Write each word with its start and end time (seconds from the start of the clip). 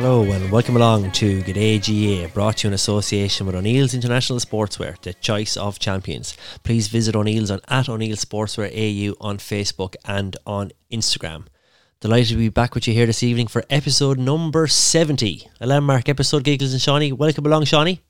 Hello 0.00 0.22
and 0.22 0.50
welcome 0.50 0.76
along 0.76 1.10
to 1.12 1.42
G'day 1.42 1.78
GAA, 1.78 2.32
brought 2.32 2.56
to 2.56 2.66
you 2.66 2.70
in 2.70 2.74
association 2.74 3.44
with 3.44 3.54
O'Neill's 3.54 3.92
International 3.92 4.38
Sportswear, 4.38 4.98
the 5.02 5.12
choice 5.12 5.58
of 5.58 5.78
champions. 5.78 6.34
Please 6.62 6.88
visit 6.88 7.14
O'Neill's 7.14 7.50
on 7.50 7.60
at 7.68 7.86
O'Neill's 7.86 8.24
Sportswear 8.24 8.70
AU 8.72 9.14
on 9.20 9.36
Facebook 9.36 9.96
and 10.06 10.38
on 10.46 10.70
Instagram. 10.90 11.48
Delighted 12.00 12.28
to 12.28 12.36
be 12.36 12.48
back 12.48 12.74
with 12.74 12.88
you 12.88 12.94
here 12.94 13.04
this 13.04 13.22
evening 13.22 13.46
for 13.46 13.62
episode 13.68 14.18
number 14.18 14.66
70, 14.66 15.46
a 15.60 15.66
landmark 15.66 16.08
episode, 16.08 16.44
Giggles 16.44 16.72
and 16.72 16.80
Shawnee. 16.80 17.12
Welcome 17.12 17.44
along, 17.44 17.66
Shawnee. 17.66 18.00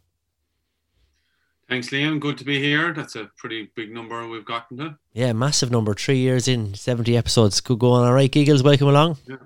Thanks, 1.70 1.90
Liam. 1.90 2.18
Good 2.18 2.36
to 2.38 2.44
be 2.44 2.60
here. 2.60 2.92
That's 2.92 3.14
a 3.14 3.30
pretty 3.36 3.70
big 3.76 3.92
number 3.94 4.26
we've 4.26 4.44
gotten 4.44 4.76
to. 4.78 4.98
Yeah, 5.12 5.32
massive 5.32 5.70
number, 5.70 5.94
three 5.94 6.18
years 6.18 6.48
in, 6.48 6.74
70 6.74 7.16
episodes. 7.16 7.60
Good 7.60 7.78
going, 7.78 8.04
all 8.04 8.12
right, 8.12 8.28
Giggles, 8.28 8.64
welcome 8.64 8.88
along. 8.88 9.18
Yeah. 9.28 9.36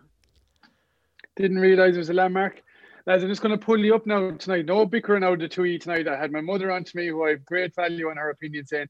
Didn't 1.36 1.58
realise 1.58 1.96
it 1.96 1.98
was 1.98 2.08
a 2.08 2.14
landmark. 2.14 2.62
Lads, 3.06 3.22
I'm 3.22 3.28
just 3.28 3.42
going 3.42 3.58
to 3.58 3.62
pull 3.62 3.78
you 3.78 3.94
up 3.94 4.06
now 4.06 4.30
tonight. 4.30 4.64
No 4.64 4.86
bickering 4.86 5.22
out 5.22 5.34
of 5.34 5.40
the 5.40 5.48
two 5.48 5.64
of 5.64 5.66
you 5.66 5.78
tonight. 5.78 6.08
I 6.08 6.16
had 6.16 6.32
my 6.32 6.40
mother 6.40 6.72
on 6.72 6.82
to 6.84 6.96
me, 6.96 7.08
who 7.08 7.26
I 7.26 7.30
have 7.30 7.44
great 7.44 7.74
value 7.74 8.08
on 8.08 8.16
her 8.16 8.30
opinion, 8.30 8.64
saying, 8.64 8.86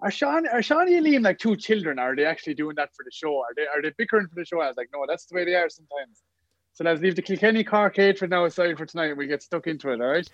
"Are 0.00 0.10
Sean, 0.10 0.48
are 0.48 0.60
Shawnee 0.60 0.96
and 0.96 1.06
Liam 1.06 1.22
like 1.22 1.38
two 1.38 1.54
children? 1.54 2.00
Are 2.00 2.16
they 2.16 2.24
actually 2.24 2.54
doing 2.54 2.74
that 2.74 2.90
for 2.96 3.04
the 3.04 3.12
show? 3.12 3.36
Are 3.38 3.54
they 3.54 3.68
are 3.68 3.82
they 3.82 3.92
bickering 3.96 4.26
for 4.26 4.34
the 4.34 4.44
show?" 4.44 4.60
I 4.60 4.66
was 4.66 4.76
like, 4.76 4.90
"No, 4.92 5.04
that's 5.08 5.26
the 5.26 5.36
way 5.36 5.44
they 5.44 5.54
are 5.54 5.68
sometimes." 5.68 6.24
So 6.72 6.82
let's 6.82 7.00
leave 7.00 7.14
the 7.14 7.22
Kilkenny 7.22 7.62
Cork 7.62 7.94
hatred 7.94 8.30
now 8.30 8.46
aside 8.46 8.76
for 8.76 8.86
tonight. 8.86 9.10
and 9.10 9.18
We 9.18 9.28
get 9.28 9.44
stuck 9.44 9.68
into 9.68 9.90
it, 9.90 10.00
all 10.00 10.08
right? 10.08 10.28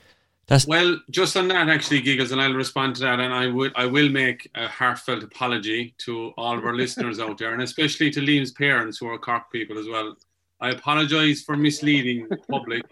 That's 0.50 0.66
Well, 0.66 0.98
just 1.10 1.36
on 1.36 1.46
that, 1.48 1.68
actually, 1.68 2.00
Giggles, 2.00 2.32
and 2.32 2.42
I'll 2.42 2.52
respond 2.52 2.96
to 2.96 3.02
that, 3.02 3.20
and 3.20 3.32
I 3.32 3.46
will, 3.46 3.70
I 3.77 3.86
will 3.86 4.09
make 4.09 4.50
a 4.56 4.66
heartfelt 4.66 5.23
apology 5.23 5.95
to 5.98 6.32
all 6.36 6.59
of 6.59 6.64
our 6.64 6.74
listeners 6.74 7.20
out 7.20 7.38
there, 7.38 7.52
and 7.52 7.62
especially 7.62 8.10
to 8.10 8.20
Liam's 8.20 8.50
parents, 8.50 8.98
who 8.98 9.07
are 9.07 9.16
Cork 9.16 9.52
people 9.52 9.79
as 9.79 9.87
well. 9.87 10.16
I 10.60 10.70
apologise 10.70 11.42
for 11.42 11.57
misleading 11.57 12.26
the 12.29 12.37
public 12.51 12.82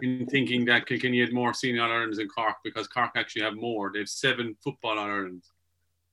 in 0.00 0.26
thinking 0.26 0.64
that 0.64 0.86
Kilkenny 0.86 1.20
had 1.20 1.34
more 1.34 1.52
senior 1.52 1.82
All 1.82 1.90
Irelands 1.90 2.16
than 2.16 2.28
Cork, 2.28 2.56
because 2.64 2.88
Cork 2.88 3.10
actually 3.14 3.42
have 3.42 3.56
more. 3.56 3.90
They 3.92 3.98
have 3.98 4.08
seven 4.08 4.56
football 4.64 4.98
All 4.98 5.06
Irelands. 5.06 5.50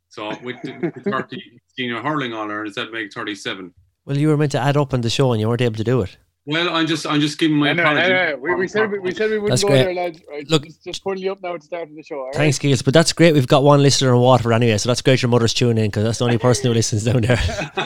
So 0.10 0.38
with 0.44 0.62
the, 0.64 0.78
with 0.82 0.96
the 0.96 1.10
30 1.10 1.62
senior 1.78 2.02
hurling 2.02 2.34
All 2.34 2.52
Irelands, 2.52 2.76
that 2.76 2.92
make 2.92 3.14
37. 3.14 3.74
well, 4.04 4.18
you 4.18 4.28
were 4.28 4.36
meant 4.36 4.52
to 4.52 4.60
add 4.60 4.76
up 4.76 4.94
on 4.94 5.00
the 5.00 5.10
show 5.10 5.32
and 5.32 5.40
you 5.40 5.48
weren't 5.48 5.62
able 5.62 5.78
to 5.78 5.84
do 5.86 6.02
it. 6.02 6.18
Well, 6.46 6.70
I'm 6.76 6.88
just, 6.88 7.06
I'm 7.06 7.20
just 7.20 7.38
giving 7.38 7.58
my 7.58 7.70
Anyway, 7.70 7.84
apology. 7.84 8.12
anyway, 8.14 8.40
we, 8.42 8.56
we 8.56 8.68
said 8.68 8.90
we, 8.90 8.98
we 9.00 9.14
said 9.14 9.30
we 9.30 9.38
wouldn't 9.38 9.52
That's 9.52 9.62
go 9.62 9.68
great. 9.70 9.84
there, 9.84 9.94
lads. 9.94 10.20
Right, 10.28 10.50
Look- 10.50 10.66
just, 10.66 10.84
just 10.84 11.04
pulling 11.04 11.20
you 11.20 11.32
up 11.32 11.42
now 11.44 11.54
at 11.54 11.60
the 11.62 11.66
start 11.68 11.90
of 11.90 11.96
the 11.96 12.02
show. 12.02 12.20
All 12.20 12.26
right? 12.26 12.36
Thanks, 12.36 12.58
Giggles. 12.58 12.82
But 12.82 12.94
that's 12.96 13.14
great. 13.14 13.34
We've 13.34 13.46
got 13.48 13.64
one 13.64 13.84
listener 13.84 14.14
in 14.14 14.20
Waterford 14.20 14.54
anyway, 14.54 14.78
so 14.80 14.90
that's 14.90 15.02
great 15.04 15.22
your 15.22 15.30
mother's 15.30 15.54
tuning 15.54 15.84
in 15.84 15.92
because 15.92 16.04
that's 16.06 16.18
the 16.18 16.24
only 16.26 16.38
person 16.40 16.66
who 16.68 16.74
listens 16.74 17.04
down 17.04 17.22
there. 17.22 17.38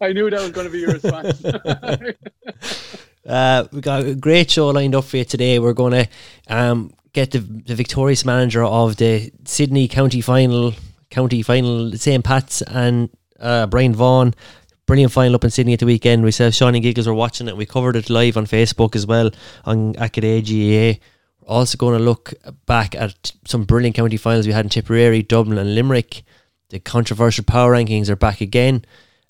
I 0.00 0.12
knew 0.14 0.30
that 0.30 0.40
was 0.40 0.50
going 0.52 0.66
to 0.66 0.72
be 0.72 0.78
your 0.80 0.92
response. 0.92 1.42
Uh, 3.26 3.66
we 3.72 3.80
got 3.80 4.04
a 4.04 4.14
great 4.14 4.48
show 4.48 4.68
lined 4.68 4.94
up 4.94 5.02
for 5.04 5.16
you 5.16 5.24
today. 5.24 5.58
We're 5.58 5.72
going 5.72 5.92
to 6.04 6.08
um, 6.46 6.92
get 7.12 7.32
the, 7.32 7.40
the 7.40 7.74
victorious 7.74 8.24
manager 8.24 8.62
of 8.62 8.98
the 8.98 9.32
Sydney 9.44 9.88
County 9.88 10.20
Final, 10.20 10.74
County 11.10 11.42
Final, 11.42 11.90
St. 11.96 12.22
Pat's, 12.22 12.62
and 12.62 13.10
uh, 13.40 13.66
Brian 13.66 13.94
Vaughan. 13.96 14.32
Brilliant 14.86 15.12
final 15.12 15.34
up 15.34 15.42
in 15.42 15.50
Sydney 15.50 15.72
at 15.72 15.80
the 15.80 15.86
weekend. 15.86 16.22
We 16.22 16.30
saw 16.30 16.48
Shawnee 16.48 16.78
Giggles 16.78 17.08
were 17.08 17.14
watching 17.14 17.48
it. 17.48 17.56
We 17.56 17.66
covered 17.66 17.96
it 17.96 18.08
live 18.08 18.36
on 18.36 18.46
Facebook 18.46 18.94
as 18.94 19.04
well 19.04 19.30
on 19.64 19.94
G'day 19.94 20.40
GAA. 20.44 21.00
We're 21.40 21.48
also 21.48 21.76
going 21.76 21.98
to 21.98 22.04
look 22.04 22.32
back 22.66 22.94
at 22.94 23.32
some 23.44 23.64
brilliant 23.64 23.96
county 23.96 24.16
finals 24.16 24.46
we 24.46 24.52
had 24.52 24.64
in 24.64 24.68
Tipperary, 24.68 25.22
Dublin, 25.22 25.58
and 25.58 25.74
Limerick. 25.74 26.22
The 26.68 26.78
controversial 26.78 27.44
power 27.44 27.72
rankings 27.72 28.08
are 28.08 28.16
back 28.16 28.40
again 28.40 28.84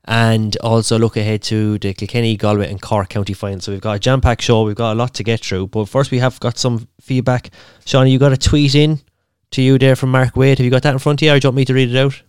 and 0.04 0.56
also 0.58 0.98
look 0.98 1.16
ahead 1.16 1.42
to 1.44 1.78
the 1.78 1.92
Kilkenny, 1.94 2.36
Galway, 2.36 2.70
and 2.70 2.80
Cork 2.80 3.08
county 3.08 3.32
finals. 3.32 3.64
So 3.64 3.72
we've 3.72 3.80
got 3.80 3.96
a 3.96 3.98
jam 3.98 4.20
packed 4.20 4.42
show. 4.42 4.62
We've 4.62 4.76
got 4.76 4.92
a 4.92 4.94
lot 4.94 5.14
to 5.14 5.24
get 5.24 5.42
through. 5.42 5.68
But 5.68 5.86
first, 5.86 6.10
we 6.10 6.18
have 6.18 6.38
got 6.38 6.58
some 6.58 6.86
feedback. 7.00 7.50
Sean, 7.86 8.08
you 8.08 8.18
got 8.18 8.32
a 8.32 8.36
tweet 8.36 8.74
in 8.74 9.00
to 9.52 9.62
you 9.62 9.78
there 9.78 9.96
from 9.96 10.10
Mark 10.10 10.36
Wade. 10.36 10.58
Have 10.58 10.64
you 10.64 10.70
got 10.70 10.82
that 10.82 10.92
in 10.92 10.98
front 10.98 11.22
of 11.22 11.26
you, 11.26 11.32
or 11.32 11.40
do 11.40 11.46
you 11.46 11.48
want 11.48 11.56
me 11.56 11.64
to 11.64 11.74
read 11.74 11.94
it 11.94 11.96
out? 11.96 12.22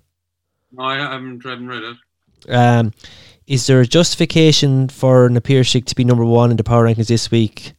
No, 0.72 0.84
I 0.84 0.96
haven't 0.96 1.46
read 1.46 1.84
it. 1.84 1.98
Um, 2.48 2.94
is 3.46 3.68
there 3.68 3.82
a 3.82 3.88
justification 3.88 4.90
for 4.90 5.30
Na 5.30 5.40
Piarsaigh 5.40 5.86
to 5.86 5.96
be 5.96 6.04
number 6.04 6.26
one 6.26 6.52
in 6.52 6.58
the 6.58 6.64
power 6.64 6.86
rankings 6.86 7.08
this 7.08 7.32
week? 7.32 7.74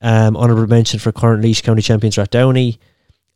Um, 0.00 0.36
honourable 0.36 0.66
mention 0.66 0.98
for 0.98 1.12
current 1.12 1.42
Laois 1.42 1.62
County 1.62 1.82
champions 1.82 2.16
Rathdowney, 2.16 2.78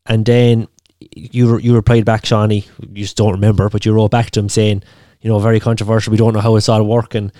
and 0.07 0.25
then 0.25 0.67
you 1.15 1.59
you 1.59 1.75
replied 1.75 2.07
back, 2.07 2.25
Shawnee. 2.25 2.67
You 2.81 3.03
just 3.03 3.17
don't 3.17 3.33
remember, 3.33 3.69
but 3.69 3.85
you 3.85 3.93
wrote 3.93 4.11
back 4.11 4.31
to 4.33 4.41
him 4.41 4.49
saying, 4.49 4.83
you 5.21 5.29
know, 5.29 5.39
very 5.39 5.61
controversial. 5.61 6.11
We 6.11 6.17
don't 6.17 6.33
know 6.33 6.41
how 6.41 6.57
it's 6.57 6.69
all 6.69 6.83
working. 6.83 7.33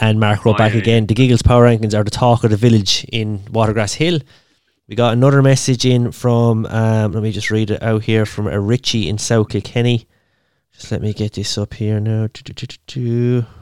And 0.00 0.18
Mark 0.18 0.44
wrote 0.44 0.54
Oh, 0.54 0.58
back 0.58 0.72
yeah, 0.72 0.80
again. 0.80 1.06
The 1.06 1.14
Giggles 1.14 1.42
power 1.42 1.66
rankings 1.66 1.94
are 1.94 2.02
the 2.02 2.10
talk 2.10 2.44
of 2.44 2.50
the 2.50 2.56
village 2.56 3.04
in 3.12 3.40
Watergrass 3.50 3.94
Hill. 3.94 4.20
We 4.88 4.96
got 4.96 5.12
another 5.12 5.42
message 5.42 5.84
in 5.84 6.12
from. 6.12 6.66
Um, 6.66 7.12
let 7.12 7.22
me 7.22 7.30
just 7.30 7.50
read 7.50 7.70
it 7.70 7.82
out 7.82 8.02
here 8.02 8.26
from 8.26 8.48
a 8.48 8.58
Richie 8.58 9.08
in 9.08 9.18
South 9.18 9.50
Kilkenny. 9.50 10.06
Just 10.72 10.90
let 10.90 11.02
me 11.02 11.12
get 11.12 11.34
this 11.34 11.56
up 11.58 11.74
here 11.74 12.00
now. 12.00 12.28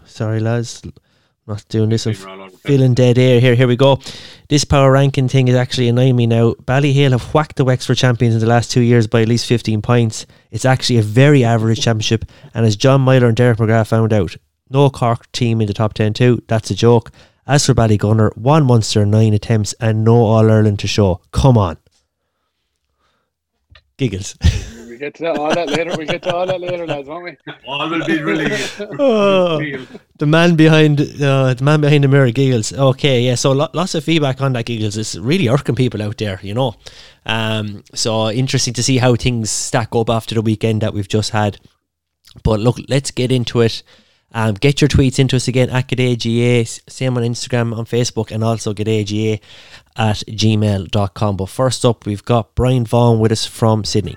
Sorry, 0.05 0.41
lads. 0.41 0.83
Not 1.47 1.67
doing 1.69 1.89
this. 1.91 2.07
I'm 2.07 2.15
We're 2.15 2.29
all 2.29 2.41
over 2.43 2.51
the 2.51 2.59
place. 2.59 2.63
feeling 2.63 2.95
dead 2.95 3.19
air 3.19 3.41
here. 3.41 3.57
Here 3.57 3.67
we 3.67 3.75
go. 3.75 3.99
This 4.49 4.65
power 4.65 4.93
ranking 4.93 5.27
thing 5.27 5.49
is 5.49 5.57
actually 5.57 5.89
annoying 5.89 6.15
me 6.15 6.27
now. 6.27 6.53
Ballyhale 6.53 7.11
have 7.11 7.35
whacked 7.35 7.57
the 7.57 7.65
Wexford 7.65 7.97
champions 7.97 8.35
in 8.35 8.41
the 8.41 8.47
last 8.47 8.71
two 8.71 8.83
years 8.83 9.09
by 9.09 9.23
at 9.23 9.29
least 9.29 9.47
15 9.47 9.83
points. 9.83 10.27
It's 10.53 10.65
actually 10.65 10.99
a 10.99 11.03
very 11.03 11.43
average 11.43 11.81
championship. 11.81 12.25
And 12.55 12.65
as 12.65 12.77
John 12.77 13.01
Meyler 13.01 13.27
and 13.27 13.37
Derek 13.37 13.59
McGrath 13.59 13.89
found 13.89 14.13
out, 14.13 14.37
no 14.69 14.89
Cork 14.91 15.31
team 15.33 15.61
in 15.61 15.67
the 15.67 15.75
top 15.75 15.95
10 15.95 16.13
too. 16.13 16.43
That's 16.47 16.71
a 16.71 16.75
joke. 16.75 17.11
As 17.47 17.67
for 17.67 17.75
Ballygunner, 17.75 18.37
one 18.37 18.65
Munster, 18.65 19.05
nine 19.05 19.35
attempts, 19.35 19.73
and 19.81 20.05
no 20.05 20.15
All 20.15 20.49
Ireland 20.49 20.79
to 20.81 20.87
show. 20.87 21.21
Come 21.33 21.59
on. 21.59 21.79
Giggles. 23.97 24.37
we 25.01 25.07
get 25.07 25.15
to 25.15 25.23
that, 25.23 25.39
all 25.39 25.55
that 25.55 25.69
later. 25.69 25.97
We 25.97 26.05
get 26.05 26.23
to 26.25 26.35
all 26.35 26.47
that 26.47 26.61
later, 26.61 26.87
lads, 26.87 27.09
won't 27.09 27.25
we? 27.25 27.37
All 27.67 27.89
will 27.89 28.05
be 28.05 28.21
released. 28.23 28.81
Oh. 28.99 29.59
the 30.19 30.27
man 30.27 30.57
behind 30.57 31.01
uh, 31.01 31.55
the 31.55 31.65
man 31.65 31.81
behind 31.81 32.05
the 32.05 32.09
mirror 32.09 32.31
giggles 32.31 32.73
okay 32.73 33.23
yeah 33.23 33.35
so 33.35 33.53
lo- 33.53 33.69
lots 33.73 33.95
of 33.95 34.05
feedback 34.05 34.41
on 34.41 34.53
that 34.53 34.67
giggles 34.67 34.97
it's 34.97 35.17
really 35.17 35.49
irking 35.49 35.75
people 35.75 36.03
out 36.03 36.19
there 36.19 36.39
you 36.43 36.53
know 36.53 36.75
um 37.25 37.83
so 37.95 38.31
interesting 38.31 38.75
to 38.75 38.83
see 38.83 38.99
how 38.99 39.15
things 39.15 39.51
stack 39.51 39.95
up 39.95 40.11
after 40.11 40.35
the 40.35 40.43
weekend 40.43 40.83
that 40.83 40.93
we've 40.93 41.09
just 41.09 41.31
had 41.31 41.59
but 42.43 42.61
look 42.61 42.79
let's 42.89 43.11
get 43.11 43.33
into 43.33 43.61
it 43.61 43.83
um, 44.33 44.55
get 44.55 44.81
your 44.81 44.89
tweets 44.89 45.19
into 45.19 45.35
us 45.35 45.49
again 45.49 45.71
at 45.71 45.89
GA, 45.89 46.63
same 46.65 47.17
on 47.17 47.25
Instagram, 47.25 47.77
on 47.77 47.85
Facebook, 47.85 48.31
and 48.31 48.45
also 48.45 48.73
GA 48.73 49.41
at 49.97 50.17
gmail.com. 50.19 51.37
But 51.37 51.49
first 51.49 51.85
up, 51.85 52.07
we've 52.07 52.25
got 52.25 52.55
Brian 52.55 52.85
Vaughan 52.85 53.19
with 53.19 53.33
us 53.33 53.45
from 53.45 53.83
Sydney. 53.85 54.17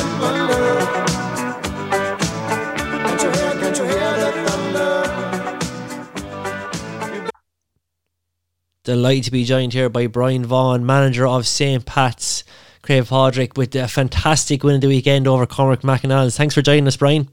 Delighted 8.91 9.23
to 9.23 9.31
be 9.31 9.45
joined 9.45 9.71
here 9.71 9.87
by 9.87 10.07
Brian 10.07 10.43
Vaughan, 10.43 10.85
manager 10.85 11.25
of 11.25 11.47
St. 11.47 11.85
Pat's, 11.85 12.43
Crave 12.81 13.07
Hodrick, 13.07 13.55
with 13.55 13.73
a 13.73 13.87
fantastic 13.87 14.65
win 14.65 14.75
of 14.75 14.81
the 14.81 14.89
weekend 14.89 15.29
over 15.29 15.45
Cormac 15.45 15.79
McAnallen's. 15.79 16.35
Thanks 16.35 16.53
for 16.53 16.61
joining 16.61 16.85
us, 16.87 16.97
Brian. 16.97 17.29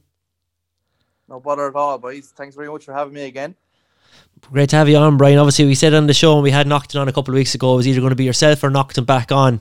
No 1.28 1.40
bother 1.40 1.66
at 1.66 1.74
all, 1.74 1.98
boys. 1.98 2.32
Thanks 2.36 2.54
very 2.54 2.68
much 2.68 2.84
for 2.84 2.94
having 2.94 3.12
me 3.12 3.24
again. 3.24 3.56
Great 4.52 4.68
to 4.68 4.76
have 4.76 4.88
you 4.88 4.98
on, 4.98 5.16
Brian. 5.16 5.36
Obviously, 5.36 5.64
we 5.64 5.74
said 5.74 5.94
on 5.94 6.06
the 6.06 6.14
show 6.14 6.34
when 6.34 6.44
we 6.44 6.52
had 6.52 6.68
Knockton 6.68 7.00
on 7.00 7.08
a 7.08 7.12
couple 7.12 7.34
of 7.34 7.38
weeks 7.38 7.56
ago, 7.56 7.72
it 7.72 7.78
was 7.78 7.88
either 7.88 7.98
going 7.98 8.10
to 8.10 8.14
be 8.14 8.22
yourself 8.22 8.62
or 8.62 8.70
Knockton 8.70 9.04
back 9.04 9.32
on. 9.32 9.60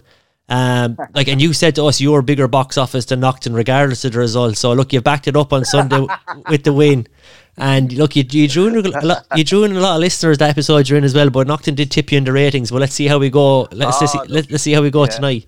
Um, 0.49 0.99
like, 1.15 1.27
and 1.27 1.41
you 1.41 1.51
said 1.51 1.73
to 1.77 1.85
us, 1.85 1.99
you're 1.99 2.21
bigger 2.21 2.47
box 2.47 2.77
office 2.77 3.05
than 3.05 3.21
Knockton, 3.21 3.55
regardless 3.55 4.05
of 4.05 4.11
the 4.11 4.19
result. 4.19 4.55
So, 4.57 4.71
look, 4.73 4.93
you 4.93 5.01
backed 5.01 5.27
it 5.27 5.35
up 5.35 5.51
on 5.51 5.65
Sunday 5.65 6.05
with 6.47 6.63
the 6.63 6.73
win. 6.73 7.07
And 7.57 7.91
look, 7.93 8.15
you, 8.15 8.23
you 8.29 8.47
drew 8.47 8.67
in 8.67 8.85
a 8.85 8.89
lot, 9.03 9.25
you 9.35 9.43
drew 9.43 9.63
in 9.63 9.75
a 9.75 9.79
lot 9.79 9.95
of 9.95 10.01
listeners 10.01 10.37
that 10.37 10.49
episode 10.49 10.87
you're 10.87 10.97
in 10.97 11.03
as 11.03 11.15
well. 11.15 11.29
But 11.29 11.47
Knockton 11.47 11.75
did 11.75 11.91
tip 11.91 12.11
you 12.11 12.19
in 12.19 12.23
the 12.23 12.31
ratings. 12.31 12.71
Well, 12.71 12.79
let's 12.79 12.93
see 12.93 13.07
how 13.07 13.17
we 13.17 13.29
go. 13.29 13.61
Let's, 13.71 13.99
let's, 13.99 14.11
see, 14.11 14.19
Ah, 14.19 14.25
let, 14.27 14.51
us 14.51 14.61
see 14.61 14.73
how 14.73 14.81
we 14.81 14.91
go 14.91 15.05
yeah. 15.05 15.09
tonight. 15.09 15.47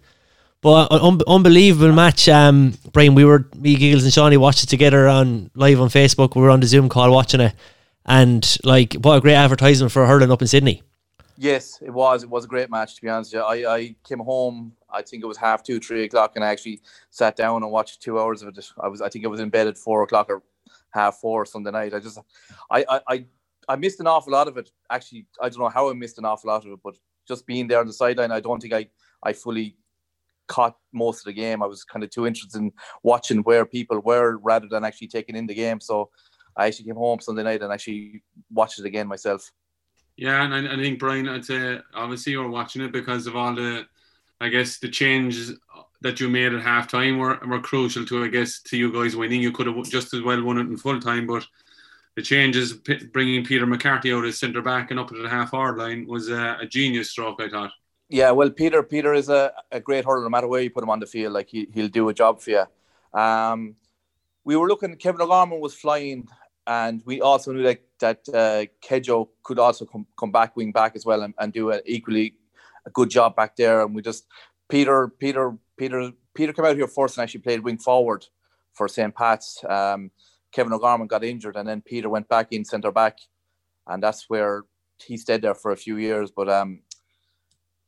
But 0.61 0.91
un- 0.91 1.21
unbelievable 1.25 1.94
match, 1.94 2.27
um, 2.27 2.73
Brian. 2.91 3.15
We 3.15 3.23
were 3.23 3.47
me, 3.56 3.75
Giggles, 3.75 4.03
and 4.03 4.11
Shawnee 4.11 4.38
watched 4.38 4.63
it 4.63 4.67
together 4.67 5.07
on 5.07 5.51
live 5.56 5.79
on 5.79 5.88
Facebook. 5.88 6.35
We 6.35 6.41
were 6.41 6.50
on 6.50 6.59
the 6.59 6.67
Zoom 6.67 6.89
call 6.89 7.11
watching 7.11 7.39
it, 7.39 7.53
and 8.06 8.57
like 8.65 8.95
what 8.95 9.15
a 9.15 9.21
great 9.21 9.35
advertisement 9.35 9.94
for 9.94 10.05
hurling 10.05 10.31
up 10.31 10.41
in 10.41 10.50
Sydney. 10.50 10.83
Yes, 11.38 11.79
it 11.81 11.91
was. 11.91 12.23
It 12.23 12.29
was 12.29 12.44
a 12.44 12.50
great 12.50 12.69
match 12.69 12.95
to 12.95 13.01
be 13.01 13.07
honest. 13.07 13.33
with 13.33 13.41
you. 13.41 13.67
I, 13.69 13.73
I 13.73 13.95
came 14.05 14.19
home. 14.19 14.73
I 14.91 15.01
think 15.01 15.23
it 15.23 15.27
was 15.27 15.38
half 15.38 15.63
two, 15.63 15.79
three 15.79 16.03
o'clock, 16.03 16.33
and 16.35 16.44
I 16.44 16.50
actually 16.50 16.81
sat 17.12 17.38
down 17.38 17.63
and 17.63 17.71
watched 17.71 18.01
two 18.01 18.19
hours 18.19 18.41
of 18.41 18.50
it. 18.50 18.69
I 18.81 18.89
was. 18.89 19.01
I 19.01 19.07
think 19.07 19.23
I 19.23 19.29
was 19.29 19.39
in 19.39 19.50
bed 19.50 19.67
at 19.67 19.77
four 19.77 20.03
o'clock 20.03 20.29
or 20.29 20.44
half 20.91 21.18
four 21.18 21.45
Sunday 21.45 21.71
night. 21.71 21.94
I 21.94 22.00
just, 22.00 22.19
I, 22.71 22.86
I, 22.89 23.01
I, 23.07 23.25
I 23.68 23.75
missed 23.75 24.00
an 24.00 24.07
awful 24.07 24.33
lot 24.33 24.47
of 24.47 24.57
it. 24.57 24.69
Actually, 24.89 25.27
I 25.41 25.50
don't 25.50 25.59
know 25.59 25.69
how 25.69 25.89
I 25.89 25.94
missed 25.94 26.18
an 26.18 26.25
awful 26.25 26.50
lot 26.50 26.65
of 26.65 26.71
it, 26.71 26.80
but 26.83 26.95
just 27.27 27.45
being 27.45 27.68
there 27.68 27.80
on 27.80 27.88
the 27.88 27.94
sideline, 27.94 28.31
I 28.31 28.39
don't 28.39 28.59
think 28.59 28.74
I, 28.74 28.88
I 29.21 29.33
fully 29.33 29.77
caught 30.47 30.75
most 30.91 31.19
of 31.19 31.25
the 31.25 31.33
game. 31.33 31.62
I 31.62 31.68
was 31.68 31.83
kind 31.83 32.03
of 32.03 32.09
too 32.09 32.25
interested 32.25 32.59
in 32.59 32.71
watching 33.03 33.39
where 33.39 33.65
people 33.65 34.00
were 34.00 34.38
rather 34.38 34.68
than 34.68 34.83
actually 34.83 35.07
taking 35.07 35.36
in 35.36 35.45
the 35.45 35.53
game. 35.53 35.80
So 35.80 36.09
I 36.57 36.65
actually 36.65 36.86
came 36.86 36.95
home 36.95 37.19
Sunday 37.19 37.44
night 37.44 37.62
and 37.62 37.71
actually 37.71 38.24
watched 38.51 38.80
it 38.80 38.86
again 38.86 39.07
myself. 39.07 39.51
Yeah, 40.18 40.44
and 40.44 40.53
I, 40.68 40.74
I 40.74 40.75
think 40.75 41.00
Brian, 41.00 41.30
I'd 41.30 41.45
say 41.45 41.80
obviously 41.94 42.33
you 42.33 42.39
were 42.39 42.50
watching 42.50 42.81
it 42.81 42.91
because 42.91 43.27
of 43.27 43.36
all 43.36 43.53
the, 43.53 43.86
I 44.41 44.50
guess 44.50 44.80
the 44.80 44.89
changes 44.89 45.57
that 46.01 46.19
you 46.19 46.30
made 46.30 46.54
at 46.54 46.63
halftime 46.63 47.19
were 47.19 47.40
were 47.48 47.60
crucial 47.60 48.06
to 48.06 48.24
I 48.24 48.28
guess 48.28 48.62
to 48.63 48.78
you 48.78 48.92
guys 48.92 49.16
winning. 49.16 49.42
You 49.42 49.51
could 49.51 49.68
have 49.68 49.84
just 49.90 50.13
as 50.13 50.22
well 50.22 50.42
won 50.44 50.57
it 50.57 50.62
in 50.62 50.78
full 50.78 51.00
time, 51.00 51.28
but 51.28 51.46
the 52.16 52.22
changes 52.22 52.74
p- 52.74 53.06
bringing 53.13 53.46
Peter 53.46 53.66
McCarthy 53.66 54.13
out 54.13 54.25
as 54.25 54.40
centre 54.40 54.62
back 54.62 54.92
and 54.92 55.00
up 55.00 55.10
to 55.10 55.22
the 55.22 55.30
half 55.30 55.54
hour 55.54 55.78
line 55.78 56.07
was 56.07 56.30
a, 56.30 56.57
genius 56.69 57.12
stroke. 57.12 57.42
I 57.42 57.50
thought. 57.50 57.72
Yeah, 58.10 58.31
well, 58.31 58.50
Peter, 58.50 58.81
Peter 58.81 59.13
is 59.13 59.30
a, 59.30 59.54
a 59.72 59.80
great 59.80 60.04
hurler. 60.04 60.24
No 60.24 60.30
matter 60.30 60.48
where 60.48 60.62
you 60.62 60.72
put 60.72 60.84
him 60.84 60.90
on 60.90 61.00
the 61.00 61.06
field, 61.06 61.34
like 61.34 61.50
he 61.50 61.68
he'll 61.74 61.90
do 61.90 62.10
a 62.10 62.13
job 62.13 62.42
for 62.42 62.50
you. 62.50 62.66
Um, 63.19 63.75
we 64.44 64.56
were 64.56 64.68
looking. 64.68 64.96
Kevin 64.96 65.22
O'Gorman 65.22 65.60
was 65.60 65.75
flying, 65.75 66.28
and 66.66 67.04
we 67.06 67.22
also 67.22 67.51
knew 67.51 67.63
that 67.63 67.81
that 68.00 68.30
uh, 68.30 68.66
Kedjo 68.81 69.30
could 69.44 69.60
also 69.60 69.86
come 69.86 70.07
come 70.18 70.31
back 70.31 70.56
wing 70.56 70.72
back 70.72 70.96
as 70.96 71.06
well 71.06 71.22
and, 71.24 71.34
and 71.38 71.54
do 71.54 71.72
an 71.72 71.81
equally 71.86 72.36
a 72.86 72.90
good 72.90 73.10
job 73.10 73.36
back 73.36 73.56
there. 73.56 73.81
And 73.81 73.94
we 73.94 74.01
just 74.01 74.25
Peter, 74.69 75.10
Peter, 75.19 75.57
Peter, 75.77 76.12
Peter 76.33 76.54
came 76.54 76.66
out 76.66 76.75
here 76.75 76.88
first 76.88 77.18
and 77.18 77.24
actually 77.24 77.42
played 77.42 77.62
wing 77.62 77.77
forward 77.77 78.25
for 78.74 78.88
St. 78.88 79.13
Pat's. 79.13 79.63
Um, 79.68 80.12
Kevin 80.51 80.74
O'Gorman 80.74 81.07
got 81.07 81.24
injured, 81.24 81.56
and 81.56 81.68
then 81.68 81.81
Peter 81.81 82.10
went 82.10 82.30
back 82.30 82.51
in 82.51 82.63
centre 82.63 82.92
back, 82.92 83.19
and 83.88 84.01
that's 84.01 84.30
where 84.30 84.63
he 84.98 85.18
stayed 85.18 85.42
there 85.42 85.56
for 85.56 85.71
a 85.71 85.77
few 85.77 85.98
years. 85.98 86.31
But 86.31 86.50
um, 86.50 86.81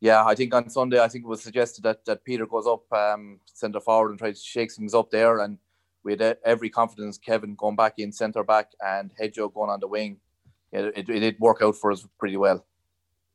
yeah, 0.02 0.26
I 0.26 0.34
think 0.34 0.54
on 0.54 0.70
Sunday, 0.70 1.00
I 1.00 1.08
think 1.08 1.24
it 1.24 1.28
was 1.28 1.44
suggested 1.44 1.84
that, 1.84 2.04
that 2.06 2.24
Peter 2.24 2.48
goes 2.48 2.66
up 2.68 2.92
um, 2.92 3.40
centre 3.46 3.80
forward 3.80 4.10
and 4.10 4.20
tries 4.20 4.42
to 4.42 4.46
shake 4.46 4.74
things 4.74 4.96
up 4.96 5.12
there. 5.12 5.40
And 5.40 5.60
we 6.04 6.14
had 6.14 6.38
every 6.44 6.72
confidence 6.72 7.20
Kevin 7.20 7.54
going 7.56 7.76
back 7.76 8.00
in 8.00 8.12
centre 8.12 8.44
back 8.44 8.72
and 8.84 9.12
Hedgehoe 9.20 9.50
going 9.50 9.70
on 9.70 9.80
the 9.80 9.88
wing. 9.88 10.18
It, 10.72 10.86
it, 10.98 11.10
it 11.10 11.20
did 11.20 11.40
work 11.40 11.62
out 11.62 11.76
for 11.76 11.92
us 11.92 12.06
pretty 12.18 12.38
well. 12.38 12.66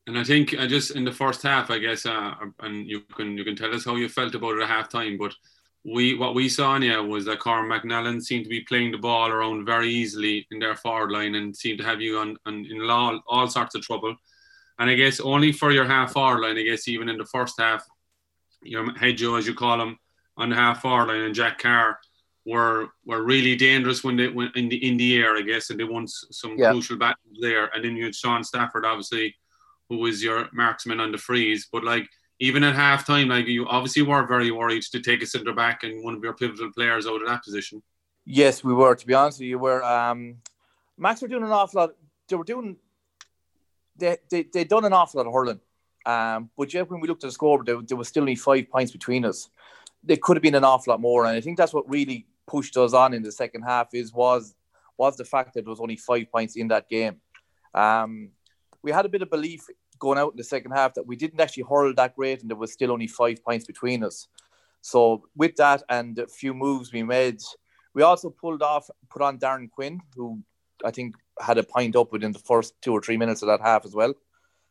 And 0.06 0.16
I 0.16 0.22
think 0.22 0.54
I 0.58 0.66
just 0.66 0.92
in 0.92 1.04
the 1.04 1.12
first 1.12 1.42
half, 1.42 1.70
I 1.70 1.78
guess, 1.78 2.06
uh, 2.06 2.34
and 2.60 2.88
you 2.88 3.00
can 3.00 3.36
you 3.36 3.44
can 3.44 3.56
tell 3.56 3.74
us 3.74 3.84
how 3.84 3.96
you 3.96 4.08
felt 4.08 4.34
about 4.34 4.56
it 4.56 4.62
at 4.62 4.68
half 4.68 4.88
time. 4.88 5.16
But 5.18 5.34
we 5.84 6.14
what 6.14 6.34
we 6.34 6.48
saw 6.48 6.76
in 6.76 6.82
you 6.82 7.02
was 7.02 7.24
that 7.24 7.40
Corn 7.40 7.68
McAnallen 7.68 8.22
seemed 8.22 8.44
to 8.44 8.50
be 8.50 8.60
playing 8.60 8.92
the 8.92 8.98
ball 8.98 9.30
around 9.30 9.66
very 9.66 9.88
easily 9.88 10.46
in 10.50 10.58
their 10.60 10.76
forward 10.76 11.10
line 11.10 11.34
and 11.34 11.56
seemed 11.56 11.78
to 11.78 11.84
have 11.84 12.00
you 12.00 12.18
on, 12.18 12.36
on 12.46 12.64
in 12.66 12.80
all, 12.88 13.20
all 13.26 13.48
sorts 13.48 13.74
of 13.74 13.82
trouble. 13.82 14.14
And 14.78 14.90
I 14.90 14.94
guess 14.94 15.20
only 15.20 15.52
for 15.52 15.72
your 15.72 15.84
half 15.86 16.12
forward 16.12 16.42
line, 16.42 16.58
I 16.58 16.62
guess 16.62 16.86
even 16.86 17.08
in 17.08 17.18
the 17.18 17.24
first 17.24 17.58
half, 17.58 17.84
your 18.62 18.92
head 18.96 19.16
Joe, 19.16 19.36
as 19.36 19.46
you 19.46 19.54
call 19.54 19.80
him, 19.80 19.98
on 20.36 20.50
the 20.50 20.56
half 20.56 20.82
forward 20.82 21.08
line 21.08 21.22
and 21.22 21.34
Jack 21.34 21.58
Carr 21.58 21.98
were 22.44 22.88
were 23.04 23.22
really 23.22 23.56
dangerous 23.56 24.04
when 24.04 24.16
they 24.16 24.28
went 24.28 24.54
in 24.54 24.68
the 24.68 24.76
in 24.88 24.96
the 24.96 25.16
air, 25.16 25.36
I 25.36 25.42
guess, 25.42 25.70
and 25.70 25.80
they 25.80 25.84
won 25.84 26.06
some 26.06 26.56
Yeah. 26.56 26.70
crucial 26.70 26.96
battles 26.96 27.38
there. 27.40 27.74
And 27.74 27.84
then 27.84 27.96
you 27.96 28.04
had 28.04 28.14
Sean 28.14 28.44
Stafford, 28.44 28.84
obviously, 28.84 29.34
who 29.88 29.98
was 29.98 30.22
your 30.22 30.48
marksman 30.52 31.00
on 31.00 31.12
the 31.12 31.18
freeze. 31.18 31.68
But 31.70 31.84
like 31.84 32.08
even 32.38 32.64
at 32.64 32.74
half 32.74 33.06
time, 33.06 33.28
like 33.28 33.46
you 33.46 33.66
obviously 33.66 34.02
were 34.02 34.26
very 34.26 34.50
worried 34.50 34.82
to 34.82 35.00
take 35.00 35.22
a 35.22 35.26
centre 35.26 35.52
back 35.52 35.84
and 35.84 36.04
one 36.04 36.14
of 36.14 36.22
your 36.22 36.34
pivotal 36.34 36.72
players 36.72 37.06
out 37.06 37.22
of 37.22 37.28
that 37.28 37.42
position. 37.42 37.82
Yes, 38.24 38.64
we 38.64 38.74
were. 38.74 38.94
To 38.94 39.06
be 39.06 39.14
honest 39.14 39.38
with 39.38 39.48
you, 39.48 39.58
were 39.58 39.82
um, 39.84 40.36
Max 40.98 41.22
were 41.22 41.28
doing 41.28 41.44
an 41.44 41.50
awful 41.50 41.80
lot. 41.80 41.90
They 42.28 42.36
were 42.36 42.44
doing. 42.44 42.76
They 43.96 44.16
they 44.28 44.42
they 44.42 44.64
done 44.64 44.84
an 44.84 44.92
awful 44.92 45.18
lot 45.18 45.28
of 45.28 45.32
hurling, 45.32 45.60
um, 46.04 46.50
but 46.58 46.74
yet 46.74 46.90
when 46.90 47.00
we 47.00 47.08
looked 47.08 47.24
at 47.24 47.28
the 47.28 47.32
score, 47.32 47.62
there, 47.64 47.80
there 47.82 47.96
was 47.96 48.08
still 48.08 48.22
only 48.22 48.34
five 48.34 48.68
points 48.68 48.92
between 48.92 49.24
us. 49.24 49.48
There 50.02 50.18
could 50.20 50.36
have 50.36 50.42
been 50.42 50.54
an 50.54 50.64
awful 50.64 50.92
lot 50.92 51.00
more, 51.00 51.24
and 51.24 51.36
I 51.36 51.40
think 51.40 51.56
that's 51.56 51.72
what 51.72 51.88
really 51.88 52.26
pushed 52.46 52.76
us 52.76 52.92
on 52.92 53.14
in 53.14 53.22
the 53.22 53.32
second 53.32 53.62
half. 53.62 53.94
Is 53.94 54.12
was 54.12 54.54
was 54.98 55.16
the 55.16 55.24
fact 55.24 55.54
that 55.54 55.64
there 55.64 55.70
was 55.70 55.80
only 55.80 55.96
five 55.96 56.30
points 56.30 56.56
in 56.56 56.68
that 56.68 56.88
game. 56.88 57.20
Um, 57.74 58.30
we 58.86 58.92
had 58.92 59.04
a 59.04 59.08
bit 59.08 59.22
of 59.22 59.30
belief 59.30 59.62
going 59.98 60.16
out 60.16 60.30
in 60.30 60.36
the 60.36 60.44
second 60.44 60.70
half 60.70 60.94
that 60.94 61.06
we 61.06 61.16
didn't 61.16 61.40
actually 61.40 61.64
hurl 61.68 61.92
that 61.94 62.14
great, 62.14 62.40
and 62.40 62.48
there 62.48 62.56
was 62.56 62.72
still 62.72 62.92
only 62.92 63.08
five 63.08 63.42
points 63.44 63.66
between 63.66 64.04
us. 64.04 64.28
So 64.80 65.24
with 65.34 65.56
that 65.56 65.82
and 65.88 66.16
a 66.20 66.28
few 66.28 66.54
moves 66.54 66.92
we 66.92 67.02
made, 67.02 67.40
we 67.94 68.02
also 68.02 68.30
pulled 68.30 68.62
off, 68.62 68.88
put 69.10 69.22
on 69.22 69.40
Darren 69.40 69.68
Quinn, 69.68 70.00
who 70.14 70.40
I 70.84 70.92
think 70.92 71.16
had 71.40 71.58
a 71.58 71.64
pint 71.64 71.96
up 71.96 72.12
within 72.12 72.30
the 72.30 72.38
first 72.38 72.80
two 72.80 72.92
or 72.92 73.00
three 73.02 73.16
minutes 73.16 73.42
of 73.42 73.48
that 73.48 73.60
half 73.60 73.84
as 73.84 73.92
well. 73.92 74.14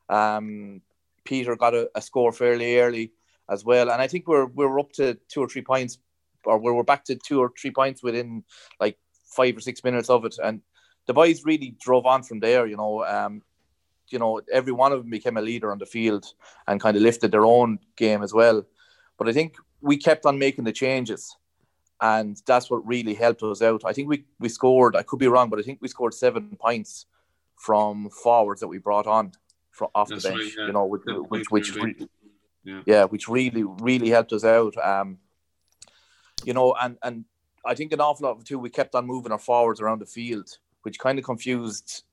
Um, 0.07 0.81
Peter 1.25 1.57
got 1.57 1.73
a, 1.73 1.89
a 1.93 2.01
score 2.01 2.31
fairly 2.31 2.79
early 2.79 3.11
as 3.49 3.65
well, 3.65 3.91
and 3.91 4.01
I 4.01 4.07
think 4.07 4.29
we're 4.29 4.45
we're 4.45 4.79
up 4.79 4.93
to 4.93 5.17
two 5.27 5.41
or 5.41 5.49
three 5.49 5.63
points, 5.63 5.97
or 6.45 6.57
we're, 6.57 6.73
we're 6.73 6.83
back 6.83 7.03
to 7.05 7.15
two 7.15 7.41
or 7.41 7.51
three 7.59 7.71
points 7.71 8.01
within 8.01 8.45
like 8.79 8.97
five 9.25 9.57
or 9.57 9.59
six 9.59 9.83
minutes 9.83 10.09
of 10.09 10.23
it, 10.23 10.37
and 10.41 10.61
the 11.05 11.13
boys 11.13 11.43
really 11.43 11.75
drove 11.81 12.05
on 12.05 12.23
from 12.23 12.39
there. 12.39 12.65
You 12.65 12.77
know, 12.77 13.03
um, 13.03 13.41
you 14.09 14.19
know, 14.19 14.41
every 14.51 14.71
one 14.71 14.91
of 14.91 14.99
them 14.99 15.09
became 15.09 15.37
a 15.37 15.41
leader 15.41 15.71
on 15.71 15.79
the 15.79 15.85
field 15.85 16.25
and 16.67 16.81
kind 16.81 16.95
of 16.95 17.03
lifted 17.03 17.31
their 17.31 17.45
own 17.45 17.79
game 17.95 18.23
as 18.23 18.33
well. 18.33 18.65
But 19.17 19.27
I 19.27 19.33
think 19.33 19.55
we 19.81 19.97
kept 19.97 20.25
on 20.25 20.37
making 20.37 20.65
the 20.65 20.71
changes 20.71 21.35
and 22.01 22.41
that's 22.45 22.69
what 22.69 22.85
really 22.85 23.13
helped 23.13 23.41
us 23.43 23.61
out. 23.61 23.83
I 23.85 23.93
think 23.93 24.09
we, 24.09 24.25
we 24.39 24.49
scored, 24.49 24.95
I 24.95 25.03
could 25.03 25.19
be 25.19 25.27
wrong, 25.27 25.49
but 25.49 25.59
I 25.59 25.61
think 25.61 25.79
we 25.81 25.87
scored 25.87 26.13
seven 26.13 26.57
points 26.59 27.05
from 27.55 28.09
forwards 28.09 28.61
that 28.61 28.67
we 28.67 28.79
brought 28.79 29.07
on 29.07 29.31
from 29.71 29.89
off 29.95 30.09
That's 30.09 30.23
the 30.23 30.29
bench, 30.29 30.41
right, 30.41 30.53
yeah. 30.57 30.67
you 30.67 30.73
know, 30.73 30.85
which, 30.85 31.03
Seven 31.05 31.23
which, 31.23 31.49
which, 31.49 31.69
from 31.71 31.83
re- 31.83 32.07
Yeah. 32.63 32.81
yeah, 32.85 33.03
which 33.05 33.27
really, 33.27 33.63
really 33.63 34.09
helped 34.09 34.33
us 34.33 34.43
out. 34.43 34.75
Um, 34.77 35.19
you 36.43 36.53
know, 36.53 36.75
and, 36.81 36.97
and 37.01 37.25
I 37.65 37.75
think 37.75 37.91
an 37.93 38.01
awful 38.01 38.27
lot 38.27 38.37
of 38.37 38.43
too, 38.43 38.59
we 38.59 38.69
kept 38.69 38.95
on 38.95 39.05
moving 39.05 39.31
our 39.31 39.39
forwards 39.39 39.79
around 39.79 39.99
the 39.99 40.05
field, 40.05 40.49
which 40.83 40.99
kind 40.99 41.17
of 41.17 41.25
confused 41.25 42.03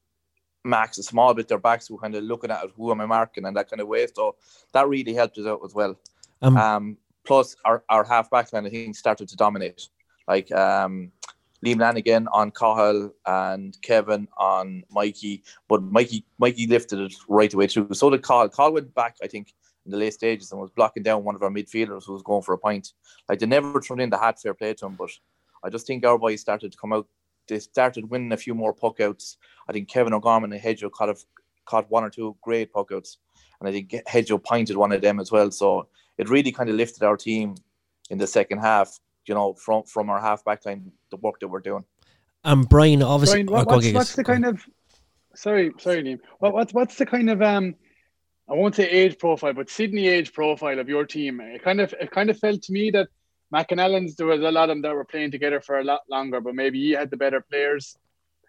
Max 0.64 0.98
a 0.98 1.02
small 1.02 1.34
bit. 1.34 1.48
Their 1.48 1.58
backs 1.58 1.90
were 1.90 1.98
kind 1.98 2.14
of 2.14 2.24
looking 2.24 2.50
at 2.50 2.64
it, 2.64 2.70
who 2.76 2.90
am 2.90 3.00
I 3.00 3.06
marking 3.06 3.44
and 3.44 3.56
that 3.56 3.68
kind 3.70 3.80
of 3.80 3.88
way. 3.88 4.06
So 4.14 4.36
that 4.72 4.88
really 4.88 5.14
helped 5.14 5.38
us 5.38 5.46
out 5.46 5.60
as 5.64 5.74
well. 5.74 5.96
Um, 6.40 6.56
Um, 6.56 6.96
plus 7.24 7.56
our, 7.64 7.84
our 7.88 8.04
half 8.04 8.30
back 8.30 8.52
line, 8.52 8.66
I 8.66 8.70
think, 8.70 8.96
started 8.96 9.28
to 9.28 9.36
dominate. 9.36 9.88
Like 10.28 10.50
um, 10.52 11.12
Liam 11.64 11.80
Lanigan 11.80 12.28
on 12.32 12.50
Cahill 12.50 13.12
and 13.26 13.76
Kevin 13.82 14.28
on 14.36 14.84
Mikey, 14.90 15.42
but 15.68 15.82
Mikey 15.82 16.24
Mikey 16.38 16.66
lifted 16.66 17.00
it 17.00 17.14
right 17.28 17.52
away 17.52 17.64
way 17.64 17.68
through. 17.68 17.88
So 17.92 18.10
did 18.10 18.24
Cahill. 18.24 18.48
Cahill 18.48 18.72
went 18.72 18.94
back, 18.94 19.16
I 19.22 19.26
think, 19.26 19.52
in 19.84 19.92
the 19.92 19.98
late 19.98 20.14
stages 20.14 20.50
and 20.52 20.60
was 20.60 20.70
blocking 20.70 21.02
down 21.02 21.24
one 21.24 21.34
of 21.34 21.42
our 21.42 21.50
midfielders 21.50 22.04
who 22.06 22.12
was 22.12 22.22
going 22.22 22.42
for 22.42 22.54
a 22.54 22.58
point. 22.58 22.92
Like 23.28 23.38
they 23.38 23.46
never 23.46 23.80
thrown 23.80 24.00
in 24.00 24.10
the 24.10 24.18
hat 24.18 24.40
fair 24.40 24.54
play 24.54 24.74
to 24.74 24.86
him, 24.86 24.96
but 24.96 25.10
I 25.62 25.70
just 25.70 25.86
think 25.86 26.04
our 26.04 26.18
boys 26.18 26.40
started 26.40 26.72
to 26.72 26.78
come 26.78 26.92
out. 26.92 27.06
They 27.52 27.58
started 27.60 28.10
winning 28.10 28.32
a 28.32 28.36
few 28.36 28.54
more 28.54 28.72
puck 28.72 29.00
outs. 29.00 29.36
I 29.68 29.72
think 29.72 29.88
Kevin 29.88 30.14
O'Gorman 30.14 30.52
and 30.52 30.60
Hedgehoe 30.60 30.90
caught, 30.90 31.10
a, 31.10 31.16
caught 31.66 31.90
one 31.90 32.04
or 32.04 32.10
two 32.10 32.36
great 32.42 32.72
puck 32.72 32.90
outs, 32.92 33.18
and 33.60 33.68
I 33.68 33.72
think 33.72 33.94
Hedgehoe 34.06 34.38
pointed 34.38 34.76
one 34.76 34.92
of 34.92 35.02
them 35.02 35.20
as 35.20 35.30
well. 35.30 35.50
So 35.50 35.88
it 36.18 36.28
really 36.28 36.52
kind 36.52 36.70
of 36.70 36.76
lifted 36.76 37.02
our 37.02 37.16
team 37.16 37.54
in 38.10 38.18
the 38.18 38.26
second 38.26 38.58
half. 38.58 38.98
You 39.26 39.34
know, 39.34 39.54
from 39.54 39.84
from 39.84 40.10
our 40.10 40.20
half 40.20 40.44
back 40.44 40.66
line, 40.66 40.90
the 41.10 41.16
work 41.18 41.38
that 41.40 41.48
we're 41.48 41.60
doing. 41.60 41.84
and 42.42 42.68
Brian, 42.68 43.02
obviously, 43.02 43.44
Brian, 43.44 43.46
what, 43.46 43.62
oh, 43.62 43.64
go 43.64 43.70
on, 43.70 43.76
what's, 43.76 43.94
what's 43.94 44.16
the 44.16 44.24
kind 44.24 44.44
of 44.44 44.66
sorry, 45.34 45.72
sorry, 45.78 46.02
Liam. 46.02 46.20
What, 46.38 46.52
what's 46.54 46.74
what's 46.74 46.96
the 46.96 47.06
kind 47.06 47.30
of 47.30 47.40
um 47.42 47.76
I 48.48 48.54
won't 48.54 48.74
say 48.74 48.88
age 48.88 49.18
profile, 49.18 49.52
but 49.52 49.70
Sydney 49.70 50.08
age 50.08 50.32
profile 50.32 50.78
of 50.78 50.88
your 50.88 51.06
team? 51.06 51.40
It 51.40 51.62
kind 51.62 51.80
of 51.80 51.94
it 52.00 52.10
kind 52.10 52.30
of 52.30 52.38
felt 52.38 52.62
to 52.62 52.72
me 52.72 52.90
that 52.90 53.08
McAnallen's 53.52 54.16
there 54.16 54.26
was 54.26 54.40
a 54.40 54.50
lot 54.50 54.64
of 54.64 54.68
them 54.68 54.82
that 54.82 54.94
were 54.94 55.04
playing 55.04 55.30
together 55.30 55.60
for 55.60 55.78
a 55.78 55.84
lot 55.84 56.00
longer, 56.08 56.40
but 56.40 56.54
maybe 56.54 56.78
you 56.78 56.96
had 56.96 57.10
the 57.10 57.16
better 57.16 57.40
players. 57.40 57.96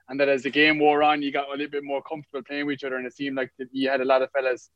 And 0.10 0.20
that 0.20 0.30
as 0.30 0.44
the 0.44 0.50
game 0.50 0.80
wore 0.80 1.02
on, 1.02 1.22
you 1.22 1.32
got 1.32 1.48
a 1.48 1.52
little 1.52 1.70
bit 1.70 1.84
more 1.84 2.02
comfortable 2.02 2.44
playing 2.44 2.66
with 2.66 2.76
each 2.76 2.84
other, 2.84 2.98
and 2.98 3.08
it 3.08 3.16
seemed 3.16 3.38
like 3.38 3.52
you 3.72 3.90
had 3.90 4.02
a 4.02 4.06
lot 4.06 4.22
of 4.22 4.30
fellas 4.32 4.70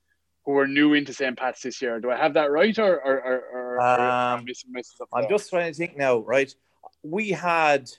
who 0.45 0.53
were 0.53 0.67
new 0.67 0.93
into 0.93 1.13
St. 1.13 1.37
Pat's 1.37 1.61
this 1.61 1.81
year. 1.81 1.99
Do 1.99 2.09
I 2.09 2.15
have 2.15 2.33
that 2.35 2.49
right, 2.49 2.77
or 2.79 2.95
or 3.01 3.21
or, 3.21 3.39
or, 3.53 3.75
or 3.75 3.81
Um, 3.81 4.45
missing 4.45 4.71
something 4.83 5.07
I'm 5.13 5.29
just 5.29 5.49
trying 5.49 5.71
to 5.71 5.77
think 5.77 5.97
now, 5.97 6.19
right? 6.19 6.53
We 7.03 7.31
had 7.31 7.89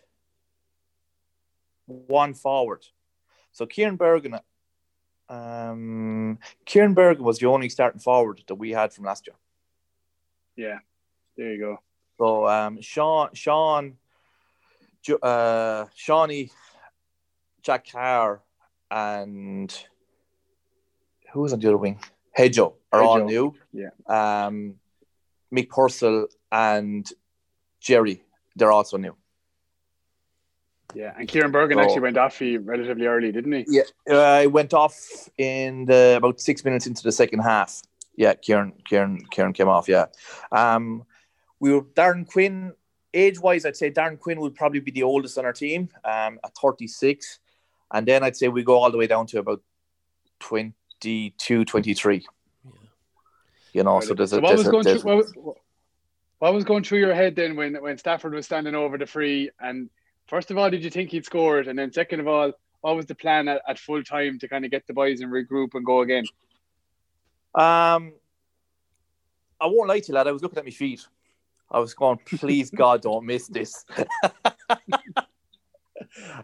one 1.87 2.33
forward. 2.33 2.87
So 3.53 3.67
Kieran 3.67 3.97
Bergen, 3.97 4.39
um, 5.29 6.39
Kieran 6.65 6.95
Bergen 6.95 7.25
was 7.25 7.39
the 7.39 7.47
only 7.47 7.69
starting 7.69 8.01
forward 8.01 8.43
that 8.47 8.55
we 8.55 8.71
had 8.71 8.93
from 8.93 9.05
last 9.05 9.27
year. 9.27 9.37
yeah. 10.57 10.79
There 11.37 11.53
you 11.53 11.59
go. 11.59 11.79
So 12.19 12.49
um, 12.49 12.81
Sean, 12.81 13.31
Sean, 13.33 13.97
uh, 15.23 15.85
Shawnee, 15.95 16.51
Jack 17.63 17.87
Carr, 17.91 18.43
and 18.91 19.73
who 21.33 21.41
was 21.41 21.53
on 21.53 21.61
the 21.61 21.69
other 21.69 21.77
wing? 21.77 22.01
Hedjo 22.37 22.75
are 22.93 23.03
all 23.03 23.25
new. 23.25 23.55
yeah. 23.73 23.91
Um, 24.07 24.75
Mick 25.55 25.69
Purcell 25.71 26.27
and 26.53 27.09
Jerry, 27.81 28.23
they're 28.57 28.73
also 28.73 28.97
new. 28.97 29.15
Yeah, 30.95 31.13
and 31.19 31.29
Kieran 31.29 31.53
Bergen 31.53 31.79
So- 31.79 31.83
actually 31.85 32.01
went 32.01 32.17
off 32.19 32.41
relatively 32.41 33.07
early, 33.07 33.31
didn't 33.31 33.53
he? 33.53 33.65
Yeah, 33.69 33.83
uh, 34.11 34.21
I 34.21 34.47
went 34.47 34.75
off 34.75 35.29
in 35.37 35.85
the 35.85 36.15
about 36.17 36.41
six 36.41 36.65
minutes 36.65 36.87
into 36.87 37.03
the 37.03 37.13
second 37.13 37.41
half. 37.41 37.83
Yeah, 38.17 38.35
Kieran, 38.35 38.73
Kieran, 38.89 39.25
Kieran 39.31 39.53
came 39.53 39.69
off. 39.69 39.89
Yeah, 39.89 40.07
um, 40.51 41.05
we 41.61 41.73
were 41.73 41.83
Darren 41.83 42.27
Quinn. 42.27 42.73
Age 43.15 43.41
wise, 43.41 43.65
I'd 43.65 43.77
say 43.77 43.91
Darren 43.91 44.19
Quinn 44.19 44.38
would 44.41 44.55
probably 44.55 44.81
be 44.81 44.91
the 44.91 45.03
oldest 45.03 45.38
on 45.38 45.45
our 45.47 45.53
team, 45.53 45.88
um, 46.05 46.38
at 46.45 46.53
36, 46.61 47.38
and 47.95 48.07
then 48.07 48.23
I'd 48.23 48.37
say 48.37 48.49
we 48.49 48.62
go 48.62 48.75
all 48.79 48.91
the 48.91 48.99
way 48.99 49.07
down 49.07 49.27
to 49.29 49.38
about 49.38 49.62
22, 50.41 51.65
23. 51.65 52.27
Yeah. 52.65 52.71
You 53.73 53.83
know, 53.83 54.00
so 54.00 54.12
there's 54.15 54.33
a, 54.33 54.37
So 54.37 54.41
what 54.43 54.49
there's 54.49 54.59
was 54.59 54.67
a, 54.69 54.71
going 54.71 54.85
there's- 54.85 55.03
through? 55.03 55.17
What, 55.17 55.17
was- 55.17 55.57
what 56.38 56.55
was 56.55 56.65
going 56.65 56.85
through 56.85 57.00
your 57.00 57.15
head 57.15 57.35
then 57.35 57.57
when 57.57 57.75
when 57.83 57.99
Stafford 57.99 58.33
was 58.33 58.47
standing 58.47 58.75
over 58.77 58.97
the 58.97 59.07
free? 59.07 59.50
And 59.59 59.91
first 60.29 60.50
of 60.53 60.59
all, 60.59 60.71
did 60.71 60.85
you 60.85 60.91
think 60.91 61.11
he'd 61.11 61.25
scored? 61.25 61.67
And 61.67 61.77
then 61.77 61.93
second 61.93 62.21
of 62.21 62.29
all, 62.29 62.53
what 62.81 62.95
was 62.95 63.07
the 63.07 63.15
plan 63.17 63.49
at, 63.49 63.61
at 63.67 63.77
full 63.79 64.05
time 64.05 64.38
to 64.38 64.47
kind 64.49 64.65
of 64.65 64.71
get 64.71 64.87
the 64.87 64.93
boys 64.93 65.21
and 65.21 65.33
regroup 65.33 65.71
and 65.75 65.85
go 65.85 66.03
again? 66.03 66.25
Um, 67.57 68.12
I 69.61 69.67
won't 69.67 69.88
lie 69.88 69.99
to 69.99 70.07
you, 70.07 70.15
lad. 70.15 70.29
I 70.29 70.33
was 70.33 70.43
looking 70.43 70.59
at 70.59 70.65
my 70.65 70.71
feet. 70.71 71.05
I 71.71 71.79
was 71.79 71.95
going, 71.95 72.19
please 72.25 72.71
God, 72.75 73.03
don't 73.03 73.25
miss 73.27 73.47
this. 73.49 73.85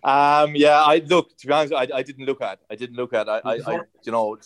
um, 0.02 0.54
yeah, 0.54 0.82
I 0.82 1.02
look. 1.06 1.36
To 1.38 1.46
be 1.46 1.52
honest, 1.52 1.72
I, 1.72 1.88
I 1.94 2.02
didn't 2.02 2.26
look 2.26 2.40
at. 2.42 2.60
I 2.70 2.74
didn't 2.74 2.96
look 2.96 3.12
at. 3.14 3.28
I, 3.28 3.38
I, 3.44 3.54
I 3.66 3.80
you 4.04 4.12
know, 4.12 4.36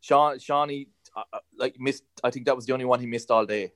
Sean, 0.00 0.38
Shawnee, 0.38 0.88
uh, 1.16 1.22
uh, 1.32 1.38
like 1.56 1.78
missed. 1.78 2.04
I 2.22 2.30
think 2.30 2.46
that 2.46 2.56
was 2.56 2.66
the 2.66 2.72
only 2.72 2.84
one 2.84 3.00
he 3.00 3.06
missed 3.06 3.30
all 3.30 3.44
day. 3.46 3.72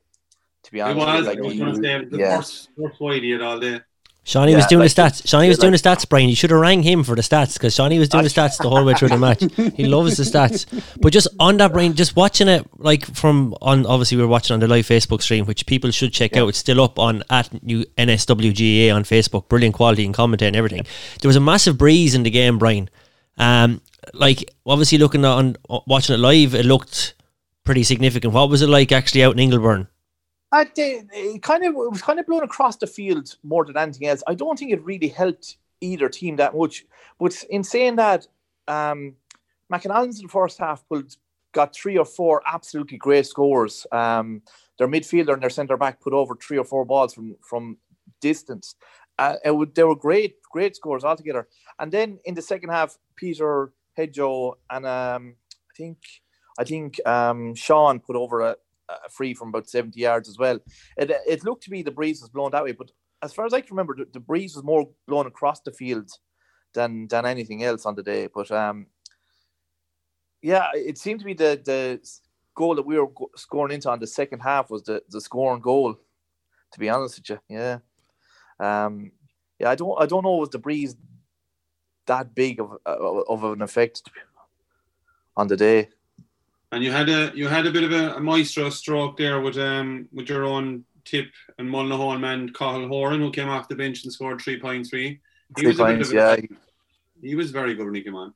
To 0.64 0.72
be 0.72 0.78
It 0.78 0.82
honest, 0.82 0.98
was. 0.98 1.26
like 1.26 1.38
I 1.38 1.40
was 1.40 1.52
he- 1.52 1.58
going 1.58 1.74
to 1.74 1.82
say 1.82 2.04
the 2.04 2.18
yeah. 2.18 2.36
first, 2.36 2.70
first 2.80 3.00
wide 3.00 3.22
he 3.22 3.30
had 3.30 3.42
all 3.42 3.58
day. 3.58 3.80
Shawnee 4.24 4.52
Yeah, 4.52 4.58
was 4.58 4.66
doing 4.66 4.80
like- 4.82 4.94
the 4.94 5.02
stats. 5.02 5.26
Shawnee 5.26 5.48
was 5.48 5.58
doing 5.58 5.72
like- 5.72 5.82
the 5.82 5.88
stats, 5.88 6.08
Brian. 6.08 6.28
You 6.28 6.36
should 6.36 6.50
have 6.50 6.60
rang 6.60 6.84
him 6.84 7.02
for 7.02 7.16
the 7.16 7.22
stats 7.22 7.54
because 7.54 7.74
Shawnee 7.74 7.98
was 7.98 8.08
doing 8.08 8.22
the 8.22 8.30
stats 8.36 8.56
the 8.58 8.68
whole 8.70 8.84
way 8.84 8.94
through 8.94 9.08
the 9.08 9.18
match. 9.18 9.42
He 9.76 9.84
loves 9.86 10.16
the 10.16 10.22
stats. 10.22 10.64
But 11.00 11.12
just 11.12 11.26
on 11.40 11.56
that, 11.56 11.72
Brian, 11.72 11.94
just 11.94 12.14
watching 12.14 12.46
it 12.46 12.64
like 12.78 13.04
from 13.16 13.54
on. 13.60 13.84
Obviously, 13.84 14.16
we 14.16 14.22
are 14.22 14.28
watching 14.28 14.54
on 14.54 14.60
the 14.60 14.68
live 14.68 14.86
Facebook 14.86 15.22
stream, 15.22 15.44
which 15.46 15.66
people 15.66 15.90
should 15.90 16.12
check 16.12 16.36
out. 16.36 16.46
It's 16.48 16.58
still 16.58 16.80
up 16.80 17.00
on 17.00 17.24
at 17.30 17.62
new 17.64 17.84
NSWGA 17.98 18.94
on 18.94 19.02
Facebook. 19.02 19.48
Brilliant 19.48 19.74
quality 19.74 20.04
and 20.04 20.14
commentary 20.14 20.46
and 20.48 20.56
everything. 20.56 20.86
There 21.20 21.28
was 21.28 21.36
a 21.36 21.40
massive 21.40 21.76
breeze 21.76 22.14
in 22.14 22.22
the 22.22 22.30
game, 22.30 22.58
Brian. 22.58 22.88
Um, 23.38 23.80
like 24.14 24.44
obviously 24.66 24.98
looking 24.98 25.24
on 25.24 25.56
watching 25.86 26.14
it 26.14 26.18
live, 26.18 26.54
it 26.54 26.64
looked 26.64 27.14
pretty 27.64 27.82
significant. 27.82 28.32
What 28.34 28.50
was 28.50 28.62
it 28.62 28.68
like 28.68 28.92
actually 28.92 29.24
out 29.24 29.38
in 29.38 29.50
Ingleburn? 29.50 29.88
I 30.52 30.64
did, 30.64 31.08
it 31.12 31.42
kind 31.42 31.64
of 31.64 31.74
it 31.74 31.90
was 31.90 32.02
kind 32.02 32.20
of 32.20 32.26
blown 32.26 32.42
across 32.42 32.76
the 32.76 32.86
field 32.86 33.36
more 33.42 33.64
than 33.64 33.78
anything 33.78 34.06
else. 34.06 34.22
I 34.26 34.34
don't 34.34 34.58
think 34.58 34.70
it 34.70 34.84
really 34.84 35.08
helped 35.08 35.56
either 35.80 36.08
team 36.08 36.36
that 36.36 36.54
much. 36.54 36.84
But 37.18 37.42
in 37.48 37.64
saying 37.64 37.96
that, 37.96 38.26
um, 38.68 39.16
McAnallen's 39.72 40.20
in 40.20 40.26
the 40.26 40.32
first 40.32 40.58
half 40.58 40.86
pulled, 40.88 41.16
got 41.52 41.74
three 41.74 41.96
or 41.96 42.04
four 42.04 42.42
absolutely 42.46 42.98
great 42.98 43.26
scores. 43.26 43.86
Um, 43.92 44.42
their 44.78 44.88
midfielder 44.88 45.32
and 45.32 45.42
their 45.42 45.50
centre 45.50 45.76
back 45.76 46.00
put 46.00 46.12
over 46.12 46.36
three 46.36 46.58
or 46.58 46.64
four 46.64 46.84
balls 46.84 47.14
from 47.14 47.36
from 47.40 47.78
distance. 48.20 48.74
Uh, 49.18 49.36
would, 49.46 49.74
they 49.74 49.84
were 49.84 49.94
great, 49.94 50.42
great 50.42 50.74
scores 50.74 51.04
altogether. 51.04 51.46
And 51.78 51.92
then 51.92 52.18
in 52.24 52.34
the 52.34 52.42
second 52.42 52.70
half, 52.70 52.98
Peter 53.16 53.72
Hedjo 53.96 54.54
and 54.70 54.86
um, 54.86 55.36
I 55.50 55.76
think 55.76 55.98
I 56.58 56.64
think 56.64 57.00
um, 57.06 57.54
Sean 57.54 58.00
put 58.00 58.16
over 58.16 58.40
a, 58.40 58.56
a 59.04 59.10
free 59.10 59.34
from 59.34 59.48
about 59.48 59.68
70 59.68 59.98
yards 59.98 60.28
as 60.28 60.38
well. 60.38 60.58
It, 60.96 61.10
it 61.26 61.44
looked 61.44 61.64
to 61.64 61.70
be 61.70 61.82
the 61.82 61.90
breeze 61.90 62.20
was 62.20 62.30
blown 62.30 62.50
that 62.52 62.64
way, 62.64 62.72
but 62.72 62.90
as 63.22 63.32
far 63.32 63.46
as 63.46 63.54
I 63.54 63.60
can 63.60 63.76
remember, 63.76 63.96
the, 63.96 64.06
the 64.12 64.20
breeze 64.20 64.54
was 64.54 64.64
more 64.64 64.88
blown 65.06 65.26
across 65.26 65.60
the 65.60 65.72
field 65.72 66.10
than 66.74 67.06
than 67.08 67.24
anything 67.24 67.62
else 67.62 67.86
on 67.86 67.94
the 67.94 68.02
day. 68.02 68.28
But 68.32 68.50
um, 68.50 68.86
yeah, 70.42 70.68
it 70.74 70.98
seemed 70.98 71.20
to 71.20 71.26
be 71.26 71.34
the 71.34 71.60
the 71.64 72.00
goal 72.54 72.74
that 72.74 72.86
we 72.86 72.98
were 72.98 73.08
scoring 73.36 73.74
into 73.74 73.90
on 73.90 74.00
the 74.00 74.06
second 74.06 74.40
half 74.40 74.70
was 74.70 74.82
the 74.82 75.02
the 75.08 75.20
scoring 75.20 75.62
goal. 75.62 75.96
To 76.72 76.78
be 76.78 76.88
honest 76.88 77.18
with 77.18 77.30
you, 77.30 77.38
yeah, 77.48 77.78
um, 78.58 79.12
yeah, 79.58 79.70
I 79.70 79.74
don't 79.74 80.00
I 80.00 80.06
don't 80.06 80.24
know 80.24 80.36
was 80.36 80.48
the 80.48 80.58
breeze 80.58 80.96
that 82.06 82.34
big 82.34 82.60
of 82.60 82.78
of 82.86 83.44
an 83.44 83.62
effect 83.62 84.02
on 85.36 85.48
the 85.48 85.56
day. 85.56 85.88
And 86.72 86.82
you 86.82 86.90
had 86.90 87.08
a 87.08 87.30
you 87.34 87.48
had 87.48 87.66
a 87.66 87.70
bit 87.70 87.84
of 87.84 87.92
a, 87.92 88.14
a 88.14 88.20
maestro 88.20 88.70
stroke 88.70 89.16
there 89.18 89.40
with 89.40 89.58
um 89.58 90.08
with 90.12 90.28
your 90.28 90.44
own 90.44 90.84
tip 91.04 91.26
and 91.58 91.68
Mullinahone 91.68 92.20
man 92.20 92.48
Cahill 92.52 92.88
Horan 92.88 93.20
who 93.20 93.30
came 93.30 93.48
off 93.48 93.68
the 93.68 93.74
bench 93.74 94.04
and 94.04 94.12
scored 94.12 94.40
three 94.40 94.58
point 94.58 94.86
three. 94.88 95.20
He 95.56 95.62
Three 95.62 95.66
was 95.66 95.80
a 95.80 95.84
bit 95.84 95.96
points, 95.96 96.08
of 96.08 96.14
a- 96.14 96.16
yeah. 96.16 96.36
He 97.20 97.34
was 97.34 97.50
very 97.50 97.74
good 97.74 97.84
when 97.84 97.94
he 97.94 98.02
came 98.02 98.16
on. 98.16 98.32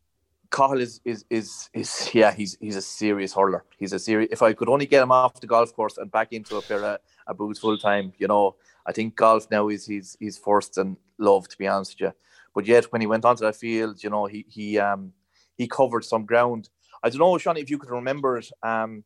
Cahill 0.50 0.80
is, 0.80 1.00
is 1.04 1.24
is 1.30 1.70
is 1.72 2.10
yeah 2.14 2.30
he's 2.30 2.56
he's 2.60 2.76
a 2.76 2.82
serious 2.82 3.32
hurler. 3.32 3.64
He's 3.78 3.94
a 3.94 3.98
serious. 3.98 4.28
If 4.30 4.42
I 4.42 4.52
could 4.52 4.68
only 4.68 4.86
get 4.86 5.02
him 5.02 5.12
off 5.12 5.40
the 5.40 5.46
golf 5.46 5.74
course 5.74 5.96
and 5.96 6.10
back 6.10 6.32
into 6.32 6.56
a 6.56 6.62
pair 6.62 6.84
of 6.84 6.98
a 7.26 7.34
boots 7.34 7.58
full 7.58 7.78
time, 7.78 8.12
you 8.18 8.28
know, 8.28 8.56
I 8.86 8.92
think 8.92 9.16
golf 9.16 9.50
now 9.50 9.68
is 9.68 9.86
his 9.86 10.16
his 10.20 10.36
first 10.38 10.76
and 10.76 10.98
love 11.18 11.48
to 11.48 11.56
be 11.56 11.66
honest 11.66 11.94
with 11.94 12.08
you. 12.08 12.12
But 12.54 12.66
yet 12.66 12.84
when 12.92 13.00
he 13.00 13.06
went 13.06 13.24
onto 13.24 13.44
that 13.44 13.56
field, 13.56 14.04
you 14.04 14.10
know, 14.10 14.26
he 14.26 14.44
he 14.48 14.78
um 14.78 15.14
he 15.56 15.66
covered 15.66 16.04
some 16.04 16.26
ground. 16.26 16.68
I 17.02 17.10
don't 17.10 17.18
know, 17.18 17.38
Sean, 17.38 17.56
if 17.56 17.70
you 17.70 17.78
could 17.78 17.90
remember 17.90 18.38
it. 18.38 18.50
Um, 18.62 19.04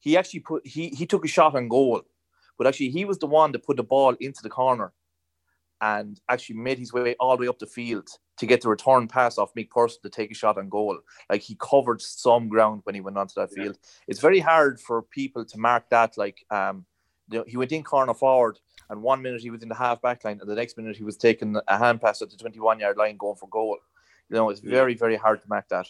he 0.00 0.16
actually 0.16 0.40
put 0.40 0.66
he 0.66 0.88
he 0.90 1.06
took 1.06 1.24
a 1.24 1.28
shot 1.28 1.56
on 1.56 1.68
goal, 1.68 2.02
but 2.56 2.66
actually 2.66 2.90
he 2.90 3.04
was 3.04 3.18
the 3.18 3.26
one 3.26 3.52
that 3.52 3.64
put 3.64 3.76
the 3.76 3.82
ball 3.82 4.14
into 4.20 4.42
the 4.42 4.48
corner, 4.50 4.92
and 5.80 6.20
actually 6.28 6.56
made 6.56 6.78
his 6.78 6.92
way 6.92 7.14
all 7.18 7.36
the 7.36 7.42
way 7.42 7.48
up 7.48 7.58
the 7.58 7.66
field 7.66 8.08
to 8.38 8.46
get 8.46 8.60
the 8.60 8.68
return 8.68 9.08
pass 9.08 9.36
off 9.38 9.52
Mick 9.54 9.70
Purcell 9.70 9.98
to 10.02 10.08
take 10.08 10.30
a 10.30 10.34
shot 10.34 10.58
on 10.58 10.68
goal. 10.68 10.98
Like 11.28 11.42
he 11.42 11.56
covered 11.60 12.00
some 12.00 12.48
ground 12.48 12.82
when 12.84 12.94
he 12.94 13.00
went 13.00 13.18
onto 13.18 13.34
that 13.34 13.50
Yeah. 13.56 13.64
field. 13.64 13.78
It's 14.06 14.20
very 14.20 14.38
hard 14.38 14.80
for 14.80 15.02
people 15.02 15.44
to 15.44 15.58
mark 15.58 15.90
that. 15.90 16.16
Like 16.16 16.44
um, 16.50 16.86
you 17.30 17.38
know, 17.38 17.44
he 17.46 17.56
went 17.56 17.72
in 17.72 17.82
corner 17.82 18.14
forward, 18.14 18.58
and 18.88 19.02
one 19.02 19.20
minute 19.20 19.40
he 19.40 19.50
was 19.50 19.62
in 19.62 19.68
the 19.68 19.74
half 19.74 20.00
back 20.00 20.24
line, 20.24 20.38
and 20.40 20.48
the 20.48 20.54
next 20.54 20.76
minute 20.76 20.96
he 20.96 21.04
was 21.04 21.16
taking 21.16 21.56
a 21.66 21.78
hand 21.78 22.00
pass 22.00 22.22
at 22.22 22.30
the 22.30 22.36
twenty-one 22.36 22.78
yard 22.78 22.96
line 22.96 23.16
going 23.16 23.36
for 23.36 23.48
goal. 23.48 23.78
You 24.30 24.36
know, 24.36 24.50
it's 24.50 24.60
very 24.60 24.94
very 24.94 25.16
hard 25.16 25.42
to 25.42 25.48
mark 25.48 25.68
that. 25.70 25.88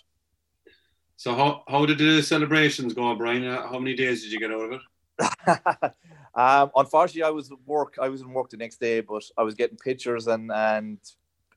So 1.18 1.34
how 1.34 1.64
how 1.66 1.84
did 1.84 1.98
the 1.98 2.22
celebrations 2.22 2.94
go, 2.94 3.12
Brian? 3.16 3.44
Uh, 3.44 3.66
How 3.66 3.80
many 3.80 3.96
days 3.96 4.22
did 4.22 4.30
you 4.30 4.38
get 4.38 4.52
out 4.52 4.60
of 4.60 4.72
it? 4.78 5.92
um, 6.36 6.70
unfortunately, 6.76 7.24
I 7.24 7.30
was 7.30 7.50
at 7.50 7.58
work. 7.66 7.96
I 8.00 8.08
was 8.08 8.20
in 8.20 8.32
work 8.32 8.50
the 8.50 8.56
next 8.56 8.78
day, 8.78 9.00
but 9.00 9.24
I 9.36 9.42
was 9.42 9.54
getting 9.54 9.76
pictures 9.78 10.28
and 10.28 10.52
and 10.52 10.98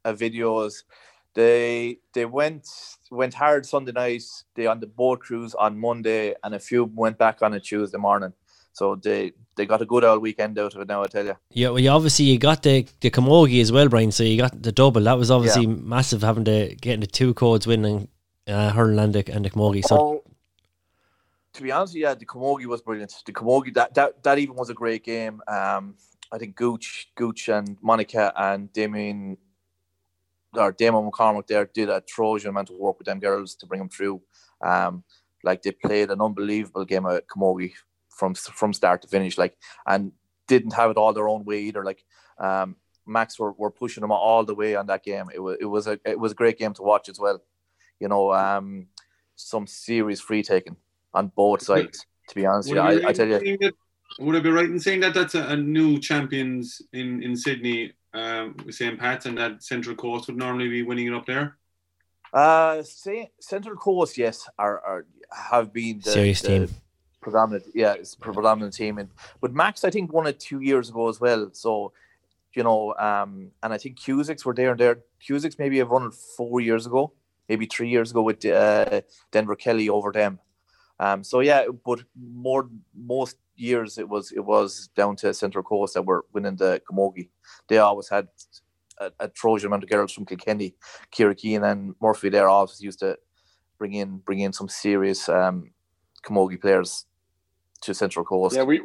uh, 0.03 0.13
videos. 0.13 0.81
They 1.35 1.99
they 2.15 2.25
went 2.25 2.67
went 3.11 3.35
hard 3.35 3.67
Sunday 3.67 3.91
night. 3.91 4.23
They 4.55 4.65
on 4.65 4.79
the 4.79 4.87
boat 4.87 5.19
cruise 5.19 5.53
on 5.53 5.77
Monday, 5.77 6.33
and 6.43 6.55
a 6.55 6.59
few 6.59 6.85
went 6.85 7.19
back 7.19 7.43
on 7.43 7.53
a 7.53 7.59
Tuesday 7.59 7.99
morning. 7.99 8.33
So 8.73 8.95
they 8.95 9.33
they 9.57 9.67
got 9.67 9.83
a 9.83 9.85
good 9.85 10.03
old 10.03 10.23
weekend 10.23 10.57
out 10.57 10.73
of 10.73 10.81
it. 10.81 10.87
Now 10.87 11.03
I 11.03 11.05
tell 11.05 11.25
you. 11.25 11.35
Yeah, 11.51 11.69
well, 11.69 11.79
you 11.79 11.91
obviously 11.91 12.25
you 12.25 12.39
got 12.39 12.63
the 12.63 12.87
the 13.01 13.11
Camogie 13.11 13.61
as 13.61 13.71
well, 13.71 13.89
Brian. 13.89 14.11
So 14.11 14.23
you 14.23 14.41
got 14.41 14.59
the 14.59 14.71
double. 14.71 15.03
That 15.03 15.19
was 15.19 15.29
obviously 15.29 15.67
massive 15.67 16.23
having 16.23 16.45
to 16.45 16.75
getting 16.81 17.01
the 17.01 17.05
two 17.05 17.35
codes 17.35 17.67
winning 17.67 18.07
uh, 18.51 18.71
hurling 18.71 18.99
and 18.99 19.13
the, 19.13 19.31
and 19.33 19.45
the 19.45 19.49
Camogie. 19.49 19.83
So 19.83 19.97
Oh, 19.97 20.23
to 21.53 21.63
be 21.63 21.71
honest, 21.71 21.95
yeah, 21.95 22.13
the 22.13 22.25
Camogie 22.25 22.65
was 22.65 22.81
brilliant. 22.81 23.13
The 23.25 23.33
Camogie 23.33 23.73
that 23.73 23.93
that, 23.95 24.23
that 24.23 24.39
even 24.39 24.55
was 24.55 24.69
a 24.69 24.73
great 24.73 25.03
game. 25.03 25.41
Um, 25.47 25.95
I 26.31 26.37
think 26.37 26.55
Gooch, 26.55 27.09
Gooch, 27.15 27.49
and 27.49 27.77
Monica 27.81 28.31
and 28.35 28.71
Damien 28.71 29.37
or 30.53 30.71
Damon 30.71 31.09
McCormick 31.09 31.47
there 31.47 31.65
did 31.65 31.89
a 31.89 32.01
Trojan 32.01 32.49
amount 32.49 32.69
of 32.69 32.77
work 32.77 32.99
with 32.99 33.05
them 33.05 33.19
girls 33.19 33.55
to 33.55 33.65
bring 33.65 33.79
them 33.79 33.89
through. 33.89 34.21
Um, 34.61 35.03
like 35.43 35.61
they 35.61 35.71
played 35.71 36.11
an 36.11 36.21
unbelievable 36.21 36.85
game 36.85 37.05
of 37.05 37.21
Camogie 37.27 37.73
from 38.09 38.35
from 38.35 38.73
start 38.73 39.01
to 39.01 39.07
finish. 39.07 39.37
Like 39.37 39.57
and 39.85 40.11
didn't 40.47 40.73
have 40.73 40.91
it 40.91 40.97
all 40.97 41.13
their 41.13 41.29
own 41.29 41.45
way 41.45 41.61
either. 41.61 41.83
Like 41.83 42.03
um, 42.37 42.75
Max 43.05 43.39
were, 43.39 43.53
were 43.53 43.71
pushing 43.71 44.01
them 44.01 44.11
all 44.11 44.43
the 44.43 44.55
way 44.55 44.75
on 44.75 44.87
that 44.87 45.03
game. 45.03 45.27
It 45.33 45.39
was 45.39 45.57
it 45.59 45.65
was 45.65 45.87
a 45.87 45.99
it 46.05 46.19
was 46.19 46.31
a 46.33 46.35
great 46.35 46.57
game 46.57 46.73
to 46.75 46.83
watch 46.83 47.09
as 47.09 47.19
well. 47.19 47.41
You 48.01 48.09
know, 48.09 48.33
um, 48.33 48.87
some 49.35 49.65
serious 49.67 50.19
free 50.19 50.43
taking 50.43 50.75
on 51.13 51.31
both 51.35 51.61
sides. 51.61 52.05
To 52.29 52.35
be 52.35 52.45
honest, 52.45 52.69
Would 52.69 52.75
yeah, 52.77 52.83
I 52.83 52.95
be 52.97 53.05
I, 53.05 53.09
I 53.09 53.13
tell 53.13 53.25
in 53.25 53.31
you, 53.31 53.39
saying 53.39 53.57
that- 53.61 53.73
would 54.19 54.35
I 54.35 54.39
be 54.41 54.49
right 54.49 54.65
in 54.65 54.77
saying 54.79 54.99
that 55.01 55.13
that's 55.13 55.35
a, 55.35 55.43
a 55.47 55.55
new 55.55 55.97
champions 55.99 56.81
in 56.91 57.23
in 57.23 57.35
Sydney 57.35 57.93
um, 58.13 58.57
with 58.65 58.75
St. 58.75 58.99
Pat's 58.99 59.25
and 59.25 59.37
that 59.37 59.63
Central 59.63 59.95
Coast 59.95 60.27
would 60.27 60.35
normally 60.35 60.67
be 60.67 60.83
winning 60.83 61.07
it 61.07 61.13
up 61.13 61.25
there? 61.25 61.57
uh, 62.33 62.81
say, 62.83 63.29
Central 63.39 63.75
Coast, 63.75 64.17
yes, 64.17 64.49
are, 64.57 64.79
are 64.79 65.05
have 65.31 65.71
been 65.73 65.99
the, 66.03 66.11
Serious 66.11 66.41
the, 66.41 66.47
team. 66.47 66.69
predominant. 67.21 67.65
Yeah, 67.73 67.93
it's 67.93 68.15
predominant 68.15 68.73
team. 68.73 68.97
And 68.97 69.09
but 69.41 69.53
Max, 69.53 69.83
I 69.83 69.89
think 69.89 70.11
won 70.11 70.27
it 70.27 70.39
two 70.39 70.59
years 70.61 70.89
ago 70.89 71.07
as 71.09 71.19
well. 71.21 71.49
So 71.53 71.93
you 72.53 72.63
know, 72.63 72.93
um, 72.95 73.51
and 73.63 73.71
I 73.73 73.77
think 73.77 73.97
Cusacks 73.99 74.43
were 74.45 74.53
there 74.53 74.71
and 74.71 74.79
there. 74.79 74.99
Cusacks 75.25 75.57
maybe 75.57 75.77
have 75.77 75.89
run 75.89 76.07
it 76.07 76.13
four 76.13 76.59
years 76.59 76.85
ago, 76.85 77.13
maybe 77.51 77.65
three 77.65 77.89
years 77.89 78.11
ago 78.11 78.21
with 78.21 78.45
uh, 78.45 79.01
Denver 79.33 79.57
Kelly 79.57 79.89
over 79.89 80.13
them. 80.13 80.39
Um, 81.01 81.21
so 81.21 81.41
yeah, 81.41 81.65
but 81.85 81.99
more 82.15 82.69
most 82.95 83.35
years 83.57 83.97
it 83.97 84.07
was 84.07 84.31
it 84.31 84.45
was 84.53 84.89
down 84.95 85.17
to 85.17 85.33
Central 85.33 85.63
Coast 85.63 85.93
that 85.95 86.05
were 86.05 86.23
winning 86.33 86.55
the 86.55 86.81
Camogie. 86.89 87.29
They 87.67 87.79
always 87.79 88.07
had 88.07 88.27
a, 88.97 89.11
a 89.19 89.27
Trojan 89.27 89.67
amount 89.67 89.83
of 89.83 89.89
girls 89.89 90.13
from 90.13 90.25
Kilkenny, 90.25 90.75
Kira 91.13 91.35
and 91.67 91.93
Murphy. 92.01 92.29
There 92.29 92.47
always 92.47 92.79
used 92.79 92.99
to 92.99 93.17
bring 93.77 93.93
in 93.95 94.19
bring 94.19 94.39
in 94.39 94.53
some 94.53 94.69
serious 94.69 95.27
um, 95.27 95.71
Camogie 96.25 96.61
players 96.61 97.05
to 97.81 97.93
Central 97.93 98.23
Coast. 98.23 98.55
Yeah, 98.55 98.63
we 98.63 98.81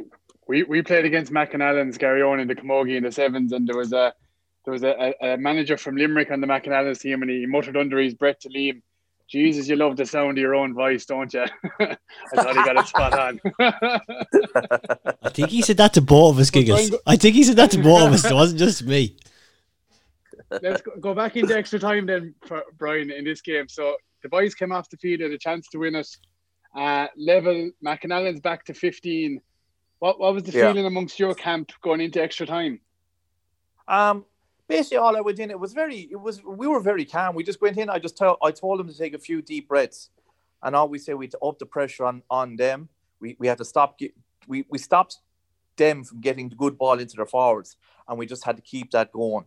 we, 0.48 0.64
we 0.64 0.82
played 0.82 1.04
against 1.04 1.32
McAnallen's 1.32 1.98
Gary 1.98 2.22
Owen 2.22 2.40
in 2.40 2.48
the 2.48 2.56
Camogie 2.56 2.96
in 2.96 3.04
the 3.04 3.12
sevens, 3.12 3.52
and 3.52 3.68
there 3.68 3.76
was 3.76 3.92
a 3.92 4.12
there 4.66 4.72
was 4.72 4.82
a, 4.82 5.14
a, 5.22 5.34
a 5.34 5.36
manager 5.38 5.76
from 5.76 5.96
Limerick 5.96 6.30
on 6.30 6.40
the 6.40 6.46
McAnallen's 6.46 6.98
team, 6.98 7.22
and 7.22 7.30
he 7.30 7.46
muttered 7.46 7.76
under 7.76 7.98
his 7.98 8.14
breath 8.14 8.40
to 8.40 8.48
Liam, 8.48 8.82
"Jesus, 9.28 9.68
you 9.68 9.76
love 9.76 9.96
the 9.96 10.04
sound 10.04 10.36
of 10.36 10.42
your 10.42 10.56
own 10.56 10.74
voice, 10.74 11.06
don't 11.06 11.32
you?" 11.32 11.44
I 11.80 11.96
thought 12.34 12.56
he 12.56 12.64
got 12.64 12.76
it 12.76 12.86
spot 12.88 13.14
on. 13.14 13.40
I 15.22 15.28
think 15.30 15.50
he 15.50 15.62
said 15.62 15.76
that 15.76 15.94
to 15.94 16.00
both 16.02 16.34
of 16.34 16.40
us, 16.40 16.50
Giggles. 16.50 16.92
I 17.06 17.16
think 17.16 17.36
he 17.36 17.44
said 17.44 17.56
that 17.56 17.70
to 17.70 17.78
both 17.82 18.08
of 18.08 18.12
us. 18.12 18.24
It 18.24 18.34
wasn't 18.34 18.58
just 18.58 18.84
me. 18.84 19.16
Let's 20.50 20.82
go, 20.82 20.92
go 21.00 21.14
back 21.14 21.36
into 21.36 21.56
extra 21.56 21.78
time 21.78 22.06
then 22.06 22.34
for 22.44 22.62
Brian 22.76 23.10
in 23.10 23.24
this 23.24 23.40
game. 23.40 23.68
So 23.68 23.96
the 24.22 24.28
boys 24.28 24.54
came 24.54 24.72
off 24.72 24.90
the 24.90 24.96
field, 24.96 25.20
had 25.20 25.30
a 25.30 25.38
chance 25.38 25.68
to 25.68 25.78
win 25.78 25.94
it. 25.94 26.08
Uh, 26.74 27.06
level 27.16 27.70
McAnallen's 27.84 28.40
back 28.40 28.64
to 28.66 28.74
15. 28.74 29.40
What, 30.00 30.20
what 30.20 30.34
was 30.34 30.42
the 30.42 30.52
Yeah. 30.52 30.68
feeling 30.68 30.86
amongst 30.86 31.18
your 31.18 31.34
camp 31.34 31.72
going 31.82 32.00
into 32.00 32.22
extra 32.22 32.46
time? 32.46 32.80
Um, 33.88 34.24
basically, 34.68 34.98
all 34.98 35.16
I 35.16 35.20
went 35.20 35.38
in, 35.38 35.50
it 35.50 35.58
was 35.58 35.72
very, 35.72 36.08
it 36.10 36.20
was, 36.20 36.42
we 36.42 36.66
were 36.66 36.80
very 36.80 37.04
calm. 37.04 37.34
We 37.34 37.44
just 37.44 37.60
went 37.60 37.78
in. 37.78 37.88
I 37.90 37.98
just 37.98 38.16
told, 38.16 38.38
I 38.42 38.50
told 38.50 38.80
them 38.80 38.88
to 38.88 38.96
take 38.96 39.14
a 39.14 39.18
few 39.18 39.42
deep 39.42 39.68
breaths, 39.68 40.10
and 40.62 40.74
all 40.74 40.88
we 40.88 40.98
say 40.98 41.14
we 41.14 41.28
to 41.28 41.38
up 41.40 41.58
the 41.58 41.66
pressure 41.66 42.04
on 42.04 42.22
on 42.30 42.56
them. 42.56 42.88
We 43.20 43.36
we 43.38 43.46
had 43.46 43.58
to 43.58 43.64
stop. 43.64 44.00
We 44.46 44.64
we 44.68 44.78
stopped 44.78 45.18
them 45.76 46.04
from 46.04 46.20
getting 46.20 46.48
the 46.48 46.56
good 46.56 46.78
ball 46.78 46.98
into 46.98 47.16
their 47.16 47.26
forwards, 47.26 47.76
and 48.08 48.18
we 48.18 48.26
just 48.26 48.44
had 48.44 48.56
to 48.56 48.62
keep 48.62 48.90
that 48.92 49.12
going. 49.12 49.44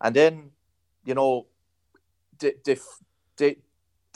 And 0.00 0.14
then, 0.14 0.50
you 1.04 1.14
know, 1.14 1.46
the 2.38 2.54
the, 2.64 2.80
the 3.36 3.56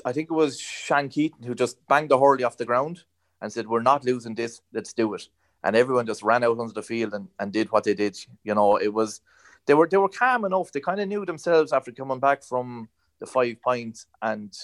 I 0.04 0.12
think 0.12 0.30
it 0.30 0.34
was 0.34 0.60
Shan 0.60 1.08
Keaton 1.08 1.44
who 1.44 1.54
just 1.54 1.84
banged 1.88 2.10
the 2.10 2.18
hurley 2.18 2.44
off 2.44 2.56
the 2.56 2.64
ground 2.66 3.04
and 3.40 3.52
said, 3.52 3.66
"We're 3.66 3.82
not 3.82 4.04
losing 4.04 4.34
this. 4.34 4.60
Let's 4.72 4.92
do 4.92 5.14
it." 5.14 5.28
And 5.64 5.74
everyone 5.74 6.06
just 6.06 6.22
ran 6.22 6.44
out 6.44 6.58
onto 6.58 6.74
the 6.74 6.82
field 6.82 7.14
and, 7.14 7.28
and 7.40 7.52
did 7.52 7.72
what 7.72 7.84
they 7.84 7.94
did. 7.94 8.16
You 8.44 8.54
know, 8.54 8.76
it 8.76 8.92
was 8.92 9.20
they 9.66 9.74
were 9.74 9.88
they 9.88 9.96
were 9.96 10.08
calm 10.08 10.44
enough. 10.44 10.72
They 10.72 10.80
kind 10.80 11.00
of 11.00 11.08
knew 11.08 11.26
themselves 11.26 11.72
after 11.72 11.92
coming 11.92 12.20
back 12.20 12.42
from 12.42 12.88
the 13.18 13.26
five 13.26 13.60
points 13.62 14.06
and 14.22 14.56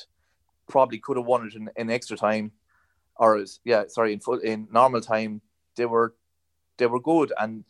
probably 0.69 0.99
could 0.99 1.17
have 1.17 1.27
won 1.27 1.47
it 1.47 1.55
in, 1.55 1.71
in 1.77 1.91
extra 1.91 2.17
time, 2.17 2.53
or 3.17 3.45
yeah, 3.65 3.85
sorry, 3.89 4.13
in 4.13 4.21
full 4.21 4.39
in 4.39 4.69
normal 4.73 5.01
time. 5.01 5.41
They 5.77 5.87
were 5.87 6.15
they 6.79 6.87
were 6.87 7.01
good 7.01 7.33
and 7.39 7.65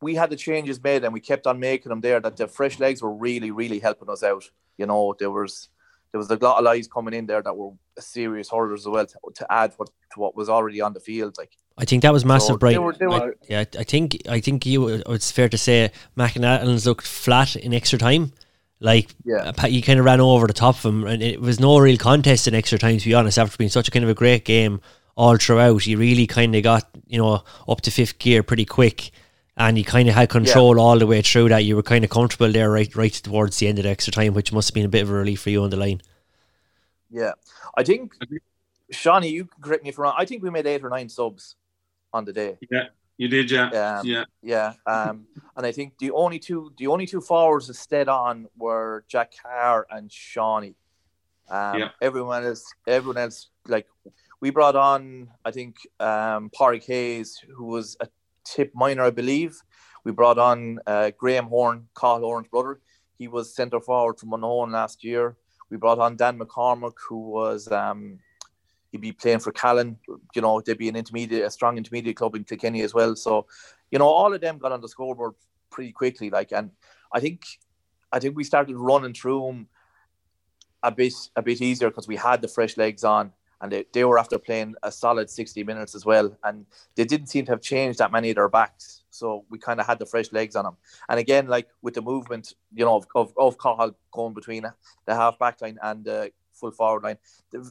we 0.00 0.14
had 0.14 0.30
the 0.30 0.36
changes 0.36 0.82
made 0.82 1.04
and 1.04 1.12
we 1.12 1.20
kept 1.20 1.46
on 1.46 1.58
making 1.60 1.90
them 1.90 2.00
there. 2.00 2.20
That 2.20 2.36
the 2.36 2.48
fresh 2.48 2.78
legs 2.78 3.02
were 3.02 3.12
really 3.12 3.50
really 3.50 3.78
helping 3.78 4.10
us 4.10 4.22
out. 4.22 4.44
You 4.78 4.86
know, 4.86 5.14
there 5.18 5.30
was 5.30 5.68
there 6.12 6.18
was 6.18 6.30
a 6.30 6.36
lot 6.36 6.58
of 6.58 6.64
guys 6.64 6.88
coming 6.88 7.14
in 7.14 7.26
there 7.26 7.42
that 7.42 7.56
were 7.56 7.72
serious 7.98 8.48
hurlers 8.50 8.82
as 8.82 8.88
well 8.88 9.06
to, 9.06 9.18
to 9.34 9.52
add 9.52 9.72
what 9.76 9.88
to 10.12 10.20
what 10.20 10.34
was 10.36 10.48
already 10.48 10.80
on 10.80 10.92
the 10.92 11.00
field. 11.00 11.36
Like 11.38 11.50
I 11.76 11.84
think 11.84 12.02
that 12.02 12.12
was 12.12 12.24
massive, 12.24 12.46
So 12.46 12.52
they 12.54 12.58
Brian. 12.74 12.82
were- 12.82 12.92
they 12.94 13.06
I, 13.06 13.30
yeah, 13.48 13.64
I 13.78 13.84
think 13.84 14.16
I 14.28 14.40
think 14.40 14.64
you. 14.66 14.88
It's 14.88 15.30
fair 15.30 15.48
to 15.48 15.58
say 15.58 15.90
McAnallen's 16.16 16.86
looked 16.86 17.06
flat 17.06 17.56
in 17.56 17.72
extra 17.74 17.98
time. 17.98 18.32
Like 18.80 19.10
Yeah. 19.24 19.52
uh, 19.62 19.66
you 19.66 19.82
kind 19.82 19.98
of 19.98 20.04
ran 20.04 20.20
over 20.20 20.46
the 20.46 20.52
top 20.52 20.76
of 20.76 20.84
him, 20.84 21.04
and 21.04 21.22
it 21.22 21.40
was 21.40 21.58
no 21.60 21.78
real 21.78 21.96
contest 21.98 22.46
in 22.46 22.54
extra 22.54 22.78
time. 22.78 22.98
To 22.98 23.04
be 23.04 23.14
honest, 23.14 23.38
after 23.38 23.56
being 23.56 23.70
such 23.70 23.88
a 23.88 23.90
kind 23.90 24.04
of 24.04 24.10
a 24.10 24.14
great 24.14 24.44
game 24.44 24.80
all 25.16 25.36
throughout, 25.36 25.84
you 25.86 25.98
really 25.98 26.26
kind 26.28 26.54
of 26.54 26.62
got 26.62 26.88
you 27.06 27.18
know 27.18 27.42
up 27.68 27.80
to 27.82 27.90
fifth 27.90 28.18
gear 28.18 28.42
pretty 28.44 28.64
quick, 28.64 29.10
and 29.58 29.76
you 29.76 29.84
kind 29.84 30.08
of 30.08 30.14
had 30.14 30.28
control 30.28 30.80
all 30.80 30.98
the 30.98 31.06
way 31.06 31.20
through. 31.22 31.48
That 31.48 31.64
you 31.64 31.76
were 31.76 31.82
kind 31.82 32.04
of 32.04 32.10
comfortable 32.10 32.50
there, 32.50 32.70
right, 32.70 32.94
right 32.94 33.12
towards 33.12 33.58
the 33.58 33.68
end 33.68 33.78
of 33.78 33.84
the 33.84 33.90
extra 33.90 34.12
time, 34.12 34.34
which 34.34 34.52
must 34.52 34.68
have 34.68 34.74
been 34.74 34.86
a 34.86 34.88
bit 34.88 35.02
of 35.02 35.10
a 35.10 35.14
relief 35.14 35.40
for 35.40 35.50
you 35.50 35.62
on 35.62 35.70
the 35.70 35.76
line. 35.76 36.00
Yeah, 37.10 37.32
I 37.76 37.82
think 37.82 38.14
Shawnee, 38.90 39.28
you 39.28 39.44
can 39.46 39.62
correct 39.62 39.82
me 39.82 39.90
if 39.90 39.98
I'm 39.98 40.04
wrong. 40.04 40.14
I 40.16 40.24
think 40.24 40.42
we 40.42 40.50
made 40.50 40.66
eight 40.66 40.84
or 40.84 40.90
nine 40.90 41.08
subs 41.08 41.56
on 42.12 42.24
the 42.24 42.32
day. 42.32 42.58
Yeah, 42.70 42.84
you 43.16 43.28
did, 43.28 43.50
yeah, 43.50 43.68
Um, 43.98 44.06
yeah. 44.06 44.24
Yeah, 44.42 44.72
um, 44.86 45.26
and 45.56 45.66
I 45.66 45.72
think 45.72 45.98
the 45.98 46.10
only 46.12 46.38
two 46.38 46.72
the 46.78 46.86
only 46.86 47.06
two 47.06 47.20
forwards 47.20 47.66
that 47.66 47.74
stayed 47.74 48.08
on 48.08 48.46
were 48.56 49.04
Jack 49.08 49.32
Carr 49.42 49.86
and 49.90 50.10
Shawnee. 50.10 50.76
Um, 51.50 51.78
Yeah. 51.78 51.88
Everyone 52.00 52.44
else, 52.44 52.72
everyone 52.86 53.18
else, 53.18 53.48
like 53.66 53.86
we 54.40 54.50
brought 54.50 54.76
on, 54.76 55.30
I 55.44 55.50
think 55.50 55.76
um, 55.98 56.50
Parry 56.56 56.80
Hayes, 56.80 57.42
who 57.56 57.64
was 57.64 57.96
a 58.00 58.06
tip 58.54 58.72
minor, 58.74 59.04
I 59.04 59.10
believe. 59.10 59.56
We 60.04 60.12
brought 60.12 60.38
on 60.38 60.78
uh, 60.86 61.10
Graham 61.18 61.46
Horn, 61.46 61.88
Carl 61.94 62.20
Horn's 62.20 62.48
brother. 62.48 62.80
He 63.18 63.28
was 63.28 63.54
centre 63.54 63.80
forward 63.80 64.18
from 64.18 64.30
Monaghan 64.30 64.72
last 64.72 65.04
year. 65.04 65.36
We 65.70 65.76
brought 65.76 65.98
on 65.98 66.16
Dan 66.16 66.38
McCormick, 66.38 66.94
who 67.08 67.30
was 67.30 67.70
um, 67.70 68.20
he'd 68.90 69.00
be 69.00 69.12
playing 69.12 69.40
for 69.40 69.52
Callan. 69.52 69.98
You 70.34 70.42
know, 70.42 70.60
they'd 70.60 70.78
be 70.78 70.88
an 70.88 70.96
intermediate, 70.96 71.44
a 71.44 71.50
strong 71.50 71.76
intermediate 71.76 72.16
club 72.16 72.34
in 72.36 72.44
Kilkenny 72.44 72.82
as 72.82 72.94
well. 72.94 73.16
So, 73.16 73.46
you 73.90 73.98
know, 73.98 74.06
all 74.06 74.32
of 74.32 74.40
them 74.40 74.58
got 74.58 74.72
on 74.72 74.80
the 74.80 74.88
scoreboard 74.88 75.34
pretty 75.70 75.92
quickly. 75.92 76.30
Like, 76.30 76.52
and 76.52 76.70
I 77.12 77.20
think, 77.20 77.42
I 78.12 78.18
think 78.18 78.36
we 78.36 78.44
started 78.44 78.76
running 78.76 79.14
through 79.14 79.46
them 79.46 79.68
a 80.82 80.90
bit, 80.90 81.12
a 81.36 81.42
bit 81.42 81.60
easier 81.60 81.90
because 81.90 82.08
we 82.08 82.16
had 82.16 82.40
the 82.40 82.48
fresh 82.48 82.76
legs 82.76 83.04
on, 83.04 83.32
and 83.60 83.72
they, 83.72 83.84
they 83.92 84.04
were 84.04 84.18
after 84.18 84.38
playing 84.38 84.74
a 84.82 84.92
solid 84.92 85.28
sixty 85.30 85.64
minutes 85.64 85.94
as 85.94 86.04
well, 86.04 86.36
and 86.44 86.66
they 86.94 87.04
didn't 87.04 87.28
seem 87.28 87.44
to 87.46 87.52
have 87.52 87.60
changed 87.60 87.98
that 87.98 88.12
many 88.12 88.30
of 88.30 88.36
their 88.36 88.48
backs. 88.48 89.02
So 89.10 89.44
we 89.50 89.58
kind 89.58 89.80
of 89.80 89.86
had 89.86 89.98
the 89.98 90.06
fresh 90.06 90.32
legs 90.32 90.54
on 90.56 90.64
them. 90.64 90.76
And 91.08 91.18
again, 91.18 91.46
like 91.46 91.68
with 91.82 91.94
the 91.94 92.02
movement, 92.02 92.54
you 92.74 92.84
know, 92.84 92.96
of 92.96 93.06
of, 93.14 93.32
of 93.36 93.58
Cahill 93.58 93.96
going 94.12 94.34
between 94.34 94.64
the 95.06 95.14
half 95.14 95.38
back 95.38 95.60
line 95.60 95.78
and 95.82 96.04
the 96.04 96.32
full 96.52 96.70
forward 96.70 97.02
line, 97.04 97.18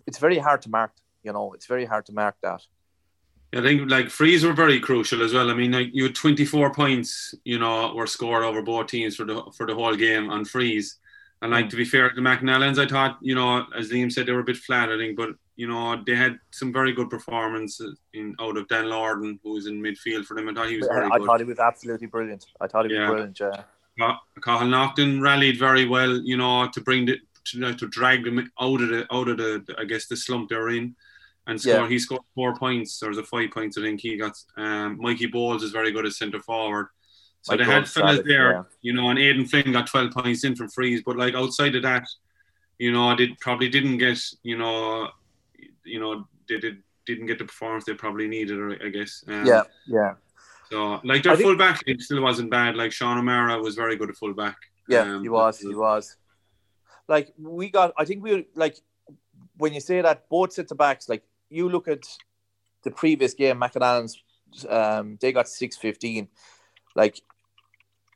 it's 0.06 0.18
very 0.18 0.38
hard 0.38 0.62
to 0.64 0.70
mark. 0.70 0.92
You 1.24 1.34
know, 1.34 1.54
it's 1.54 1.66
very 1.66 1.86
hard 1.86 2.06
to 2.08 2.14
mark 2.14 2.36
that. 2.42 2.62
I 3.54 3.62
think 3.62 3.90
like 3.90 4.10
frees 4.10 4.44
were 4.44 4.54
very 4.54 4.80
crucial 4.80 5.24
as 5.24 5.34
well. 5.34 5.50
I 5.50 5.54
mean, 5.54 5.72
like 5.72 5.90
you 5.94 6.04
had 6.04 6.16
24 6.16 6.74
points, 6.74 7.34
you 7.46 7.60
know, 7.60 7.94
were 7.94 8.08
scored 8.08 8.44
over 8.44 8.62
both 8.62 8.88
teams 8.88 9.16
for 9.16 9.24
the 9.24 9.42
for 9.56 9.66
the 9.66 9.74
whole 9.76 9.96
game 9.96 10.30
on 10.30 10.44
frees. 10.44 10.98
And 11.42 11.52
like 11.52 11.66
mm. 11.66 11.70
to 11.70 11.76
be 11.78 11.86
fair 11.86 12.10
to 12.10 12.22
McAnallen's, 12.22 12.80
I 12.80 12.88
thought, 12.88 13.20
you 13.22 13.36
know, 13.36 13.66
as 13.78 13.90
Liam 13.90 14.12
said, 14.12 14.26
they 14.26 14.34
were 14.34 14.42
a 14.42 14.44
bit 14.52 14.58
flat, 14.58 14.90
I 14.90 14.98
think, 14.98 15.16
but 15.16 15.30
you 15.58 15.68
know, 15.68 16.02
they 16.06 16.16
had 16.16 16.40
some 16.52 16.72
very 16.72 16.94
good 16.94 17.10
performances 17.10 18.00
in 18.14 18.36
out 18.40 18.58
of 18.58 18.68
Dan 18.68 18.86
Lorden, 18.86 19.40
who 19.44 19.54
was 19.54 19.66
in 19.66 19.82
midfield 19.82 20.24
for 20.26 20.36
them. 20.36 20.48
I 20.48 20.54
thought 20.54 20.70
he 20.70 20.78
was 20.78 20.88
very 20.88 21.08
I 21.08 21.18
good. 21.18 21.26
thought 21.26 21.40
he 21.40 21.46
was 21.46 21.60
absolutely 21.60 22.08
brilliant. 22.08 22.46
I 22.62 22.68
thought 22.68 22.90
he 22.90 22.96
was 22.96 23.08
brilliant. 23.10 23.40
Yeah. 23.40 23.64
Ca- 24.00 24.20
Cahill 24.42 24.68
Naughton 24.68 25.20
rallied 25.20 25.58
very 25.58 25.86
well, 25.86 26.22
you 26.22 26.38
know, 26.38 26.70
to 26.72 26.82
bring 26.82 27.08
the 27.08 27.18
to, 27.46 27.74
to 27.74 27.88
drag 27.88 28.24
them 28.24 28.52
out 28.62 28.82
of 28.82 28.90
the 28.90 29.08
out 29.12 29.28
of 29.28 29.38
the 29.38 29.76
I 29.80 29.86
guess 29.86 30.06
the 30.06 30.16
slump 30.16 30.50
they're 30.50 30.70
in, 30.70 30.96
and 31.48 31.60
score. 31.60 31.74
Yeah. 31.74 31.88
He 31.90 31.98
scored 31.98 32.22
four 32.36 32.56
points. 32.56 33.00
There 33.00 33.10
was 33.10 33.18
a 33.18 33.24
five 33.24 33.50
points 33.50 33.80
I 33.80 33.82
think 33.82 34.00
he 34.00 34.16
got. 34.16 34.38
Um, 34.58 35.00
Mikey 35.02 35.26
Bowles 35.26 35.64
is 35.64 35.72
very 35.72 35.92
good 35.92 36.06
at 36.06 36.12
centre 36.12 36.40
forward. 36.40 36.90
So 37.42 37.54
Mike 37.54 37.66
they 37.66 37.74
had 37.74 37.88
fellas 37.88 38.22
there, 38.26 38.52
yeah. 38.52 38.64
you 38.82 38.94
know, 38.94 39.10
and 39.10 39.18
Aidan 39.18 39.46
Flynn 39.46 39.72
got 39.72 39.88
twelve 39.88 40.12
points 40.12 40.44
in 40.44 40.56
from 40.56 40.70
frees, 40.70 41.02
but 41.04 41.18
like 41.18 41.34
outside 41.34 41.76
of 41.76 41.82
that, 41.82 42.08
you 42.78 42.92
know, 42.92 43.08
I 43.08 43.16
did 43.16 43.40
probably 43.40 43.70
didn't 43.70 43.98
get, 43.98 44.20
you 44.44 44.58
know, 44.58 45.10
you 45.88 46.00
know, 46.00 46.28
they 46.50 46.60
did 46.60 46.84
didn't 47.06 47.26
get 47.28 47.38
the 47.40 47.46
performance 47.46 47.86
they 47.86 47.94
probably 47.94 48.28
needed, 48.28 48.82
I 48.84 48.90
guess. 48.90 49.24
Um, 49.28 49.46
Yeah. 49.46 49.64
Yeah. 49.86 50.16
So 50.70 51.00
like 51.06 51.24
their 51.24 51.34
I 51.34 51.36
think- 51.38 51.48
full 51.48 51.56
back 51.58 51.82
line 51.88 52.00
still 52.00 52.22
wasn't 52.22 52.52
bad. 52.52 52.76
Like 52.76 52.92
Sean 52.92 53.18
O'Mara 53.18 53.62
was 53.62 53.76
very 53.76 53.96
good 53.96 54.10
at 54.10 54.18
full 54.18 54.34
back. 54.34 54.58
Yeah, 54.90 55.02
Um, 55.16 55.22
he 55.24 55.30
was. 55.30 55.60
He 55.60 55.74
was. 55.74 56.18
Like 57.08 57.34
we 57.38 57.70
got. 57.70 57.94
I 57.98 58.04
think 58.06 58.24
we 58.24 58.48
like 58.56 58.78
when 59.58 59.74
you 59.74 59.80
say 59.80 60.02
that 60.02 60.28
both 60.30 60.52
sets 60.54 60.72
of 60.72 60.78
backs. 60.78 61.08
Like 61.08 61.24
you 61.50 61.70
look 61.70 61.88
at 61.88 62.04
the 62.84 62.92
previous 62.92 63.34
game, 63.34 63.60
McAnallen's. 63.60 64.22
Um, 64.68 65.18
they 65.22 65.32
got 65.32 65.48
six 65.48 65.78
fifteen. 65.78 66.28
Like 66.96 67.22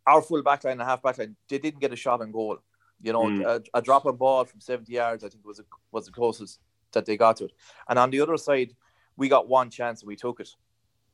our 0.08 0.22
full 0.22 0.42
back 0.44 0.64
line 0.66 0.74
and 0.80 0.82
half 0.82 1.02
back 1.02 1.18
line, 1.18 1.36
they 1.48 1.58
didn't 1.60 1.80
get 1.80 1.94
a 1.94 1.96
shot 1.96 2.22
on 2.22 2.32
goal. 2.32 2.58
You 3.02 3.14
know, 3.14 3.24
Mm. 3.24 3.46
a, 3.46 3.64
a 3.78 3.82
drop 3.82 4.06
on 4.06 4.16
ball 4.18 4.44
from 4.46 4.60
seventy 4.60 4.94
yards. 4.94 5.24
I 5.24 5.30
think 5.30 5.46
was 5.46 5.60
a, 5.60 5.66
was 5.92 6.06
the 6.08 6.12
closest 6.12 6.60
that 6.94 7.06
they 7.06 7.18
got 7.18 7.38
to 7.38 7.46
it. 7.46 7.54
And 7.90 7.98
on 8.00 8.10
the 8.10 8.22
other 8.22 8.38
side, 8.38 8.76
we 9.18 9.30
got 9.30 9.48
one 9.48 9.70
chance 9.70 10.02
and 10.02 10.08
we 10.08 10.16
took 10.16 10.40
it. 10.40 10.50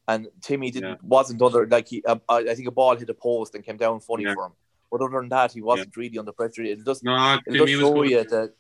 And 0.07 0.27
Timmy 0.41 0.71
didn't 0.71 0.89
Yeah. 0.89 0.95
wasn't 1.03 1.41
under 1.41 1.67
like 1.67 1.87
he. 1.89 2.03
Uh, 2.05 2.17
I 2.29 2.37
I 2.51 2.55
think 2.55 2.67
a 2.67 2.71
ball 2.71 2.95
hit 2.95 3.09
a 3.09 3.13
post 3.13 3.55
and 3.55 3.63
came 3.63 3.77
down 3.77 3.99
funny 3.99 4.23
Yeah. 4.23 4.33
for 4.35 4.45
him. 4.47 4.53
But 4.91 5.01
other 5.01 5.19
than 5.19 5.29
that, 5.29 5.51
he 5.51 5.61
wasn't 5.61 5.95
really 5.97 6.17
under 6.17 6.31
pressure. 6.31 6.63
It 6.63 6.83
does 6.85 7.03
No, 7.03 7.35
it 7.35 7.41
Timmy 7.45 7.59
was 7.59 7.69
show 7.69 8.03
you 8.03 8.23
that 8.23 8.53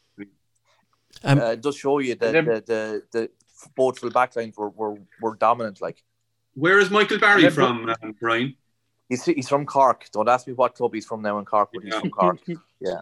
Um, 1.23 1.39
uh, 1.39 1.51
it 1.51 1.61
does 1.61 1.75
show 1.77 1.99
you 1.99 2.15
that 2.15 2.31
Them- 2.33 2.45
the, 2.45 2.61
the 2.71 3.03
the 3.11 3.31
both 3.75 3.97
full 3.99 4.11
back 4.11 4.35
lines 4.35 4.55
were, 4.57 4.69
were, 4.69 4.97
were 5.21 5.35
dominant. 5.35 5.81
Like 5.81 6.03
Where 6.53 6.79
is 6.79 6.89
Michael 6.91 7.17
Barry 7.17 7.43
Yeah, 7.43 7.49
from, 7.49 7.89
um, 8.03 8.13
Brian? 8.19 8.55
he's 9.09 9.23
he's 9.23 9.47
from 9.49 9.65
Cork. 9.65 10.09
Don't 10.11 10.27
ask 10.29 10.45
me 10.47 10.53
what 10.53 10.75
club 10.75 10.93
he's 10.93 11.05
from 11.05 11.21
now 11.21 11.39
in 11.39 11.45
Cork, 11.45 11.69
but 11.73 11.81
he's 11.83 11.95
from 11.95 12.11
Cork. 12.11 12.39
Yeah. 12.79 12.99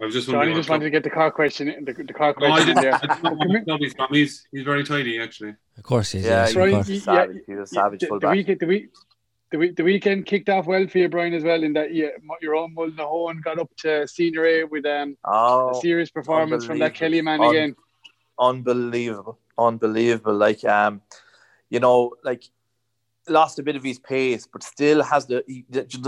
I 0.00 0.04
was 0.04 0.14
just 0.14 0.28
Johnny 0.28 0.54
just 0.54 0.68
wanted 0.68 0.84
to 0.84 0.90
get 0.90 1.04
the 1.04 1.10
car 1.10 1.30
question, 1.30 1.84
the, 1.84 1.92
the 1.92 2.12
car 2.12 2.34
club- 2.34 2.50
No, 2.50 2.54
I 2.54 2.64
question 2.64 2.74
didn't. 2.76 2.82
there. 2.82 2.94
I 2.94 3.46
didn't 3.46 3.66
know 3.66 3.76
what 3.78 3.96
club 3.96 4.10
he's. 4.10 4.20
He's 4.30 4.46
he's 4.52 4.62
very 4.64 4.84
tidy 4.84 5.20
actually. 5.20 5.54
Of 5.78 5.82
course, 5.84 6.10
he's, 6.12 6.24
Yeah, 6.24 6.30
yeah, 6.30 6.44
he's 6.46 6.54
Brian, 6.54 6.68
of 6.74 6.86
course. 6.86 6.88
you- 7.06 7.12
a. 7.12 7.32
He's 7.46 7.58
a 7.58 7.66
savage 7.66 8.00
the, 8.00 8.06
the 8.06 8.08
fullback. 8.10 8.32
weekend, 8.32 8.60
the 8.60 8.66
week, 8.66 8.90
the, 9.52 9.58
week, 9.58 9.76
the 9.76 9.82
weekend 9.84 10.26
kicked 10.26 10.48
off 10.48 10.66
well 10.66 10.86
for 10.86 10.98
you, 10.98 11.08
Brian, 11.08 11.32
as 11.34 11.42
well. 11.44 11.62
In 11.62 11.72
that 11.72 11.92
you, 11.94 12.10
your 12.42 12.54
own 12.56 12.74
Mullinahone 12.74 13.42
got 13.42 13.58
up 13.58 13.70
to 13.78 14.06
senior 14.06 14.44
A 14.46 14.64
with 14.64 14.84
um, 14.86 15.16
a 15.24 15.28
Oh, 15.30 15.80
serious 15.80 16.10
performance 16.10 16.64
from 16.66 16.78
that. 16.80 16.94
Kelly 16.94 17.22
man 17.22 17.40
Un- 17.40 17.48
again. 17.50 17.76
unbelievable, 18.38 19.38
unbelievable. 19.58 20.34
Like 20.34 20.64
um, 20.64 21.00
you 21.68 21.80
know, 21.80 22.14
like 22.24 22.44
lost 23.28 23.58
a 23.58 23.62
bit 23.62 23.76
of 23.76 23.82
his 23.82 23.98
pace, 23.98 24.46
but 24.52 24.62
still 24.62 25.02
has 25.02 25.26
the. 25.26 25.44
He, 25.46 25.64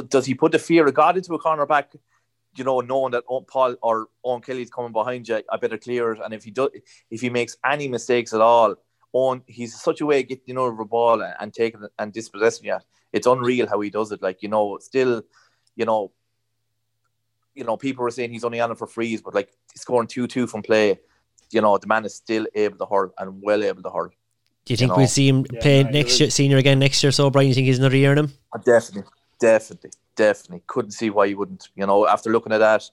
does 0.09 0.27
he 0.27 0.35
put 0.35 0.53
the 0.53 0.59
fear 0.59 0.87
of 0.87 0.95
God 0.95 1.17
into 1.17 1.35
a 1.35 1.39
cornerback? 1.39 1.87
You 2.55 2.65
know, 2.65 2.81
knowing 2.81 3.13
that 3.13 3.25
Owen 3.29 3.45
Paul 3.47 3.77
or 3.83 4.09
Owen 4.25 4.43
Kelly's 4.43 4.71
coming 4.71 4.93
behind 4.93 5.29
you, 5.29 5.43
I 5.51 5.57
better 5.57 5.79
clear 5.79 6.13
it. 6.13 6.21
And 6.23 6.35
if 6.35 6.45
he 6.45 6.51
does, 6.51 6.69
if 7.11 7.21
he 7.21 7.31
makes 7.31 7.57
any 7.65 7.89
mistakes 7.89 8.35
at 8.35 8.41
all, 8.41 8.75
Owen, 9.15 9.43
he's 9.47 9.81
such 9.81 10.01
a 10.01 10.07
way 10.07 10.21
of 10.21 10.29
getting 10.29 10.45
you 10.47 10.55
know 10.55 10.65
over 10.65 10.83
the 10.83 10.89
ball 10.89 11.23
and, 11.23 11.35
and 11.41 11.55
taking 11.55 11.87
and 11.99 12.13
dispossessing 12.13 12.67
you. 12.67 12.79
It's 13.13 13.27
unreal 13.27 13.67
how 13.67 13.81
he 13.81 13.91
does 13.91 14.13
it. 14.13 14.23
Like 14.23 14.43
you 14.43 14.49
know, 14.49 14.79
still, 14.81 15.23
you 15.77 15.85
know, 15.87 16.13
you 17.55 17.65
know, 17.65 17.77
people 17.77 18.05
are 18.05 18.11
saying 18.11 18.31
he's 18.31 18.45
only 18.45 18.61
on 18.61 18.71
it 18.71 18.79
for 18.79 18.87
frees, 18.87 19.23
but 19.23 19.35
like 19.35 19.51
scoring 19.75 20.09
two 20.09 20.27
two 20.27 20.47
from 20.47 20.63
play, 20.63 20.99
you 21.51 21.61
know, 21.61 21.77
the 21.79 21.87
man 21.87 22.05
is 22.05 22.15
still 22.15 22.47
able 22.55 22.79
to 22.79 22.87
hurl 22.87 23.13
and 23.19 23.43
well 23.43 23.63
able 23.63 23.83
to 23.83 23.91
hurl. 23.91 24.11
Do 24.65 24.73
you 24.73 24.77
think 24.77 24.91
know. 24.91 24.97
we'll 24.97 25.09
see 25.09 25.29
him 25.29 25.45
Yeah, 25.53 25.61
play 25.61 25.83
no, 25.83 25.91
next 25.91 26.21
year, 26.21 26.31
senior 26.31 26.57
again 26.57 26.79
next 26.79 27.03
year? 27.03 27.13
So 27.13 27.31
Brian, 27.31 27.49
you 27.49 27.55
think 27.55 27.67
he's 27.67 27.79
another 27.79 27.97
year 27.97 28.13
in 28.13 28.19
him? 28.19 28.33
Uh, 28.53 28.59
Definitely, 28.59 29.11
definitely, 29.41 29.91
definitely. 30.17 30.63
Couldn't 30.67 30.93
see 30.93 31.11
why 31.11 31.29
he 31.29 31.35
wouldn't. 31.35 31.69
You 31.75 31.87
know, 31.87 32.07
after 32.07 32.31
looking 32.31 32.53
at 32.53 32.59
that, 32.59 32.89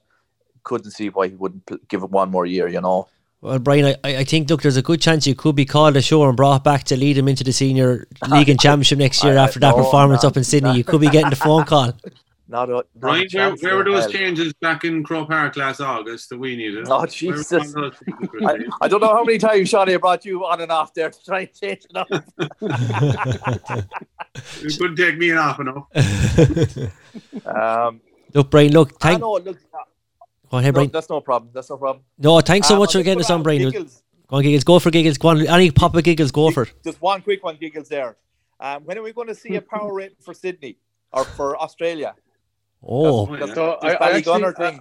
couldn't 0.64 0.90
see 0.90 1.08
why 1.08 1.28
he 1.28 1.34
wouldn't 1.36 1.88
give 1.88 2.02
it 2.02 2.10
one 2.10 2.30
more 2.30 2.46
year. 2.46 2.68
You 2.68 2.80
know, 2.80 3.08
Well, 3.40 3.58
Brian, 3.58 3.96
I, 4.04 4.16
I 4.18 4.24
think 4.24 4.50
look, 4.50 4.62
there's 4.62 4.76
a 4.76 4.82
good 4.82 5.00
chance 5.00 5.26
you 5.26 5.34
could 5.34 5.56
be 5.56 5.64
called 5.64 5.96
ashore 5.96 6.28
and 6.28 6.36
brought 6.36 6.64
back 6.64 6.84
to 6.84 6.96
lead 6.96 7.16
him 7.16 7.28
into 7.28 7.44
the 7.44 7.52
senior 7.52 8.06
league 8.28 8.48
and 8.48 8.60
championship 8.66 8.98
next 8.98 9.24
year 9.24 9.38
I- 9.38 9.44
after 9.44 9.58
that 9.60 9.76
no, 9.76 9.82
performance 9.84 10.22
no, 10.22 10.28
up 10.28 10.36
in 10.36 10.44
Sydney. 10.44 10.76
You 10.76 10.84
could 10.84 11.00
be 11.00 11.08
getting 11.10 11.30
the 11.30 11.36
phone 11.36 11.64
call. 11.64 11.92
not 12.50 12.68
a 12.68 12.72
not 12.72 12.84
a 12.84 12.88
Brian, 12.98 13.28
where, 13.32 13.50
where 13.56 13.76
were 13.76 13.84
those 13.84 14.02
hell. 14.04 14.12
changes 14.12 14.52
back 14.60 14.84
in 14.84 15.02
Crow 15.04 15.24
Park 15.24 15.56
last 15.56 15.80
August 15.80 16.28
that 16.30 16.38
we 16.38 16.56
needed? 16.56 16.86
Oh, 16.88 17.06
Jesus. 17.06 17.74
I, 18.44 18.58
I 18.80 18.88
don't 18.88 19.00
know 19.00 19.08
how 19.14 19.22
many 19.24 19.38
times 19.38 19.68
Shawnee 19.68 19.96
brought 19.96 20.24
you 20.24 20.44
on 20.44 20.60
and 20.60 20.70
off 20.72 20.92
there 20.92 21.10
to 21.10 21.24
try 21.24 21.40
and 21.40 21.52
change 21.54 21.86
it 21.88 21.96
up. 21.96 22.08
It 24.62 24.78
couldn't 24.78 24.96
take 24.96 25.18
me 25.18 25.32
off 25.32 25.58
enough. 25.60 25.84
Um, 27.44 28.00
look, 28.34 28.50
Brian, 28.50 28.72
look, 28.72 28.92
I 29.02 29.08
thank. 29.10 29.20
know. 29.20 29.32
Look, 29.32 29.58
Go 30.50 30.56
on, 30.56 30.62
hey, 30.62 30.68
no, 30.70 30.72
Brian. 30.72 30.90
that's 30.92 31.08
no 31.10 31.20
problem. 31.20 31.50
That's 31.54 31.70
no 31.70 31.76
problem. 31.76 32.04
No, 32.18 32.40
thanks 32.40 32.68
so 32.68 32.74
Um, 32.74 32.80
much 32.80 32.92
for 32.92 33.02
getting 33.02 33.20
us 33.20 33.30
on, 33.30 33.40
put 33.40 33.44
Brian. 33.44 33.70
Giggles. 33.70 34.02
Go 34.28 34.36
on, 34.36 34.42
Giggles. 34.42 34.64
Go 34.64 34.78
for 34.78 34.90
Giggles. 34.90 35.18
Go 35.18 35.28
on. 35.28 35.46
Any 35.46 35.70
pop 35.70 35.94
of 35.94 36.02
Giggles, 36.04 36.30
go 36.32 36.50
for 36.50 36.62
it. 36.64 36.72
Just 36.84 37.00
one 37.00 37.22
quick 37.22 37.42
one, 37.44 37.56
giggles 37.56 37.88
there. 37.88 38.16
Um, 38.60 38.84
when 38.84 38.98
are 38.98 39.02
we 39.02 39.12
going 39.12 39.28
to 39.28 39.34
see 39.34 39.54
a 39.56 39.60
power 39.62 39.92
rating 39.94 40.16
for 40.20 40.34
Sydney 40.34 40.76
or 41.12 41.24
for 41.24 41.56
Australia? 41.60 42.14
Oh, 42.86 43.34
yeah. 43.36 43.52
So 43.54 43.72
I, 43.82 43.88
This 43.90 43.96
I 44.00 44.10
actually, 44.10 44.22
Ballygunner 44.32 44.56
thing. 44.56 44.80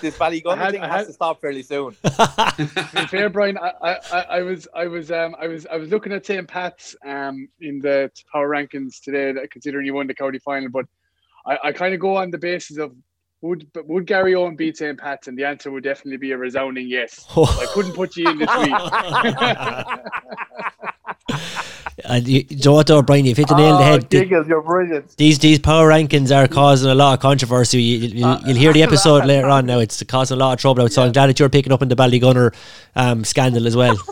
This 0.00 0.16
Ballygunner 0.18 0.52
I 0.52 0.56
had- 0.56 0.72
thing 0.72 0.82
I 0.82 0.88
has 0.88 1.06
to 1.08 1.12
stop 1.12 1.40
fairly 1.40 1.62
soon. 1.62 1.94
to 2.04 2.90
be 2.94 3.06
fair, 3.06 3.28
Brian, 3.30 3.58
I, 3.58 3.72
I, 3.82 3.98
I- 4.12 4.26
I 4.38 4.42
was, 4.42 4.66
I 4.74 4.86
was, 4.86 5.10
um, 5.12 5.36
I 5.38 5.46
was, 5.46 5.66
I 5.66 5.76
was 5.76 5.90
looking 5.90 6.12
at 6.12 6.24
St. 6.26 6.48
Pat's 6.48 6.96
um 7.06 7.48
in 7.60 7.78
the 7.80 8.10
power 8.32 8.48
rankings 8.48 9.00
today, 9.02 9.34
considering 9.50 9.86
you 9.86 9.94
won 9.94 10.06
the 10.06 10.14
county 10.14 10.38
final. 10.38 10.68
But 10.70 10.86
I, 11.46 11.58
I 11.64 11.72
kind 11.72 11.94
of 11.94 12.00
go 12.00 12.16
on 12.16 12.30
the 12.30 12.38
basis 12.38 12.78
of 12.78 12.94
would 13.42 13.68
would 13.84 14.06
Gary 14.06 14.34
Owen 14.34 14.56
beat 14.56 14.78
St. 14.78 14.98
Pat's, 14.98 15.28
and 15.28 15.36
the 15.38 15.44
answer 15.44 15.70
would 15.70 15.84
definitely 15.84 16.16
be 16.16 16.32
a 16.32 16.38
resounding 16.38 16.88
yes. 16.88 17.26
I 17.36 17.66
couldn't 17.74 17.92
put 17.92 18.16
you 18.16 18.26
in 18.30 18.38
this 18.38 18.48
week. 18.56 18.72
and 22.04 22.26
you, 22.28 22.42
do 22.44 22.54
you 22.54 22.60
know 22.64 22.72
what, 22.74 22.86
though, 22.86 23.02
Brian? 23.02 23.24
You've 23.24 23.36
hit 23.36 23.48
the 23.48 23.56
nail 23.56 23.74
on 23.74 23.80
the 23.80 23.86
Oh, 23.86 23.90
head. 23.92 24.08
Giggles, 24.10 24.46
you're 24.46 24.62
brilliant. 24.62 25.16
these 25.16 25.38
these 25.38 25.58
power 25.58 25.88
rankings 25.88 26.34
are 26.34 26.46
causing 26.48 26.90
a 26.90 26.94
lot 26.94 27.14
of 27.14 27.20
controversy. 27.20 27.82
You, 27.82 27.98
you, 27.98 28.08
you'll, 28.20 28.40
you'll 28.46 28.56
hear 28.56 28.72
the 28.72 28.82
episode 28.88 29.24
later 29.32 29.48
on. 29.48 29.66
Now 29.66 29.78
it's 29.80 30.02
causing 30.04 30.36
a 30.36 30.40
lot 30.40 30.52
of 30.54 30.60
trouble. 30.60 30.82
out, 30.84 30.92
So 30.92 31.02
I'm 31.02 31.12
glad 31.12 31.26
that 31.28 31.38
you're 31.40 31.48
picking 31.48 31.72
up 31.72 31.82
in 31.82 31.88
the 31.88 31.96
Ballygunner 31.96 32.54
um, 32.96 33.24
scandal 33.24 33.66
as 33.66 33.76
well. 33.76 33.96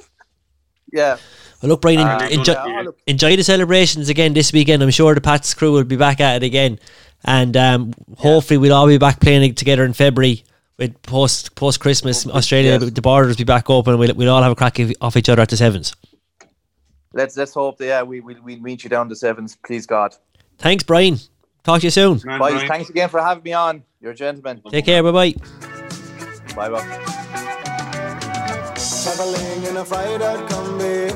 Yeah. 0.92 1.16
Well, 1.62 1.70
look, 1.70 1.80
Brian, 1.80 2.00
Uh, 2.00 2.28
enjoy, 2.30 2.52
yeah, 2.52 2.84
enjoy 3.06 3.36
the 3.36 3.44
celebrations 3.44 4.10
again 4.10 4.34
this 4.34 4.52
weekend. 4.52 4.82
I'm 4.82 4.90
sure 4.90 5.14
the 5.14 5.22
Pats 5.22 5.54
crew 5.54 5.72
will 5.72 5.84
be 5.84 5.96
back 5.96 6.20
at 6.20 6.42
it 6.42 6.46
again, 6.46 6.78
and 7.24 7.56
um, 7.56 7.94
hopefully 8.18 8.58
we'll 8.58 8.74
all 8.74 8.86
be 8.86 8.98
back 8.98 9.18
playing 9.20 9.54
together 9.54 9.84
in 9.84 9.92
February. 9.94 10.44
With 10.78 11.00
post 11.02 11.54
post 11.54 11.80
Christmas, 11.80 12.26
Australia, 12.26 12.78
yes. 12.80 12.90
the 12.90 13.00
borders 13.02 13.28
will 13.28 13.36
be 13.36 13.44
back 13.44 13.70
open. 13.70 13.96
We'll, 13.98 14.14
we'll 14.14 14.30
all 14.34 14.42
have 14.42 14.52
a 14.52 14.54
crack 14.54 14.78
off 15.00 15.16
each 15.16 15.28
other 15.30 15.40
at 15.40 15.48
the 15.48 15.56
sevens. 15.56 15.94
Let's 17.14 17.36
let's 17.36 17.54
hope 17.54 17.78
that 17.78 17.86
yeah 17.86 18.02
we 18.02 18.20
we 18.20 18.34
we 18.40 18.56
meet 18.56 18.84
you 18.84 18.90
down 18.90 19.08
to 19.08 19.16
sevens, 19.16 19.56
please 19.64 19.86
God. 19.86 20.14
Thanks, 20.58 20.84
Brian. 20.84 21.18
Talk 21.64 21.80
to 21.80 21.86
you 21.86 21.90
soon. 21.90 22.20
Man, 22.24 22.38
Boys, 22.38 22.52
Brian. 22.52 22.68
thanks 22.68 22.90
again 22.90 23.08
for 23.08 23.20
having 23.20 23.42
me 23.44 23.52
on. 23.52 23.84
You're 24.00 24.12
a 24.12 24.14
gentleman. 24.14 24.62
Take 24.70 24.84
care. 24.84 25.02
Bye 25.02 25.12
bye. 25.12 25.34
Bye 26.56 26.68
bye. 26.68 26.98
Traveling 29.02 29.64
in 29.64 29.76
a 29.76 29.84
fried 29.84 30.22
out 30.22 30.48
Kombi 30.48 31.10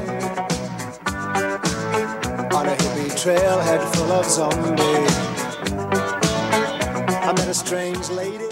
On 2.52 2.66
a 2.66 2.74
hippie 2.74 3.11
trailhead 3.14 3.94
full 3.94 4.12
of 4.12 4.24
zombies 4.24 5.16
I 7.22 7.32
met 7.37 7.48
a 7.48 7.54
strange 7.54 8.09
lady 8.11 8.44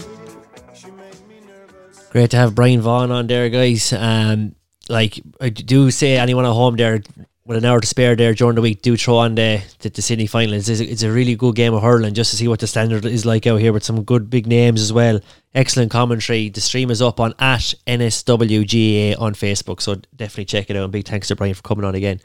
She 0.75 0.91
made 0.93 1.29
me 1.29 1.41
nervous 1.47 2.09
Great 2.11 2.31
to 2.31 2.37
have 2.37 2.55
Brian 2.55 2.81
Vaughan 2.81 3.11
on 3.11 3.27
there, 3.27 3.49
guys. 3.51 3.93
Um, 3.93 4.55
like 4.89 5.21
I 5.41 5.49
do 5.51 5.91
say, 5.91 6.17
anyone 6.17 6.45
at 6.45 6.53
home 6.53 6.77
there 6.77 7.03
with 7.47 7.59
an 7.59 7.65
hour 7.67 7.79
to 7.79 7.87
spare 7.87 8.17
there 8.17 8.33
during 8.33 8.55
the 8.55 8.63
week, 8.63 8.81
do 8.81 8.97
throw 8.97 9.19
on 9.19 9.35
the 9.35 9.63
the, 9.81 9.91
the 9.91 10.03
Sydney 10.03 10.27
final. 10.27 10.55
It's, 10.55 10.69
it's 10.69 11.03
a 11.03 11.11
really 11.11 11.35
good 11.35 11.55
game 11.55 11.75
of 11.75 11.83
hurling 11.83 12.15
just 12.15 12.31
to 12.31 12.37
see 12.37 12.49
what 12.49 12.61
the 12.61 12.67
standard 12.67 13.05
is 13.05 13.27
like 13.27 13.47
out 13.47 13.61
here 13.61 13.73
with 13.73 13.85
some 13.85 14.03
good 14.03 14.31
big 14.31 14.47
names 14.47 14.81
as 14.81 14.93
well. 14.93 15.21
Excellent 15.55 15.91
commentary. 15.91 16.49
The 16.49 16.61
stream 16.61 16.91
is 16.91 17.03
up 17.03 17.21
on 17.21 17.35
at 17.39 17.75
NSWGA 17.87 19.21
on 19.21 19.35
Facebook, 19.35 19.81
so 19.81 19.97
definitely 20.17 20.47
check 20.47 20.71
it 20.71 20.77
out. 20.77 20.85
And 20.85 20.93
big 20.93 21.07
thanks 21.07 21.29
to 21.29 21.37
Brian 21.37 21.55
for 21.55 21.63
coming 21.63 21.85
on 21.85 21.95
again. 21.95 22.21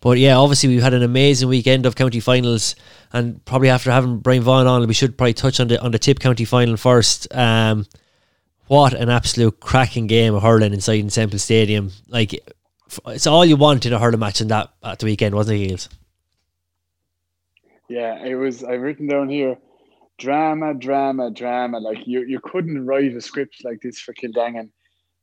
But 0.00 0.18
yeah, 0.18 0.36
obviously 0.36 0.68
we've 0.68 0.82
had 0.82 0.94
an 0.94 1.02
amazing 1.02 1.48
weekend 1.48 1.86
of 1.86 1.96
county 1.96 2.20
finals, 2.20 2.74
and 3.12 3.42
probably 3.44 3.70
after 3.70 3.90
having 3.90 4.18
Brian 4.18 4.42
Vaughan 4.42 4.66
on, 4.66 4.86
we 4.86 4.94
should 4.94 5.16
probably 5.16 5.34
touch 5.34 5.60
on 5.60 5.68
the 5.68 5.80
on 5.80 5.90
the 5.90 5.98
Tip 5.98 6.20
County 6.20 6.44
final 6.44 6.76
first. 6.76 7.32
Um, 7.34 7.86
what 8.66 8.92
an 8.92 9.08
absolute 9.08 9.58
cracking 9.58 10.06
game 10.06 10.34
of 10.34 10.42
hurling 10.42 10.72
inside 10.72 11.00
in 11.00 11.10
Semple 11.10 11.38
Stadium! 11.38 11.92
Like 12.08 12.40
it's 13.06 13.26
all 13.26 13.44
you 13.44 13.56
want 13.56 13.86
in 13.86 13.92
a 13.92 13.98
hurling 13.98 14.20
match 14.20 14.40
in 14.40 14.48
that 14.48 14.70
at 14.82 14.98
the 14.98 15.06
weekend, 15.06 15.34
wasn't 15.34 15.60
it? 15.60 15.88
Yeah, 17.88 18.24
it 18.24 18.36
was. 18.36 18.62
I've 18.62 18.80
written 18.80 19.08
down 19.08 19.28
here, 19.28 19.58
drama, 20.18 20.74
drama, 20.74 21.30
drama. 21.30 21.78
Like 21.78 22.06
you, 22.06 22.22
you 22.22 22.40
couldn't 22.40 22.86
write 22.86 23.16
a 23.16 23.20
script 23.20 23.64
like 23.64 23.80
this 23.80 23.98
for 24.00 24.14
Kildangan, 24.14 24.70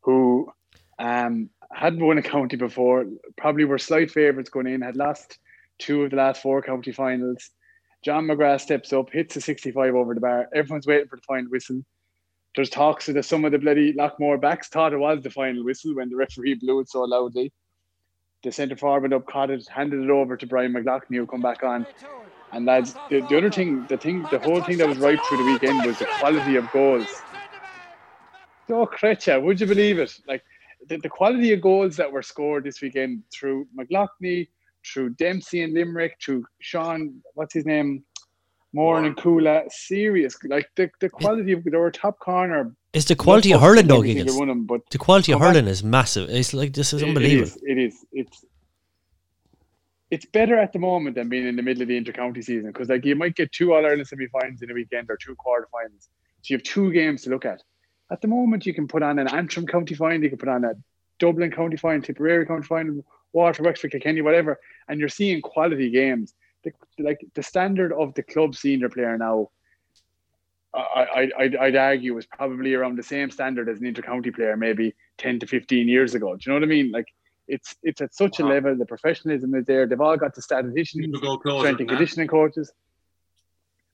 who 0.01 0.51
um 0.99 1.49
hadn't 1.71 2.05
won 2.05 2.17
a 2.17 2.21
county 2.21 2.57
before. 2.57 3.05
Probably 3.37 3.65
were 3.65 3.77
slight 3.77 4.11
favourites 4.11 4.49
going 4.49 4.67
in. 4.67 4.81
Had 4.81 4.95
lost 4.95 5.39
two 5.79 6.03
of 6.03 6.11
the 6.11 6.17
last 6.17 6.41
four 6.41 6.61
county 6.61 6.91
finals. 6.91 7.49
John 8.03 8.25
McGrath 8.25 8.61
steps 8.61 8.93
up, 8.93 9.11
hits 9.11 9.35
a 9.35 9.41
65 9.41 9.95
over 9.95 10.13
the 10.13 10.21
bar. 10.21 10.47
Everyone's 10.53 10.87
waiting 10.87 11.07
for 11.07 11.17
the 11.17 11.23
final 11.23 11.49
whistle. 11.49 11.81
There's 12.57 12.71
talks 12.71 13.05
that 13.05 13.23
some 13.23 13.45
of 13.45 13.51
the 13.51 13.59
bloody 13.59 13.93
Loughmore 13.93 14.41
backs 14.41 14.67
thought 14.67 14.91
it 14.91 14.97
was 14.97 15.21
the 15.21 15.29
final 15.29 15.63
whistle 15.63 15.93
when 15.93 16.09
the 16.09 16.15
referee 16.15 16.55
blew 16.55 16.79
it 16.79 16.89
so 16.89 17.03
loudly. 17.03 17.53
The 18.43 18.51
centre 18.51 18.75
forward 18.75 19.03
went 19.03 19.13
up 19.13 19.27
caught 19.27 19.51
it, 19.51 19.67
handed 19.67 20.03
it 20.03 20.09
over 20.09 20.35
to 20.35 20.47
Brian 20.47 20.73
McLaughlin, 20.73 21.19
who 21.19 21.27
come 21.27 21.43
back 21.43 21.61
on. 21.61 21.85
And 22.51 22.65
lads, 22.65 22.95
the, 23.11 23.21
the 23.29 23.37
other 23.37 23.51
thing, 23.51 23.85
the 23.89 23.97
thing, 23.97 24.25
the 24.31 24.39
whole 24.39 24.63
thing 24.63 24.79
that 24.79 24.87
was 24.87 24.97
right 24.97 25.23
through 25.23 25.37
the 25.37 25.43
weekend 25.43 25.85
was 25.85 25.99
the 25.99 26.07
quality 26.17 26.55
of 26.55 26.71
goals. 26.71 27.05
So 28.67 28.87
Krecha, 28.87 29.39
would 29.39 29.61
you 29.61 29.67
believe 29.67 29.99
it? 29.99 30.19
Like 30.27 30.43
the, 30.87 30.97
the 30.97 31.09
quality 31.09 31.53
of 31.53 31.61
goals 31.61 31.95
that 31.97 32.11
were 32.11 32.23
scored 32.23 32.63
this 32.63 32.81
weekend 32.81 33.21
through 33.31 33.67
McLaughlin, 33.75 34.47
through 34.83 35.11
Dempsey 35.11 35.61
and 35.61 35.75
Limerick, 35.75 36.17
through 36.19 36.43
Sean, 36.57 37.21
what's 37.35 37.53
his 37.53 37.67
name, 37.67 38.03
Moran 38.73 39.05
and 39.05 39.15
Kula. 39.17 39.65
Uh, 39.65 39.69
serious, 39.69 40.37
like 40.45 40.69
the, 40.75 40.89
the 40.99 41.09
quality 41.09 41.51
of 41.53 41.63
they 41.63 41.77
were 41.77 41.91
top 41.91 42.19
corner. 42.19 42.75
It's 42.93 43.05
the 43.05 43.15
quality 43.15 43.53
of 43.53 43.61
hurling, 43.61 43.87
though, 43.87 44.01
Giggles. 44.01 44.37
them, 44.37 44.65
but 44.65 44.81
The 44.89 44.97
quality 44.97 45.31
of 45.31 45.39
Come 45.39 45.47
back- 45.47 45.55
hurling 45.55 45.67
is 45.69 45.83
massive. 45.83 46.29
It's 46.29 46.53
like 46.53 46.73
this 46.73 46.93
is 46.93 47.03
unbelievable. 47.03 47.51
It 47.63 47.77
is. 47.77 47.77
It 47.77 47.77
is. 47.77 48.05
It's 48.11 48.45
it's 50.09 50.25
better 50.25 50.57
at 50.57 50.71
the 50.71 50.79
moment 50.79 51.15
than 51.15 51.27
being 51.27 51.47
in 51.47 51.55
the 51.57 51.61
middle 51.61 51.81
of 51.81 51.89
the 51.89 51.97
inter-county 51.97 52.41
season 52.41 52.67
because 52.71 52.87
like 52.87 53.03
you 53.03 53.15
might 53.15 53.35
get 53.35 53.51
two 53.51 53.73
All 53.73 53.85
Ireland 53.85 54.07
semi-finals 54.07 54.61
in 54.61 54.71
a 54.71 54.73
weekend 54.73 55.07
or 55.09 55.17
two 55.17 55.35
quarter-finals, 55.35 56.09
so 56.41 56.53
you 56.53 56.55
have 56.57 56.63
two 56.63 56.91
games 56.93 57.23
to 57.23 57.29
look 57.29 57.45
at. 57.45 57.61
At 58.09 58.21
the 58.21 58.27
moment, 58.29 58.65
you 58.65 58.73
can 58.73 58.87
put 58.87 59.03
on 59.03 59.19
an 59.19 59.27
Antrim 59.27 59.67
County 59.67 59.95
final, 59.95 60.23
you 60.23 60.29
can 60.29 60.37
put 60.37 60.47
on 60.47 60.63
a 60.63 60.73
Dublin 61.19 61.51
County 61.51 61.75
final, 61.75 62.01
Tipperary 62.01 62.45
County 62.45 62.63
final, 62.63 63.03
Water, 63.33 63.63
Wexford, 63.63 63.91
Kilkenny, 63.91 64.21
whatever, 64.21 64.57
and 64.87 64.97
you're 64.99 65.09
seeing 65.09 65.41
quality 65.41 65.89
games. 65.89 66.33
The, 66.63 66.71
like 66.99 67.25
the 67.33 67.43
standard 67.43 67.93
of 67.93 68.13
the 68.15 68.23
club 68.23 68.55
senior 68.55 68.89
player 68.89 69.17
now, 69.17 69.49
I, 70.73 70.79
I, 70.79 71.29
I'd, 71.39 71.55
I'd 71.55 71.75
argue 71.75 72.13
was 72.13 72.25
probably 72.25 72.73
around 72.73 72.97
the 72.97 73.03
same 73.03 73.31
standard 73.31 73.69
as 73.69 73.79
an 73.79 73.93
intercounty 73.93 74.33
player, 74.33 74.57
maybe 74.57 74.95
ten 75.17 75.39
to 75.39 75.47
fifteen 75.47 75.87
years 75.87 76.15
ago. 76.15 76.35
Do 76.35 76.41
you 76.45 76.51
know 76.51 76.59
what 76.59 76.63
I 76.63 76.69
mean? 76.69 76.91
Like 76.91 77.07
it's 77.47 77.75
it's 77.83 78.01
at 78.01 78.13
such 78.13 78.39
a 78.39 78.45
level. 78.45 78.75
The 78.75 78.85
professionalism 78.85 79.55
is 79.55 79.65
there. 79.65 79.87
They've 79.87 80.01
all 80.01 80.17
got 80.17 80.35
the 80.35 80.41
statisticians, 80.41 81.05
People 81.05 81.21
go 81.21 81.37
closer 81.37 81.61
strength 81.61 81.79
and 81.79 81.89
conditioning 81.89 82.27
coaches, 82.27 82.71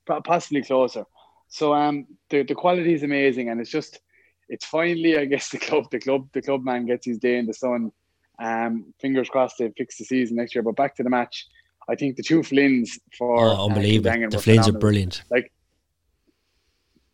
po- 0.06 0.20
possibly 0.22 0.62
closer. 0.62 1.04
So 1.48 1.74
um, 1.74 2.06
the 2.30 2.42
the 2.42 2.54
quality 2.54 2.94
is 2.94 3.02
amazing, 3.02 3.50
and 3.50 3.60
it's 3.60 3.70
just 3.70 4.00
it's 4.48 4.64
finally, 4.64 5.18
I 5.18 5.24
guess, 5.24 5.48
the 5.50 5.58
club, 5.58 5.90
the 5.90 6.00
club, 6.00 6.28
the 6.32 6.42
club 6.42 6.64
man 6.64 6.86
gets 6.86 7.06
his 7.06 7.18
day 7.18 7.38
in 7.38 7.46
the 7.46 7.54
sun. 7.54 7.92
Um, 8.38 8.92
fingers 9.00 9.28
crossed 9.28 9.58
they 9.58 9.72
fix 9.76 9.96
the 9.96 10.04
season 10.04 10.36
next 10.36 10.54
year. 10.54 10.62
But 10.62 10.76
back 10.76 10.96
to 10.96 11.02
the 11.02 11.10
match, 11.10 11.46
I 11.88 11.94
think 11.94 12.16
the 12.16 12.22
two 12.22 12.40
Flynns 12.40 12.98
for 13.16 13.38
Oh, 13.38 13.66
unbelievable. 13.66 14.30
The 14.30 14.38
Flames 14.38 14.68
are 14.68 14.72
brilliant. 14.72 15.22
Like 15.30 15.52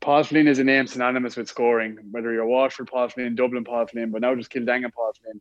Paul 0.00 0.22
Flynn 0.24 0.48
is 0.48 0.58
a 0.58 0.64
name 0.64 0.86
synonymous 0.86 1.36
with 1.36 1.48
scoring, 1.48 1.98
whether 2.10 2.32
you're 2.32 2.46
Waterford 2.46 2.88
Paul 2.88 3.08
Flynn, 3.08 3.34
Dublin 3.34 3.64
Paul 3.64 3.86
Flynn, 3.86 4.10
but 4.10 4.22
now 4.22 4.34
just 4.34 4.50
Kildangan 4.50 4.92
Paul 4.92 5.12
Flynn. 5.22 5.40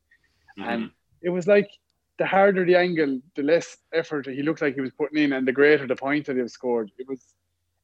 Mhm. 0.60 0.74
And 0.74 0.92
it 1.22 1.30
was 1.30 1.48
like 1.48 1.70
the 2.18 2.26
harder 2.26 2.65
the 2.65 2.76
angle, 2.76 3.22
the 3.36 3.44
less 3.44 3.78
effort 3.94 4.28
he 4.28 4.44
looked 4.44 4.62
like 4.62 4.76
he 4.76 4.82
was 4.82 4.92
putting 4.92 5.24
in, 5.24 5.34
and 5.34 5.48
the 5.48 5.54
greater 5.54 5.88
the 5.88 5.96
point 5.96 6.26
that 6.26 6.36
he 6.36 6.42
was 6.42 6.54
scored. 6.54 6.92
It 6.98 7.08
was, 7.08 7.24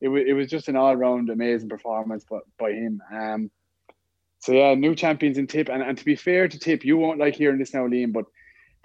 it 0.02 0.10
was, 0.10 0.24
it 0.28 0.34
was 0.34 0.50
just 0.50 0.68
an 0.68 0.76
all 0.76 0.96
round 0.96 1.30
amazing 1.30 1.70
performance 1.70 2.26
by, 2.26 2.40
by 2.60 2.72
him. 2.72 3.02
Um, 3.14 3.52
so 4.40 4.52
yeah, 4.52 4.76
new 4.76 4.94
champions 4.94 5.38
in 5.38 5.48
Tip, 5.48 5.70
and, 5.70 5.82
and 5.82 5.98
to 5.98 6.04
be 6.04 6.16
fair 6.18 6.50
to 6.50 6.60
Tip, 6.60 6.84
you 6.84 6.98
won't 6.98 7.20
like 7.20 7.36
hearing 7.36 7.58
this 7.58 7.74
now, 7.74 7.88
Liam, 7.88 8.12
but 8.12 8.26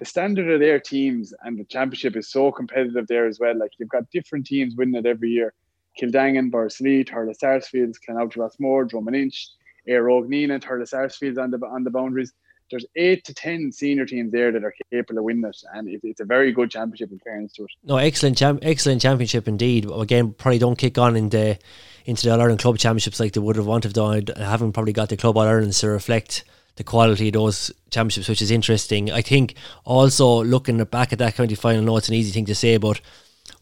the 0.01 0.07
standard 0.07 0.51
of 0.51 0.61
their 0.61 0.81
teams 0.81 1.33
and 1.45 1.59
the 1.59 1.65
championship 1.65 2.17
is 2.17 2.31
so 2.31 2.51
competitive 2.51 3.07
there 3.07 3.27
as 3.27 3.39
well. 3.39 3.57
Like 3.57 3.73
you've 3.79 3.91
got 3.91 4.11
different 4.11 4.47
teams 4.47 4.75
winning 4.75 4.95
it 4.95 5.07
every 5.07 5.29
year. 5.29 5.53
Kildangan, 6.01 6.51
Borris-Ileigh, 6.51 7.05
Thurles 7.05 7.37
Sarsfields, 7.37 7.99
Clonoulty 7.99 8.37
Rossmore, 8.37 8.89
Drom 8.89 9.09
and 9.09 9.17
Inch, 9.17 9.51
Air 9.87 10.05
Ogneen 10.05 10.53
and 10.53 10.65
Thurles 10.65 10.89
Sarsfields 10.89 11.37
on 11.39 11.51
the 11.51 11.59
on 11.67 11.85
the 11.85 11.91
boundaries. 11.91 12.33
There's 12.71 12.87
eight 12.97 13.25
to 13.25 13.35
ten 13.35 13.71
senior 13.73 14.07
teams 14.07 14.33
there 14.33 14.53
that 14.53 14.65
are 14.65 14.73
capable 14.91 15.19
of 15.19 15.25
winning 15.25 15.45
it, 15.45 15.57
and 15.75 15.89
it, 15.89 16.01
it's 16.03 16.21
a 16.21 16.25
very 16.25 16.53
good 16.53 16.71
championship 16.71 17.11
in 17.11 17.19
fairness 17.19 17.53
to 17.55 17.65
it. 17.65 17.71
No, 17.83 17.97
excellent, 17.97 18.41
excellent 18.41 19.03
championship 19.03 19.49
indeed. 19.49 19.91
Again, 19.91 20.33
probably 20.33 20.61
don't 20.61 20.79
kick 20.79 20.97
on 20.97 21.17
in 21.17 21.29
the 21.29 21.59
into 22.07 22.23
the 22.23 22.33
All 22.33 22.41
Ireland 22.41 22.61
club 22.61 22.79
championships 22.79 23.21
like 23.21 23.33
they 23.33 23.41
would 23.41 23.57
have 23.57 23.67
wanted. 23.67 23.99
I 23.99 24.23
haven't 24.39 24.73
probably 24.73 24.93
got 24.95 25.11
the 25.11 25.17
club 25.17 25.37
All 25.37 25.43
Ireland 25.43 25.75
to 25.75 25.89
reflect 25.89 26.45
the 26.77 26.85
quality 26.85 27.29
of 27.29 27.35
those 27.35 27.71
championships, 27.91 28.29
which 28.29 28.43
is 28.43 28.51
interesting. 28.51 29.11
I 29.11 29.23
think 29.23 29.55
also 29.85 30.43
looking 30.45 30.83
back 30.85 31.13
at 31.13 31.19
that 31.19 31.35
county 31.35 31.55
final, 31.55 31.83
I 31.83 31.85
know 31.85 31.97
it's 31.97 32.09
an 32.09 32.15
easy 32.15 32.33
thing 32.33 32.47
to 32.47 32.55
say, 32.55 32.77
but 32.77 33.01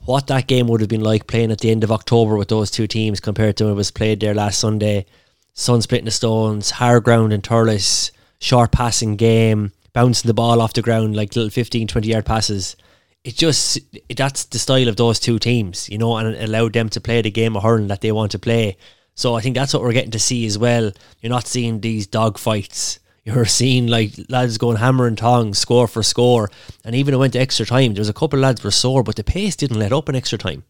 what 0.05 0.27
that 0.29 0.47
game 0.47 0.69
would 0.69 0.81
have 0.81 0.89
been 0.89 1.03
like 1.03 1.27
playing 1.27 1.51
at 1.51 1.61
the 1.61 1.71
end 1.71 1.85
of 1.85 1.93
October 1.93 2.37
with 2.37 2.49
those 2.49 2.71
two 2.71 2.87
teams 2.87 3.21
compared 3.21 3.57
to 3.57 3.65
when 3.65 3.73
it 3.73 3.77
was 3.77 3.91
played 3.91 4.21
there 4.21 4.35
last 4.35 4.59
Sunday. 4.59 5.07
Sun 5.55 5.83
splitting 5.83 6.05
the 6.05 6.11
stones, 6.11 6.71
hard 6.71 7.05
ground 7.05 7.33
in 7.33 7.43
Thurles, 7.43 8.13
short 8.39 8.71
passing 8.71 9.17
game, 9.17 9.73
bouncing 9.93 10.29
the 10.29 10.35
ball 10.35 10.61
off 10.61 10.73
the 10.73 10.83
ground 10.83 11.17
like 11.17 11.35
little 11.35 11.51
15, 11.51 11.89
20 11.89 12.09
yard 12.09 12.25
passes. 12.25 12.77
It 13.25 13.35
just, 13.35 13.81
that's 14.17 14.45
the 14.45 14.59
style 14.59 14.89
of 14.89 14.97
those 14.97 15.19
two 15.19 15.39
teams, 15.39 15.89
you 15.89 15.99
know, 15.99 16.17
and 16.17 16.35
it 16.35 16.49
allowed 16.49 16.73
them 16.75 16.89
to 16.91 17.01
play 17.01 17.21
the 17.21 17.31
game 17.31 17.57
of 17.57 17.65
hurling 17.65 17.89
that 17.89 18.01
they 18.01 18.13
want 18.13 18.31
to 18.33 18.39
play. 18.39 18.77
So 19.19 19.35
I 19.35 19.41
think 19.41 19.57
that's 19.57 19.75
what 19.75 19.83
we're 19.83 19.93
getting 19.93 20.13
to 20.13 20.19
see 20.21 20.47
as 20.47 20.57
well. 20.57 20.93
You're 21.21 21.31
not 21.31 21.49
seeing 21.49 21.81
these 21.81 22.07
dog 22.07 22.39
fights. 22.39 23.01
You're 23.25 23.47
seeing 23.47 23.89
like 23.89 24.13
lads 24.29 24.59
going 24.59 24.77
hammer 24.77 25.09
and 25.09 25.19
tongs, 25.19 25.59
score 25.59 25.89
for 25.89 26.05
score, 26.05 26.53
and 26.85 26.95
even 26.95 27.15
it 27.15 27.17
went 27.17 27.33
to 27.33 27.41
extra 27.41 27.67
time. 27.67 27.95
There 27.95 28.01
was 28.01 28.09
a 28.09 28.15
couple 28.15 28.39
of 28.39 28.45
lads 28.45 28.63
were 28.63 28.71
sore, 28.71 29.03
but 29.03 29.17
the 29.17 29.25
pace 29.25 29.57
didn't 29.57 29.81
let 29.81 29.93
up 29.93 30.09
in 30.09 30.15
extra 30.15 30.39
time. 30.39 30.63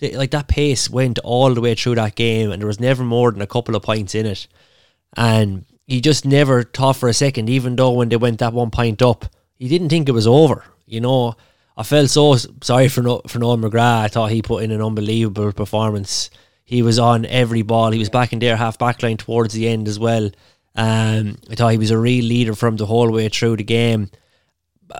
Like 0.00 0.30
that 0.30 0.48
pace 0.48 0.88
went 0.88 1.18
all 1.18 1.52
the 1.52 1.60
way 1.60 1.74
through 1.74 1.96
that 1.96 2.14
game, 2.14 2.50
and 2.50 2.62
there 2.62 2.66
was 2.66 2.80
never 2.80 3.04
more 3.04 3.30
than 3.30 3.42
a 3.42 3.46
couple 3.46 3.76
of 3.76 3.82
points 3.82 4.14
in 4.14 4.24
it. 4.24 4.48
And 5.14 5.66
he 5.86 6.00
just 6.00 6.24
never 6.24 6.62
thought 6.62 6.96
for 6.96 7.10
a 7.10 7.14
second, 7.14 7.50
even 7.50 7.76
though 7.76 7.90
when 7.90 8.08
they 8.08 8.16
went 8.16 8.38
that 8.38 8.54
one 8.54 8.70
point 8.70 9.02
up, 9.02 9.26
he 9.58 9.68
didn't 9.68 9.90
think 9.90 10.08
it 10.08 10.12
was 10.12 10.26
over. 10.26 10.64
You 10.86 11.02
know, 11.02 11.36
I 11.76 11.82
felt 11.82 12.08
so 12.08 12.36
sorry 12.62 12.88
for 12.88 13.02
no, 13.02 13.20
for 13.28 13.38
Noel 13.38 13.58
McGrath. 13.58 14.04
I 14.04 14.08
thought 14.08 14.30
he 14.30 14.40
put 14.40 14.64
in 14.64 14.70
an 14.70 14.80
unbelievable 14.80 15.52
performance. 15.52 16.30
He 16.72 16.82
was 16.82 16.98
on 16.98 17.26
every 17.26 17.60
ball. 17.62 17.90
He 17.92 17.98
was 17.98 18.08
back 18.08 18.32
in 18.32 18.38
their 18.38 18.56
half 18.56 18.78
back 18.78 19.02
line 19.02 19.18
towards 19.18 19.52
the 19.52 19.68
end 19.68 19.88
as 19.88 19.98
well. 19.98 20.30
Um, 20.74 21.36
I 21.50 21.54
thought 21.54 21.72
he 21.72 21.78
was 21.78 21.90
a 21.90 21.98
real 21.98 22.24
leader 22.24 22.54
from 22.54 22.76
the 22.76 22.86
whole 22.86 23.10
way 23.12 23.28
through 23.28 23.56
the 23.58 23.64
game. 23.64 24.10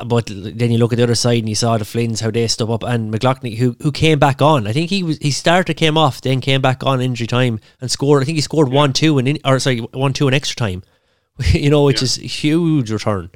But 0.07 0.27
then 0.27 0.71
you 0.71 0.79
look 0.79 0.93
at 0.93 0.97
the 0.97 1.03
other 1.03 1.15
side 1.15 1.39
and 1.39 1.49
you 1.49 1.55
saw 1.55 1.77
the 1.79 1.85
Flynns 1.85 2.21
how 2.21 2.31
they 2.31 2.47
stood 2.49 2.71
up 2.71 2.83
and 2.83 3.11
McLaughlin 3.11 3.57
who 3.57 3.77
who 3.83 3.93
came 3.93 4.19
back 4.19 4.41
on. 4.43 4.67
I 4.67 4.73
think 4.73 4.91
he 4.91 5.03
was 5.03 5.19
he 5.19 5.31
started 5.31 5.75
came 5.75 5.97
off 5.99 6.21
then 6.21 6.41
came 6.41 6.61
back 6.63 6.85
on 6.85 7.01
injury 7.01 7.27
time 7.27 7.59
and 7.81 7.91
scored. 7.91 8.23
I 8.23 8.27
think 8.27 8.37
he 8.37 8.43
scored 8.43 8.69
one 8.71 8.93
two 8.93 9.19
in 9.19 9.39
or 9.45 9.59
sorry 9.59 9.79
one 9.79 10.13
two 10.13 10.29
in 10.29 10.35
extra 10.35 10.57
time. 10.57 10.83
you 11.53 11.71
know, 11.71 11.85
which 11.85 12.01
Yeah. 12.01 12.05
is 12.05 12.19
a 12.19 12.23
huge 12.27 12.91
return. 12.91 13.31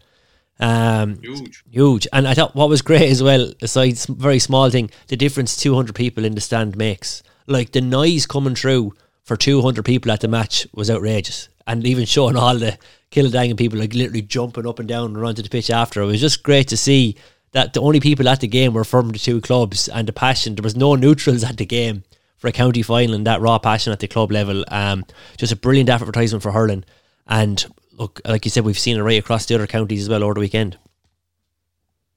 Um, 0.59 1.17
Huge. 1.23 1.63
huge. 1.71 2.07
And 2.13 2.27
I 2.29 2.33
thought 2.35 2.55
what 2.55 2.69
was 2.71 2.81
great 2.83 3.11
as 3.11 3.23
well, 3.23 3.53
aside 3.63 3.99
very 4.09 4.39
small 4.39 4.71
thing, 4.71 4.91
the 5.09 5.17
difference 5.17 5.57
200 5.59 5.95
people 5.95 6.25
in 6.25 6.35
the 6.35 6.41
stand 6.41 6.77
makes. 6.77 7.23
Like 7.47 7.73
the 7.73 7.81
noise 7.81 8.27
coming 8.27 8.55
through 8.55 8.95
for 9.23 9.37
200 9.37 9.85
people 9.85 10.11
at 10.11 10.21
the 10.21 10.29
match 10.29 10.67
was 10.73 10.91
outrageous. 10.91 11.49
And 11.67 11.85
even 11.87 12.05
showing 12.05 12.37
all 12.37 12.57
the 12.57 12.79
Kildangan 13.11 13.57
people 13.57 13.79
like 13.79 13.95
literally 13.95 14.23
jumping 14.23 14.67
up 14.67 14.79
and 14.79 14.89
down 14.89 15.17
and 15.17 15.25
onto 15.25 15.43
the 15.43 15.49
pitch 15.49 15.71
after. 15.71 16.03
It 16.03 16.07
was 16.07 16.21
just 16.21 16.43
great 16.43 16.69
to 16.69 16.77
see 16.77 17.17
that 17.53 17.73
the 17.73 17.81
only 17.81 18.01
people 18.01 18.29
at 18.29 18.41
the 18.41 18.49
game 18.49 18.75
were 18.75 18.85
from 18.85 19.11
the 19.11 19.19
two 19.19 19.41
clubs 19.41 19.89
and 19.89 20.07
the 20.07 20.13
passion. 20.13 20.55
There 20.55 20.63
was 20.63 20.77
no 20.77 20.95
neutrals 20.95 21.43
at 21.43 21.57
the 21.57 21.67
game 21.67 22.05
for 22.37 22.49
a 22.49 22.53
county 22.53 22.83
final 22.83 23.15
and 23.15 23.27
that 23.27 23.41
raw 23.41 23.59
passion 23.59 23.93
at 23.93 24.01
the 24.01 24.09
club 24.09 24.31
level. 24.31 24.65
Um, 24.69 25.05
just 25.37 25.53
a 25.53 25.57
brilliant 25.57 25.89
advertisement 25.89 26.43
for 26.43 26.53
hurling. 26.53 26.85
And 27.27 27.65
look, 27.93 28.21
like 28.25 28.45
you 28.45 28.51
said, 28.51 28.65
we've 28.65 28.79
seen 28.79 28.97
it 28.97 29.03
right 29.03 29.19
across 29.19 29.47
the 29.47 29.55
other 29.55 29.67
counties 29.67 30.03
as 30.03 30.09
well 30.09 30.23
over 30.23 30.35
the 30.35 30.41
weekend. 30.41 30.79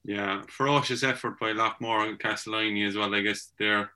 Yeah, 0.03 0.41
ferocious 0.47 1.03
effort 1.03 1.39
by 1.39 1.53
Loughmore 1.53 2.07
and 2.07 2.19
Castleiney 2.19 2.87
as 2.87 2.95
well. 2.95 3.13
I 3.13 3.21
guess 3.21 3.49
they're 3.57 3.91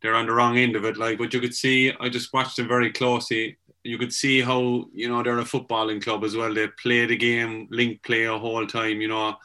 they're 0.00 0.14
on 0.14 0.26
the 0.26 0.32
wrong 0.32 0.56
end 0.58 0.76
of 0.76 0.84
it. 0.84 0.96
Like, 0.96 1.18
but 1.18 1.32
you 1.34 1.40
could 1.40 1.54
see, 1.54 1.92
I 2.00 2.08
just 2.08 2.32
watched 2.32 2.56
them 2.56 2.68
very 2.68 2.92
closely. 2.92 3.58
You 3.84 3.98
could 3.98 4.12
see 4.12 4.40
how 4.40 4.86
you 4.92 5.08
know 5.08 5.22
they're 5.22 5.38
a 5.38 5.44
footballing 5.44 6.02
club 6.02 6.24
as 6.24 6.36
well. 6.36 6.52
They 6.52 6.68
play 6.80 7.06
the 7.06 7.16
game, 7.16 7.68
link 7.70 8.02
play 8.02 8.24
a 8.24 8.38
whole 8.38 8.66
time. 8.66 9.00
You 9.00 9.08
know, 9.08 9.36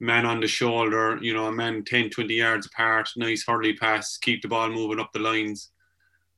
man 0.00 0.26
on 0.26 0.40
the 0.40 0.48
shoulder. 0.48 1.18
You 1.20 1.34
know, 1.34 1.46
a 1.46 1.52
man 1.52 1.84
10, 1.84 2.10
20 2.10 2.34
yards 2.34 2.66
apart. 2.66 3.08
Nice 3.16 3.44
hurley 3.46 3.74
pass, 3.74 4.16
keep 4.16 4.42
the 4.42 4.48
ball 4.48 4.70
moving 4.70 4.98
up 4.98 5.12
the 5.12 5.20
lines. 5.20 5.70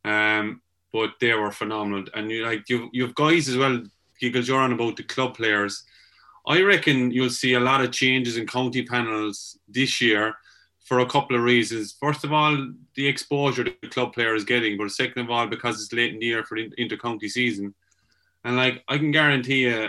Um, 0.05 0.61
but 0.93 1.11
they 1.21 1.35
were 1.35 1.53
phenomenal, 1.53 2.05
and 2.15 2.31
you 2.31 2.45
like 2.45 2.69
you 2.69 2.91
you've 2.93 3.15
guys 3.15 3.49
as 3.49 3.57
well. 3.57 3.83
Because 4.21 4.49
you're 4.49 4.61
on 4.61 4.73
about 4.73 4.97
the 4.97 5.05
club 5.05 5.37
players. 5.37 5.85
I 6.45 6.63
reckon 6.63 7.13
you'll 7.13 7.31
see 7.31 7.55
a 7.55 7.61
lot 7.61 7.85
of 7.85 7.93
changes 7.93 8.37
in 8.37 8.49
county 8.49 8.83
panels 8.83 9.59
this 9.69 10.01
year 10.01 10.35
for 10.89 11.01
a 11.01 11.07
couple 11.07 11.37
of 11.37 11.43
reasons. 11.43 11.97
First 12.01 12.25
of 12.25 12.33
all, 12.33 12.73
the 12.95 13.07
exposure 13.07 13.65
the 13.65 13.89
club 13.89 14.15
player 14.15 14.35
is 14.35 14.45
getting, 14.45 14.79
but 14.79 14.91
second 14.91 15.23
of 15.23 15.31
all, 15.31 15.47
because 15.47 15.83
it's 15.83 15.93
late 15.93 16.15
in 16.15 16.19
the 16.19 16.27
year 16.27 16.45
for 16.45 16.57
the 16.57 16.73
inter-county 16.79 17.29
season. 17.29 17.75
And 18.45 18.57
like 18.57 18.83
I 18.89 18.97
can 18.97 19.11
guarantee 19.11 19.65
you, 19.65 19.89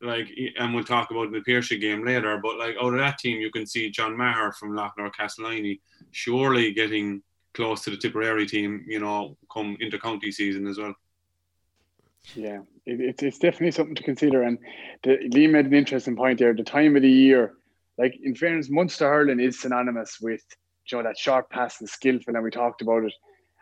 like, 0.00 0.28
and 0.58 0.74
we'll 0.74 0.82
talk 0.82 1.12
about 1.12 1.30
the 1.30 1.42
Piarsaigh 1.42 1.78
game 1.78 2.04
later, 2.04 2.40
but 2.42 2.58
like 2.58 2.74
out 2.82 2.92
of 2.92 2.98
that 2.98 3.18
team, 3.18 3.40
you 3.40 3.52
can 3.52 3.66
see 3.66 3.88
John 3.90 4.16
Maher 4.16 4.50
from 4.52 4.72
Loughmore 4.72 5.12
Castleiney 5.12 5.78
surely 6.10 6.72
getting 6.72 7.22
close 7.54 7.84
to 7.84 7.90
the 7.90 7.96
Tipperary 7.96 8.46
team, 8.46 8.84
you 8.88 8.98
know, 8.98 9.36
come 9.52 9.76
inter-county 9.78 10.32
season 10.32 10.66
as 10.66 10.78
well. 10.78 10.94
Yeah, 12.34 12.60
it, 12.84 13.00
it's 13.00 13.22
it's 13.22 13.38
definitely 13.38 13.72
something 13.72 13.94
to 13.94 14.02
consider. 14.02 14.42
And 14.42 14.58
the, 15.04 15.18
Lee 15.32 15.46
made 15.46 15.66
an 15.66 15.74
interesting 15.74 16.16
point 16.16 16.38
there. 16.38 16.54
The 16.54 16.64
time 16.64 16.96
of 16.96 17.02
the 17.02 17.10
year, 17.10 17.54
like 17.98 18.18
in 18.22 18.34
fairness, 18.34 18.70
Munster 18.70 19.08
hurling 19.08 19.40
is 19.40 19.60
synonymous 19.60 20.18
with 20.20 20.42
you 20.90 20.98
know 20.98 21.04
that 21.04 21.18
sharp 21.18 21.50
pass 21.50 21.80
and 21.80 21.88
skillful, 21.88 22.34
and 22.34 22.44
we 22.44 22.50
talked 22.50 22.82
about 22.82 23.04
it. 23.04 23.14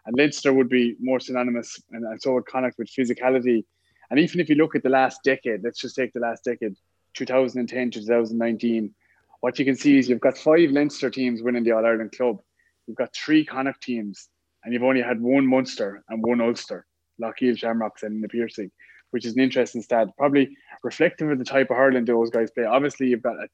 And 0.07 0.17
Leinster 0.17 0.53
would 0.53 0.69
be 0.69 0.97
more 1.01 1.21
synonymous, 1.21 1.81
and, 1.91 2.05
and 2.05 2.21
so 2.21 2.35
would 2.35 2.47
Connacht 2.47 2.79
with 2.79 2.89
physicality. 2.89 3.65
And 4.11 4.19
even 4.19 4.41
if 4.41 4.49
you 4.49 4.55
look 4.55 4.75
at 4.75 4.83
the 4.83 4.89
last 4.89 5.21
decade, 5.23 5.63
let's 5.63 5.81
just 5.81 5.95
take 5.95 6.13
the 6.13 6.21
last 6.21 6.43
decade, 6.43 6.75
2010 7.15 7.91
to 7.93 8.01
2019, 8.01 8.95
what 9.41 9.59
you 9.59 9.65
can 9.65 9.77
see 9.77 9.99
is 9.99 10.09
you've 10.09 10.21
got 10.21 10.37
five 10.37 10.71
Leinster 10.71 11.11
teams 11.11 11.43
winning 11.43 11.65
the 11.65 11.73
All 11.73 11.85
Ireland 11.85 12.13
club. 12.13 12.41
You've 12.87 12.97
got 12.97 13.15
three 13.15 13.45
Connacht 13.45 13.83
teams, 13.83 14.29
and 14.65 14.73
you've 14.73 14.83
only 14.83 15.03
had 15.03 15.21
one 15.21 15.47
Munster 15.47 16.03
and 16.09 16.23
one 16.23 16.41
Ulster. 16.41 16.87
Loughgiel 17.21 17.57
Shamrocks 17.57 18.03
and 18.03 18.25
the 18.25 18.29
Piarsaigh, 18.29 18.71
which 19.11 19.27
is 19.27 19.35
an 19.35 19.41
interesting 19.41 19.83
stat. 19.83 20.09
Probably 20.17 20.57
reflective 20.83 21.31
of 21.31 21.39
the 21.39 21.45
type 21.45 21.71
of 21.71 21.77
hurling 21.77 22.05
those 22.05 22.31
guys 22.31 22.51
play. 22.51 22.65
Obviously, 22.65 23.09
you've 23.09 23.23
got 23.23 23.37
a, 23.37 23.49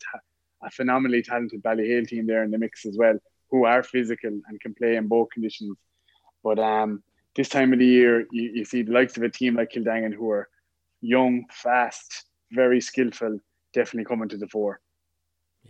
a 0.66 0.70
phenomenally 0.70 1.22
talented 1.22 1.62
Ballyhale 1.62 2.06
team 2.06 2.26
there 2.26 2.42
in 2.42 2.50
the 2.50 2.58
mix 2.58 2.84
as 2.84 2.96
well, 2.98 3.18
who 3.50 3.64
are 3.64 3.82
physical 3.82 4.30
and 4.30 4.60
can 4.60 4.74
play 4.74 4.96
in 4.96 5.06
both 5.06 5.30
conditions. 5.30 5.76
But 6.42 6.58
um, 6.58 7.02
this 7.34 7.48
time 7.48 7.72
of 7.72 7.78
the 7.78 7.86
year, 7.86 8.26
you, 8.32 8.50
you 8.54 8.64
see 8.64 8.82
the 8.82 8.92
likes 8.92 9.16
of 9.16 9.22
a 9.22 9.30
team 9.30 9.54
like 9.54 9.72
Kildangan 9.72 10.12
who 10.12 10.30
are 10.30 10.48
young, 11.00 11.44
fast, 11.50 12.24
very 12.50 12.80
skillful, 12.80 13.38
definitely 13.72 14.04
coming 14.04 14.28
to 14.28 14.36
the 14.36 14.48
fore. 14.48 14.80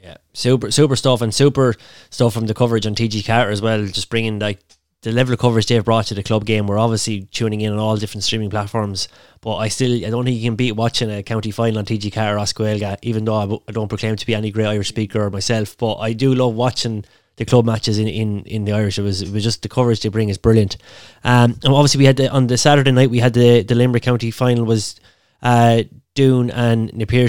Yeah, 0.03 0.17
super, 0.33 0.71
super 0.71 0.97
stuff, 0.97 1.23
and 1.23 1.35
super 1.35 1.75
stuff 2.11 2.35
from 2.35 2.47
the 2.47 2.55
coverage 2.55 2.87
on 2.87 2.95
TG4 2.95 3.51
as 3.51 3.63
well. 3.63 3.87
Just 3.87 4.11
bringing 4.11 4.39
like 4.39 4.61
the 5.07 5.13
level 5.13 5.33
of 5.33 5.39
coverage 5.39 5.67
they've 5.67 5.85
brought 5.85 6.07
to 6.07 6.15
the 6.15 6.23
club 6.25 6.45
game. 6.45 6.67
We're 6.67 6.81
obviously 6.81 7.29
tuning 7.31 7.61
in 7.61 7.73
on 7.73 7.79
all 7.79 7.97
different 7.97 8.25
streaming 8.25 8.51
platforms, 8.51 9.07
but 9.41 9.55
I 9.55 9.69
still 9.69 10.05
I 10.05 10.11
don't 10.11 10.25
think 10.25 10.37
you 10.37 10.43
can 10.43 10.57
beat 10.57 10.73
watching 10.73 11.13
a 11.13 11.23
county 11.23 11.53
final 11.53 11.79
on 11.79 11.85
TG4 11.85 12.35
or 12.35 12.39
as 12.41 12.53
Gaeilge, 12.53 12.99
even 13.03 13.25
though 13.25 13.63
I 13.69 13.71
don't 13.71 13.87
proclaim 13.87 14.17
to 14.17 14.27
be 14.27 14.35
any 14.35 14.51
great 14.51 14.67
Irish 14.67 14.89
speaker 14.89 15.31
myself. 15.31 15.79
But 15.79 15.99
I 15.99 16.13
do 16.13 16.35
love 16.35 16.55
watching 16.55 17.05
the 17.37 17.45
club 17.45 17.65
matches 17.67 18.01
in, 18.01 18.09
in, 18.09 18.43
in 18.47 18.65
the 18.65 18.73
Irish. 18.73 18.99
It 18.99 19.03
was 19.03 19.23
it 19.23 19.31
was 19.31 19.45
just 19.45 19.63
the 19.63 19.69
coverage 19.69 20.01
they 20.01 20.09
bring 20.09 20.29
is 20.29 20.39
brilliant. 20.39 20.77
Um, 21.23 21.53
and 21.63 21.73
obviously 21.73 21.99
we 21.99 22.07
had 22.07 22.17
the, 22.17 22.29
on 22.29 22.49
the 22.49 22.59
Saturday 22.59 22.91
night 22.91 23.09
we 23.09 23.21
had 23.21 23.33
the 23.33 23.63
the 23.63 23.77
Limerick 23.77 24.03
County 24.03 24.33
final 24.33 24.65
was 24.65 24.97
uh, 25.41 25.85
Doon 26.17 26.51
and 26.51 26.93
Napier 26.95 27.29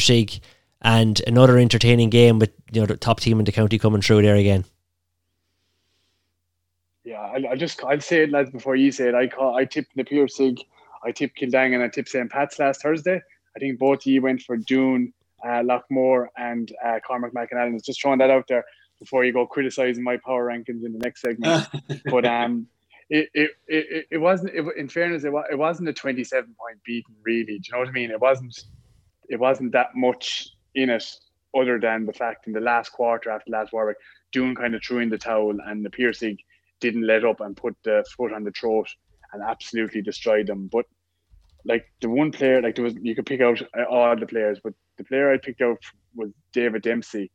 and 0.82 1.22
another 1.28 1.60
entertaining 1.60 2.10
game 2.10 2.40
with 2.40 2.54
you 2.72 2.82
know 2.82 2.88
the 2.88 2.98
top 2.98 3.20
team 3.20 3.38
in 3.38 3.46
the 3.46 3.52
county 3.52 3.78
coming 3.78 4.02
through 4.02 4.24
there 4.24 4.36
again. 4.36 4.66
I'll, 7.38 7.52
I'll 7.52 7.58
just 7.58 7.84
I'll 7.84 8.02
say 8.02 8.24
it, 8.24 8.32
lads, 8.32 8.52
before 8.52 8.76
you 8.76 8.92
say 8.92 9.10
it. 9.10 9.16
I 9.16 9.28
call 9.28 9.56
I 9.56 9.66
tipped 9.66 9.96
Na 9.96 10.04
Piarsaigh, 10.04 10.58
I 11.04 11.12
tipped 11.12 11.40
Kildang, 11.40 11.74
and 11.74 11.84
I 11.84 11.88
tipped 11.88 12.10
St. 12.10 12.30
Pat's 12.30 12.60
last 12.60 12.82
Thursday. 12.82 13.22
I 13.56 13.60
think 13.60 13.80
both 13.80 14.00
of 14.00 14.06
you 14.06 14.22
went 14.22 14.42
for 14.42 14.58
Doon, 14.58 15.14
uh, 15.44 15.62
Loughmore, 15.64 16.28
and 16.38 16.72
uh, 16.84 17.00
Cormac 17.06 17.34
McAnallen. 17.34 17.84
Just 17.84 18.02
throwing 18.02 18.20
that 18.20 18.30
out 18.30 18.48
there 18.48 18.66
before 19.00 19.26
you 19.26 19.34
go 19.34 19.46
criticizing 19.46 20.04
my 20.04 20.18
power 20.18 20.48
rankings 20.48 20.84
in 20.86 20.94
the 20.94 21.00
next 21.00 21.22
segment. 21.22 21.68
but 22.06 22.26
um, 22.26 22.68
it 23.10 23.30
it, 23.34 23.52
it, 23.68 24.08
it 24.12 24.18
wasn't. 24.18 24.54
It, 24.54 24.66
in 24.78 24.90
fairness, 24.90 25.24
it, 25.24 25.32
wa- 25.32 25.46
it 25.52 25.58
wasn't 25.58 25.90
a 25.90 25.94
twenty-seven 25.94 26.56
point 26.60 26.80
beating. 26.86 27.16
Really, 27.24 27.46
do 27.46 27.54
you 27.54 27.74
know 27.74 27.80
what 27.80 27.88
I 27.88 27.92
mean? 27.92 28.12
It 28.12 28.20
wasn't. 28.20 28.60
It 29.30 29.40
wasn't 29.40 29.74
that 29.74 29.96
much 29.96 30.50
in 30.76 30.90
it, 30.90 31.06
other 31.56 31.80
than 31.80 32.06
the 32.06 32.14
fact 32.14 32.48
in 32.48 32.54
the 32.54 32.62
last 32.62 32.90
quarter 32.90 33.30
after 33.30 33.52
last 33.52 33.74
Warwick, 33.74 33.98
Doon 34.32 34.56
kind 34.56 34.74
of 34.74 34.84
threw 34.84 35.00
in 35.00 35.10
the 35.10 35.18
towel, 35.18 35.58
and 35.66 35.86
the 35.86 35.90
Piarsaigh 35.90 36.38
didn't 36.80 37.08
let 37.08 37.26
up 37.26 37.42
and 37.42 37.56
put 37.56 37.76
the 37.84 38.04
foot 38.16 38.34
on 38.34 38.44
the 38.44 38.52
throat 38.52 38.88
and 39.34 39.44
absolutely 39.44 40.02
destroyed 40.02 40.48
them. 40.48 40.70
But 40.72 40.86
like 41.66 41.86
the 42.02 42.10
one 42.10 42.32
player, 42.32 42.62
like 42.62 42.76
there 42.76 42.86
was, 42.86 42.96
you 43.02 43.16
could 43.16 43.26
pick 43.26 43.42
out 43.42 43.62
uh, 43.78 43.84
all 43.90 44.16
the 44.16 44.26
players, 44.26 44.60
but 44.64 44.74
the 44.98 45.04
player 45.04 45.32
I 45.32 45.38
picked 45.38 45.62
out 45.62 45.80
was 46.16 46.32
David 46.54 46.82
Dempsey. 46.84 47.32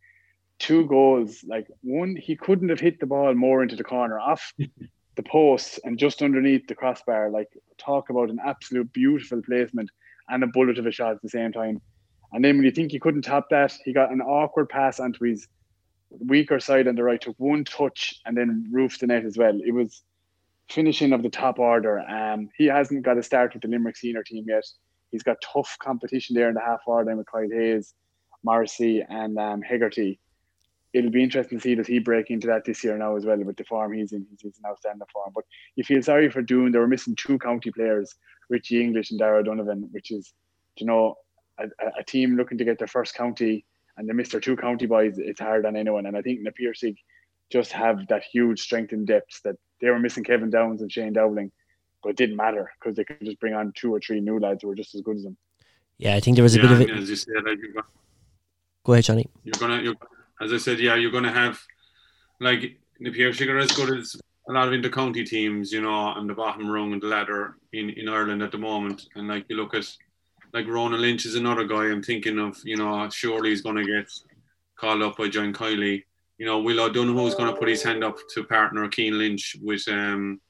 Two 0.58 0.86
goals, 0.86 1.44
like 1.46 1.66
one, 1.82 2.16
he 2.16 2.36
couldn't 2.36 2.68
have 2.68 2.80
hit 2.80 3.00
the 3.00 3.06
ball 3.06 3.34
more 3.34 3.62
into 3.62 3.76
the 3.76 3.84
corner 3.84 4.18
off 4.18 4.52
the 5.16 5.22
post 5.22 5.80
and 5.84 5.98
just 5.98 6.22
underneath 6.22 6.66
the 6.66 6.74
crossbar. 6.74 7.30
Like 7.30 7.48
talk 7.78 8.10
about 8.10 8.30
an 8.30 8.38
absolute 8.44 8.92
beautiful 8.92 9.42
placement 9.42 9.90
and 10.28 10.42
a 10.42 10.46
bullet 10.46 10.78
of 10.78 10.86
a 10.86 10.92
shot 10.92 11.12
at 11.12 11.22
the 11.22 11.28
same 11.28 11.52
time. 11.52 11.80
And 12.32 12.44
then 12.44 12.56
when 12.56 12.64
you 12.64 12.70
think 12.70 12.92
he 12.92 12.98
couldn't 12.98 13.22
top 13.22 13.48
that, 13.50 13.76
he 13.84 13.92
got 13.92 14.12
an 14.12 14.22
awkward 14.22 14.68
pass 14.68 15.00
onto 15.00 15.24
his 15.24 15.46
weaker 16.20 16.60
side 16.60 16.88
on 16.88 16.94
the 16.94 17.02
right, 17.02 17.20
took 17.20 17.38
one 17.38 17.64
touch 17.64 18.20
and 18.26 18.36
then 18.36 18.68
roofed 18.70 19.00
the 19.00 19.06
net 19.06 19.24
as 19.24 19.36
well. 19.36 19.58
It 19.64 19.72
was 19.72 20.02
finishing 20.70 21.12
of 21.12 21.22
the 21.22 21.28
top 21.28 21.58
order. 21.58 22.00
Um, 22.00 22.48
he 22.56 22.66
hasn't 22.66 23.02
got 23.02 23.18
a 23.18 23.22
start 23.22 23.52
with 23.52 23.62
the 23.62 23.68
Limerick 23.68 23.96
senior 23.96 24.22
team 24.22 24.44
yet. 24.48 24.64
He's 25.10 25.22
got 25.22 25.36
tough 25.42 25.76
competition 25.80 26.34
there 26.34 26.48
in 26.48 26.54
the 26.54 26.60
half 26.60 26.80
hour 26.88 26.96
order 26.96 27.16
with 27.16 27.26
Kyle 27.30 27.48
Hayes, 27.50 27.94
Morrissey, 28.42 29.04
and 29.08 29.38
um, 29.38 29.62
Hegarty. 29.62 30.18
It'll 30.92 31.10
be 31.10 31.22
interesting 31.22 31.58
to 31.58 31.62
see 31.62 31.74
does 31.74 31.86
he 31.86 31.98
break 31.98 32.30
into 32.30 32.46
that 32.48 32.64
this 32.64 32.84
year 32.84 32.96
now 32.98 33.16
as 33.16 33.24
well 33.24 33.38
with 33.38 33.56
the 33.56 33.64
form 33.64 33.92
he's 33.92 34.12
in. 34.12 34.26
He's, 34.30 34.40
he's 34.40 34.58
an 34.58 34.70
outstanding 34.70 35.06
form. 35.12 35.32
But 35.34 35.44
you 35.74 35.84
feel 35.84 36.02
sorry 36.02 36.30
for 36.30 36.42
Doon. 36.42 36.72
They 36.72 36.78
were 36.78 36.86
missing 36.88 37.16
two 37.16 37.38
county 37.38 37.70
players, 37.70 38.14
Richie 38.50 38.82
English 38.82 39.10
and 39.10 39.18
Dara 39.18 39.42
Donovan, 39.42 39.88
which 39.92 40.10
is, 40.10 40.32
you 40.76 40.86
know, 40.86 41.16
a- 41.58 42.00
a 42.00 42.04
team 42.04 42.36
looking 42.36 42.58
to 42.58 42.64
get 42.64 42.78
their 42.78 42.88
first 42.88 43.14
county 43.14 43.64
and 43.96 44.08
they 44.08 44.12
miss 44.12 44.30
their 44.30 44.40
two 44.40 44.56
county 44.56 44.86
boys. 44.86 45.18
It's 45.18 45.40
hard 45.40 45.66
on 45.66 45.76
anyone. 45.76 46.06
And 46.06 46.16
I 46.16 46.22
think 46.22 46.40
Na 46.40 46.50
Piarsaigh 46.54 46.96
just 47.50 47.72
have 47.72 48.06
that 48.08 48.22
huge 48.24 48.60
strength 48.60 48.92
and 48.92 49.06
depth 49.06 49.42
that 49.44 49.56
they 49.80 49.90
were 49.90 49.98
missing 49.98 50.24
Kevin 50.24 50.50
Downes 50.50 50.80
and 50.80 50.90
Shane 50.90 51.12
Dowling, 51.12 51.50
but 52.02 52.10
it 52.10 52.16
didn't 52.16 52.36
matter 52.36 52.72
because 52.80 52.96
they 52.96 53.04
could 53.04 53.24
just 53.24 53.40
bring 53.40 53.54
on 53.54 53.72
two 53.74 53.92
or 53.94 54.00
three 54.00 54.20
new 54.20 54.38
lads 54.38 54.62
who 54.62 54.68
were 54.68 54.74
just 54.74 54.94
as 54.94 55.02
good 55.02 55.16
as 55.16 55.24
them. 55.24 55.36
Yeah, 55.98 56.14
I 56.14 56.20
think 56.20 56.36
there 56.36 56.42
was 56.42 56.54
a 56.56 56.58
yeah, 56.60 56.62
bit 56.62 56.72
of 56.72 56.80
it. 56.80 56.90
as 56.90 57.10
you 57.10 57.16
said, 57.16 57.34
like, 57.44 57.58
you're 57.58 57.72
gonna- 57.72 57.86
Go 58.84 58.94
ahead, 58.94 59.04
Johnny. 59.04 59.28
you're 59.44 59.52
gonna, 59.58 59.82
you're, 59.82 59.94
as 60.40 60.52
I 60.52 60.56
said, 60.58 60.80
yeah, 60.80 60.94
you're 60.96 61.12
gonna 61.12 61.32
have 61.32 61.60
like 62.40 62.78
Na 62.98 63.10
Piarsaigh 63.12 63.48
as 63.60 63.70
good 63.72 63.96
as 63.98 64.16
a 64.48 64.52
lot 64.52 64.66
of 64.66 64.74
inter-county 64.74 65.22
teams, 65.24 65.72
you 65.72 65.82
know, 65.82 65.92
on 65.92 66.26
the 66.26 66.34
bottom 66.34 66.68
rung 66.68 66.92
of 66.94 67.00
the 67.00 67.06
ladder 67.06 67.56
in, 67.72 67.90
in 67.90 68.08
Ireland 68.08 68.42
at 68.42 68.50
the 68.50 68.58
moment. 68.58 69.06
And 69.14 69.28
like 69.28 69.44
you 69.48 69.56
look 69.56 69.74
at, 69.74 69.84
like 70.52 70.66
Ronan 70.66 71.00
Lynch 71.00 71.26
is 71.26 71.34
another 71.34 71.64
guy 71.64 71.84
I'm 71.84 72.02
thinking 72.02 72.38
of. 72.38 72.58
You 72.64 72.76
know, 72.76 73.08
surely 73.10 73.50
he's 73.50 73.62
gonna 73.62 73.84
get 73.84 74.10
called 74.76 75.02
up 75.02 75.16
by 75.16 75.28
John 75.28 75.52
Kiely. 75.52 76.04
You 76.38 76.46
know, 76.46 76.60
Will 76.60 76.80
O'Donoghue's 76.80 77.34
gonna 77.34 77.56
put 77.56 77.68
his 77.68 77.82
hand 77.82 78.04
up 78.04 78.16
to 78.34 78.44
partner 78.44 78.88
Cian 78.90 79.18
Lynch 79.18 79.56
with 79.62 79.86
um 79.88 80.40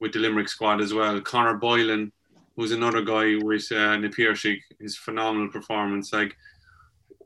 with 0.00 0.12
the 0.12 0.18
Limerick 0.18 0.48
squad 0.48 0.80
as 0.80 0.92
well. 0.92 1.20
Conor 1.20 1.58
Boylan, 1.58 2.12
who's 2.56 2.72
another 2.72 3.02
guy 3.02 3.36
with 3.40 3.70
uh, 3.70 3.96
Napier 3.96 4.34
his 4.80 4.96
phenomenal 4.96 5.48
performance. 5.48 6.12
Like 6.12 6.36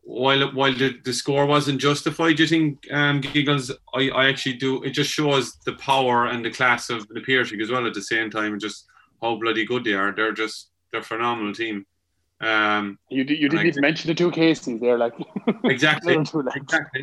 while 0.03 0.53
while 0.53 0.75
the, 0.75 0.99
the 1.05 1.13
score 1.13 1.47
wasn't 1.47 1.81
justified, 1.81 2.37
do 2.37 2.43
you 2.43 2.49
think 2.49 2.87
um, 2.93 3.21
Giggles? 3.21 3.73
I, 3.95 4.11
I 4.11 4.29
actually 4.29 4.57
do. 4.57 4.83
It 4.83 4.91
just 4.91 5.11
shows 5.11 5.57
the 5.65 5.73
power 5.75 6.27
and 6.27 6.45
the 6.45 6.51
class 6.51 6.91
of 6.91 7.09
the 7.09 7.59
as 7.61 7.71
well 7.71 7.87
at 7.87 7.95
the 7.95 8.03
same 8.03 8.31
time, 8.31 8.53
and 8.53 8.61
just 8.61 8.85
how 9.23 9.37
bloody 9.37 9.65
good 9.65 9.85
they 9.85 9.95
are. 9.95 10.13
They're 10.13 10.33
just 10.33 10.69
they're 10.91 11.01
a 11.01 11.05
phenomenal 11.05 11.53
team. 11.55 11.87
Um, 12.41 12.99
You, 13.09 13.25
di- 13.25 13.35
you 13.35 13.49
didn't 13.49 13.59
Like- 13.59 13.67
even 13.69 13.81
mention 13.81 14.09
the 14.09 14.15
two 14.15 14.31
cases 14.31 14.81
there, 14.81 14.99
like 14.99 15.15
exactly, 15.65 16.17
Little 16.17 16.45
exactly. 16.55 17.03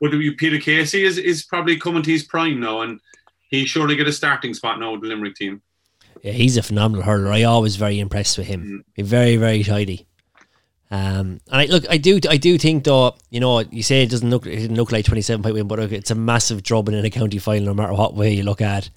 But 0.00 0.12
you, 0.14 0.34
Peter 0.34 0.58
Casey 0.58 1.04
is, 1.04 1.18
is 1.18 1.44
probably 1.44 1.76
coming 1.76 2.02
to 2.02 2.10
his 2.10 2.24
prime 2.24 2.58
now, 2.58 2.80
and 2.80 2.98
he 3.50 3.66
surely 3.66 3.94
get 3.96 4.08
a 4.08 4.12
starting 4.12 4.54
spot 4.54 4.80
now 4.80 4.92
with 4.92 5.02
the 5.02 5.08
Limerick 5.08 5.36
team. 5.36 5.62
Yeah, 6.22 6.32
he's 6.32 6.56
a 6.56 6.62
phenomenal 6.62 7.04
hurler. 7.04 7.30
I 7.32 7.42
always 7.44 7.76
very 7.76 7.98
impressed 8.00 8.38
with 8.38 8.46
him. 8.46 8.84
He's 8.94 9.06
very, 9.08 9.36
very 9.36 9.62
tidy. 9.62 10.06
Um, 10.90 11.40
and 11.50 11.60
I 11.62 11.64
look, 11.66 11.84
I 11.88 11.96
do, 11.96 12.20
I 12.28 12.36
do 12.36 12.58
think 12.58 12.84
though, 12.84 13.14
you 13.30 13.40
know, 13.40 13.60
you 13.60 13.82
say 13.82 14.02
it 14.02 14.10
doesn't 14.10 14.28
look, 14.28 14.46
it 14.46 14.56
didn't 14.56 14.76
look 14.76 14.92
like 14.92 15.04
twenty 15.06 15.22
seven 15.22 15.42
point 15.42 15.54
win, 15.54 15.66
but 15.66 15.78
it's 15.78 16.10
a 16.10 16.14
massive 16.14 16.62
drubbing 16.62 16.94
in 16.94 17.04
a 17.04 17.10
county 17.10 17.38
final, 17.38 17.64
no 17.66 17.74
matter 17.74 17.94
what 17.94 18.14
way 18.14 18.34
you 18.34 18.42
look 18.42 18.60
at. 18.60 18.90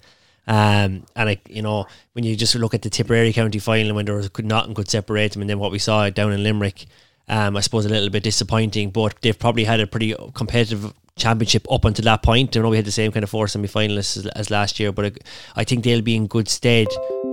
Um, 0.46 1.04
and 1.16 1.28
I, 1.30 1.40
you 1.48 1.62
know, 1.62 1.86
when 2.12 2.24
you 2.24 2.36
just 2.36 2.54
look 2.54 2.74
at 2.74 2.82
the 2.82 2.90
Tipperary 2.90 3.32
county 3.32 3.58
final 3.58 3.94
when 3.94 4.06
there 4.06 4.14
was 4.14 4.28
could 4.28 4.44
not 4.44 4.66
and 4.66 4.76
could 4.76 4.88
separate 4.88 5.32
them, 5.32 5.42
and 5.42 5.50
then 5.50 5.58
what 5.58 5.72
we 5.72 5.78
saw 5.78 6.08
down 6.10 6.32
in 6.32 6.42
Limerick, 6.42 6.86
um, 7.28 7.56
I 7.56 7.60
suppose 7.60 7.84
a 7.84 7.88
little 7.88 8.10
bit 8.10 8.22
disappointing, 8.22 8.90
but 8.90 9.20
they've 9.22 9.38
probably 9.38 9.64
had 9.64 9.80
a 9.80 9.86
pretty 9.86 10.14
competitive 10.34 10.92
championship 11.16 11.66
up 11.70 11.84
until 11.84 12.04
that 12.04 12.22
point. 12.22 12.56
I 12.56 12.60
know 12.60 12.68
we 12.68 12.76
had 12.76 12.84
the 12.84 12.92
same 12.92 13.10
kind 13.10 13.24
of 13.24 13.30
four 13.30 13.48
semi 13.48 13.66
finalists 13.66 14.16
as, 14.18 14.26
as 14.26 14.50
last 14.50 14.78
year, 14.78 14.92
but 14.92 15.06
I, 15.06 15.12
I 15.60 15.64
think 15.64 15.82
they'll 15.82 16.02
be 16.02 16.14
in 16.14 16.26
good 16.26 16.48
stead 16.48 16.86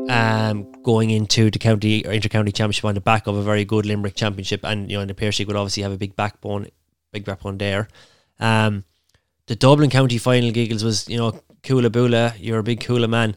um, 0.10 0.71
going 0.82 1.10
into 1.12 1.52
the 1.52 1.60
county 1.60 2.06
or 2.06 2.12
inter-county 2.12 2.52
championship 2.52 2.86
on 2.86 2.95
the 2.95 3.02
back 3.02 3.28
of 3.28 3.36
a 3.36 3.43
very 3.43 3.65
good 3.65 3.86
Limerick 3.86 4.15
championship, 4.15 4.62
and 4.63 4.89
you 4.89 4.97
know, 4.97 5.02
and 5.02 5.10
the 5.10 5.13
Piarsaigh 5.13 5.45
would 5.45 5.56
obviously 5.56 5.84
have 5.84 5.91
a 5.91 5.97
big 5.97 6.15
backbone, 6.15 6.67
big 7.12 7.26
backbone 7.26 7.58
there. 7.58 7.88
Um, 8.39 8.86
the 9.47 9.56
Dublin 9.56 9.89
County 9.89 10.17
final 10.17 10.52
giggles 10.52 10.84
was 10.84 11.08
you 11.08 11.17
know 11.17 11.39
Cuala 11.63 11.91
Bula, 11.91 12.34
you're 12.38 12.60
a 12.60 12.63
big 12.63 12.80
Cuala 12.82 13.08
man. 13.10 13.36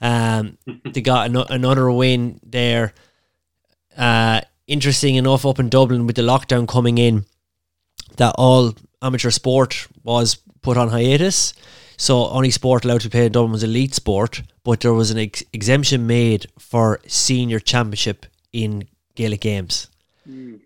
Um, 0.00 0.58
they 0.92 1.00
got 1.00 1.26
an- 1.30 1.36
another 1.50 1.90
win 1.90 2.40
there. 2.44 2.94
Uh, 3.96 4.40
interesting 4.66 5.14
enough, 5.16 5.44
up 5.46 5.58
in 5.58 5.68
Dublin 5.68 6.06
with 6.06 6.16
the 6.16 6.22
lockdown 6.22 6.66
coming 6.66 6.98
in, 6.98 7.24
that 8.16 8.34
all 8.38 8.74
amateur 9.02 9.30
sport 9.30 9.86
was 10.02 10.36
put 10.62 10.76
on 10.76 10.88
hiatus. 10.88 11.52
So 11.96 12.28
only 12.28 12.50
sport 12.50 12.84
allowed 12.84 13.02
to 13.02 13.10
play 13.10 13.26
in 13.26 13.32
Dublin 13.32 13.52
was 13.52 13.62
elite 13.62 13.94
sport, 13.94 14.42
but 14.64 14.80
there 14.80 14.92
was 14.94 15.10
an 15.10 15.18
ex- 15.18 15.44
exemption 15.52 16.06
made 16.06 16.46
for 16.58 17.00
senior 17.06 17.60
championship 17.60 18.26
in 18.52 18.88
Gaelic 19.14 19.40
games. 19.40 19.88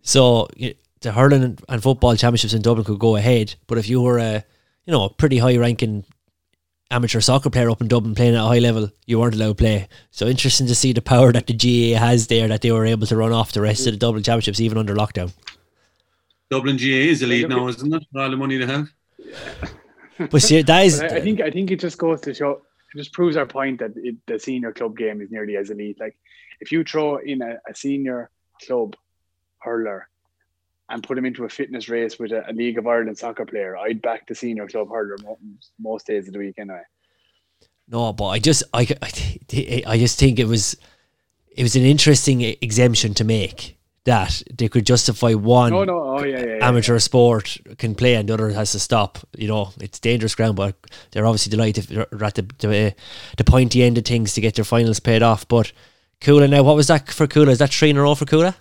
So 0.02 0.48
y- 0.58 0.74
the 1.00 1.12
hurling 1.12 1.42
and- 1.44 1.60
and 1.68 1.82
football 1.82 2.16
championships 2.16 2.54
in 2.54 2.62
Dublin 2.62 2.84
could 2.84 2.98
go 2.98 3.16
ahead, 3.16 3.56
but 3.66 3.76
if 3.78 3.88
you 3.88 4.00
were 4.00 4.18
a 4.18 4.44
you 4.86 4.92
know 4.92 5.04
a 5.04 5.10
pretty 5.10 5.38
high 5.38 5.56
ranking 5.58 6.04
amateur 6.90 7.20
soccer 7.20 7.50
player 7.50 7.70
up 7.70 7.80
in 7.80 7.88
Dublin 7.88 8.14
playing 8.14 8.34
at 8.34 8.44
a 8.44 8.46
high 8.46 8.58
level, 8.58 8.90
you 9.06 9.18
weren't 9.18 9.34
allowed 9.34 9.48
to 9.58 9.62
play. 9.62 9.88
So 10.10 10.26
interesting 10.26 10.66
to 10.68 10.74
see 10.74 10.92
the 10.92 11.02
power 11.02 11.32
that 11.32 11.46
the 11.46 11.54
GAA 11.54 11.98
has 11.98 12.26
there 12.26 12.48
that 12.48 12.62
they 12.62 12.72
were 12.72 12.86
able 12.86 13.06
to 13.06 13.16
run 13.16 13.32
off 13.32 13.52
the 13.52 13.60
rest 13.60 13.86
of 13.86 13.92
the 13.92 13.98
Dublin 13.98 14.22
championships 14.22 14.60
even 14.60 14.78
under 14.78 14.94
lockdown. 14.94 15.32
Dublin 16.50 16.76
GAA 16.76 17.10
is 17.12 17.22
elite 17.22 17.48
look 17.48 17.58
now, 17.58 17.68
isn't 17.68 17.94
it? 17.94 18.06
For 18.10 18.22
all 18.22 18.30
the 18.30 18.36
money 18.36 18.56
they 18.56 18.66
have. 18.66 18.88
But 20.30 20.42
see, 20.42 20.62
that 20.62 20.86
is 20.86 21.00
But 21.00 21.12
I, 21.12 21.16
I 21.16 21.20
think 21.20 21.40
I 21.40 21.50
think 21.50 21.70
it 21.70 21.78
just 21.78 21.98
goes 21.98 22.20
to 22.22 22.34
show 22.34 22.62
it 22.94 22.96
just 22.96 23.12
proves 23.12 23.36
our 23.36 23.46
point 23.46 23.80
that 23.80 23.92
it, 23.96 24.16
the 24.26 24.38
senior 24.38 24.72
club 24.72 24.96
game 24.96 25.20
is 25.20 25.30
nearly 25.30 25.56
as 25.56 25.70
elite. 25.70 26.00
Like 26.00 26.16
if 26.60 26.72
you 26.72 26.84
throw 26.84 27.18
in 27.18 27.42
a, 27.42 27.58
a 27.68 27.74
senior 27.74 28.30
club 28.66 28.96
hurler 29.60 30.08
and 30.88 31.02
put 31.02 31.18
him 31.18 31.24
into 31.24 31.44
a 31.44 31.48
fitness 31.48 31.88
race 31.88 32.18
with 32.18 32.32
a, 32.32 32.48
a 32.50 32.52
League 32.52 32.78
of 32.78 32.86
Ireland 32.86 33.18
soccer 33.18 33.44
player, 33.44 33.76
I'd 33.76 34.00
back 34.02 34.26
the 34.26 34.34
senior 34.34 34.66
club 34.66 34.88
hurler 34.90 35.16
mo- 35.22 35.38
most 35.78 36.06
days 36.06 36.26
of 36.26 36.32
the 36.32 36.38
week 36.38 36.54
anyway. 36.58 36.82
No, 37.88 38.12
but 38.12 38.28
I 38.28 38.38
just 38.38 38.62
I, 38.74 38.86
I, 39.02 39.82
I 39.86 39.98
just 39.98 40.18
think 40.18 40.38
it 40.38 40.46
was 40.46 40.76
it 41.50 41.62
was 41.62 41.74
an 41.76 41.82
interesting 41.82 42.42
exemption 42.42 43.14
to 43.14 43.24
make 43.24 43.78
that 44.04 44.42
they 44.50 44.68
could 44.68 44.86
justify 44.86 45.34
one 45.34 45.70
No, 45.70 45.84
no. 45.84 46.16
Oh, 46.18 46.24
yeah, 46.24 46.38
yeah. 46.38 46.56
yeah. 46.56 46.68
amateur 46.68 46.98
sport 46.98 47.58
can 47.76 47.94
play 47.94 48.14
and 48.14 48.28
the 48.28 48.34
other 48.34 48.48
has 48.50 48.72
to 48.72 48.78
stop. 48.78 49.18
You 49.36 49.48
know, 49.48 49.72
it's 49.80 49.98
dangerous 49.98 50.34
ground, 50.34 50.56
but 50.56 50.76
they're 51.10 51.26
obviously 51.26 51.50
delighted 51.50 51.84
they're 51.84 52.24
at 52.24 52.34
the, 52.36 52.48
the, 52.58 52.86
uh, 52.86 52.90
the 53.36 53.44
pointy 53.44 53.82
end 53.82 53.98
of 53.98 54.04
things 54.04 54.32
to 54.34 54.40
get 54.40 54.54
their 54.54 54.64
finals 54.64 54.98
paid 55.00 55.22
off. 55.22 55.46
But 55.46 55.72
Cuala 56.22 56.48
now, 56.48 56.62
what 56.62 56.76
was 56.76 56.86
that 56.86 57.10
for 57.10 57.26
Cuala? 57.26 57.50
Is 57.50 57.58
that 57.58 57.72
three 57.72 57.90
in 57.90 57.98
a 57.98 58.02
row 58.02 58.14
for 58.14 58.24
Cuala? 58.24 58.54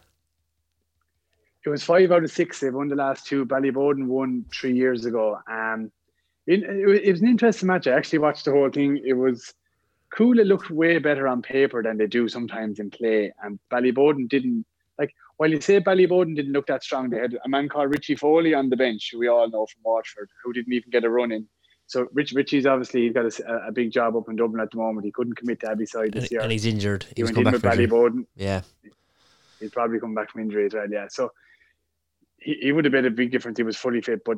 It 1.68 1.72
was 1.72 1.84
five 1.84 2.14
out 2.14 2.24
of 2.24 2.32
six. 2.32 2.62
They've 2.62 2.74
won 2.74 2.88
the 2.88 2.96
last 2.96 3.26
two. 3.26 3.46
Ballyboden 3.46 4.06
won 4.08 4.46
three 4.54 4.74
years 4.74 5.04
ago. 5.06 5.38
Um, 5.52 5.92
it, 6.46 6.64
it, 6.64 6.86
was- 7.12 7.22
an 7.22 7.28
interesting 7.28 7.68
match. 7.68 7.88
I 7.88 7.92
actually 7.92 8.20
watched 8.20 8.46
the 8.46 8.52
whole 8.52 8.70
thing. 8.70 9.02
It 9.06 9.14
was 9.14 9.54
cool. 10.16 10.40
It 10.40 10.48
looked 10.48 10.70
way 10.70 10.98
better 10.98 11.28
on 11.28 11.42
paper 11.42 11.84
than 11.84 11.98
they 11.98 12.08
do 12.08 12.30
sometimes 12.30 12.80
in 12.80 12.90
play. 12.90 13.34
And 13.44 13.60
Ballyboden 13.70 14.30
didn't 14.30 14.66
like. 14.98 15.14
While 15.36 15.52
you 15.52 15.60
say 15.60 15.82
Ballyboden 15.82 16.38
didn't 16.38 16.54
look 16.54 16.68
that 16.68 16.84
strong, 16.84 17.10
they 17.10 17.18
had 17.20 17.38
a 17.44 17.50
man 17.50 17.68
called 17.68 17.92
Richie 17.92 18.16
Foley 18.16 18.54
on 18.54 18.70
the 18.70 18.78
bench, 18.78 19.10
who 19.12 19.20
we 19.20 19.28
all 19.28 19.50
know 19.50 19.66
from 19.66 19.82
Waterford, 19.84 20.30
who 20.42 20.54
didn't 20.54 20.72
even 20.72 20.90
get 20.90 21.04
a 21.04 21.10
run 21.10 21.34
in. 21.34 21.48
So 21.88 22.08
Rich 22.14 22.32
Richie's 22.32 22.66
obviously 22.66 23.02
he's 23.04 23.14
got 23.14 23.26
a, 23.26 23.68
a- 23.68 23.72
big 23.74 23.92
job 23.92 24.16
up 24.16 24.30
in 24.30 24.38
Dublin 24.38 24.62
at 24.62 24.72
the 24.72 24.78
moment. 24.78 25.06
He 25.06 25.12
couldn't 25.12 25.36
commit 25.36 25.60
to 25.60 25.72
Abbey 25.72 25.86
side 25.86 26.14
this 26.14 26.24
And, 26.24 26.32
year. 26.32 26.42
and 26.42 26.52
he's 26.54 26.66
injured. 26.66 27.04
he 27.04 27.14
He 27.18 27.24
went 27.26 27.38
in 27.38 27.44
with. 27.44 27.62
Ballyboden. 27.62 28.26
Yeah. 28.38 28.62
he'll 29.60 29.70
probably 29.70 30.00
come 30.00 30.14
back 30.16 30.32
from 30.32 30.42
injury 30.42 30.66
as 30.68 30.74
well. 30.74 30.88
Yeah, 30.90 31.08
so 31.10 31.32
he, 32.48 32.72
would 32.72 32.86
have 32.86 32.94
made 32.94 33.06
a 33.06 33.12
big 33.12 33.32
difference. 33.32 33.58
He 33.58 33.64
was 33.64 33.78
fully 33.78 34.02
fit, 34.02 34.24
but 34.24 34.38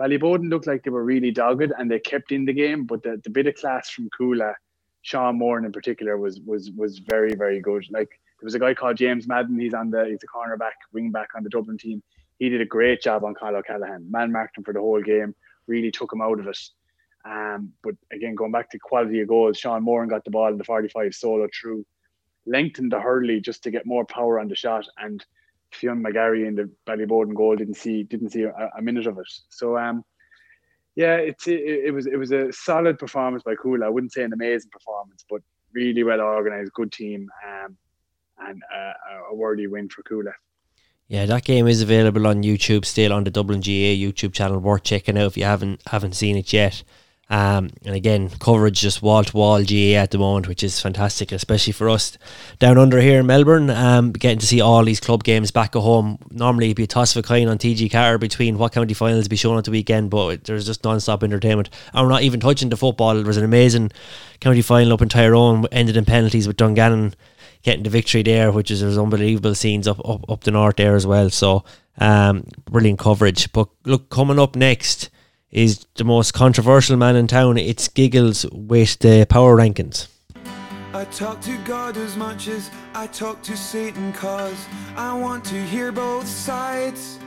Ballyboden 0.00 0.48
looked 0.48 0.66
like 0.66 0.82
they 0.82 0.90
were 0.90 1.04
really 1.04 1.30
dogged 1.30 1.72
and 1.76 1.90
they 1.90 2.00
kept 2.00 2.32
in 2.32 2.44
the 2.44 2.52
game. 2.52 2.86
But 2.86 3.02
the, 3.02 3.20
the 3.22 3.30
bit 3.30 3.46
of 3.46 3.54
class 3.54 3.90
from 3.90 4.08
Cuala, 4.18 4.54
Sean 5.02 5.38
Moore 5.38 5.58
in 5.58 5.70
particular, 5.70 6.16
was 6.16 6.40
was 6.40 6.70
was 6.70 6.98
very 6.98 7.34
very 7.34 7.60
good. 7.60 7.84
Like 7.90 8.08
there 8.08 8.46
was 8.46 8.54
a 8.54 8.58
guy 8.58 8.74
called 8.74 8.96
James 8.96 9.28
Madden. 9.28 9.58
He's 9.58 9.74
on 9.74 9.90
the 9.90 10.06
he's 10.06 10.22
a 10.22 10.26
cornerback, 10.26 10.72
wing 10.92 11.10
back 11.10 11.28
on 11.36 11.42
the 11.42 11.50
Dublin 11.50 11.78
team. 11.78 12.02
He 12.38 12.48
did 12.48 12.60
a 12.60 12.66
great 12.66 13.02
job 13.02 13.24
on 13.24 13.34
Kyle 13.34 13.54
O'Callaghan. 13.54 14.10
Man 14.10 14.32
marked 14.32 14.56
him 14.56 14.64
for 14.64 14.72
the 14.72 14.80
whole 14.80 15.02
game. 15.02 15.34
Really 15.66 15.90
took 15.90 16.12
him 16.12 16.22
out 16.22 16.40
of 16.40 16.48
it. 16.48 16.58
Um, 17.24 17.72
but 17.84 17.94
again, 18.10 18.34
going 18.34 18.50
back 18.50 18.70
to 18.70 18.78
quality 18.78 19.20
of 19.20 19.28
goals, 19.28 19.58
Sean 19.58 19.84
Moran 19.84 20.08
got 20.08 20.24
the 20.24 20.30
ball 20.30 20.48
in 20.48 20.58
the 20.58 20.64
45 20.64 21.14
solo 21.14 21.48
through 21.54 21.84
lengthened 22.46 22.90
the 22.90 23.00
hurley 23.00 23.40
just 23.40 23.62
to 23.62 23.70
get 23.70 23.86
more 23.86 24.04
power 24.04 24.40
on 24.40 24.48
the 24.48 24.56
shot. 24.56 24.86
And 24.98 25.24
Fionn 25.72 26.02
McGarry 26.02 26.46
in 26.46 26.54
the 26.54 26.70
Ballyboden 26.86 27.34
goal 27.34 27.56
didn't 27.56 27.76
see 27.76 28.02
didn't 28.02 28.30
see 28.30 28.42
a, 28.42 28.70
a 28.78 28.82
minute 28.82 29.06
of 29.06 29.18
it. 29.18 29.26
So 29.48 29.76
um, 29.76 30.04
yeah, 30.94 31.16
it's 31.16 31.46
it, 31.46 31.60
it 31.60 31.94
was 31.94 32.06
it 32.06 32.16
was 32.16 32.32
a 32.32 32.52
solid 32.52 32.98
performance 32.98 33.42
by 33.42 33.54
Cuala. 33.54 33.86
I 33.86 33.88
wouldn't 33.88 34.12
say 34.12 34.22
an 34.22 34.32
amazing 34.32 34.70
performance, 34.70 35.24
but 35.28 35.40
really 35.72 36.04
well 36.04 36.20
organised, 36.20 36.72
good 36.74 36.92
team, 36.92 37.28
um, 37.46 37.76
and 38.46 38.62
uh, 38.74 38.92
a 39.30 39.34
worthy 39.34 39.66
win 39.66 39.88
for 39.88 40.02
Cuala. 40.02 40.32
Yeah, 41.08 41.26
that 41.26 41.44
game 41.44 41.66
is 41.66 41.82
available 41.82 42.26
on 42.26 42.42
YouTube 42.42 42.84
still 42.84 43.12
on 43.12 43.24
the 43.24 43.30
Dublin 43.30 43.60
GAA 43.60 43.96
YouTube 44.00 44.32
channel. 44.32 44.58
Worth 44.58 44.84
checking 44.84 45.18
out 45.18 45.26
if 45.26 45.36
you 45.36 45.44
haven't 45.44 45.82
haven't 45.86 46.14
seen 46.14 46.36
it 46.36 46.52
yet. 46.52 46.82
Um, 47.30 47.70
and 47.86 47.94
again, 47.94 48.28
coverage 48.28 48.78
just 48.80 49.00
wall 49.00 49.24
to 49.24 49.36
wall 49.36 49.64
GAA 49.64 49.96
at 49.96 50.10
the 50.10 50.18
moment, 50.18 50.48
which 50.48 50.62
is 50.62 50.80
fantastic, 50.80 51.32
especially 51.32 51.72
for 51.72 51.88
us 51.88 52.18
down 52.58 52.76
under 52.76 53.00
here 53.00 53.20
in 53.20 53.26
Melbourne. 53.26 53.70
Um, 53.70 54.12
getting 54.12 54.38
to 54.38 54.46
see 54.46 54.60
all 54.60 54.84
these 54.84 55.00
club 55.00 55.24
games 55.24 55.50
back 55.50 55.74
at 55.74 55.80
home. 55.80 56.18
Normally, 56.30 56.66
it'd 56.66 56.76
be 56.76 56.82
a 56.82 56.86
toss 56.86 57.16
of 57.16 57.24
a 57.24 57.26
coin 57.26 57.48
on 57.48 57.56
TG 57.56 57.90
Ceathair 57.90 58.20
between 58.20 58.58
what 58.58 58.72
county 58.72 58.92
finals 58.92 59.28
be 59.28 59.36
shown 59.36 59.56
at 59.56 59.64
the 59.64 59.70
weekend, 59.70 60.10
but 60.10 60.44
there's 60.44 60.66
just 60.66 60.84
non 60.84 61.00
stop 61.00 61.22
entertainment. 61.22 61.70
And 61.94 62.04
we're 62.04 62.12
not 62.12 62.22
even 62.22 62.38
touching 62.38 62.68
the 62.68 62.76
football. 62.76 63.14
There 63.14 63.24
was 63.24 63.38
an 63.38 63.44
amazing 63.44 63.92
county 64.40 64.60
final 64.60 64.92
up 64.92 65.00
in 65.00 65.08
Tyrone, 65.08 65.64
ended 65.72 65.96
in 65.96 66.04
penalties 66.04 66.46
with 66.46 66.56
Dungannon 66.58 67.14
getting 67.62 67.84
the 67.84 67.90
victory 67.90 68.22
there, 68.22 68.52
which 68.52 68.70
is 68.70 68.80
there's 68.80 68.98
unbelievable 68.98 69.54
scenes 69.54 69.86
up, 69.88 70.00
up 70.06 70.28
up 70.28 70.44
the 70.44 70.50
north 70.50 70.76
there 70.76 70.96
as 70.96 71.06
well. 71.06 71.30
So 71.30 71.64
um, 71.98 72.46
brilliant 72.70 72.98
coverage. 72.98 73.50
But 73.52 73.68
look, 73.84 74.10
coming 74.10 74.38
up 74.38 74.56
next 74.56 75.08
is 75.52 75.86
the 75.96 76.04
most 76.04 76.32
controversial 76.32 76.96
man 76.96 77.14
in 77.14 77.26
town. 77.26 77.58
It's 77.58 77.86
Giggles 77.88 78.46
with 78.50 78.98
the 78.98 79.26
power 79.28 79.56
rankings. 79.56 80.08
I 80.94 81.04
talk 81.06 81.40
to 81.42 81.56
God 81.64 81.96
as 81.96 82.16
much 82.16 82.48
as 82.48 82.70
I 82.94 83.06
talk 83.06 83.42
to 83.42 83.56
Satan, 83.56 84.12
cause 84.12 84.66
I 84.96 85.12
want 85.14 85.44
to 85.46 85.62
hear 85.64 85.92
both 85.92 86.26
sides. 86.26 87.18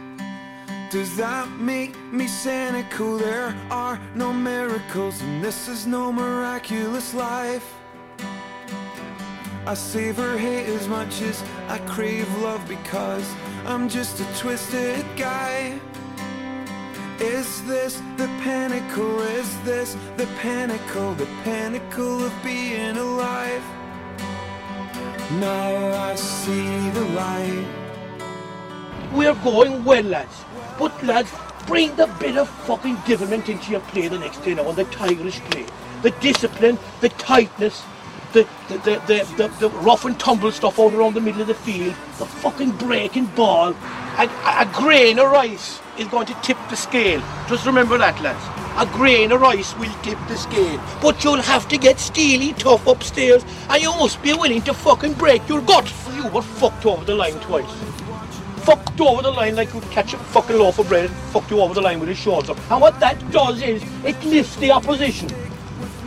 Does 0.91 1.17
that 1.17 1.49
make 1.51 1.97
me 2.11 2.27
cynical? 2.27 3.17
There 3.17 3.55
are 3.71 3.99
no 4.13 4.31
miracles, 4.31 5.21
and 5.21 5.43
this 5.43 5.67
is 5.67 5.87
no 5.87 6.11
miraculous 6.11 7.13
life. 7.13 7.73
I 9.67 9.73
savor 9.73 10.37
hate 10.37 10.67
as 10.67 10.87
much 10.87 11.21
as 11.23 11.43
I 11.67 11.79
crave 11.79 12.29
love 12.37 12.67
because 12.67 13.27
I'm 13.65 13.89
just 13.89 14.19
a 14.19 14.39
twisted 14.39 15.03
guy. 15.17 15.79
Is 17.19 17.63
this 17.63 18.01
the 18.17 18.27
pinnacle? 18.41 19.21
Is 19.21 19.57
this 19.61 19.95
the 20.17 20.27
pinnacle? 20.39 21.13
The 21.13 21.27
pinnacle 21.43 22.25
of 22.25 22.33
being 22.43 22.97
alive? 22.97 23.63
Now 25.39 25.93
I 25.93 26.15
see 26.15 26.89
the 26.89 27.05
light. 27.15 27.65
We're 29.13 29.33
going 29.35 29.85
well, 29.85 30.03
lads. 30.03 30.43
But, 30.77 31.01
lads, 31.05 31.31
bring 31.67 31.95
the 31.95 32.07
bit 32.19 32.37
of 32.37 32.49
fucking 32.49 32.97
devilment 33.07 33.47
into 33.47 33.71
your 33.71 33.79
play 33.79 34.09
the 34.09 34.19
next 34.19 34.43
day 34.43 34.53
now, 34.53 34.67
and 34.67 34.77
the 34.77 34.83
tigerish 34.85 35.39
play. 35.51 35.65
The 36.01 36.11
discipline, 36.19 36.77
the 36.99 37.09
tightness, 37.09 37.81
the, 38.33 38.45
the, 38.67 38.77
the, 38.79 39.01
the, 39.07 39.33
the, 39.37 39.47
the 39.59 39.69
rough 39.79 40.03
and 40.03 40.19
tumble 40.19 40.51
stuff 40.51 40.77
out 40.81 40.93
around 40.93 41.13
the 41.13 41.21
middle 41.21 41.39
of 41.39 41.47
the 41.47 41.53
field, 41.53 41.95
the 42.17 42.25
fucking 42.25 42.71
breaking 42.71 43.27
ball. 43.27 43.73
A, 44.17 44.29
a 44.61 44.69
grain 44.73 45.19
of 45.19 45.29
rice 45.29 45.81
is 45.97 46.07
going 46.07 46.25
to 46.27 46.33
tip 46.41 46.57
the 46.69 46.75
scale. 46.75 47.21
Just 47.47 47.65
remember 47.65 47.97
that, 47.97 48.21
lads. 48.21 48.43
A 48.77 48.85
grain 48.97 49.31
of 49.31 49.41
rice 49.41 49.75
will 49.77 49.93
tip 50.03 50.17
the 50.27 50.37
scale. 50.37 50.81
But 51.01 51.23
you'll 51.23 51.41
have 51.41 51.67
to 51.67 51.77
get 51.77 51.99
steely 51.99 52.53
tough 52.53 52.87
upstairs, 52.87 53.43
and 53.69 53.81
you 53.81 53.91
must 53.91 54.21
be 54.23 54.33
willing 54.33 54.61
to 54.63 54.73
fucking 54.73 55.13
break 55.13 55.47
your 55.49 55.61
gut. 55.61 55.91
You 56.15 56.27
were 56.27 56.41
fucked 56.41 56.85
over 56.85 57.03
the 57.03 57.15
line 57.15 57.39
twice 57.41 57.71
fucked 58.65 58.99
over 58.99 59.21
the 59.21 59.29
line 59.29 59.55
like 59.55 59.71
you'd 59.75 59.83
catch 59.91 60.15
a 60.15 60.17
fucking 60.17 60.57
loaf 60.57 60.79
of 60.79 60.87
bread 60.87 61.05
and 61.05 61.15
fucked 61.31 61.51
you 61.51 61.61
over 61.61 61.75
the 61.75 61.81
line 61.81 61.99
with 61.99 62.09
his 62.09 62.17
shoulder. 62.17 62.55
And 62.71 62.81
what 62.81 62.99
that 62.99 63.29
does 63.29 63.61
is 63.61 63.83
it 64.03 64.19
lifts 64.23 64.55
the 64.55 64.71
opposition. 64.71 65.29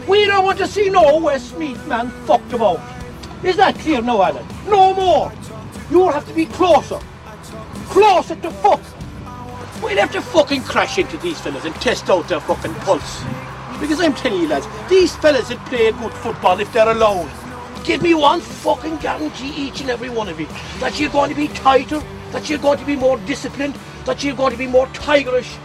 We 0.08 0.24
don't 0.26 0.44
want 0.44 0.58
to 0.58 0.66
see 0.66 0.90
no 0.90 1.18
Westmeath 1.18 1.86
man 1.86 2.10
fucked 2.26 2.52
about. 2.52 2.80
Is 3.44 3.56
that 3.58 3.78
clear 3.78 4.02
now, 4.02 4.22
Alan? 4.22 4.44
No 4.66 4.92
more. 4.92 5.32
You'll 5.88 6.10
have 6.10 6.26
to 6.26 6.34
be 6.34 6.46
closer. 6.46 6.98
Closer 7.88 8.34
the 8.34 8.50
fuck. 8.50 8.80
We'll 9.82 9.96
have 9.96 10.12
to 10.12 10.20
fucking 10.20 10.62
crash 10.64 10.98
into 10.98 11.16
these 11.18 11.40
fellas 11.40 11.64
and 11.64 11.74
test 11.76 12.10
out 12.10 12.28
their 12.28 12.40
fucking 12.40 12.74
pulse. 12.74 13.24
Because 13.80 14.00
I'm 14.00 14.12
telling 14.14 14.42
you 14.42 14.48
lads, 14.48 14.66
these 14.90 15.16
fellas 15.16 15.48
that 15.48 15.64
play 15.66 15.90
good 15.92 16.12
football 16.12 16.60
if 16.60 16.70
they're 16.72 16.90
alone. 16.90 17.30
Give 17.84 18.02
me 18.02 18.12
one 18.12 18.40
fucking 18.40 18.98
guarantee 18.98 19.54
each 19.56 19.80
and 19.80 19.88
every 19.88 20.10
one 20.10 20.28
of 20.28 20.38
you 20.38 20.46
that 20.80 21.00
you're 21.00 21.10
going 21.10 21.30
to 21.30 21.36
be 21.36 21.48
tighter, 21.48 22.02
that 22.32 22.50
you're 22.50 22.58
going 22.58 22.78
to 22.78 22.84
be 22.84 22.94
more 22.96 23.16
disciplined, 23.20 23.74
that 24.04 24.22
you're 24.22 24.36
going 24.36 24.52
to 24.52 24.58
be 24.58 24.66
more 24.66 24.86
tigerish, 24.88 25.56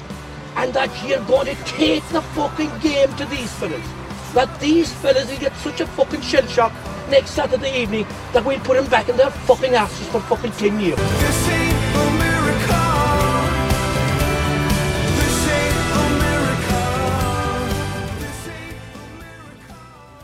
and 0.56 0.74
that 0.74 0.90
you're 1.06 1.26
going 1.26 1.48
to 1.48 1.56
take 1.66 2.08
the 2.10 2.22
fucking 2.22 2.72
game 2.80 3.14
to 3.18 3.26
these 3.26 3.52
fellas. 3.56 3.86
That 4.34 4.60
these 4.62 4.94
fellas 4.94 5.30
will 5.30 5.40
get 5.40 5.56
such 5.58 5.82
a 5.82 5.88
fucking 5.88 6.22
shell 6.22 6.48
shock 6.48 6.72
next 7.10 7.32
Saturday 7.32 7.82
evening 7.82 8.08
that 8.32 8.46
we'll 8.46 8.60
put 8.60 8.78
them 8.78 8.90
back 8.90 9.10
in 9.10 9.18
their 9.18 9.32
fucking 9.32 9.74
asses 9.74 10.08
for 10.08 10.22
fucking 10.22 10.52
10 10.52 10.80
years. 10.80 11.63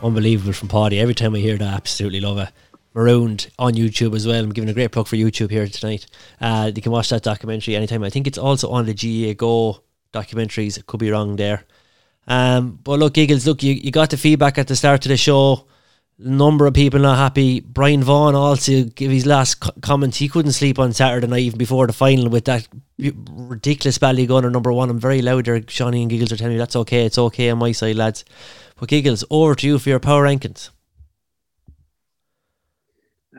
Unbelievable 0.02 0.54
from 0.54 0.68
Paddy. 0.68 0.98
Every 0.98 1.14
time 1.14 1.34
I 1.34 1.38
hear 1.38 1.58
that, 1.58 1.72
I 1.72 1.76
absolutely 1.76 2.20
love 2.20 2.38
it. 2.38 2.48
Marooned 2.94 3.50
on 3.58 3.74
YouTube 3.74 4.16
as 4.16 4.26
well. 4.26 4.42
I'm 4.42 4.52
giving 4.52 4.70
a 4.70 4.74
great 4.74 4.92
plug 4.92 5.06
for 5.06 5.16
YouTube 5.16 5.50
here 5.50 5.68
tonight. 5.68 6.06
Uh, 6.40 6.72
you 6.74 6.80
can 6.80 6.90
watch 6.90 7.10
that 7.10 7.22
documentary 7.22 7.76
anytime. 7.76 8.02
I 8.02 8.10
think 8.10 8.26
it's 8.26 8.38
also 8.38 8.70
on 8.70 8.86
the 8.86 8.94
GAA 8.94 9.34
Go 9.34 9.82
documentaries. 10.12 10.78
It 10.78 10.86
could 10.86 11.00
be 11.00 11.10
wrong 11.10 11.36
there. 11.36 11.64
Um, 12.26 12.78
but 12.82 12.98
look, 12.98 13.14
Giggles, 13.14 13.46
look, 13.46 13.62
you, 13.62 13.74
you 13.74 13.90
got 13.90 14.10
the 14.10 14.16
feedback 14.16 14.56
at 14.56 14.68
the 14.68 14.76
start 14.76 15.04
of 15.04 15.10
the 15.10 15.16
show. 15.16 15.66
Number 16.18 16.66
of 16.66 16.74
people 16.74 17.00
not 17.00 17.16
happy. 17.16 17.60
Brian 17.60 18.02
Vaughan 18.02 18.34
also 18.34 18.84
give 18.84 19.10
his 19.10 19.24
last 19.24 19.60
co- 19.60 19.70
comments. 19.80 20.18
He 20.18 20.28
couldn't 20.28 20.52
sleep 20.52 20.78
on 20.78 20.92
Saturday 20.92 21.26
night 21.26 21.40
even 21.40 21.58
before 21.58 21.86
the 21.86 21.92
final 21.92 22.28
with 22.28 22.44
that 22.46 22.68
ridiculous 22.98 23.98
Ballygunner 23.98 24.52
number 24.52 24.72
one. 24.72 24.90
I'm 24.90 25.00
very 25.00 25.22
loud 25.22 25.46
there. 25.46 25.62
Shawnee 25.66 26.02
and 26.02 26.10
Giggles 26.10 26.32
are 26.32 26.36
telling 26.36 26.54
me 26.54 26.58
that's 26.58 26.76
okay. 26.76 27.06
It's 27.06 27.18
okay 27.18 27.50
on 27.50 27.58
my 27.58 27.72
side, 27.72 27.96
lads. 27.96 28.24
But 28.80 28.88
Giggles, 28.88 29.24
over 29.28 29.54
to 29.56 29.66
you 29.66 29.78
for 29.78 29.90
your 29.90 30.00
power 30.00 30.24
rankings. 30.24 30.70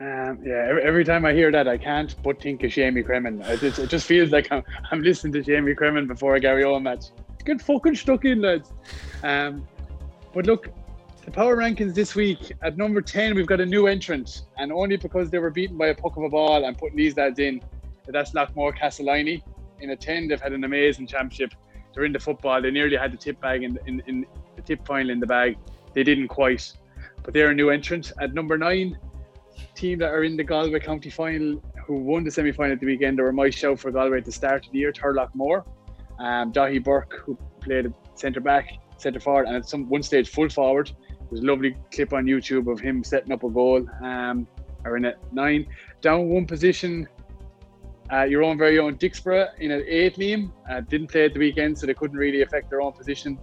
Um, 0.00 0.38
yeah, 0.44 0.66
every, 0.68 0.82
every 0.84 1.04
time 1.04 1.26
I 1.26 1.32
hear 1.32 1.50
that, 1.50 1.66
I 1.66 1.76
can't 1.76 2.14
but 2.22 2.40
think 2.40 2.62
of 2.62 2.70
Jamie 2.70 3.02
Cremin. 3.02 3.44
It, 3.48 3.76
it, 3.76 3.88
just 3.88 4.06
feels 4.06 4.30
like 4.30 4.46
I'm, 4.52 4.62
I'm 4.92 5.02
listening 5.02 5.32
to 5.32 5.42
Jamie 5.42 5.74
Cremin 5.74 6.06
before 6.06 6.36
a 6.36 6.40
Gary 6.40 6.62
Owen 6.62 6.84
match. 6.84 7.06
Get 7.44 7.60
fucking 7.60 7.96
stuck 7.96 8.24
in, 8.24 8.40
lads. 8.40 8.72
Um, 9.24 9.66
but 10.32 10.46
look, 10.46 10.68
the 11.24 11.32
power 11.32 11.56
rankings 11.56 11.92
this 11.92 12.14
week 12.14 12.52
at 12.62 12.76
number 12.76 13.02
10, 13.02 13.34
we've 13.34 13.46
got 13.46 13.60
a 13.60 13.66
new 13.66 13.88
entrant. 13.88 14.42
And 14.58 14.70
only 14.70 14.96
because 14.96 15.28
they 15.28 15.38
were 15.38 15.50
beaten 15.50 15.76
by 15.76 15.88
a 15.88 15.94
puck 15.94 16.16
of 16.16 16.22
a 16.22 16.28
ball, 16.28 16.64
I'm 16.64 16.76
putting 16.76 16.96
these 16.96 17.16
lads 17.16 17.40
in. 17.40 17.60
That's 18.06 18.30
Loughmore 18.30 18.78
Castleiney. 18.78 19.42
In 19.80 19.90
a 19.90 19.96
10, 19.96 20.28
they've 20.28 20.40
had 20.40 20.52
an 20.52 20.62
amazing 20.62 21.08
championship. 21.08 21.52
They're 21.92 22.04
in 22.04 22.12
the 22.12 22.20
football. 22.20 22.62
They 22.62 22.70
nearly 22.70 22.96
had 22.96 23.12
the 23.12 23.16
tip 23.16 23.40
bag 23.40 23.64
in, 23.64 23.78
in, 23.86 24.02
in 24.06 24.24
the 24.62 24.76
tip 24.76 24.86
final 24.86 25.10
in 25.10 25.20
the 25.20 25.26
bag. 25.26 25.56
They 25.94 26.02
didn't 26.02 26.28
quite, 26.28 26.72
but 27.22 27.34
they're 27.34 27.50
a 27.50 27.54
new 27.54 27.70
entrant. 27.70 28.12
At 28.20 28.34
number 28.34 28.56
nine, 28.56 28.98
team 29.74 29.98
that 29.98 30.10
are 30.10 30.24
in 30.24 30.36
the 30.36 30.44
Galway 30.44 30.80
County 30.80 31.10
final 31.10 31.62
who 31.86 31.96
won 31.96 32.24
the 32.24 32.30
semi 32.30 32.52
final 32.52 32.72
at 32.72 32.80
the 32.80 32.86
weekend. 32.86 33.18
They 33.18 33.22
were 33.22 33.32
my 33.32 33.50
show 33.50 33.76
for 33.76 33.90
Galway 33.90 34.18
at 34.18 34.24
the 34.24 34.32
start 34.32 34.66
of 34.66 34.72
the 34.72 34.78
year, 34.78 34.92
Turloughmore. 34.92 35.64
Um, 36.18 36.52
Dáithí 36.52 36.82
Burke, 36.82 37.22
who 37.24 37.36
played 37.60 37.92
centre 38.14 38.40
back, 38.40 38.70
centre 38.98 39.20
forward, 39.20 39.46
and 39.46 39.56
at 39.56 39.68
some 39.68 39.88
one 39.88 40.02
stage 40.02 40.28
full 40.28 40.48
forward. 40.48 40.92
There's 41.30 41.42
a 41.42 41.46
lovely 41.46 41.76
clip 41.92 42.12
on 42.12 42.26
YouTube 42.26 42.70
of 42.70 42.78
him 42.78 43.02
setting 43.02 43.32
up 43.32 43.42
a 43.42 43.50
goal. 43.50 43.86
Um, 44.02 44.46
are 44.84 44.96
in 44.96 45.04
at 45.04 45.32
nine, 45.32 45.66
down 46.00 46.28
one 46.28 46.46
position. 46.46 47.08
Uh, 48.12 48.24
your 48.24 48.42
own 48.42 48.58
very 48.58 48.78
own 48.78 48.96
Dicksboro 48.96 49.48
in 49.58 49.70
at 49.70 49.82
eight, 49.86 50.16
Liam. 50.16 50.52
Uh, 50.68 50.80
didn't 50.80 51.08
play 51.08 51.24
at 51.24 51.32
the 51.32 51.38
weekend, 51.38 51.78
so 51.78 51.86
they 51.86 51.94
couldn't 51.94 52.16
really 52.16 52.42
affect 52.42 52.68
their 52.68 52.82
own 52.82 52.92
position. 52.92 53.38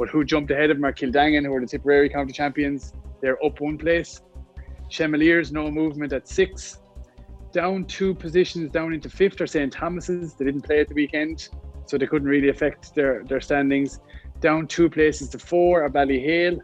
But 0.00 0.08
who 0.08 0.24
jumped 0.24 0.50
ahead 0.50 0.70
of 0.70 0.78
them 0.78 0.86
are 0.86 0.94
Kildangan, 0.94 1.44
who 1.44 1.52
are 1.52 1.60
the 1.60 1.66
Tipperary 1.66 2.08
County 2.08 2.32
champions. 2.32 2.94
They're 3.20 3.36
up 3.44 3.60
one 3.60 3.76
place. 3.76 4.22
Chemaliers, 4.88 5.52
no 5.52 5.70
movement 5.70 6.14
at 6.14 6.26
six. 6.26 6.78
Down 7.52 7.84
two 7.84 8.14
positions 8.14 8.70
down 8.70 8.94
into 8.94 9.10
fifth 9.10 9.42
are 9.42 9.46
St. 9.46 9.70
Thomas's. 9.70 10.32
They 10.32 10.46
didn't 10.46 10.62
play 10.62 10.80
at 10.80 10.88
the 10.88 10.94
weekend, 10.94 11.50
so 11.84 11.98
they 11.98 12.06
couldn't 12.06 12.28
really 12.28 12.48
affect 12.48 12.94
their, 12.94 13.24
their 13.24 13.42
standings. 13.42 14.00
Down 14.40 14.66
two 14.66 14.88
places 14.88 15.28
to 15.30 15.38
four 15.38 15.82
are 15.82 15.90
Ballyhale. 15.90 16.60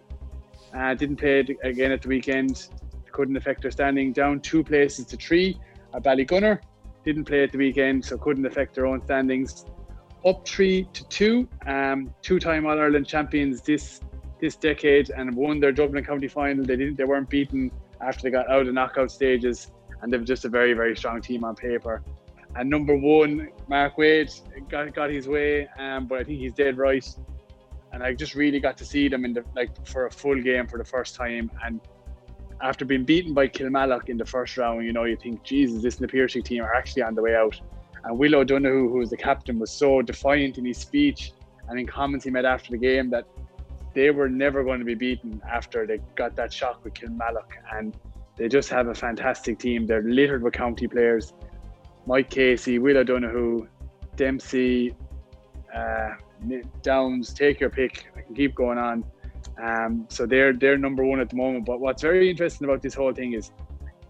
Uh, 0.75 0.95
didn't 0.95 1.17
play 1.17 1.47
again 1.63 1.93
at 1.93 2.01
the 2.01 2.09
weekend. 2.09 2.71
Couldn't 3.13 3.37
affect 3.37 3.61
their 3.61 3.71
standing. 3.71 4.15
Down 4.15 4.41
two 4.41 4.65
places 4.65 5.05
to 5.09 5.19
three 5.19 5.61
are 5.93 6.01
Ballygunner. 6.01 6.61
Didn't 7.05 7.27
play 7.27 7.43
at 7.43 7.53
the 7.53 7.59
weekend, 7.59 8.03
so 8.03 8.17
couldn't 8.17 8.47
affect 8.47 8.75
their 8.75 8.87
own 8.87 9.05
standings. 9.05 9.67
Up 10.27 10.47
three 10.47 10.89
to 10.93 11.09
two. 11.09 11.49
Um, 11.67 12.13
two-time 12.21 12.67
All 12.67 12.79
Ireland 12.79 13.07
champions 13.07 13.63
this 13.63 14.01
this 14.41 14.57
decade 14.57 15.11
and 15.11 15.35
won 15.35 15.61
their 15.61 15.73
Dublin 15.73 16.05
County 16.05 16.27
final. 16.27 16.65
They 16.65 16.77
didn't. 16.77 16.97
They 16.97 17.05
weren't 17.05 17.31
beaten 17.31 17.71
after 18.01 18.25
they 18.25 18.31
got 18.31 18.51
out 18.51 18.63
of 18.63 18.67
the 18.67 18.73
knockout 18.73 19.13
stages, 19.13 19.71
and 20.03 20.13
they've 20.13 20.25
just 20.25 20.45
a 20.45 20.49
very 20.49 20.75
very 20.75 20.97
strong 20.97 21.23
team 21.23 21.45
on 21.45 21.55
paper. 21.55 22.03
And 22.57 22.69
number 22.69 22.97
one, 22.97 23.51
Mark 23.69 23.99
Wade 23.99 24.33
got 24.69 24.93
got 24.93 25.11
his 25.11 25.29
way, 25.29 25.69
um, 25.79 26.07
but 26.09 26.19
I 26.19 26.25
think 26.25 26.41
he's 26.41 26.55
dead 26.55 26.77
right. 26.77 27.07
And 27.93 28.03
I 28.03 28.13
just 28.13 28.35
really 28.35 28.59
got 28.59 28.77
to 28.79 28.85
see 28.85 29.09
them 29.09 29.25
in 29.25 29.33
the 29.33 29.45
like 29.55 29.87
for 29.87 30.07
a 30.07 30.11
full 30.11 30.43
game 30.43 30.67
for 30.67 30.77
the 30.77 30.85
first 30.85 31.15
time. 31.15 31.51
And 31.65 31.81
after 32.61 32.85
being 32.85 33.05
beaten 33.05 33.33
by 33.33 33.47
Kilmallock 33.47 34.09
in 34.09 34.17
the 34.17 34.27
first 34.27 34.57
round, 34.57 34.85
you 34.85 34.93
know, 34.93 35.05
you 35.05 35.17
think, 35.17 35.45
Jesus, 35.45 35.83
this 35.83 36.01
Na 36.01 36.09
Piarsaigh 36.09 36.43
team 36.43 36.63
are 36.63 36.75
actually 36.75 37.03
on 37.03 37.15
the 37.15 37.23
way 37.23 37.37
out. 37.37 37.61
And 38.07 38.17
Will 38.17 38.37
O'Donoghue, 38.37 38.89
who 38.89 38.99
was 38.99 39.11
the 39.11 39.17
captain, 39.17 39.59
was 39.59 39.71
so 39.71 40.01
defiant 40.01 40.59
in 40.59 40.65
his 40.65 40.79
speech 40.79 41.33
and 41.69 41.79
in 41.79 41.87
comments 41.87 42.25
he 42.25 42.31
made 42.31 42.45
after 42.45 42.71
the 42.71 42.79
game 42.79 43.11
that 43.11 43.27
they 43.95 44.11
were 44.13 44.29
never 44.29 44.63
going 44.63 44.79
to 44.79 44.85
be 44.85 44.95
beaten 44.95 45.43
after 45.51 45.87
they 45.87 45.99
got 46.15 46.37
that 46.37 46.53
shock 46.53 46.85
with 46.85 46.95
Kilmallock. 46.95 47.51
And 47.73 47.97
they 48.37 48.49
just 48.49 48.69
have 48.71 48.87
a 48.87 48.95
fantastic 48.95 49.59
team. 49.59 49.87
They're 49.87 50.03
littered 50.03 50.43
with 50.45 50.53
county 50.53 50.87
players. 50.87 51.33
Mike 52.07 52.31
Casey, 52.31 52.79
Will 52.79 52.99
O'Donoghue, 52.99 53.67
Dempsey, 54.15 54.95
uh, 55.75 56.11
Downes, 56.83 57.35
take 57.35 57.59
your 57.59 57.71
pick. 57.71 58.07
I 58.17 58.21
can 58.21 58.37
keep 58.37 58.55
going 58.55 58.79
on. 58.79 59.05
Um, 59.61 60.07
so 60.11 60.27
they're 60.27 60.53
they're 60.53 60.79
number 60.79 61.05
one 61.05 61.19
at 61.19 61.31
the 61.31 61.37
moment. 61.37 61.65
But 61.65 61.81
what's 61.81 62.03
very 62.03 62.31
interesting 62.31 62.67
about 62.67 62.83
this 62.83 62.95
whole 62.95 63.13
thing 63.13 63.33
is 63.33 63.51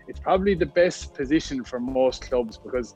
it's 0.07 0.21
probably 0.21 0.55
the 0.55 0.67
best 0.67 1.15
position 1.15 1.65
for 1.65 1.81
most 1.81 2.29
clubs 2.29 2.59
because 2.59 2.95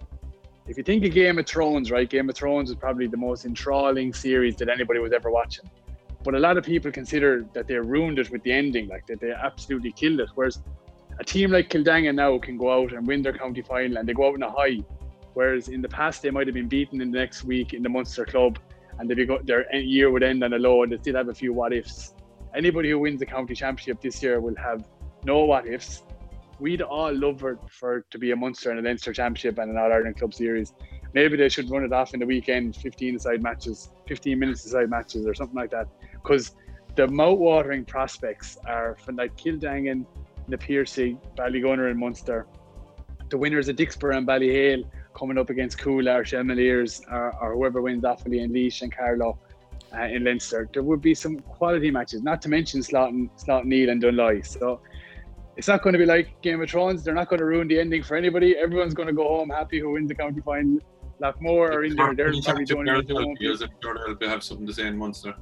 if 0.71 0.79
you 0.79 0.85
think 0.85 1.05
of 1.05 1.13
Game 1.13 1.37
of 1.37 1.47
Thrones, 1.47 1.91
right? 1.91 2.09
Game 2.09 2.31
of 2.31 2.37
Thrones 2.37 2.71
is 2.71 2.77
probably 2.77 3.09
the 3.09 3.17
most 3.17 3.45
enthralling 3.45 4.15
series 4.15 4.55
that 4.57 4.69
anybody 4.69 5.01
was 5.01 5.13
ever 5.13 5.29
watching. 5.29 5.69
But 6.23 6.37
a 6.37 6.39
lot 6.39 6.57
of 6.57 6.65
people 6.65 6.93
consider 6.93 7.45
that 7.55 7.67
they 7.67 7.75
ruined 7.75 8.21
it 8.21 8.31
with 8.31 8.45
the 8.45 8.53
ending, 8.53 8.87
like 8.87 9.05
that 9.09 9.19
they 9.19 9.33
absolutely 9.33 9.91
killed 9.91 10.21
it. 10.21 10.29
Whereas 10.37 10.63
a 11.19 11.25
team 11.25 11.51
like 11.51 11.71
Kildangan 11.71 12.15
now 12.15 12.39
can 12.39 12.57
go 12.57 12.73
out 12.73 12.93
and 12.93 13.05
win 13.05 13.21
their 13.21 13.33
county 13.33 13.63
final 13.63 13.97
and 13.97 14.09
they 14.09 14.13
go 14.13 14.29
out 14.29 14.37
in 14.37 14.45
a 14.45 14.51
high. 14.51 14.79
Whereas 15.35 15.67
in 15.67 15.83
the 15.83 15.89
past 15.89 16.23
they 16.23 16.31
might 16.31 16.47
have 16.47 16.55
been 16.55 16.69
beaten 16.69 17.01
in 17.01 17.11
the 17.11 17.19
next 17.19 17.43
week 17.43 17.75
in 17.75 17.83
the 17.83 17.89
Munster 17.89 18.25
club 18.25 18.61
and 19.01 19.11
they 19.11 19.25
go, 19.25 19.41
their 19.43 19.75
year 19.75 20.13
would 20.13 20.23
end 20.23 20.45
on 20.45 20.53
a 20.53 20.59
low 20.59 20.85
and 20.85 20.93
they 20.93 20.99
still 20.99 21.17
have 21.17 21.31
a 21.31 21.35
few 21.35 21.53
what 21.53 21.73
ifs. 21.73 22.15
Anybody 22.55 22.91
who 22.91 23.01
wins 23.01 23.19
the 23.19 23.27
county 23.27 23.57
championship 23.57 24.01
this 24.01 24.23
year 24.23 24.41
will 24.41 24.57
have 24.57 24.87
no 25.25 25.41
what 25.41 25.67
ifs. 25.67 26.05
We'd 26.61 26.83
all 26.83 27.13
love 27.13 27.41
for, 27.41 27.59
for 27.71 28.05
to 28.11 28.19
be 28.19 28.33
a 28.33 28.37
Munster 28.37 28.71
and 28.71 28.79
a 28.79 28.83
Leinster 28.83 29.13
championship 29.13 29.59
and 29.59 29.71
an 29.71 29.79
All 29.79 29.91
Ireland 29.91 30.19
Club 30.19 30.35
Series. 30.35 30.75
Maybe 31.15 31.37
they 31.37 31.49
should 31.49 31.71
run 31.71 31.85
it 31.85 31.93
off 31.93 32.13
in 32.15 32.21
the 32.21 32.27
weekend, 32.27 32.77
15 32.77 33.19
side 33.19 33.43
matches, 33.43 33.91
15 34.07 34.39
minutes 34.39 34.71
side 34.71 34.91
matches 34.91 35.27
or 35.27 35.35
something 35.35 35.57
like 35.57 35.71
that. 35.71 35.89
Because 36.13 36.53
the 36.97 37.09
mouth-watering 37.09 37.87
prospects 37.87 38.59
are 38.67 38.97
from 39.05 39.17
like 39.17 39.37
Kildangan, 39.37 40.05
Na 40.49 40.57
Piarsaigh, 40.57 41.17
Ballygunner 41.37 41.91
and 41.91 41.99
Munster. 41.99 42.47
The 43.31 43.39
winners 43.39 43.69
of 43.69 43.77
Dicksboro 43.77 44.17
and 44.17 44.27
Ballyhale 44.27 44.85
coming 45.15 45.39
up 45.39 45.51
against 45.51 45.79
Cuala 45.79 46.19
or 46.19 47.15
or, 47.15 47.33
or 47.41 47.55
whoever 47.55 47.81
wins 47.81 48.05
Offaly 48.05 48.43
and 48.43 48.53
Laois 48.53 48.83
and 48.83 48.95
Carlow 48.95 49.39
uh, 49.95 50.03
in 50.03 50.25
Leinster. 50.25 50.69
There 50.73 50.83
would 50.83 51.01
be 51.01 51.15
some 51.15 51.39
quality 51.41 51.91
matches, 51.91 52.23
not 52.23 52.43
to 52.43 52.49
mention 52.49 52.83
Slot 52.83 53.13
Slaughtneil 53.13 53.91
and 53.91 54.03
Dunloy. 54.03 54.47
So 54.47 54.81
it's 55.57 55.69
not 55.69 55.83
going 55.83 55.93
to 55.93 55.99
be 55.99 56.07
like 56.07 56.41
Game 56.43 56.63
of 56.63 56.71
Thrones. 56.71 57.03
They're 57.05 57.15
not 57.15 57.29
going 57.29 57.41
to 57.41 57.45
ruin 57.45 57.69
the 57.69 57.79
ending 57.79 58.03
for 58.03 58.17
anybody. 58.17 58.57
Everyone's 58.57 58.95
going 58.95 59.09
to 59.09 59.15
go 59.15 59.29
home 59.29 59.51
happy 59.51 59.81
who 59.81 59.93
wins 59.93 60.09
the 60.09 60.15
county 60.15 60.41
final. 60.41 60.79
Loughmore 61.21 61.71
are 61.71 61.85
in 61.85 61.95
there. 61.97 62.15
They're 62.15 62.33
probably 62.43 62.65
the 62.65 62.79
only 62.79 62.93
ones 62.93 63.07
won't 63.11 63.39
be. 63.39 63.47
Because 63.47 63.63
I'm 63.63 63.71
sure 63.83 64.15
they'll 64.15 64.29
have 64.29 64.43
something 64.43 64.67
to 64.67 64.73
say 64.73 64.87
in 64.87 64.97
Munster. 64.97 65.35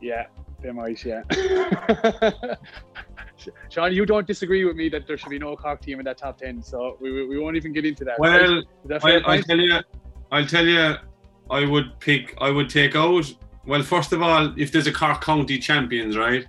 Yeah, 0.00 0.26
they 0.62 0.70
might, 0.72 1.04
yeah. 1.04 1.22
Sean, 3.70 3.92
you 3.92 4.06
don't 4.06 4.26
disagree 4.26 4.64
with 4.64 4.76
me 4.76 4.88
that 4.88 5.06
there 5.06 5.18
should 5.18 5.30
be 5.30 5.38
no 5.38 5.56
cock 5.56 5.80
team 5.80 5.98
in 5.98 6.04
that 6.04 6.18
top 6.18 6.38
10, 6.38 6.62
so 6.62 6.96
we, 7.00 7.26
we, 7.26 7.38
won't 7.38 7.56
even 7.56 7.72
get 7.72 7.84
into 7.84 8.04
that. 8.04 8.18
Well, 8.18 8.56
right? 8.56 8.64
That 8.86 9.04
I, 9.04 9.16
I'll 9.18 9.42
tell 9.42 9.58
you, 9.58 9.80
I'll 10.30 10.46
tell 10.46 10.66
you, 10.66 10.94
I 11.50 11.64
would 11.66 11.98
pick, 12.00 12.34
I 12.38 12.50
would 12.50 12.70
take 12.70 12.96
out. 12.96 13.32
Well, 13.66 13.82
first 13.82 14.12
of 14.12 14.22
all, 14.22 14.54
if 14.58 14.72
there's 14.72 14.86
a 14.86 14.92
Cork 14.92 15.22
County 15.22 15.58
champions, 15.58 16.16
right? 16.16 16.46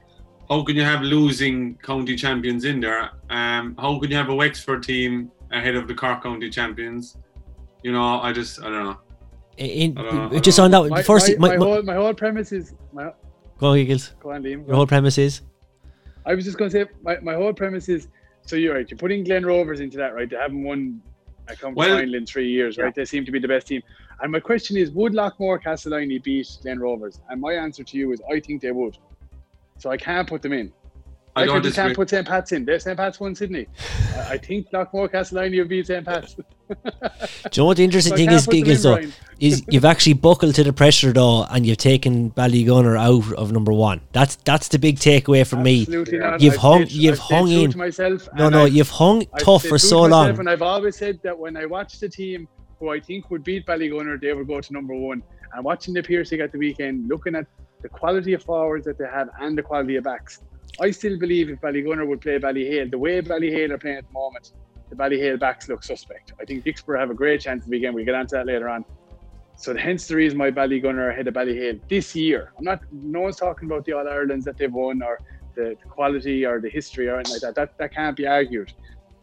How 0.49 0.63
can 0.63 0.75
you 0.75 0.83
have 0.83 1.01
losing 1.01 1.75
county 1.77 2.15
champions 2.15 2.65
in 2.65 2.79
there? 2.79 3.09
Um, 3.29 3.75
how 3.79 3.99
can 3.99 4.11
you 4.11 4.17
have 4.17 4.29
a 4.29 4.35
Wexford 4.35 4.83
team 4.83 5.31
ahead 5.51 5.75
of 5.75 5.87
the 5.87 5.95
Cork 5.95 6.21
County 6.23 6.49
champions? 6.49 7.17
You 7.83 7.91
know, 7.91 8.19
I 8.21 8.31
just, 8.31 8.59
I 8.61 8.65
don't 8.69 8.83
know. 8.83 8.97
In, 9.57 9.97
I 9.97 10.01
don't 10.03 10.15
know, 10.31 10.37
I 10.37 10.39
just 10.41 10.57
don't 10.57 10.73
on 10.73 10.83
that, 10.83 10.89
my, 10.89 11.01
first, 11.01 11.29
my, 11.39 11.47
my, 11.47 11.47
my 11.47 11.57
my- 11.57 11.65
whole, 11.65 11.81
my 11.83 11.95
whole 11.95 12.13
premise 12.13 12.51
is 12.51 12.73
my, 12.91 13.11
go 13.57 13.67
on, 13.67 13.77
Eagles. 13.77 14.13
go 14.19 14.31
on, 14.31 14.43
Liam. 14.43 14.57
go 14.61 14.67
Your 14.67 14.69
on. 14.71 14.75
whole 14.75 14.87
premise 14.87 15.17
is 15.17 15.41
I 16.25 16.33
was 16.35 16.43
just 16.43 16.57
going 16.57 16.69
to 16.71 16.83
say 16.83 16.91
my, 17.03 17.17
my 17.21 17.35
whole 17.35 17.53
premise 17.53 17.87
is 17.87 18.07
so 18.41 18.55
you're 18.57 18.75
right. 18.75 18.89
You're 18.89 18.97
putting 18.97 19.23
Glen 19.23 19.45
Rovers 19.45 19.79
into 19.79 19.97
that, 19.97 20.13
right? 20.13 20.29
They 20.29 20.35
haven't 20.35 20.63
won 20.63 21.01
a 21.47 21.55
county 21.55 21.75
Well- 21.75 21.97
final 21.97 22.15
in 22.15 22.25
three 22.25 22.49
years, 22.49 22.77
right? 22.77 22.93
They 22.93 23.05
seem 23.05 23.23
to 23.25 23.31
be 23.31 23.39
the 23.39 23.47
best 23.47 23.65
team. 23.67 23.81
And 24.21 24.31
my 24.31 24.39
question 24.39 24.77
is, 24.77 24.91
would 24.91 25.13
Loughmore 25.13 25.61
Castleiney 25.63 26.21
beat 26.23 26.47
Glen 26.61 26.79
Rovers? 26.79 27.21
And 27.29 27.39
my 27.41 27.53
answer 27.53 27.83
to 27.83 27.97
you 27.97 28.11
is, 28.13 28.21
I 28.31 28.39
think 28.39 28.61
they 28.61 28.71
would. 28.71 28.97
So 29.77 29.89
I 29.89 29.97
can't 29.97 30.27
put 30.27 30.41
them 30.41 30.53
in. 30.53 30.71
I 31.37 31.41
Like 31.41 31.49
don't 31.49 31.63
just 31.63 31.75
can't 31.75 31.93
put 31.93 32.09
St. 32.09 32.25
Pat's 32.25 32.53
in. 32.53 32.63
There's 32.63 32.85
St. 32.85 32.95
Pat's 32.95 33.19
won 33.19 33.35
Sydney. 33.35 33.67
I 34.15 34.29
I 34.31 34.37
think 34.37 34.71
Loughmore 34.71 35.09
Castleiney 35.11 35.59
will 35.59 35.67
beat 35.67 35.87
St. 35.87 36.05
Pat's. 36.05 36.35
Do 36.35 36.43
you 36.73 37.49
know 37.57 37.65
what 37.65 37.77
the 37.77 37.83
interesting 37.83 38.11
So 38.13 38.15
thing 38.17 38.27
can't 38.29 38.39
is, 38.39 38.45
put 38.45 38.51
them 38.51 38.63
Giggles, 38.63 38.85
in, 38.85 38.91
though? 39.09 39.11
Is 39.41 39.63
you've 39.69 39.83
actually 39.83 40.13
buckled 40.13 40.55
to 40.55 40.63
the 40.63 40.71
pressure 40.71 41.11
though, 41.11 41.43
and 41.43 41.65
you've 41.65 41.77
taken 41.77 42.31
Ballygunner 42.31 42.97
out 42.97 43.33
of 43.37 43.51
number 43.51 43.73
one. 43.73 43.99
That's 44.13 44.37
that's 44.37 44.69
the 44.69 44.79
big 44.79 44.97
takeaway 44.97 45.45
for 45.45 45.57
me. 45.57 45.81
Absolutely 45.81 46.19
not. 46.19 46.41
You've 46.41 46.53
I've 46.53 46.59
hung- 46.59 46.85
stayed- 46.85 46.91
you've 46.97 47.13
I've 47.13 47.19
hung 47.19 47.51
in. 47.51 47.71
To 47.71 47.77
myself, 47.77 48.29
No, 48.37 48.47
no, 48.49 48.63
I've- 48.63 48.75
you've 48.77 48.89
hung 48.89 49.25
I've 49.33 49.41
tough 49.43 49.65
for 49.65 49.77
so 49.77 50.03
to 50.05 50.11
long. 50.11 50.39
And 50.39 50.49
I've 50.49 50.61
always 50.61 50.95
said 50.95 51.19
that 51.23 51.37
when 51.37 51.57
I 51.57 51.65
watched 51.65 51.99
the 51.99 52.07
team 52.07 52.47
who 52.79 52.89
I 52.91 52.99
think 53.01 53.29
would 53.29 53.43
beat 53.43 53.65
Ballygunner, 53.65 54.19
they 54.21 54.31
would 54.33 54.47
go 54.47 54.61
to 54.61 54.73
number 54.73 54.95
one. 54.95 55.21
And 55.53 55.65
watching 55.65 55.93
the 55.93 56.01
Piarsaigh 56.01 56.39
at 56.41 56.51
the 56.53 56.57
weekend, 56.57 57.09
looking 57.09 57.35
at 57.35 57.45
the 57.85 57.89
quality 57.89 58.33
of 58.33 58.41
forwards 58.41 58.83
that 58.87 58.97
they 58.97 59.05
have 59.05 59.29
and 59.39 59.55
the 59.55 59.61
quality 59.61 59.95
of 59.97 60.03
backs, 60.05 60.41
I 60.81 60.89
still 60.89 61.19
believe 61.19 61.51
if 61.51 61.61
Ballygunner 61.61 62.07
would 62.07 62.19
play 62.19 62.39
Ballyhale, 62.39 62.89
the 62.89 62.97
way 62.97 63.21
Ballyhale 63.21 63.71
are 63.73 63.77
playing 63.77 63.97
at 63.97 64.07
the 64.07 64.13
moment, 64.13 64.53
the 64.89 64.95
Ballyhale 64.95 65.39
backs 65.39 65.69
look 65.69 65.83
suspect. 65.83 66.33
I 66.41 66.45
think 66.45 66.65
Dicksboro 66.65 66.97
have 66.99 67.11
a 67.11 67.13
great 67.13 67.41
chance 67.41 67.63
this 67.63 67.69
weekend. 67.69 67.93
We'll 67.93 68.05
get 68.05 68.15
onto 68.15 68.35
that 68.37 68.47
later 68.47 68.69
on. 68.69 68.85
So 69.55 69.77
hence 69.77 70.07
the 70.07 70.15
reason 70.15 70.39
why 70.39 70.49
Ballygunner 70.49 70.97
are 70.97 71.11
ahead 71.11 71.27
of 71.27 71.35
Ballyhale 71.35 71.79
this 71.87 72.15
year. 72.15 72.53
I'm 72.57 72.65
not. 72.65 72.79
No 72.91 73.21
one's 73.21 73.37
talking 73.37 73.69
about 73.69 73.85
the 73.85 73.93
All 73.93 74.07
Irelands 74.07 74.45
that 74.45 74.57
they've 74.57 74.73
won 74.73 75.03
or 75.03 75.19
the, 75.53 75.77
the 75.81 75.87
quality 75.87 76.43
or 76.43 76.59
the 76.59 76.69
history 76.69 77.07
or 77.07 77.15
anything 77.17 77.33
like 77.33 77.43
that. 77.43 77.55
That 77.55 77.77
that 77.77 77.93
can't 77.93 78.17
be 78.17 78.25
argued. 78.25 78.73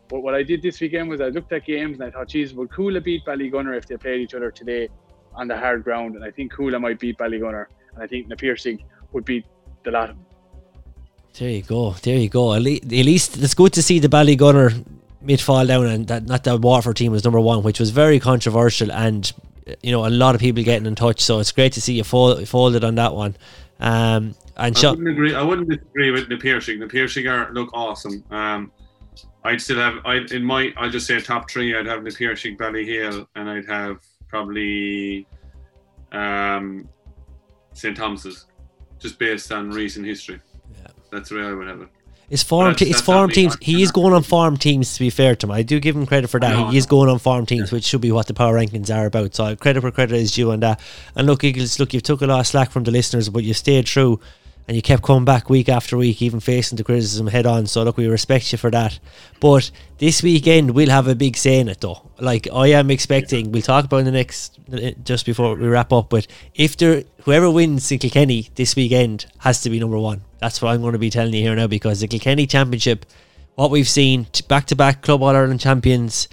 But 0.08 0.20
what 0.20 0.34
I 0.34 0.44
did 0.44 0.62
this 0.62 0.80
weekend 0.80 1.10
was 1.10 1.20
I 1.20 1.30
looked 1.36 1.52
at 1.52 1.66
games 1.66 1.98
and 1.98 2.04
I 2.08 2.10
thought, 2.12 2.28
geez, 2.28 2.54
would 2.54 2.70
Cuala 2.70 3.02
beat 3.02 3.24
Ballygunner 3.24 3.76
if 3.76 3.86
they 3.86 3.96
played 3.96 4.20
each 4.20 4.34
other 4.34 4.50
today 4.50 4.88
on 5.34 5.48
the 5.48 5.56
hard 5.56 5.82
ground? 5.84 6.14
And 6.14 6.24
I 6.24 6.30
think 6.30 6.52
Cuala 6.54 6.80
might 6.80 6.98
beat 6.98 7.18
Ballygunner, 7.18 7.66
and 7.94 8.02
I 8.02 8.06
think 8.06 8.28
Na 8.28 8.36
Piarsaigh 8.36 8.78
would 9.12 9.24
be 9.24 9.44
the 9.84 9.90
lot. 9.90 10.14
There 11.38 11.50
you 11.50 11.62
go. 11.62 11.92
There 12.02 12.16
you 12.18 12.28
go. 12.28 12.52
At 12.54 12.62
least, 12.62 12.84
at 12.84 12.90
least 12.90 13.42
it's 13.42 13.54
good 13.54 13.72
to 13.74 13.82
see 13.82 13.98
the 13.98 14.08
Ballygunner 14.08 14.84
mid 15.22 15.40
fall 15.40 15.64
down 15.66 15.86
and 15.86 16.06
that 16.08 16.26
not 16.26 16.44
that 16.44 16.60
Waterford 16.60 16.96
team 16.96 17.12
was 17.12 17.24
number 17.24 17.40
one, 17.40 17.62
which 17.62 17.80
was 17.80 17.90
very 17.90 18.18
controversial 18.18 18.90
and 18.90 19.32
you 19.82 19.92
know 19.92 20.04
a 20.04 20.10
lot 20.10 20.34
of 20.34 20.40
people 20.40 20.62
getting 20.62 20.86
in 20.86 20.94
touch. 20.94 21.20
So 21.20 21.38
it's 21.38 21.52
great 21.52 21.72
to 21.74 21.80
see 21.80 21.94
you 21.94 22.04
fold, 22.04 22.46
folded 22.48 22.84
on 22.84 22.96
that 22.96 23.14
one. 23.14 23.36
Um, 23.80 24.34
and 24.56 24.76
I 24.76 24.80
Sha- 24.80 24.90
wouldn't 24.90 25.08
agree. 25.08 25.34
I 25.34 25.42
wouldn't 25.42 25.68
disagree 25.68 26.10
with 26.10 26.28
the 26.28 26.36
Piarsaigh. 26.36 26.78
The 26.78 26.86
Piarsaigh 26.86 27.26
are 27.26 27.52
look 27.52 27.70
awesome. 27.72 28.22
Um, 28.30 28.70
I'd 29.44 29.60
still 29.60 29.78
have. 29.78 29.94
I 30.04 30.18
in 30.30 30.44
my. 30.44 30.72
I'll 30.76 30.90
just 30.90 31.06
say 31.06 31.20
top 31.20 31.50
three. 31.50 31.76
I'd 31.76 31.86
have 31.86 32.04
the 32.04 32.10
Piarsaigh, 32.10 32.56
Ballyhale, 32.56 33.26
and 33.34 33.48
I'd 33.48 33.66
have 33.66 33.98
probably 34.28 35.26
um, 36.12 36.88
St 37.74 37.96
Thomas's, 37.96 38.46
just 38.98 39.18
based 39.18 39.50
on 39.52 39.70
recent 39.70 40.06
history. 40.06 40.40
Yeah. 40.80 40.88
That's 41.10 41.28
the 41.28 41.36
way 41.36 41.42
I 41.42 41.52
would 41.52 41.68
have 41.68 41.80
it. 41.82 41.88
It's 42.30 42.42
farm. 42.42 42.74
Te- 42.74 42.88
it's 42.88 43.02
farm 43.02 43.28
teams. 43.28 43.58
He 43.60 43.82
is 43.82 43.92
going 43.92 44.14
on 44.14 44.22
farm 44.22 44.56
teams. 44.56 44.94
To 44.94 45.00
be 45.00 45.10
fair 45.10 45.36
to 45.36 45.46
him, 45.46 45.50
I 45.50 45.60
do 45.62 45.78
give 45.78 45.94
him 45.94 46.06
credit 46.06 46.28
for 46.28 46.40
that. 46.40 46.70
he 46.70 46.78
is 46.78 46.86
going 46.86 47.10
on 47.10 47.18
farm 47.18 47.44
teams, 47.44 47.70
which 47.70 47.84
should 47.84 48.00
be 48.00 48.10
what 48.10 48.26
the 48.26 48.32
power 48.32 48.54
rankings 48.54 48.88
are 48.94 49.04
about. 49.04 49.34
So 49.34 49.54
credit 49.54 49.82
where 49.82 49.92
credit 49.92 50.16
is 50.16 50.32
due 50.32 50.50
on 50.50 50.60
that. 50.60 50.80
And 51.14 51.26
look, 51.26 51.44
Eagles, 51.44 51.78
look, 51.78 51.92
you've 51.92 52.04
took 52.04 52.22
a 52.22 52.26
lot 52.26 52.40
of 52.40 52.46
slack 52.46 52.70
from 52.70 52.84
the 52.84 52.90
listeners, 52.90 53.28
but 53.28 53.44
you 53.44 53.52
stayed 53.52 53.84
true, 53.84 54.18
and 54.68 54.76
you 54.76 54.82
kept 54.82 55.02
coming 55.02 55.24
back 55.24 55.50
week 55.50 55.68
after 55.68 55.96
week, 55.96 56.22
even 56.22 56.40
facing 56.40 56.76
the 56.76 56.84
criticism 56.84 57.26
head 57.26 57.46
on. 57.46 57.66
So 57.66 57.82
look, 57.82 57.96
we 57.96 58.06
respect 58.06 58.52
you 58.52 58.58
for 58.58 58.70
that. 58.70 58.98
But 59.40 59.70
this 59.98 60.22
weekend 60.22 60.70
we'll 60.70 60.90
have 60.90 61.08
a 61.08 61.14
big 61.14 61.36
say 61.36 61.58
in 61.58 61.68
it, 61.68 61.80
though. 61.80 62.10
Like 62.18 62.48
I 62.52 62.68
am 62.68 62.90
expecting, 62.90 63.50
we'll 63.50 63.62
talk 63.62 63.84
about 63.86 63.98
in 63.98 64.04
the 64.04 64.12
next 64.12 64.58
just 65.02 65.26
before 65.26 65.56
we 65.56 65.66
wrap 65.66 65.92
up. 65.92 66.10
But 66.10 66.26
if 66.54 66.76
there, 66.76 67.04
whoever 67.22 67.50
wins 67.50 67.90
in 67.90 67.98
Kilkenny 67.98 68.50
this 68.54 68.76
weekend 68.76 69.26
has 69.38 69.62
to 69.62 69.70
be 69.70 69.80
number 69.80 69.98
one. 69.98 70.22
That's 70.38 70.62
what 70.62 70.70
I'm 70.70 70.80
going 70.80 70.92
to 70.92 70.98
be 70.98 71.10
telling 71.10 71.34
you 71.34 71.42
here 71.42 71.56
now 71.56 71.66
because 71.66 72.00
the 72.00 72.08
Kilkenny 72.08 72.46
Championship, 72.46 73.06
what 73.56 73.70
we've 73.70 73.88
seen 73.88 74.26
back 74.48 74.66
to 74.66 74.76
back 74.76 75.02
Club 75.02 75.22
All 75.22 75.36
Ireland 75.36 75.60
champions, 75.60 76.28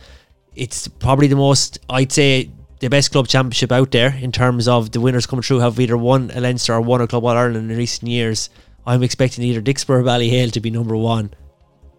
it's 0.55 0.87
probably 0.87 1.27
the 1.27 1.35
most 1.35 1.79
I'd 1.89 2.11
say 2.11 2.51
the 2.79 2.89
best 2.89 3.11
club 3.11 3.27
championship 3.27 3.71
out 3.71 3.91
there 3.91 4.13
in 4.15 4.31
terms 4.31 4.67
of 4.67 4.91
the 4.91 5.01
winners 5.01 5.25
coming 5.25 5.43
through 5.43 5.59
have 5.59 5.79
either 5.79 5.97
won 5.97 6.31
a 6.33 6.39
Leinster 6.41 6.73
or 6.73 6.81
won 6.81 7.01
a 7.01 7.07
Club 7.07 7.25
All 7.25 7.31
Ireland 7.37 7.69
in 7.71 7.77
recent 7.77 8.09
years. 8.09 8.49
I'm 8.85 9.03
expecting 9.03 9.43
either 9.43 9.61
Dicksboro 9.61 9.99
or 9.99 10.03
Ballyhale 10.03 10.51
to 10.53 10.59
be 10.61 10.69
number 10.69 10.95
one 10.95 11.33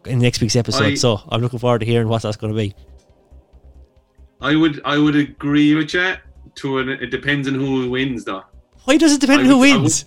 in 0.06 0.18
next 0.18 0.40
week's 0.40 0.56
episode. 0.56 0.84
I- 0.84 0.94
so 0.94 1.20
I'm 1.28 1.40
looking 1.42 1.58
forward 1.58 1.80
to 1.80 1.86
hearing 1.86 2.08
what 2.08 2.22
that's 2.22 2.36
going 2.36 2.52
to 2.52 2.58
be. 2.58 2.74
I 4.40 4.56
would. 4.56 4.80
I 4.84 4.96
would 4.98 5.16
agree 5.16 5.74
with 5.74 5.92
you. 5.94 6.14
To 6.56 6.78
an, 6.78 6.88
it 6.88 7.10
depends 7.10 7.46
on 7.46 7.54
who 7.54 7.88
wins, 7.90 8.24
though. 8.24 8.42
Why 8.84 8.96
does 8.96 9.12
it 9.12 9.20
depend 9.20 9.40
I 9.42 9.44
on 9.44 9.50
who 9.50 9.58
would- 9.58 9.80
wins? 9.82 10.06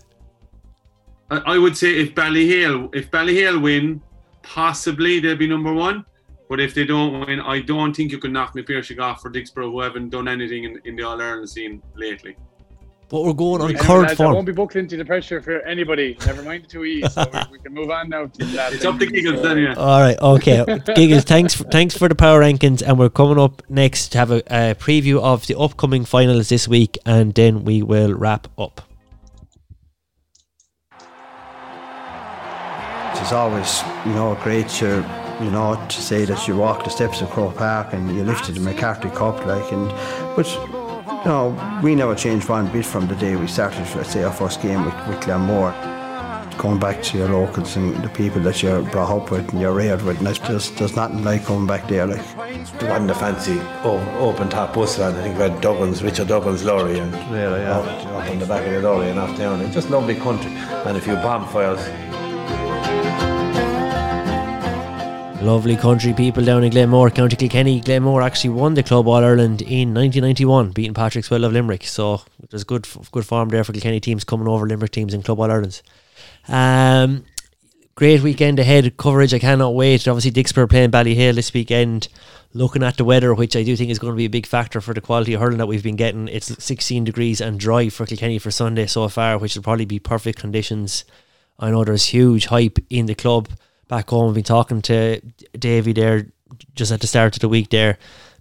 I, 1.29 1.37
I 1.53 1.57
would 1.57 1.77
say 1.77 1.99
if 1.99 2.13
Ballyhale, 2.15 2.93
if 2.95 3.09
Ballyhale 3.11 3.61
win, 3.61 4.01
possibly 4.41 5.19
they'll 5.19 5.37
be 5.37 5.47
number 5.47 5.71
one. 5.73 6.03
But 6.49 6.59
if 6.59 6.73
they 6.73 6.85
don't 6.85 7.25
win, 7.25 7.39
I 7.39 7.61
don't 7.61 7.95
think 7.95 8.11
you 8.11 8.19
can 8.19 8.33
knock 8.33 8.53
McPherson 8.55 8.99
off 8.99 9.21
for 9.21 9.31
Dicksboro, 9.31 9.71
who 9.71 9.79
haven't 9.81 10.09
done 10.09 10.27
anything 10.27 10.65
in, 10.65 10.79
in 10.85 10.95
the 10.95 11.03
All 11.03 11.19
Ireland 11.21 11.49
scene 11.49 11.81
lately. 11.95 12.35
But 13.09 13.23
we're 13.25 13.33
going 13.33 13.61
on 13.61 13.69
Anyway, 13.69 13.85
current 13.85 14.07
lads, 14.07 14.19
I 14.19 14.25
won't 14.31 14.45
be 14.45 14.53
booked 14.53 14.75
into 14.75 14.97
the 14.97 15.05
pressure 15.05 15.39
for 15.41 15.61
anybody. 15.61 16.17
Never 16.25 16.41
mind 16.41 16.63
the 16.63 16.67
two 16.67 16.83
E's. 16.83 17.13
So 17.13 17.23
we, 17.31 17.39
we 17.51 17.59
can 17.59 17.73
move 17.73 17.91
on 17.91 18.09
now. 18.09 18.25
To 18.25 18.45
the 18.45 18.69
It's 18.73 18.85
up 18.85 18.97
to. 18.97 19.05
Giggles 19.05 19.35
So- 19.35 19.47
then, 19.49 19.57
yeah. 19.59 19.73
All 19.75 19.99
right, 20.01 20.17
okay. 20.19 20.65
Giggles, 20.95 21.23
thanks 21.23 21.53
for, 21.53 21.63
thanks 21.65 21.95
for 21.95 22.09
the 22.09 22.15
power 22.15 22.41
rankings, 22.41 22.81
and 22.81 22.97
we're 22.97 23.09
coming 23.09 23.37
up 23.39 23.61
next 23.69 24.09
to 24.09 24.17
have 24.17 24.31
a, 24.31 24.37
a 24.47 24.75
preview 24.75 25.21
of 25.21 25.45
the 25.47 25.55
upcoming 25.57 26.05
finals 26.05 26.49
this 26.49 26.67
week, 26.67 26.97
and 27.05 27.35
then 27.35 27.63
we 27.63 27.83
will 27.83 28.13
wrap 28.13 28.47
up. 28.57 28.81
It's 33.21 33.31
always, 33.31 33.83
you 34.05 34.13
know, 34.13 34.33
a 34.33 34.43
great 34.43 34.67
to, 34.69 35.01
you 35.41 35.51
know, 35.51 35.75
to 35.89 36.01
say 36.01 36.25
that 36.25 36.47
you 36.47 36.55
walk 36.55 36.83
the 36.83 36.89
steps 36.89 37.21
of 37.21 37.29
Croke 37.29 37.55
Park 37.57 37.93
and 37.93 38.15
you 38.15 38.23
lifted 38.23 38.55
the 38.55 38.61
McCarthy 38.61 39.09
Cup, 39.09 39.45
like, 39.45 39.71
and, 39.71 39.89
but, 40.35 40.47
you 40.53 41.29
know, 41.29 41.79
we 41.83 41.95
never 41.95 42.15
changed 42.15 42.49
one 42.49 42.71
bit 42.71 42.85
from 42.85 43.07
the 43.07 43.15
day 43.15 43.35
we 43.35 43.47
started, 43.47 43.87
let's 43.95 44.11
say, 44.11 44.23
our 44.23 44.31
first 44.31 44.61
game 44.61 44.85
with, 44.85 44.95
with 45.07 45.21
Glenmore. 45.21 45.73
Going 46.59 46.79
back 46.79 47.01
to 47.01 47.17
your 47.17 47.29
locals 47.29 47.75
and 47.77 47.95
the 48.03 48.09
people 48.09 48.39
that 48.41 48.61
you're 48.61 48.83
brought 48.83 49.09
up 49.09 49.31
with 49.31 49.49
and 49.51 49.59
you're 49.59 49.73
reared 49.73 50.03
with, 50.03 50.17
and 50.17 50.27
there's, 50.27 50.39
there's, 50.41 50.69
there's 50.71 50.95
nothing 50.95 51.23
like 51.23 51.45
coming 51.45 51.65
back 51.65 51.87
there, 51.87 52.05
like. 52.05 52.19
It 52.19 52.83
wasn't 52.83 53.09
a 53.09 53.15
fancy 53.15 53.59
o- 53.83 54.17
open 54.19 54.49
top 54.49 54.75
bus 54.75 54.97
van. 54.97 55.15
I 55.15 55.23
think 55.23 55.35
we 55.37 55.41
had 55.41 55.61
Duggan's, 55.61 56.03
Richard 56.03 56.27
Duggan's 56.27 56.63
lorry 56.63 56.99
and 56.99 57.11
Really, 57.31 57.61
yeah. 57.61 57.79
up, 57.79 57.85
up 58.05 58.29
on 58.29 58.37
the 58.37 58.45
back 58.45 58.65
of 58.67 58.71
the 58.71 58.81
lorry 58.81 59.09
and 59.09 59.17
off 59.19 59.35
down. 59.35 59.61
It's 59.61 59.73
just 59.73 59.89
lovely 59.89 60.13
country 60.15 60.51
and 60.51 60.95
a 60.95 61.01
few 61.01 61.15
bonfires. 61.15 61.79
Lovely 65.43 65.75
country 65.75 66.13
people 66.13 66.41
down 66.41 66.63
in 66.63 66.71
Glenmore, 66.71 67.09
County 67.09 67.35
Kilkenny. 67.35 67.81
Glenmore 67.81 68.21
actually 68.21 68.51
won 68.51 68.75
the 68.75 68.81
Club 68.81 69.09
All 69.09 69.25
Ireland 69.25 69.61
in 69.61 69.93
1991, 69.93 70.71
beating 70.71 70.93
Patrick's 70.93 71.29
Well 71.29 71.43
of 71.43 71.51
Limerick. 71.51 71.83
So 71.83 72.21
there's 72.49 72.63
good 72.63 72.87
good 73.11 73.25
form 73.25 73.49
there 73.49 73.65
for 73.65 73.73
Kilkenny 73.73 73.99
teams 73.99 74.23
coming 74.23 74.47
over 74.47 74.65
Limerick 74.65 74.91
teams 74.91 75.13
in 75.13 75.21
Club 75.21 75.41
All 75.41 75.51
Irelands. 75.51 75.83
Um, 76.47 77.25
great 77.95 78.21
weekend 78.21 78.57
ahead 78.57 78.95
coverage. 78.95 79.33
I 79.33 79.39
cannot 79.39 79.75
wait. 79.75 80.07
Obviously, 80.07 80.31
Dicksboro 80.31 80.69
playing 80.69 80.91
Ballyhale 80.91 81.35
this 81.35 81.53
weekend. 81.53 82.07
Looking 82.53 82.81
at 82.81 82.95
the 82.95 83.03
weather, 83.03 83.33
which 83.33 83.57
I 83.57 83.63
do 83.63 83.75
think 83.75 83.91
is 83.91 83.99
going 83.99 84.13
to 84.13 84.17
be 84.17 84.25
a 84.25 84.29
big 84.29 84.45
factor 84.45 84.79
for 84.79 84.93
the 84.93 85.01
quality 85.01 85.33
of 85.33 85.41
hurling 85.41 85.57
that 85.57 85.67
we've 85.67 85.83
been 85.83 85.97
getting. 85.97 86.29
It's 86.29 86.63
16 86.63 87.03
degrees 87.03 87.41
and 87.41 87.59
dry 87.59 87.89
for 87.89 88.05
Kilkenny 88.05 88.39
for 88.39 88.49
Sunday 88.49 88.87
so 88.87 89.09
far, 89.09 89.37
which 89.37 89.55
will 89.55 89.63
probably 89.63 89.85
be 89.85 89.99
perfect 89.99 90.39
conditions. 90.39 91.03
I 91.59 91.69
know 91.69 91.83
there's 91.83 92.05
huge 92.05 92.45
hype 92.45 92.79
in 92.89 93.07
the 93.07 93.15
club 93.15 93.49
back 93.87 94.09
home. 94.09 94.33
Been 94.33 94.43
talking 94.43 94.81
to 94.83 95.21
Davey 95.57 95.93
there 95.93 96.27
just 96.75 96.91
at 96.91 97.01
the 97.01 97.07
start 97.07 97.35
of 97.35 97.41
the 97.41 97.49
week 97.49 97.69
there. 97.69 97.97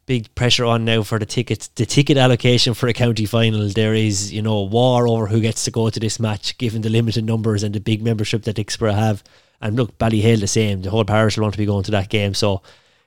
Big 0.06 0.34
pressure 0.34 0.64
on 0.64 0.84
now 0.84 1.02
for 1.02 1.18
the 1.18 1.26
tickets. 1.26 1.68
The 1.68 1.86
ticket 1.86 2.16
allocation 2.16 2.74
for 2.74 2.88
a 2.88 2.92
county 2.92 3.24
final. 3.24 3.68
There 3.68 3.94
is, 3.94 4.32
you 4.32 4.42
know, 4.42 4.58
a 4.58 4.64
war 4.64 5.06
over 5.06 5.28
who 5.28 5.40
gets 5.40 5.64
to 5.64 5.70
go 5.70 5.90
to 5.90 6.00
this 6.00 6.18
match, 6.18 6.58
given 6.58 6.82
the 6.82 6.90
limited 6.90 7.24
numbers 7.24 7.62
and 7.62 7.74
the 7.74 7.80
big 7.80 8.02
membership 8.02 8.42
that 8.42 8.56
Dicksboro 8.56 8.94
have. 8.94 9.22
And 9.60 9.76
look, 9.76 9.96
Ballyhale 9.98 10.40
the 10.40 10.48
same. 10.48 10.82
The 10.82 10.90
whole 10.90 11.04
parish 11.04 11.36
will 11.36 11.42
want 11.42 11.54
to 11.54 11.58
be 11.58 11.66
going 11.66 11.84
to 11.84 11.92
that 11.92 12.08
game. 12.08 12.34
So 12.34 12.62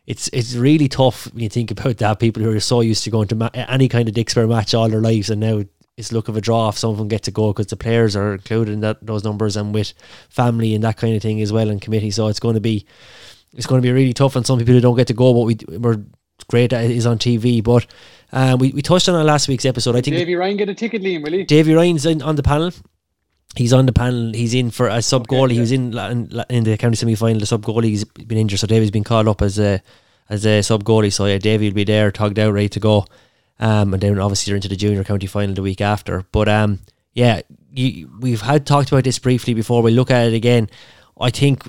it's 0.08 0.30
it's 0.32 0.56
really 0.56 0.88
tough 0.88 1.32
when 1.34 1.44
you 1.44 1.50
think 1.50 1.70
about 1.72 1.98
that. 1.98 2.20
People 2.20 2.44
who 2.44 2.52
are 2.52 2.60
so 2.62 2.80
used 2.80 3.04
to 3.04 3.10
going 3.10 3.28
to 3.28 3.36
ma- 3.36 3.50
any 3.54 3.90
kind 3.90 4.08
of 4.08 4.16
Dicksboro 4.16 4.48
match 4.48 4.74
all 4.74 4.88
their 4.88 5.02
lives, 5.02 5.30
and 5.30 5.42
now 5.42 5.64
it's 5.98 6.12
look 6.12 6.28
of 6.28 6.36
a 6.36 6.42
draw 6.42 6.70
if 6.70 6.78
some 6.78 6.92
of 6.92 6.98
them 6.98 7.08
get 7.08 7.24
to 7.24 7.32
go 7.32 7.54
because 7.54 7.68
the 7.68 7.78
players 7.78 8.16
are 8.16 8.34
included 8.34 8.74
in 8.74 8.80
that 8.82 8.98
those 9.06 9.24
numbers 9.24 9.56
and 9.56 9.74
with 9.74 9.94
family 10.30 10.76
and 10.76 10.84
that 10.84 10.98
kind 10.98 11.16
of 11.16 11.22
thing 11.22 11.42
as 11.42 11.54
well 11.54 11.70
and 11.70 11.82
committee. 11.82 12.12
So 12.12 12.28
it's 12.28 12.40
going 12.40 12.56
to 12.56 12.62
be 12.62 12.86
it's 13.54 13.66
going 13.66 13.82
to 13.82 13.86
be 13.86 13.92
really 13.92 14.14
tough 14.14 14.36
on 14.36 14.44
some 14.44 14.60
people 14.60 14.74
who 14.74 14.82
don't 14.82 14.98
get 14.98 15.08
to 15.08 15.14
go. 15.14 15.34
But 15.34 15.42
we 15.42 15.78
we're 15.78 16.04
great 16.50 16.72
that 16.72 16.84
it 16.84 16.92
is 16.92 17.06
on 17.06 17.18
TV. 17.18 17.64
But 17.64 17.86
um, 18.34 18.60
we 18.60 18.72
we 18.72 18.82
touched 18.82 19.08
on 19.08 19.20
it 19.20 19.24
last 19.24 19.48
week's 19.48 19.66
episode. 19.66 19.96
I 19.96 20.02
think 20.02 20.18
Davy 20.18 20.36
Ryan 20.36 20.58
get 20.58 20.70
a 20.70 20.76
ticket, 20.76 21.02
Liam, 21.02 21.24
will 21.24 21.32
he? 21.32 21.44
Davy 21.46 21.74
Ryan's 21.74 22.06
in, 22.06 22.22
on 22.22 22.36
the 22.36 22.44
panel. 22.44 22.72
He's 23.56 23.72
on 23.72 23.86
the 23.86 23.94
panel. 23.94 24.34
He's 24.34 24.54
in 24.54 24.72
for 24.72 24.90
a 24.90 25.02
sub 25.02 25.28
goalie. 25.30 25.46
Okay, 25.46 25.54
He 25.54 25.60
was 25.62 25.72
in 25.72 25.98
in, 25.98 26.44
in 26.50 26.64
the 26.66 26.78
county 26.78 26.98
semi 26.98 27.16
final. 27.16 27.40
The 27.40 27.46
sub 27.46 27.64
goalie. 27.64 27.86
He's 27.86 28.04
been 28.04 28.38
injured, 28.38 28.60
so 28.60 28.68
Davy's 28.68 28.92
been 28.92 29.06
called 29.06 29.30
up 29.30 29.42
as 29.42 29.58
a 29.60 29.82
as 30.28 30.46
a 30.46 30.62
sub 30.62 30.84
goalie. 30.84 31.14
So 31.14 31.26
yeah, 31.26 31.38
Davy 31.38 31.70
will 31.70 31.76
be 31.76 31.86
there, 31.86 32.12
tugged 32.12 32.38
out, 32.38 32.52
ready 32.52 32.68
to 32.70 32.82
go. 32.82 33.06
Um, 33.60 33.94
and 33.94 34.04
then 34.04 34.20
obviously 34.20 34.52
they're 34.52 34.58
into 34.58 34.68
the 34.68 34.76
junior 34.76 35.04
county 35.04 35.28
final 35.28 35.56
the 35.56 35.62
week 35.62 35.82
after. 35.82 36.26
But 36.32 36.50
um, 36.50 36.80
yeah, 37.14 37.42
you, 37.72 38.10
we've 38.20 38.42
had 38.42 38.66
talked 38.66 38.92
about 38.92 39.04
this 39.04 39.20
briefly 39.20 39.54
before. 39.54 39.82
We 39.82 39.92
look 39.92 40.12
at 40.12 40.28
it 40.28 40.34
again. 40.34 40.70
I 41.20 41.30
think 41.30 41.64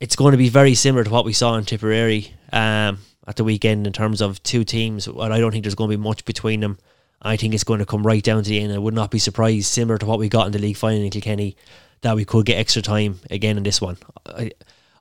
it's 0.00 0.16
going 0.16 0.32
to 0.32 0.38
be 0.38 0.48
very 0.48 0.74
similar 0.74 1.04
to 1.04 1.10
what 1.10 1.24
we 1.24 1.32
saw 1.32 1.56
in 1.56 1.64
Tipperary 1.64 2.32
um, 2.52 2.98
at 3.26 3.36
the 3.36 3.44
weekend 3.44 3.86
in 3.86 3.92
terms 3.92 4.20
of 4.20 4.42
two 4.42 4.62
teams. 4.64 5.08
Well, 5.08 5.32
I 5.32 5.40
don't 5.40 5.50
think 5.50 5.64
there's 5.64 5.74
going 5.74 5.90
to 5.90 5.96
be 5.96 6.02
much 6.02 6.24
between 6.24 6.60
them. 6.60 6.78
I 7.22 7.36
think 7.36 7.54
it's 7.54 7.64
going 7.64 7.80
to 7.80 7.86
come 7.86 8.06
right 8.06 8.22
down 8.22 8.42
to 8.42 8.48
the 8.48 8.60
end. 8.60 8.72
I 8.72 8.78
would 8.78 8.94
not 8.94 9.10
be 9.10 9.18
surprised, 9.18 9.66
similar 9.66 9.98
to 9.98 10.06
what 10.06 10.18
we 10.18 10.28
got 10.28 10.46
in 10.46 10.52
the 10.52 10.58
league 10.58 10.76
final 10.76 11.02
in 11.02 11.10
Kilkenny, 11.10 11.56
that 12.02 12.14
we 12.14 12.24
could 12.24 12.46
get 12.46 12.58
extra 12.58 12.82
time 12.82 13.18
again 13.30 13.56
in 13.56 13.62
this 13.62 13.80
one. 13.80 13.96
I, 14.26 14.52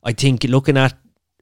I 0.04 0.14
think 0.14 0.44
looking 0.46 0.78
at 0.78 0.94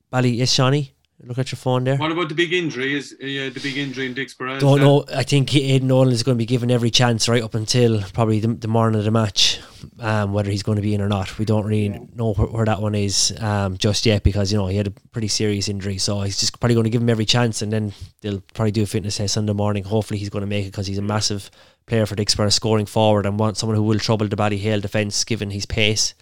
Bally, 0.09 0.92
look 1.23 1.37
at 1.37 1.51
your 1.51 1.57
phone 1.57 1.83
there. 1.83 1.97
What 1.97 2.11
about 2.11 2.29
the 2.29 2.35
big 2.35 2.53
injury? 2.53 2.95
Is 2.95 3.13
uh, 3.13 3.25
the 3.53 3.59
big 3.61 3.77
injury 3.77 4.05
in 4.05 4.15
Dicksboro? 4.15 4.55
is 4.55 4.61
Don't 4.61 4.79
know. 4.79 5.05
I 5.13 5.23
think 5.23 5.53
Aidan 5.55 5.87
Nolan 5.87 6.13
is 6.13 6.23
going 6.23 6.35
to 6.35 6.39
be 6.39 6.45
given 6.45 6.71
every 6.71 6.89
chance 6.91 7.29
right 7.29 7.43
up 7.43 7.55
until 7.55 8.01
probably 8.13 8.39
the, 8.39 8.47
the 8.47 8.67
morning 8.67 8.99
of 8.99 9.05
the 9.05 9.11
match, 9.11 9.59
um, 9.99 10.33
whether 10.33 10.51
he's 10.51 10.63
going 10.63 10.75
to 10.77 10.81
be 10.81 10.93
in 10.93 11.01
or 11.01 11.07
not. 11.07 11.37
We 11.37 11.45
don't 11.45 11.65
really 11.65 11.89
know 12.15 12.33
where, 12.33 12.47
where 12.47 12.65
that 12.65 12.81
one 12.81 12.95
is 12.95 13.33
um, 13.39 13.77
just 13.77 14.05
yet 14.05 14.23
because 14.23 14.51
you 14.51 14.57
know 14.57 14.67
he 14.67 14.77
had 14.77 14.87
a 14.87 14.91
pretty 15.11 15.27
serious 15.27 15.67
injury, 15.69 15.97
so 15.97 16.21
he's 16.21 16.39
just 16.39 16.59
probably 16.59 16.75
going 16.75 16.85
to 16.85 16.89
give 16.89 17.01
him 17.01 17.09
every 17.09 17.25
chance, 17.25 17.61
and 17.61 17.71
then 17.71 17.93
they'll 18.21 18.41
probably 18.53 18.71
do 18.71 18.83
a 18.83 18.87
fitness 18.87 19.17
test 19.17 19.35
Sunday 19.35 19.53
morning. 19.53 19.83
Hopefully, 19.83 20.19
he's 20.19 20.29
going 20.29 20.41
to 20.41 20.47
make 20.47 20.65
it 20.65 20.71
because 20.71 20.87
he's 20.87 20.97
a 20.97 21.03
massive 21.03 21.49
player 21.85 22.05
for 22.05 22.15
Dicksboro, 22.15 22.51
scoring 22.51 22.85
forward 22.85 23.25
and 23.25 23.39
want 23.39 23.57
someone 23.57 23.75
who 23.75 23.83
will 23.83 23.99
trouble 23.99 24.27
the 24.27 24.35
Ballyhale 24.35 24.81
defence 24.81 25.23
given 25.23 25.51
his 25.51 25.65
pace. 25.65 26.13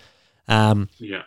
Um, 0.48 0.90
Yeah. 0.98 1.24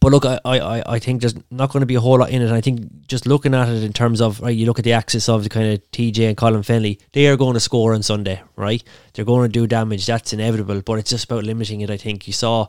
But 0.00 0.12
look, 0.12 0.24
I, 0.24 0.38
I, 0.44 0.94
I 0.94 0.98
think 0.98 1.20
there's 1.20 1.34
not 1.50 1.70
going 1.70 1.80
to 1.80 1.86
be 1.86 1.94
a 1.94 2.00
whole 2.00 2.18
lot 2.18 2.30
in 2.30 2.42
it. 2.42 2.50
I 2.50 2.60
think 2.60 3.06
just 3.06 3.26
looking 3.26 3.54
at 3.54 3.68
it 3.68 3.82
in 3.82 3.92
terms 3.92 4.20
of 4.20 4.40
right, 4.40 4.56
you 4.56 4.66
look 4.66 4.78
at 4.78 4.84
the 4.84 4.92
axis 4.92 5.28
of 5.28 5.42
the 5.42 5.48
kind 5.48 5.72
of 5.72 5.90
TJ 5.90 6.28
and 6.28 6.36
Colin 6.36 6.62
Fennelly, 6.62 7.00
they 7.12 7.26
are 7.26 7.36
going 7.36 7.54
to 7.54 7.60
score 7.60 7.94
on 7.94 8.02
Sunday, 8.02 8.40
right? 8.56 8.82
They're 9.14 9.24
going 9.24 9.48
to 9.48 9.52
do 9.52 9.66
damage. 9.66 10.06
That's 10.06 10.32
inevitable. 10.32 10.82
But 10.82 10.98
it's 10.98 11.10
just 11.10 11.24
about 11.24 11.44
limiting 11.44 11.80
it. 11.80 11.90
I 11.90 11.96
think 11.96 12.26
you 12.26 12.32
saw 12.32 12.68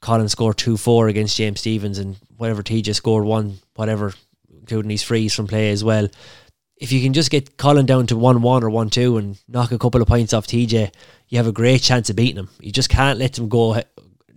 Colin 0.00 0.28
score 0.28 0.54
two 0.54 0.76
four 0.76 1.08
against 1.08 1.36
James 1.36 1.60
Stephens, 1.60 1.98
and 1.98 2.16
whatever 2.36 2.62
TJ 2.62 2.94
scored 2.94 3.24
one, 3.24 3.58
whatever 3.74 4.12
including 4.64 4.88
these 4.88 5.02
frees 5.02 5.34
from 5.34 5.46
play 5.46 5.70
as 5.70 5.84
well. 5.84 6.08
If 6.76 6.90
you 6.90 7.02
can 7.02 7.12
just 7.12 7.30
get 7.30 7.56
Colin 7.56 7.86
down 7.86 8.06
to 8.08 8.16
1 8.16 8.42
1 8.42 8.64
or 8.64 8.70
1 8.70 8.90
2 8.90 9.16
and 9.18 9.38
knock 9.46 9.72
a 9.72 9.78
couple 9.78 10.02
of 10.02 10.08
points 10.08 10.32
off 10.32 10.46
TJ, 10.46 10.92
you 11.28 11.38
have 11.38 11.46
a 11.46 11.52
great 11.52 11.82
chance 11.82 12.10
of 12.10 12.16
beating 12.16 12.38
him. 12.38 12.48
You 12.60 12.72
just 12.72 12.88
can't 12.88 13.18
let 13.18 13.34
them 13.34 13.48
go 13.48 13.82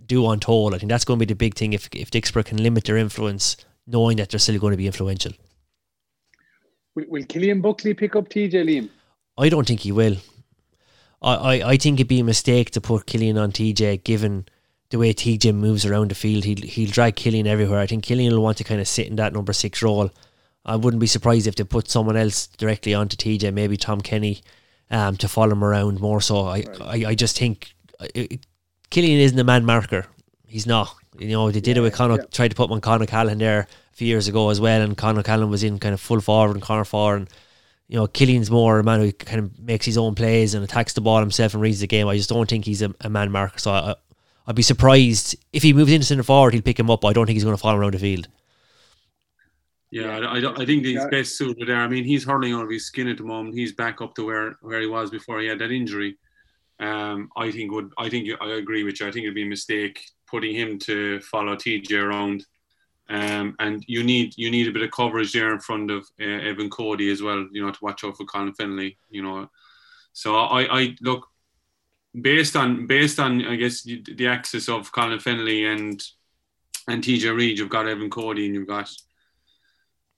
do 0.08 0.28
untold. 0.28 0.74
I 0.74 0.78
think 0.78 0.90
that's 0.90 1.04
going 1.04 1.18
to 1.18 1.26
be 1.26 1.32
the 1.32 1.36
big 1.36 1.54
thing 1.54 1.72
if, 1.72 1.88
if 1.92 2.10
Dicksboro 2.10 2.44
can 2.44 2.62
limit 2.62 2.84
their 2.84 2.96
influence, 2.96 3.56
knowing 3.86 4.16
that 4.16 4.30
they're 4.30 4.40
still 4.40 4.58
going 4.58 4.72
to 4.72 4.76
be 4.76 4.86
influential. 4.86 5.32
Will, 6.94 7.04
will 7.08 7.24
Killian 7.24 7.60
Buckley 7.60 7.94
pick 7.94 8.16
up 8.16 8.28
TJ 8.28 8.52
Liam? 8.52 8.88
I 9.36 9.48
don't 9.48 9.66
think 9.66 9.80
he 9.80 9.92
will. 9.92 10.16
I, 11.22 11.34
I, 11.34 11.70
I 11.70 11.76
think 11.76 12.00
it'd 12.00 12.08
be 12.08 12.20
a 12.20 12.24
mistake 12.24 12.70
to 12.72 12.80
put 12.80 13.06
Killian 13.06 13.38
on 13.38 13.52
TJ 13.52 14.02
given 14.02 14.46
the 14.90 14.98
way 14.98 15.12
TJ 15.12 15.54
moves 15.54 15.84
around 15.84 16.10
the 16.10 16.14
field. 16.14 16.44
He'll, 16.44 16.62
he'll 16.62 16.90
drag 16.90 17.16
Killian 17.16 17.46
everywhere. 17.46 17.78
I 17.78 17.86
think 17.86 18.04
Killian 18.04 18.32
will 18.32 18.42
want 18.42 18.56
to 18.58 18.64
kind 18.64 18.80
of 18.80 18.88
sit 18.88 19.06
in 19.06 19.16
that 19.16 19.32
number 19.32 19.52
six 19.52 19.82
role. 19.82 20.10
I 20.64 20.76
wouldn't 20.76 21.00
be 21.00 21.06
surprised 21.06 21.46
if 21.46 21.56
they 21.56 21.64
put 21.64 21.88
someone 21.88 22.16
else 22.16 22.46
directly 22.46 22.94
onto 22.94 23.16
TJ, 23.16 23.52
maybe 23.52 23.76
Tom 23.76 24.00
Kenny, 24.00 24.42
um, 24.90 25.16
to 25.16 25.28
follow 25.28 25.52
him 25.52 25.64
around 25.64 26.00
more 26.00 26.20
so. 26.20 26.46
I, 26.46 26.64
I, 26.80 27.04
I 27.08 27.14
just 27.14 27.38
think 27.38 27.74
it, 28.14 28.46
Killian 28.90 29.20
isn't 29.20 29.38
a 29.38 29.44
man 29.44 29.64
marker. 29.64 30.06
He's 30.46 30.66
not. 30.66 30.94
You 31.18 31.28
know, 31.28 31.50
they 31.50 31.60
did 31.60 31.76
it 31.76 31.80
with 31.80 31.94
Conor, 31.94 32.16
yeah. 32.16 32.24
tried 32.30 32.48
to 32.48 32.54
put 32.54 32.70
him 32.70 32.74
on 32.74 32.80
Conor 32.80 33.06
Callan 33.06 33.38
there 33.38 33.60
a 33.60 33.96
few 33.96 34.06
years 34.06 34.28
ago 34.28 34.50
as 34.50 34.60
well, 34.60 34.80
and 34.80 34.96
Conor 34.96 35.22
Callan 35.22 35.50
was 35.50 35.64
in 35.64 35.78
kind 35.78 35.92
of 35.92 36.00
full 36.00 36.20
forward 36.20 36.54
and 36.54 36.62
corner 36.62 36.84
forward. 36.84 37.16
And, 37.16 37.30
you 37.88 37.96
know, 37.96 38.06
Killian's 38.06 38.50
more 38.50 38.78
a 38.78 38.84
man 38.84 39.00
who 39.00 39.12
kind 39.12 39.40
of 39.40 39.58
makes 39.58 39.84
his 39.84 39.98
own 39.98 40.14
plays 40.14 40.54
and 40.54 40.62
attacks 40.62 40.92
the 40.92 41.00
ball 41.00 41.20
himself 41.20 41.54
and 41.54 41.62
reads 41.62 41.80
the 41.80 41.86
game. 41.86 42.06
I 42.06 42.16
just 42.16 42.28
don't 42.28 42.48
think 42.48 42.64
he's 42.64 42.82
a, 42.82 42.94
a 43.00 43.10
man 43.10 43.32
marker. 43.32 43.58
So 43.58 43.72
I, 43.72 43.94
I'd 44.46 44.54
be 44.54 44.62
surprised 44.62 45.36
if 45.52 45.62
he 45.62 45.72
moves 45.72 45.92
into 45.92 46.06
centre 46.06 46.22
forward, 46.22 46.54
he'll 46.54 46.62
pick 46.62 46.78
him 46.78 46.90
up. 46.90 47.04
I 47.04 47.12
don't 47.12 47.26
think 47.26 47.34
he's 47.34 47.44
going 47.44 47.56
to 47.56 47.60
follow 47.60 47.78
around 47.78 47.94
the 47.94 47.98
field. 47.98 48.28
Yeah, 49.90 50.18
I, 50.18 50.38
I, 50.38 50.62
I 50.62 50.66
think 50.66 50.84
he's 50.84 51.04
best 51.10 51.36
suited 51.36 51.66
there. 51.66 51.76
I 51.76 51.88
mean, 51.88 52.04
he's 52.04 52.24
hurling 52.24 52.52
out 52.52 52.64
of 52.64 52.70
his 52.70 52.86
skin 52.86 53.08
at 53.08 53.16
the 53.16 53.24
moment. 53.24 53.54
He's 53.54 53.72
back 53.72 54.02
up 54.02 54.14
to 54.16 54.24
where, 54.24 54.56
where 54.60 54.80
he 54.80 54.86
was 54.86 55.10
before 55.10 55.40
he 55.40 55.46
had 55.46 55.58
that 55.60 55.72
injury. 55.72 56.18
Um, 56.80 57.30
I 57.36 57.50
think 57.50 57.72
would 57.72 57.92
I 57.98 58.08
think 58.08 58.28
I 58.40 58.52
agree 58.52 58.84
with 58.84 59.00
you. 59.00 59.08
I 59.08 59.10
think 59.10 59.24
it'd 59.24 59.34
be 59.34 59.42
a 59.42 59.46
mistake 59.46 60.04
putting 60.26 60.54
him 60.54 60.78
to 60.80 61.20
follow 61.20 61.56
TJ 61.56 62.00
around. 62.00 62.46
Um, 63.10 63.56
and 63.58 63.82
you 63.86 64.04
need 64.04 64.34
you 64.36 64.50
need 64.50 64.68
a 64.68 64.72
bit 64.72 64.82
of 64.82 64.90
coverage 64.90 65.32
there 65.32 65.52
in 65.52 65.60
front 65.60 65.90
of 65.90 66.06
uh, 66.20 66.24
Evan 66.24 66.68
Cody 66.70 67.10
as 67.10 67.22
well. 67.22 67.46
You 67.50 67.64
know 67.64 67.72
to 67.72 67.78
watch 67.82 68.04
out 68.04 68.16
for 68.16 68.24
Colin 68.26 68.52
Fennelly. 68.52 68.96
You 69.10 69.22
know, 69.22 69.50
so 70.12 70.36
I, 70.36 70.80
I 70.80 70.96
look 71.00 71.26
based 72.20 72.54
on 72.54 72.86
based 72.86 73.18
on 73.18 73.44
I 73.46 73.56
guess 73.56 73.82
the 73.82 74.26
axis 74.26 74.68
of 74.68 74.92
Colin 74.92 75.18
Fennelly 75.18 75.72
and 75.72 76.02
and 76.86 77.02
TJ 77.02 77.34
Reid. 77.34 77.58
You've 77.58 77.70
got 77.70 77.88
Evan 77.88 78.10
Cody 78.10 78.46
and 78.46 78.54
you've 78.54 78.68
got 78.68 78.90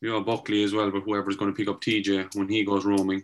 you 0.00 0.10
know 0.10 0.20
Buckley 0.20 0.64
as 0.64 0.72
well. 0.72 0.90
But 0.90 1.02
whoever's 1.02 1.36
going 1.36 1.52
to 1.52 1.56
pick 1.56 1.68
up 1.68 1.80
TJ 1.80 2.34
when 2.34 2.48
he 2.48 2.64
goes 2.64 2.84
roaming, 2.84 3.22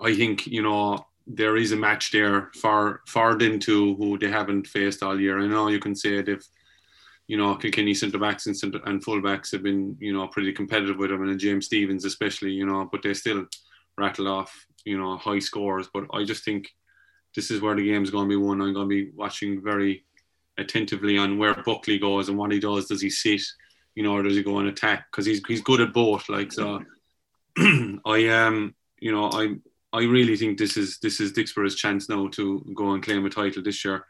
I 0.00 0.14
think 0.14 0.46
you 0.46 0.62
know 0.62 1.04
there 1.26 1.56
is 1.56 1.72
a 1.72 1.76
match 1.76 2.12
there 2.12 2.50
for 2.60 3.02
for 3.06 3.34
them 3.36 3.60
who 3.60 4.18
they 4.18 4.28
haven't 4.28 4.66
faced 4.66 5.02
all 5.02 5.20
year. 5.20 5.40
I 5.40 5.46
know 5.46 5.68
you 5.68 5.80
can 5.80 5.94
say 5.94 6.18
if 6.18 6.46
you 7.26 7.36
know 7.36 7.56
Kilkenny 7.56 7.94
centre 7.94 8.18
backs 8.18 8.46
and 8.46 8.56
centre 8.56 8.80
and 8.84 9.02
full 9.02 9.20
backs 9.20 9.50
have 9.52 9.62
been 9.62 9.96
you 10.00 10.12
know 10.12 10.28
pretty 10.28 10.52
competitive 10.52 10.98
with 10.98 11.10
them, 11.10 11.28
and 11.28 11.40
James 11.40 11.66
Stephens 11.66 12.04
especially, 12.04 12.52
you 12.52 12.66
know, 12.66 12.88
but 12.90 13.02
they 13.02 13.14
still 13.14 13.46
rattle 13.98 14.28
off 14.28 14.52
you 14.84 14.98
know 14.98 15.16
high 15.16 15.40
scores. 15.40 15.88
But 15.92 16.04
I 16.12 16.24
just 16.24 16.44
think 16.44 16.68
this 17.34 17.50
is 17.50 17.60
where 17.60 17.74
the 17.74 17.84
game's 17.84 18.10
going 18.10 18.28
to 18.28 18.28
be 18.28 18.36
won. 18.36 18.62
I'm 18.62 18.72
going 18.72 18.88
to 18.88 19.04
be 19.04 19.10
watching 19.14 19.62
very 19.62 20.04
attentively 20.58 21.18
on 21.18 21.38
where 21.38 21.54
Buckley 21.54 21.98
goes 21.98 22.28
and 22.28 22.38
what 22.38 22.52
he 22.52 22.60
does. 22.60 22.86
Does 22.86 23.02
he 23.02 23.10
sit? 23.10 23.42
You 23.94 24.02
know, 24.02 24.12
or 24.12 24.22
does 24.22 24.36
he 24.36 24.42
go 24.42 24.58
and 24.58 24.68
attack? 24.68 25.06
Because 25.10 25.26
he's 25.26 25.42
he's 25.48 25.62
good 25.62 25.80
at 25.80 25.92
both. 25.92 26.28
Like 26.28 26.52
so, 26.52 26.84
I 27.58 28.28
um 28.28 28.74
you 29.00 29.10
know 29.10 29.30
I 29.32 29.56
I 29.96 30.02
really 30.02 30.36
think 30.36 30.58
this 30.58 30.76
is 30.76 30.98
this 30.98 31.20
is 31.20 31.32
Dicksboro's 31.32 31.74
chance 31.74 32.10
now 32.10 32.28
to 32.28 32.62
go 32.74 32.92
and 32.92 33.02
claim 33.02 33.24
a 33.24 33.30
title 33.30 33.62
this 33.62 33.82
year. 33.82 34.04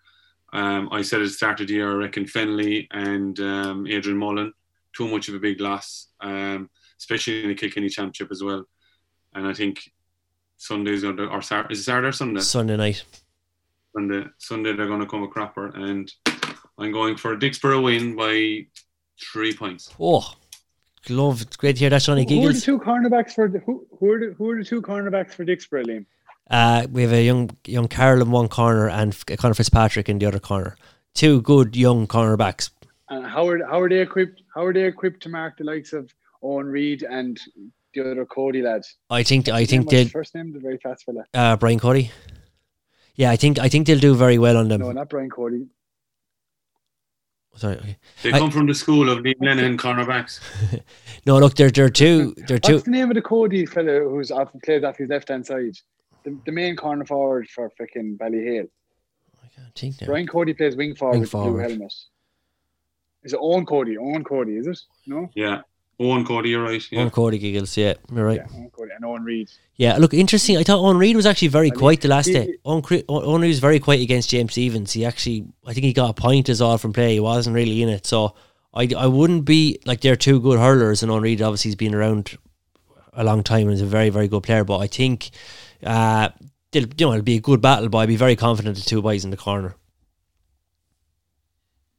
Um, 0.53 0.89
I 0.91 1.03
said 1.03 1.21
at 1.21 1.29
the 1.29 1.31
start 1.31 1.61
of 1.61 1.69
the 1.69 1.75
year, 1.75 1.93
I 1.93 1.95
reckon 1.95 2.25
Fennelly 2.25 2.89
and 2.91 3.39
um, 3.39 3.87
Adrian 3.87 4.19
Mullen 4.19 4.53
too 4.97 5.07
much 5.07 5.29
of 5.29 5.37
a 5.37 5.39
big 5.39 5.61
loss, 5.61 6.09
um, 6.21 6.69
especially 6.99 7.43
in 7.43 7.49
the 7.51 7.55
Kilkenny 7.55 7.89
Championship 7.89 8.33
as 8.33 8.43
well. 8.43 8.65
And 9.35 9.47
I 9.47 9.53
think 9.53 9.93
Sunday's 10.57 11.03
going 11.03 11.19
to, 11.19 11.29
or 11.29 11.41
Sar- 11.41 11.71
is 11.71 11.81
it 11.81 11.85
Saturday 11.85 12.09
or 12.09 12.13
Sunday? 12.13 12.41
Sunday 12.41 12.77
night. 12.77 13.05
Sunday, 13.95 14.25
Sunday 14.39 14.73
they're 14.73 14.89
going 14.89 15.01
to 15.01 15.07
come 15.07 15.23
a 15.23 15.29
crapper, 15.29 15.73
and 15.77 16.13
I'm 16.79 16.91
going 16.91 17.17
for 17.17 17.35
a 17.35 17.39
Dicksboro 17.39 17.85
win 17.85 18.17
by 18.17 18.67
three 19.33 19.53
points. 19.55 19.95
Oh, 20.01 20.35
love. 21.11 21.43
It's 21.43 21.57
great 21.57 21.75
to 21.77 21.81
hear 21.81 21.91
that, 21.91 22.03
Johnny 22.03 22.27
Who 22.29 22.49
are 22.49 22.53
the 22.53 22.61
two 22.61 22.79
cornerbacks 22.79 23.33
for 23.35 23.49
the, 23.49 23.59
who, 23.61 23.87
who 23.99 24.11
are 24.11 24.19
the, 24.19 24.35
who 24.35 24.51
are 24.51 24.59
the 24.59 24.65
two 24.65 24.83
cornerbacks 24.83 25.33
for 25.35 25.45
Dicksboro, 25.45 25.85
Liam? 25.85 26.07
Uh, 26.51 26.87
we 26.91 27.03
have 27.03 27.13
a 27.13 27.25
young 27.25 27.51
young 27.67 27.89
Carroll 27.89 28.23
in 28.23 28.31
one 28.31 28.49
corner 28.49 28.89
and 28.89 29.17
Conor 29.39 29.55
Fitzpatrick 29.55 30.09
in 30.09 30.19
the 30.19 30.27
other 30.27 30.39
corner. 30.39 30.77
Two 31.15 31.43
good 31.43 31.75
young 31.75 32.07
cornerbacks. 32.07 32.71
And 33.09 33.27
how 33.27 33.49
are 33.49 33.65
how 33.67 33.81
are 33.81 33.89
they 33.89 34.01
equipped? 34.01 34.43
How 34.55 34.65
are 34.65 34.73
they 34.73 34.85
equipped 34.85 35.23
to 35.25 35.29
mark 35.29 35.57
the 35.59 35.65
likes 35.65 35.93
of 35.93 36.13
Eoin 36.43 36.71
Reid 36.71 37.03
and 37.03 37.41
the 37.95 38.11
other 38.13 38.25
Cody 38.27 38.63
lads? 38.63 38.97
I 39.11 39.23
think 39.25 39.49
I 39.49 39.65
think 39.65 39.89
they'll 39.91 40.09
first 40.09 40.35
name, 40.35 40.53
the 40.53 40.61
very 40.61 40.79
fast 40.79 41.05
fella. 41.05 41.25
uh, 41.35 41.57
Brian 41.57 41.81
Cody. 41.81 42.11
Yeah, 43.17 43.31
I 43.31 43.37
think 43.37 43.59
I 43.59 43.69
think 43.69 43.87
they'll 43.87 43.99
do 43.99 44.15
very 44.15 44.39
well 44.39 44.57
on 44.57 44.69
them. 44.69 44.81
No, 44.81 44.93
not 44.93 45.09
Brian 45.09 45.31
Cody. 45.31 45.67
Sorry. 47.57 47.77
okay. 47.77 47.97
They 48.23 48.33
I- 48.33 48.39
come 48.39 48.51
from 48.51 48.67
the 48.67 48.75
school 48.75 49.09
of 49.11 49.19
Liam 49.21 49.35
Lennon 49.41 49.77
cornerbacks. 49.79 50.41
No, 51.27 51.39
look, 51.39 51.55
they're 51.57 51.71
they're 51.71 51.89
two 51.91 52.35
they're 52.47 52.59
two. 52.59 52.75
What's 52.75 52.85
the 52.85 52.91
name 52.93 53.11
of 53.11 53.15
the 53.17 53.23
Cody 53.23 53.67
fella 53.67 53.99
who's 54.09 54.31
off 54.31 54.51
plays 54.63 54.85
off 54.85 54.97
his 54.97 55.09
left 55.09 55.29
hand 55.29 55.45
side? 55.45 55.77
The, 56.23 56.39
the 56.47 56.53
main 56.53 56.77
corner 56.77 57.05
forward 57.05 57.49
for 57.49 57.69
freaking 57.81 58.17
Ballyhale. 58.17 58.69
I 59.43 59.49
can't 59.55 59.75
think 59.75 60.01
now. 60.01 60.07
Brian 60.07 60.27
Cody 60.29 60.55
plays 60.55 60.77
wing 60.77 60.95
forward 60.95 61.15
Wing 61.15 61.21
with 61.23 61.31
the 61.33 61.37
blue 61.39 61.45
forward. 61.47 61.63
helmet. 61.71 61.95
Is 63.25 63.33
it 63.33 63.41
Eoin 63.41 63.67
Cody? 63.67 63.97
Eoin 63.97 64.25
Cody, 64.25 64.53
is 64.57 64.67
it? 64.69 64.79
No? 65.07 65.29
Yeah. 65.35 65.63
Eoin 65.99 66.27
Cody, 66.27 66.51
you're 66.51 66.63
right. 66.63 66.83
Yeah. 66.91 66.99
One 67.01 67.11
Cody 67.11 67.39
Giggles, 67.39 67.75
yeah, 67.77 67.95
you're 68.13 68.27
right. 68.27 68.37
Yeah, 68.37 68.59
Eoin 68.59 68.73
Cody 68.73 68.91
and 68.95 69.05
Eoin 69.05 69.25
Reid. 69.25 69.51
Yeah, 69.77 69.97
look, 69.97 70.13
interesting. 70.13 70.59
I 70.59 70.63
thought 70.63 70.81
Eoin 70.81 70.99
Reid 70.99 71.17
was 71.17 71.25
actually 71.27 71.49
very 71.49 71.69
I 71.69 71.71
mean, 71.71 71.79
quiet 71.79 72.01
the 72.03 72.09
last 72.09 72.27
he- 72.27 72.33
day. 72.35 72.55
Owen, 72.65 72.83
Cre- 72.83 72.97
Eoin 72.97 73.41
Reid 73.41 73.49
was 73.49 73.59
very 73.61 73.81
quiet 73.81 74.03
against 74.03 74.29
James 74.31 74.53
Stephens. 74.53 74.93
He 74.93 75.05
actually, 75.07 75.47
I 75.67 75.73
think 75.73 75.85
he 75.85 75.93
got 75.95 76.11
a 76.11 76.15
point 76.15 76.49
as 76.51 76.61
all 76.61 76.77
from 76.79 76.93
play. 76.93 77.15
He 77.15 77.21
wasn't 77.21 77.55
really 77.55 77.83
in 77.83 77.89
it. 77.89 78.05
So 78.07 78.35
I, 78.75 78.89
I 78.97 79.07
wouldn't 79.07 79.45
be 79.47 79.79
like 79.87 80.03
they're 80.03 80.17
two 80.17 80.39
good 80.41 80.59
hurlers. 80.59 81.03
And 81.03 81.11
Eoin 81.11 81.23
Reid 81.23 81.41
obviously 81.41 81.71
has 81.71 81.77
been 81.77 81.95
around 81.95 82.37
a 83.15 83.25
long 83.25 83.43
time 83.43 83.63
and 83.69 83.73
is 83.73 83.81
a 83.81 83.87
very, 83.87 84.11
very 84.11 84.29
good 84.29 84.43
player. 84.43 84.65
But 84.65 84.79
I 84.79 84.87
think, 84.87 85.31
uh, 85.83 86.29
they'll, 86.73 86.83
you 86.85 87.07
know, 87.07 87.13
it'll 87.13 87.23
be 87.23 87.37
a 87.37 87.41
good 87.41 87.63
battle. 87.63 87.89
But 87.89 87.99
I'd 87.99 88.09
be 88.09 88.17
very 88.17 88.37
confident 88.37 88.77
the 88.77 88.83
two 88.83 89.01
boys 89.01 89.25
in 89.25 89.31
the 89.31 89.37
corner. 89.39 89.77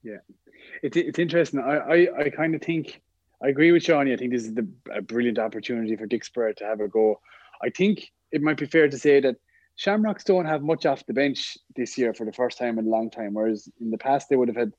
Yeah, 0.04 0.18
it's 0.84 0.96
it's 0.96 1.20
interesting. 1.20 1.60
I, 1.60 1.78
I, 1.78 2.08
I 2.26 2.30
kind 2.30 2.56
of 2.56 2.62
think 2.62 3.02
I 3.44 3.50
agree 3.50 3.72
with 3.72 3.84
Shawnee. 3.84 4.14
I 4.14 4.18
think 4.18 4.32
this 4.32 4.44
is 4.44 4.54
the, 4.54 4.68
a 4.92 5.02
brilliant 5.02 5.38
opportunity 5.38 5.96
for 5.96 6.08
Dicksboro 6.08 6.56
to 6.56 6.66
have 6.66 6.80
a 6.80 6.88
go. 6.88 7.20
I 7.62 7.70
think 7.70 8.12
it 8.32 8.42
might 8.42 8.58
be 8.58 8.66
fair 8.66 8.90
to 8.90 8.98
say 8.98 9.20
that 9.20 9.36
Shamrocks 9.76 10.24
don't 10.24 10.46
have 10.46 10.64
much 10.64 10.86
off 10.88 11.06
the 11.06 11.14
bench 11.14 11.58
this 11.76 11.98
year 11.98 12.14
for 12.14 12.26
the 12.26 12.34
first 12.34 12.58
time 12.58 12.80
in 12.80 12.88
a 12.88 12.90
long 12.90 13.12
time. 13.12 13.36
Whereas 13.36 13.70
in 13.80 13.92
the 13.92 13.98
past 13.98 14.28
they 14.28 14.36
would 14.36 14.48
have 14.48 14.58
had 14.58 14.74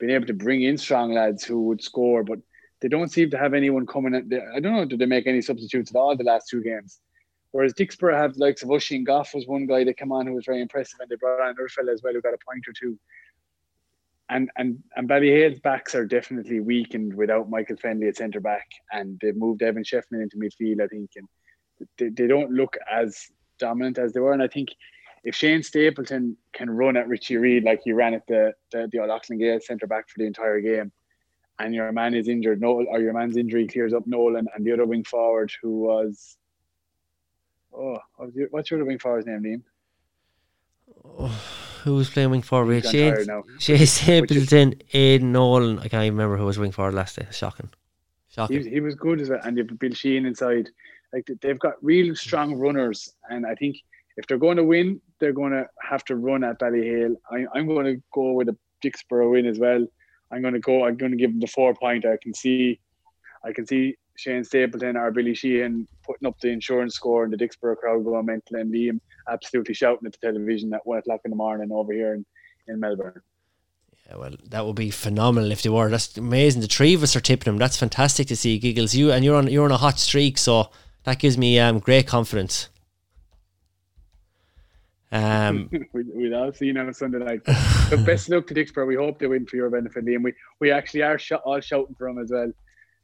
been 0.00 0.10
able 0.10 0.26
to 0.26 0.34
bring 0.34 0.62
in 0.62 0.76
strong 0.76 1.12
lads 1.14 1.44
who 1.44 1.62
would 1.66 1.82
score, 1.82 2.24
but 2.24 2.40
they 2.80 2.88
don't 2.88 3.12
seem 3.12 3.30
to 3.30 3.38
have 3.38 3.54
anyone 3.54 3.86
coming. 3.86 4.14
In. 4.14 4.28
They, 4.28 4.40
I 4.40 4.58
don't 4.58 4.74
know. 4.74 4.84
Did 4.84 4.98
they 4.98 5.06
make 5.06 5.28
any 5.28 5.40
substitutes 5.40 5.90
at 5.90 5.96
all 5.96 6.16
the 6.16 6.24
last 6.24 6.48
two 6.48 6.62
games? 6.62 7.00
Whereas 7.52 7.74
Dicksboro 7.74 8.16
have 8.16 8.34
the 8.34 8.40
likes 8.40 8.62
of 8.62 8.70
Oisin 8.70 9.04
Goff 9.04 9.34
was 9.34 9.46
one 9.46 9.66
guy 9.66 9.84
that 9.84 9.96
came 9.96 10.12
on 10.12 10.26
who 10.26 10.34
was 10.34 10.46
very 10.46 10.62
impressive, 10.62 10.98
and 11.00 11.08
they 11.08 11.16
brought 11.16 11.40
on 11.40 11.48
another 11.48 11.68
fella 11.68 11.92
as 11.92 12.02
well 12.02 12.12
who 12.12 12.20
got 12.20 12.34
a 12.34 12.38
point 12.38 12.66
or 12.66 12.72
two. 12.72 12.98
And 14.32 14.48
and 14.56 14.78
and 14.94 15.08
Ballyhale's 15.08 15.58
backs 15.60 15.94
are 15.94 16.06
definitely 16.06 16.60
weakened 16.60 17.14
without 17.14 17.50
Michael 17.50 17.76
Fennelly 17.76 18.08
at 18.08 18.16
centre 18.16 18.40
back, 18.40 18.68
and 18.92 19.18
they've 19.20 19.36
moved 19.36 19.60
Evan 19.62 19.82
Shefflin 19.82 20.22
into 20.22 20.36
midfield, 20.36 20.80
I 20.80 20.86
think, 20.86 21.10
and 21.16 21.28
they, 21.98 22.10
they 22.10 22.28
don't 22.28 22.52
look 22.52 22.76
as 22.90 23.26
dominant 23.58 23.98
as 23.98 24.12
they 24.12 24.20
were. 24.20 24.32
And 24.32 24.42
I 24.42 24.46
think 24.46 24.68
if 25.24 25.34
Shane 25.34 25.64
Stapleton 25.64 26.36
can 26.52 26.70
run 26.70 26.96
at 26.96 27.08
Richie 27.08 27.36
Reid 27.38 27.64
like 27.64 27.80
he 27.84 27.92
ran 27.92 28.14
at 28.14 28.26
the 28.28 28.54
the, 28.70 28.88
the 28.92 29.00
Auckland 29.00 29.40
Gale 29.40 29.60
centre 29.60 29.88
back 29.88 30.08
for 30.08 30.18
the 30.18 30.26
entire 30.26 30.60
game, 30.60 30.92
and 31.58 31.74
your 31.74 31.90
man 31.90 32.14
is 32.14 32.28
injured, 32.28 32.60
no, 32.60 32.84
or 32.88 33.00
your 33.00 33.12
man's 33.12 33.36
injury 33.36 33.66
clears 33.66 33.92
up 33.92 34.06
Nolan, 34.06 34.46
and 34.54 34.64
the 34.64 34.72
other 34.72 34.86
wing 34.86 35.02
forward 35.02 35.52
who 35.60 35.80
was, 35.80 36.36
oh, 37.74 37.98
what 38.14 38.26
was 38.26 38.36
your, 38.36 38.48
what's 38.50 38.70
your 38.70 38.80
other 38.80 38.86
wing 38.86 38.98
forward's 38.98 39.26
name, 39.26 39.42
Liam? 39.42 39.62
Oh, 41.04 41.59
Who 41.84 41.94
was 41.94 42.10
playing 42.10 42.30
wing 42.30 42.42
forward? 42.42 42.74
He's 42.74 42.84
gone 42.84 42.92
Shane. 42.92 43.58
Shane 43.58 43.86
Stapleton, 43.86 44.74
Aidan 44.92 45.32
Nolan. 45.32 45.78
I 45.78 45.88
can't 45.88 46.04
even 46.04 46.16
remember 46.16 46.36
who 46.36 46.44
was 46.46 46.58
wing 46.58 46.72
forward 46.72 46.94
last 46.94 47.16
day. 47.16 47.26
Shocking. 47.30 47.70
Shocking. 48.28 48.62
He, 48.64 48.70
he 48.70 48.80
was 48.80 48.94
good 48.94 49.20
as 49.20 49.30
well, 49.30 49.40
and 49.44 49.56
you've 49.56 49.78
Bill 49.78 49.92
Sheehan 49.92 50.26
inside. 50.26 50.68
Like 51.12 51.26
they- 51.26 51.34
they've 51.40 51.58
got 51.58 51.74
real 51.82 52.14
strong 52.14 52.54
runners, 52.54 53.14
and 53.30 53.46
I 53.46 53.54
think 53.54 53.76
if 54.16 54.26
they're 54.26 54.38
going 54.38 54.56
to 54.58 54.64
win, 54.64 55.00
they're 55.18 55.32
going 55.32 55.52
to 55.52 55.66
have 55.82 56.04
to 56.06 56.16
run 56.16 56.44
at 56.44 56.58
Ballyhale. 56.60 57.14
I, 57.30 57.46
I'm 57.54 57.66
going 57.66 57.86
to 57.86 58.02
go 58.12 58.32
with 58.32 58.48
a 58.48 58.56
Dicksboro 58.84 59.32
win 59.32 59.46
as 59.46 59.58
well. 59.58 59.86
I'm 60.30 60.42
going 60.42 60.54
to 60.54 60.60
go. 60.60 60.84
I'm 60.86 60.96
going 60.96 61.12
to 61.12 61.18
give 61.18 61.30
them 61.30 61.40
the 61.40 61.46
four 61.46 61.74
point. 61.74 62.04
I 62.06 62.16
can 62.22 62.32
see, 62.34 62.78
I 63.44 63.52
can 63.52 63.66
see 63.66 63.96
Shane 64.20 64.44
Stapleton 64.44 64.96
or 64.96 65.10
Billy 65.10 65.34
Sheehan 65.34 65.88
putting 66.04 66.28
up 66.28 66.38
the 66.40 66.48
insurance 66.48 66.94
score 66.94 67.24
and 67.24 67.32
the 67.32 67.38
Dicksboro 67.38 67.76
crowd 67.76 68.04
going 68.04 68.26
mental 68.26 68.56
and 68.56 68.72
Liam 68.72 69.00
absolutely 69.28 69.72
shouting 69.72 70.06
at 70.06 70.12
the 70.12 70.18
television 70.18 70.74
at 70.74 70.86
one 70.86 70.98
o'clock 70.98 71.20
in 71.24 71.30
the 71.30 71.36
morning 71.36 71.72
over 71.72 71.92
here 71.92 72.14
in, 72.14 72.26
in 72.68 72.78
Melbourne. 72.78 73.22
Yeah, 74.06 74.16
well, 74.16 74.34
that 74.50 74.66
would 74.66 74.76
be 74.76 74.90
phenomenal 74.90 75.50
if 75.50 75.62
they 75.62 75.70
were. 75.70 75.88
That's 75.88 76.18
amazing. 76.18 76.60
The 76.60 76.68
three 76.68 76.94
of 76.94 77.02
us 77.02 77.16
are 77.16 77.20
tipping 77.20 77.50
them. 77.50 77.58
That's 77.58 77.78
fantastic 77.78 78.26
to 78.28 78.36
see, 78.36 78.58
Giggles. 78.58 78.94
You 78.94 79.10
and 79.10 79.24
you're 79.24 79.36
on 79.36 79.46
you're 79.46 79.64
on 79.64 79.72
a 79.72 79.78
hot 79.78 79.98
streak, 79.98 80.36
so 80.36 80.70
that 81.04 81.18
gives 81.18 81.38
me 81.38 81.58
um, 81.58 81.78
great 81.78 82.06
confidence. 82.06 82.68
Um, 85.12 85.70
we, 85.92 86.04
we'll 86.12 86.34
all 86.34 86.52
see 86.52 86.66
you 86.66 86.78
on 86.78 86.88
a 86.88 86.94
Sunday 86.94 87.18
night. 87.18 87.40
but 87.90 88.04
best 88.04 88.28
of 88.28 88.34
luck 88.34 88.46
to 88.48 88.54
Dicksboro. 88.54 88.86
We 88.86 88.96
hope 88.96 89.18
they 89.18 89.28
win 89.28 89.46
for 89.46 89.56
your 89.56 89.70
benefit, 89.70 90.04
Liam. 90.04 90.24
We 90.24 90.34
we 90.58 90.70
actually 90.70 91.02
are 91.02 91.18
sh- 91.18 91.32
all 91.32 91.60
shouting 91.60 91.94
for 91.94 92.08
them 92.08 92.18
as 92.18 92.30
well. 92.30 92.52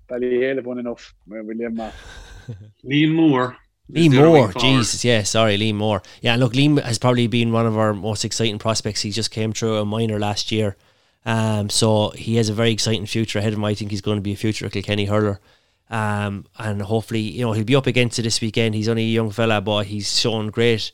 Ballyhale 0.09 0.57
have 0.57 0.67
won 0.67 0.79
enough. 0.79 1.15
We'll 1.27 1.45
leave 1.45 1.75
them. 1.75 1.93
Liam 2.85 3.15
Moore. 3.15 3.57
Lee 3.89 4.07
is 4.07 4.13
the 4.13 4.19
other 4.19 4.29
Moore, 4.29 4.47
wing. 4.49 4.59
Jesus, 4.59 5.05
yeah, 5.05 5.23
sorry, 5.23 5.57
Lee 5.57 5.73
Moore. 5.73 6.03
Yeah, 6.21 6.37
look, 6.37 6.55
Lee 6.55 6.75
has 6.81 6.99
probably 6.99 7.29
been 7.29 7.53
one 7.53 7.67
of 7.67 7.79
our 7.79 7.95
most 7.95 8.25
exciting 8.25 8.59
prospects. 8.59 9.03
He 9.03 9.11
just 9.11 9.31
came 9.31 9.53
through 9.53 9.77
a 9.77 9.85
minor 9.85 10.19
last 10.19 10.51
year, 10.51 10.77
um, 11.25 11.71
so 11.71 12.11
he 12.11 12.37
has 12.37 12.49
a 12.49 12.53
very 12.53 12.73
exciting 12.73 13.07
future 13.07 13.39
ahead 13.39 13.53
of 13.53 13.59
him. 13.59 13.65
I 13.65 13.75
think 13.75 13.93
he's 13.93 14.01
going 14.01 14.17
to 14.17 14.23
be 14.23 14.33
a 14.33 14.37
future 14.37 14.69
Kilkenny 14.69 15.05
hurler, 15.05 15.41
um, 15.89 16.47
and 16.59 16.83
hopefully, 16.83 17.21
you 17.21 17.43
know, 17.43 17.53
he'll 17.53 17.65
be 17.65 17.77
up 17.77 17.87
against 17.87 18.19
it 18.19 18.23
this 18.23 18.41
weekend. 18.41 18.75
He's 18.75 18.89
only 18.89 19.05
a 19.05 19.07
young 19.07 19.31
fella, 19.31 19.61
but 19.61 19.87
he's 19.87 20.19
shown 20.19 20.49
great. 20.49 20.91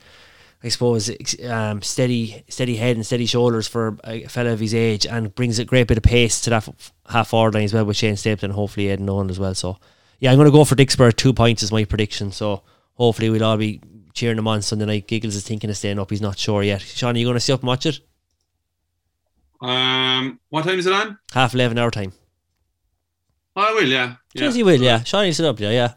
I 0.65 0.69
suppose 0.69 1.11
um, 1.45 1.83
steady, 1.83 2.45
steady 2.49 2.77
head 2.77 2.97
and 2.97 3.05
steady 3.05 3.27
shoulders 3.27 3.67
for 3.67 3.99
a 4.05 4.27
fella 4.27 4.51
of 4.51 4.61
his 4.61 4.75
age, 4.75 5.07
and 5.07 5.35
brings 5.35 5.59
a 5.59 5.65
great 5.65 5.89
bit 5.89 5.99
of 5.99 6.05
pace 6.05 6.41
to 6.43 6.51
that 6.51 6.69
half 7.09 7.29
forward 7.29 7.55
line 7.55 7.65
as 7.65 7.75
well 7.75 7.85
with 7.85 7.97
Shane 7.97 8.17
Stapleton. 8.17 8.53
Hopefully, 8.53 8.91
Ed 8.91 9.01
Nolan 9.01 9.31
as 9.31 9.41
well. 9.41 9.55
So, 9.55 9.79
yeah, 10.21 10.31
I'm 10.31 10.37
going 10.39 10.47
to 10.47 10.53
go 10.53 10.65
for 10.65 10.77
Dicksboro. 10.77 11.15
Two 11.15 11.33
points 11.33 11.63
is 11.63 11.73
my 11.73 11.85
prediction. 11.85 12.31
So, 12.31 12.63
hopefully, 12.95 13.29
we'll 13.31 13.45
all 13.45 13.57
be 13.57 13.81
cheering 14.15 14.39
him 14.39 14.47
on 14.47 14.63
Sunday 14.63 14.87
night. 14.87 15.09
Giggles 15.09 15.35
is 15.35 15.45
thinking 15.47 15.69
of 15.69 15.77
staying 15.77 15.99
up. 15.99 16.11
He's 16.11 16.21
not 16.21 16.39
sure 16.39 16.63
yet. 16.63 16.81
Sean, 16.81 17.17
are 17.17 17.19
you 17.19 17.27
going 17.27 17.35
to 17.35 17.41
stay 17.41 17.55
up 17.55 17.61
and 17.61 17.69
watch 17.69 17.87
it? 17.87 17.99
Um, 19.61 20.41
what 20.49 20.65
time 20.65 20.79
is 20.79 20.87
it 20.87 20.93
on? 20.93 21.19
Half 21.33 21.55
11 21.55 21.79
hour 21.79 21.91
time. 21.91 22.13
Oh, 23.55 23.63
I 23.63 23.73
will, 23.73 23.89
yeah. 23.89 24.17
Sure 24.37 24.49
as 24.49 24.55
he 24.55 24.63
will, 24.63 24.81
yeah. 24.81 25.03
Shawnee 25.03 25.33
sit 25.33 25.45
up, 25.47 25.61
yeah, 25.61 25.71
yeah. 25.71 25.95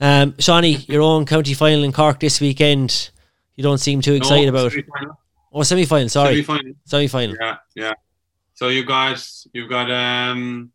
Um, 0.00 0.34
Shawnee, 0.38 0.76
your 0.88 1.02
own 1.02 1.24
county 1.24 1.54
final 1.54 1.84
in 1.84 1.92
Cork 1.92 2.20
this 2.20 2.40
weekend. 2.40 3.10
You 3.58 3.64
don't 3.64 3.78
seem 3.78 4.00
too 4.00 4.14
excited 4.14 4.48
about 4.48 4.66
it. 4.68 4.70
Semi-final. 4.70 5.18
Oh, 5.52 5.62
semi 5.64 5.84
final, 5.84 6.08
sorry. 6.08 6.44
Semi-final. 6.44 6.72
Semi 6.84 7.08
final. 7.08 7.36
Yeah, 7.40 7.56
yeah. 7.74 7.94
So 8.54 8.68
you 8.68 8.84
got 8.84 9.20
you've 9.52 9.68
got 9.68 9.90
um, 9.90 10.70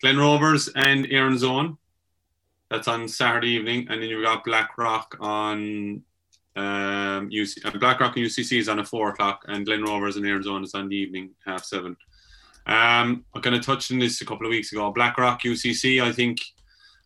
Glen 0.00 0.16
Rovers 0.16 0.68
and 0.76 1.08
Erin's 1.10 1.42
Own. 1.42 1.76
That's 2.70 2.86
on 2.86 3.08
Saturday 3.08 3.48
evening, 3.48 3.88
and 3.90 4.00
then 4.00 4.08
you've 4.08 4.22
got 4.22 4.44
Blackrock 4.44 5.16
on 5.18 6.04
um, 6.54 7.28
UC, 7.28 7.66
uh, 7.66 7.76
Blackrock 7.76 8.16
and 8.16 8.24
UCC 8.24 8.60
is 8.60 8.68
on 8.68 8.78
at 8.78 8.86
four 8.86 9.08
o'clock, 9.08 9.44
and 9.48 9.66
Glen 9.66 9.82
Rovers 9.82 10.14
and 10.14 10.24
Erin's 10.24 10.46
Own 10.46 10.62
is 10.62 10.74
on 10.74 10.88
the 10.88 10.94
evening, 10.94 11.30
half 11.44 11.64
seven. 11.64 11.96
Um, 12.66 13.24
I 13.34 13.40
kind 13.40 13.56
of 13.56 13.66
touched 13.66 13.90
on 13.90 13.98
this 13.98 14.20
a 14.20 14.24
couple 14.24 14.46
of 14.46 14.50
weeks 14.50 14.70
ago. 14.70 14.92
Blackrock 14.92 15.42
UCC, 15.42 16.00
I 16.00 16.12
think, 16.12 16.38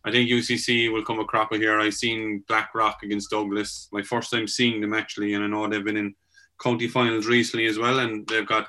I 0.03 0.11
think 0.11 0.29
UCC 0.29 0.91
will 0.91 1.05
come 1.05 1.19
a 1.19 1.25
cropper 1.25 1.57
here. 1.57 1.79
I've 1.79 1.93
seen 1.93 2.43
Blackrock 2.47 3.03
against 3.03 3.29
Douglas, 3.29 3.87
my 3.91 4.01
first 4.01 4.31
time 4.31 4.47
seeing 4.47 4.81
them 4.81 4.93
actually, 4.93 5.33
and 5.33 5.43
I 5.43 5.47
know 5.47 5.67
they've 5.67 5.83
been 5.83 5.97
in 5.97 6.15
county 6.61 6.87
finals 6.87 7.27
recently 7.27 7.67
as 7.67 7.77
well, 7.77 7.99
and 7.99 8.27
they've 8.27 8.47
got 8.47 8.67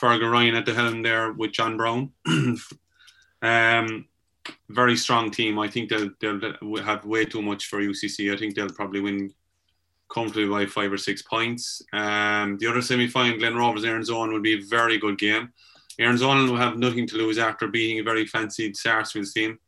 Fergal 0.00 0.30
Ryan 0.30 0.56
at 0.56 0.66
the 0.66 0.74
helm 0.74 1.02
there 1.02 1.32
with 1.32 1.52
John 1.52 1.76
Brown. 1.76 2.10
um, 3.42 4.06
very 4.68 4.96
strong 4.96 5.30
team. 5.30 5.58
I 5.58 5.68
think 5.68 5.88
they'll, 5.88 6.10
they'll 6.20 6.82
have 6.82 7.04
way 7.04 7.24
too 7.24 7.42
much 7.42 7.66
for 7.66 7.80
UCC. 7.80 8.32
I 8.32 8.36
think 8.36 8.54
they'll 8.54 8.68
probably 8.68 9.00
win 9.00 9.32
comfortably 10.12 10.48
by 10.48 10.66
five 10.66 10.92
or 10.92 10.98
six 10.98 11.22
points. 11.22 11.82
Um, 11.92 12.58
the 12.58 12.66
other 12.66 12.82
semi-final, 12.82 13.38
Glen 13.38 13.56
Rovers 13.56 13.84
Erin's 13.84 14.10
Own, 14.10 14.32
will 14.32 14.40
be 14.40 14.54
a 14.54 14.64
very 14.66 14.98
good 14.98 15.18
game. 15.18 15.52
Erin's 15.98 16.22
Own 16.22 16.48
will 16.48 16.56
have 16.56 16.76
nothing 16.76 17.06
to 17.08 17.16
lose 17.16 17.38
after 17.38 17.68
beating 17.68 18.00
a 18.00 18.02
very 18.02 18.26
fancied 18.26 18.76
Sarsfields 18.76 19.32
team. 19.32 19.58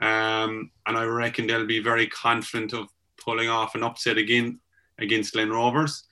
Um, 0.00 0.70
and 0.86 0.96
I 0.96 1.04
reckon 1.04 1.46
they'll 1.46 1.66
be 1.66 1.80
very 1.80 2.06
confident 2.06 2.72
of 2.74 2.88
pulling 3.16 3.48
off 3.48 3.74
an 3.74 3.82
upset 3.82 4.18
again 4.18 4.60
against 4.98 5.32
Glen 5.32 5.50
Rovers. 5.50 6.04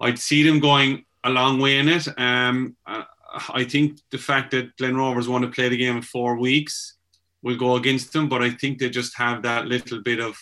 I'd 0.00 0.18
see 0.18 0.42
them 0.42 0.60
going 0.60 1.04
a 1.24 1.30
long 1.30 1.58
way 1.58 1.78
in 1.78 1.88
it. 1.88 2.06
Um, 2.18 2.76
uh, 2.86 3.04
I 3.50 3.64
think 3.64 3.98
the 4.10 4.18
fact 4.18 4.52
that 4.52 4.76
Glen 4.76 4.96
Rovers 4.96 5.28
want 5.28 5.44
to 5.44 5.50
play 5.50 5.68
the 5.68 5.76
game 5.76 5.96
in 5.96 6.02
four 6.02 6.38
weeks 6.38 6.94
will 7.42 7.56
go 7.56 7.76
against 7.76 8.12
them, 8.12 8.28
but 8.28 8.42
I 8.42 8.50
think 8.50 8.78
they 8.78 8.90
just 8.90 9.16
have 9.16 9.42
that 9.42 9.66
little 9.66 10.02
bit 10.02 10.20
of 10.20 10.36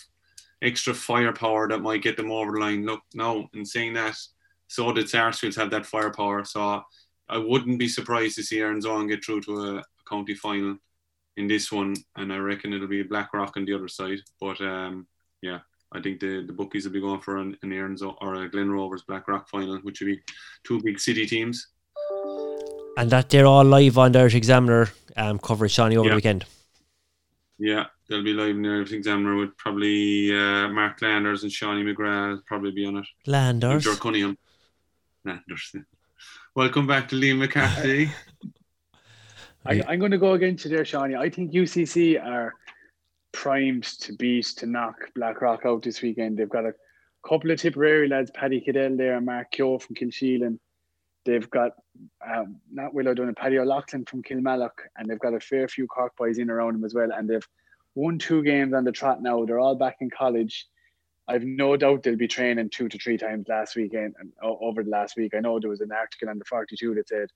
extra 0.61 0.93
firepower 0.93 1.67
that 1.67 1.81
might 1.81 2.01
get 2.01 2.17
them 2.17 2.31
over 2.31 2.53
the 2.53 2.59
line. 2.59 2.85
Look, 2.85 3.01
no, 3.13 3.47
in 3.53 3.65
saying 3.65 3.93
that, 3.93 4.15
so 4.67 4.91
did 4.91 5.09
Sarsfields 5.09 5.55
have 5.57 5.69
that 5.71 5.85
firepower. 5.85 6.43
So 6.45 6.83
I 7.29 7.37
wouldn't 7.37 7.79
be 7.79 7.87
surprised 7.87 8.35
to 8.35 8.43
see 8.43 8.59
Erin's 8.59 8.85
Own 8.85 9.07
get 9.07 9.23
through 9.23 9.41
to 9.41 9.77
a 9.77 9.83
county 10.09 10.33
final 10.33 10.77
in 11.37 11.47
this 11.47 11.71
one, 11.71 11.95
and 12.15 12.33
I 12.33 12.37
reckon 12.37 12.73
it'll 12.73 12.87
be 12.87 13.03
Blackrock 13.03 13.55
on 13.55 13.65
the 13.65 13.73
other 13.73 13.87
side. 13.87 14.19
But 14.41 14.59
um, 14.61 15.07
yeah, 15.41 15.59
I 15.93 16.01
think 16.01 16.19
the, 16.19 16.43
the 16.45 16.53
bookies 16.53 16.85
will 16.85 16.91
be 16.93 16.99
going 17.01 17.21
for 17.21 17.37
an, 17.37 17.57
an 17.63 17.71
Aaron's 17.71 18.01
or 18.01 18.35
a 18.35 18.49
Glen 18.49 18.69
Rovers 18.69 19.03
Blackrock 19.07 19.47
final, 19.49 19.77
which 19.77 20.01
would 20.01 20.07
be 20.07 20.19
two 20.65 20.81
big 20.83 20.99
city 20.99 21.25
teams. 21.25 21.67
And 22.97 23.09
that 23.11 23.29
they're 23.29 23.45
all 23.45 23.63
live 23.63 23.97
on 23.97 24.11
the 24.11 24.19
Irish 24.19 24.33
Examiner 24.35 24.89
um, 25.15 25.37
coverage, 25.39 25.71
Shawnee, 25.73 25.97
over 25.97 26.07
Yeah. 26.07 26.11
the 26.11 26.15
weekend. 26.15 26.45
Yeah, 27.59 27.85
they'll 28.09 28.23
be 28.23 28.33
live 28.33 28.55
in 28.55 28.63
the 28.63 28.69
Irish 28.69 28.91
Examiner 28.91 29.35
with 29.35 29.55
probably 29.57 30.31
uh, 30.35 30.67
Mark 30.69 31.01
Landers 31.01 31.43
and 31.43 31.51
Shawnee 31.51 31.83
McGrath 31.83 32.43
probably 32.45 32.71
be 32.71 32.85
on 32.85 32.97
it. 32.97 33.05
Landers. 33.27 33.83
George 33.83 33.99
Cunningham. 33.99 34.37
Landers. 35.23 35.75
Welcome 36.55 36.87
back 36.87 37.07
to 37.09 37.15
Liam 37.15 37.37
McCarthy. 37.37 38.09
I, 39.67 39.83
I'm 39.87 39.99
going 39.99 40.11
to 40.11 40.17
go 40.17 40.33
against 40.33 40.63
you 40.63 40.71
there, 40.71 40.85
Shawnee. 40.85 41.15
I 41.15 41.29
think 41.29 41.51
UCC 41.51 42.23
are 42.23 42.53
primed 43.33 43.83
to 43.83 44.13
beat 44.13 44.45
to 44.57 44.65
knock 44.65 44.95
Blackrock 45.13 45.65
out 45.65 45.83
this 45.83 46.01
weekend. 46.01 46.37
They've 46.37 46.47
got 46.47 46.65
a 46.65 46.73
couple 47.27 47.51
of 47.51 47.59
Tipperary 47.59 48.07
lads, 48.07 48.31
Paddy 48.31 48.61
Cadell 48.61 48.95
there, 48.95 49.17
and 49.17 49.25
Mark 49.25 49.51
Keogh 49.51 49.79
from 49.79 49.95
Kilsheelan. 49.95 50.57
They've 51.25 51.49
got 51.49 51.73
um, 52.25 52.61
not 52.71 52.93
Will 52.93 53.09
O'Donoghue, 53.09 53.35
Paddy 53.35 53.59
O'Loughlin 53.59 54.05
from 54.05 54.23
Kilmallock, 54.23 54.87
and 54.97 55.09
they've 55.09 55.19
got 55.19 55.33
a 55.33 55.39
fair 55.41 55.67
few 55.67 55.85
Cork 55.85 56.15
boys 56.15 56.37
in 56.37 56.49
around 56.49 56.73
them 56.73 56.85
as 56.85 56.93
well. 56.93 57.11
And 57.11 57.29
they've 57.29 57.47
won 57.95 58.17
two 58.19 58.43
games 58.43 58.73
on 58.73 58.85
the 58.85 58.93
trot 58.93 59.21
now. 59.21 59.43
They're 59.43 59.59
all 59.59 59.75
back 59.75 59.97
in 59.99 60.09
college. 60.09 60.65
I've 61.27 61.43
no 61.43 61.75
doubt 61.75 62.03
they'll 62.03 62.15
be 62.15 62.29
training 62.29 62.69
two 62.69 62.87
to 62.87 62.97
three 62.97 63.17
times 63.17 63.47
last 63.49 63.75
weekend 63.75 64.15
and 64.17 64.31
over 64.41 64.81
the 64.81 64.89
last 64.89 65.17
week. 65.17 65.33
I 65.35 65.41
know 65.41 65.59
there 65.59 65.69
was 65.69 65.81
an 65.81 65.91
article 65.91 66.29
on 66.29 66.39
the 66.39 66.45
42 66.45 66.95
that 66.95 67.09
said 67.09 67.29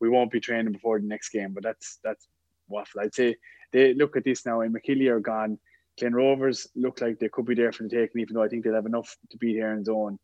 we 0.00 0.08
won't 0.08 0.30
be 0.30 0.40
training 0.40 0.72
before 0.72 1.00
the 1.00 1.06
next 1.06 1.30
game, 1.30 1.52
but 1.52 1.62
that's 1.62 1.98
that's 2.04 2.28
waffle. 2.68 3.00
I'd 3.00 3.14
say 3.14 3.36
they 3.72 3.94
look 3.94 4.16
at 4.16 4.24
this 4.24 4.46
now 4.46 4.60
and 4.60 4.72
McKinley 4.72 5.08
are 5.08 5.20
gone. 5.20 5.58
Glen 5.98 6.14
Rovers 6.14 6.68
look 6.74 7.00
like 7.00 7.18
they 7.18 7.28
could 7.28 7.46
be 7.46 7.54
there 7.54 7.72
for 7.72 7.84
the 7.84 7.88
taking, 7.88 8.20
even 8.20 8.34
though 8.34 8.42
I 8.42 8.48
think 8.48 8.64
they'll 8.64 8.74
have 8.74 8.86
enough 8.86 9.16
to 9.30 9.38
beat 9.38 9.58
Erin's 9.58 9.88
Own. 9.88 10.18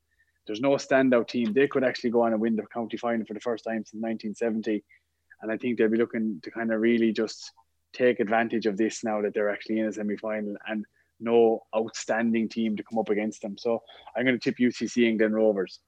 There's 0.46 0.60
no 0.60 0.70
standout 0.70 1.28
team. 1.28 1.52
They 1.52 1.68
could 1.68 1.84
actually 1.84 2.10
go 2.10 2.22
on 2.22 2.32
and 2.32 2.40
win 2.40 2.56
the 2.56 2.66
county 2.66 2.96
final 2.96 3.24
for 3.24 3.34
the 3.34 3.40
first 3.40 3.64
time 3.64 3.84
since 3.84 4.02
1970. 4.02 4.84
And 5.40 5.50
I 5.50 5.56
think 5.56 5.78
they'll 5.78 5.88
be 5.88 5.96
looking 5.96 6.40
to 6.42 6.50
kind 6.50 6.72
of 6.72 6.80
really 6.80 7.12
just 7.12 7.52
take 7.92 8.20
advantage 8.20 8.66
of 8.66 8.76
this 8.76 9.04
now 9.04 9.22
that 9.22 9.34
they're 9.34 9.50
actually 9.50 9.78
in 9.78 9.86
a 9.86 9.92
semi 9.92 10.16
final 10.16 10.56
and 10.66 10.84
no 11.20 11.62
outstanding 11.76 12.48
team 12.48 12.76
to 12.76 12.82
come 12.82 12.98
up 12.98 13.08
against 13.08 13.42
them. 13.42 13.56
So 13.56 13.82
I'm 14.16 14.24
going 14.24 14.38
to 14.38 14.42
tip 14.42 14.58
UCC 14.58 15.08
and 15.08 15.18
Glen 15.18 15.32
Rovers. 15.32 15.78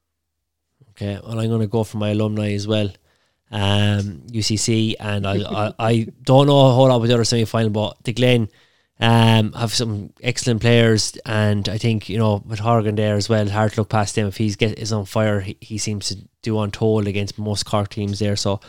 Okay, 0.90 1.18
well, 1.24 1.40
I'm 1.40 1.48
going 1.48 1.60
to 1.60 1.66
go 1.66 1.82
for 1.82 1.98
my 1.98 2.10
alumni 2.10 2.52
as 2.52 2.68
well. 2.68 2.90
Um, 3.56 4.22
UCC, 4.32 4.96
and 4.98 5.24
I, 5.24 5.36
I, 5.36 5.72
I 5.78 6.06
don't 6.24 6.48
know 6.48 6.66
a 6.66 6.72
whole 6.72 6.88
lot 6.88 6.96
about 6.96 7.06
the 7.06 7.14
other 7.14 7.22
semi 7.22 7.44
final, 7.44 7.70
but 7.70 8.02
the 8.02 8.12
Glen 8.12 8.48
um, 8.98 9.52
have 9.52 9.72
some 9.72 10.12
excellent 10.22 10.60
players, 10.60 11.16
and 11.24 11.68
I 11.68 11.78
think 11.78 12.08
you 12.08 12.18
know 12.18 12.42
with 12.44 12.58
Horgan 12.58 12.96
there 12.96 13.14
as 13.14 13.28
well. 13.28 13.48
Hard 13.48 13.72
to 13.74 13.82
look 13.82 13.90
past 13.90 14.18
him 14.18 14.26
if 14.26 14.36
he's 14.36 14.56
get 14.56 14.76
is 14.76 14.92
on 14.92 15.04
fire. 15.04 15.40
He, 15.40 15.56
he 15.60 15.78
seems 15.78 16.08
to 16.08 16.18
do 16.42 16.58
untold 16.58 17.06
against 17.06 17.38
most 17.38 17.64
Cork 17.64 17.90
teams 17.90 18.18
there. 18.18 18.34
So 18.34 18.60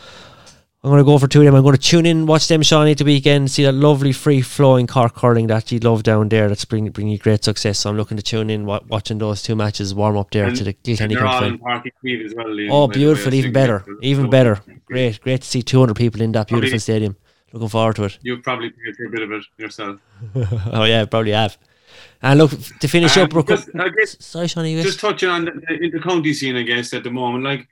I'm 0.86 0.92
going 0.92 1.00
to 1.00 1.04
go 1.04 1.18
for 1.18 1.26
two 1.26 1.40
of 1.40 1.46
them. 1.46 1.56
I'm 1.56 1.64
going 1.64 1.74
to 1.74 1.80
tune 1.82 2.06
in, 2.06 2.26
watch 2.26 2.46
them, 2.46 2.62
Shawnee, 2.62 2.92
at 2.92 2.98
the 2.98 3.04
weekend, 3.04 3.50
see 3.50 3.64
that 3.64 3.72
lovely 3.72 4.12
free 4.12 4.40
flowing 4.40 4.86
Cork 4.86 5.16
curling 5.16 5.48
that 5.48 5.72
you 5.72 5.80
love 5.80 6.04
down 6.04 6.28
there. 6.28 6.48
That's 6.48 6.64
bring 6.64 6.88
bring 6.90 7.08
you 7.08 7.18
great 7.18 7.42
success. 7.42 7.80
So 7.80 7.90
I'm 7.90 7.96
looking 7.96 8.16
to 8.16 8.22
tune 8.22 8.50
in, 8.50 8.66
wa- 8.66 8.78
watching 8.86 9.18
those 9.18 9.42
two 9.42 9.56
matches 9.56 9.96
warm 9.96 10.16
up 10.16 10.30
there 10.30 10.44
And- 10.44 10.56
to 10.58 10.62
the 10.62 10.74
Kilkenny 10.74 11.16
Cup 11.16 11.24
all 11.24 11.40
final. 11.40 11.82
in 12.04 12.20
as 12.24 12.34
well. 12.36 12.46
Liam, 12.46 12.68
Oh, 12.70 12.86
the 12.86 12.92
beautiful! 12.94 13.34
Even 13.34 13.52
better, 13.52 13.84
even 14.00 14.30
better. 14.30 14.60
Great, 14.84 15.20
great 15.22 15.42
to 15.42 15.48
see 15.48 15.60
200 15.60 15.96
people 15.96 16.22
in 16.22 16.30
that 16.32 16.46
beautiful 16.46 16.68
Probably- 16.68 16.78
stadium. 16.78 17.16
Looking 17.52 17.68
forward 17.68 17.96
to 17.96 18.04
it. 18.04 18.18
You've 18.22 18.44
probably 18.44 18.70
paid 18.70 18.94
a 19.04 19.10
bit 19.10 19.22
of 19.22 19.32
it 19.32 19.44
yourself. 19.58 19.98
oh 20.72 20.84
yeah, 20.84 21.04
probably 21.06 21.32
have. 21.32 21.58
And 22.22 22.38
look 22.38 22.52
to 22.52 22.86
finish 22.86 23.16
Um, 23.16 23.28
up. 23.36 23.48
Just- 23.48 23.70
I 23.76 23.88
guess- 23.88 24.24
sorry, 24.24 24.46
you 24.70 24.82
Just 24.84 25.00
touching 25.00 25.30
on 25.30 25.46
the, 25.46 25.50
the 25.50 25.78
intercounty 25.90 26.32
scene, 26.32 26.54
I 26.54 26.62
guess, 26.62 26.94
at 26.94 27.02
the 27.02 27.10
moment. 27.10 27.42
Like, 27.42 27.66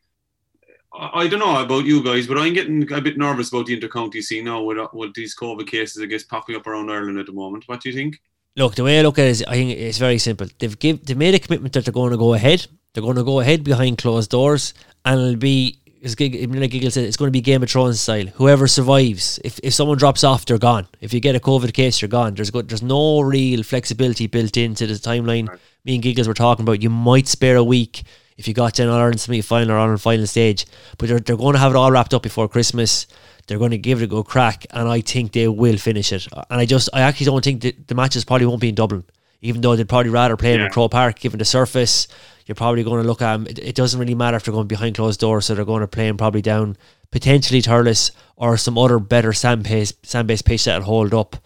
I 0.96 1.26
don't 1.26 1.40
know 1.40 1.60
about 1.60 1.84
you 1.84 2.02
guys, 2.04 2.26
but 2.26 2.38
I'm 2.38 2.54
getting 2.54 2.90
a 2.92 3.00
bit 3.00 3.18
nervous 3.18 3.48
about 3.48 3.66
the 3.66 3.80
intercounty 3.80 4.22
scene 4.22 4.44
now 4.44 4.62
with, 4.62 4.78
with 4.92 5.14
these 5.14 5.34
COVID 5.34 5.66
cases, 5.66 6.02
I 6.02 6.06
guess, 6.06 6.22
popping 6.22 6.56
up 6.56 6.66
around 6.66 6.90
Ireland 6.90 7.18
at 7.18 7.26
the 7.26 7.32
moment. 7.32 7.64
What 7.66 7.80
do 7.80 7.88
you 7.88 7.94
think? 7.94 8.20
Look, 8.56 8.76
the 8.76 8.84
way 8.84 9.00
I 9.00 9.02
look 9.02 9.18
at 9.18 9.26
it 9.26 9.30
is, 9.30 9.44
I 9.48 9.54
think 9.54 9.70
it's 9.72 9.98
very 9.98 10.18
simple. 10.18 10.46
They've 10.58 10.78
give 10.78 11.04
they 11.04 11.14
made 11.14 11.34
a 11.34 11.40
commitment 11.40 11.74
that 11.74 11.84
they're 11.84 11.92
going 11.92 12.12
to 12.12 12.16
go 12.16 12.34
ahead. 12.34 12.66
They're 12.92 13.02
going 13.02 13.16
to 13.16 13.24
go 13.24 13.40
ahead 13.40 13.64
behind 13.64 13.98
closed 13.98 14.30
doors, 14.30 14.72
and 15.04 15.20
it'll 15.20 15.36
be 15.36 15.80
as 16.04 16.14
Gig- 16.14 16.32
Giggle 16.32 16.90
said, 16.90 17.04
it's 17.04 17.16
going 17.16 17.28
to 17.28 17.32
be 17.32 17.40
Game 17.40 17.62
of 17.62 17.70
Thrones 17.70 17.98
style. 17.98 18.26
Whoever 18.26 18.68
survives, 18.68 19.40
if, 19.42 19.58
if 19.62 19.72
someone 19.72 19.96
drops 19.96 20.22
off, 20.22 20.44
they're 20.44 20.58
gone. 20.58 20.86
If 21.00 21.14
you 21.14 21.20
get 21.20 21.34
a 21.34 21.40
COVID 21.40 21.72
case, 21.72 22.02
you're 22.02 22.10
gone. 22.10 22.34
There's 22.34 22.50
good. 22.50 22.68
There's 22.68 22.82
no 22.82 23.22
real 23.22 23.62
flexibility 23.62 24.26
built 24.26 24.58
into 24.58 24.86
the 24.86 24.94
timeline. 24.94 25.48
Me 25.84 25.94
and 25.94 26.02
Giggles 26.02 26.28
were 26.28 26.34
talking 26.34 26.62
about. 26.62 26.82
You 26.82 26.90
might 26.90 27.26
spare 27.26 27.56
a 27.56 27.64
week 27.64 28.04
if 28.36 28.48
you 28.48 28.54
got 28.54 28.74
to 28.74 28.82
an 28.82 28.88
Ireland 28.88 29.20
semi 29.20 29.40
final 29.40 29.72
or 29.72 29.78
Ireland 29.78 30.00
final 30.00 30.26
stage, 30.26 30.66
but 30.98 31.08
they're 31.08 31.20
they're 31.20 31.36
going 31.36 31.54
to 31.54 31.58
have 31.60 31.72
it 31.72 31.76
all 31.76 31.90
wrapped 31.92 32.14
up 32.14 32.22
before 32.22 32.48
Christmas. 32.48 33.06
They're 33.46 33.58
going 33.58 33.72
to 33.72 33.78
give 33.78 34.00
it 34.00 34.04
a 34.04 34.08
go 34.08 34.22
crack, 34.22 34.66
and 34.70 34.88
I 34.88 35.00
think 35.02 35.32
they 35.32 35.46
will 35.48 35.76
finish 35.76 36.12
it. 36.12 36.26
And 36.50 36.60
I 36.60 36.64
just, 36.64 36.88
I 36.94 37.02
actually 37.02 37.26
don't 37.26 37.44
think 37.44 37.60
that 37.62 37.88
the 37.88 37.94
matches 37.94 38.24
probably 38.24 38.46
won't 38.46 38.60
be 38.62 38.70
in 38.70 38.74
Dublin, 38.74 39.04
even 39.42 39.60
though 39.60 39.76
they'd 39.76 39.88
probably 39.88 40.10
rather 40.10 40.36
play 40.38 40.56
Yeah. 40.56 40.64
in 40.64 40.70
Croke 40.70 40.92
Park, 40.92 41.18
given 41.20 41.38
the 41.38 41.44
surface. 41.44 42.08
You're 42.46 42.54
probably 42.54 42.82
going 42.84 43.02
to 43.02 43.06
look 43.08 43.20
at 43.22 43.34
'em. 43.34 43.46
It, 43.46 43.58
it 43.58 43.74
doesn't 43.74 44.00
really 44.00 44.14
matter 44.14 44.36
if 44.38 44.44
they're 44.44 44.54
going 44.54 44.66
behind 44.66 44.96
closed 44.96 45.20
doors, 45.20 45.44
so 45.46 45.54
they're 45.54 45.64
going 45.66 45.82
to 45.82 45.86
play 45.86 46.08
'em 46.08 46.16
probably 46.16 46.40
down 46.42 46.76
potentially 47.10 47.60
Thurles 47.62 48.10
or 48.36 48.56
some 48.56 48.76
other 48.78 48.98
better 48.98 49.32
sand 49.34 49.62
based 49.64 50.04
sand 50.06 50.26
based 50.26 50.44
pitch 50.46 50.64
that'll 50.64 50.82
hold 50.84 51.12
up 51.14 51.36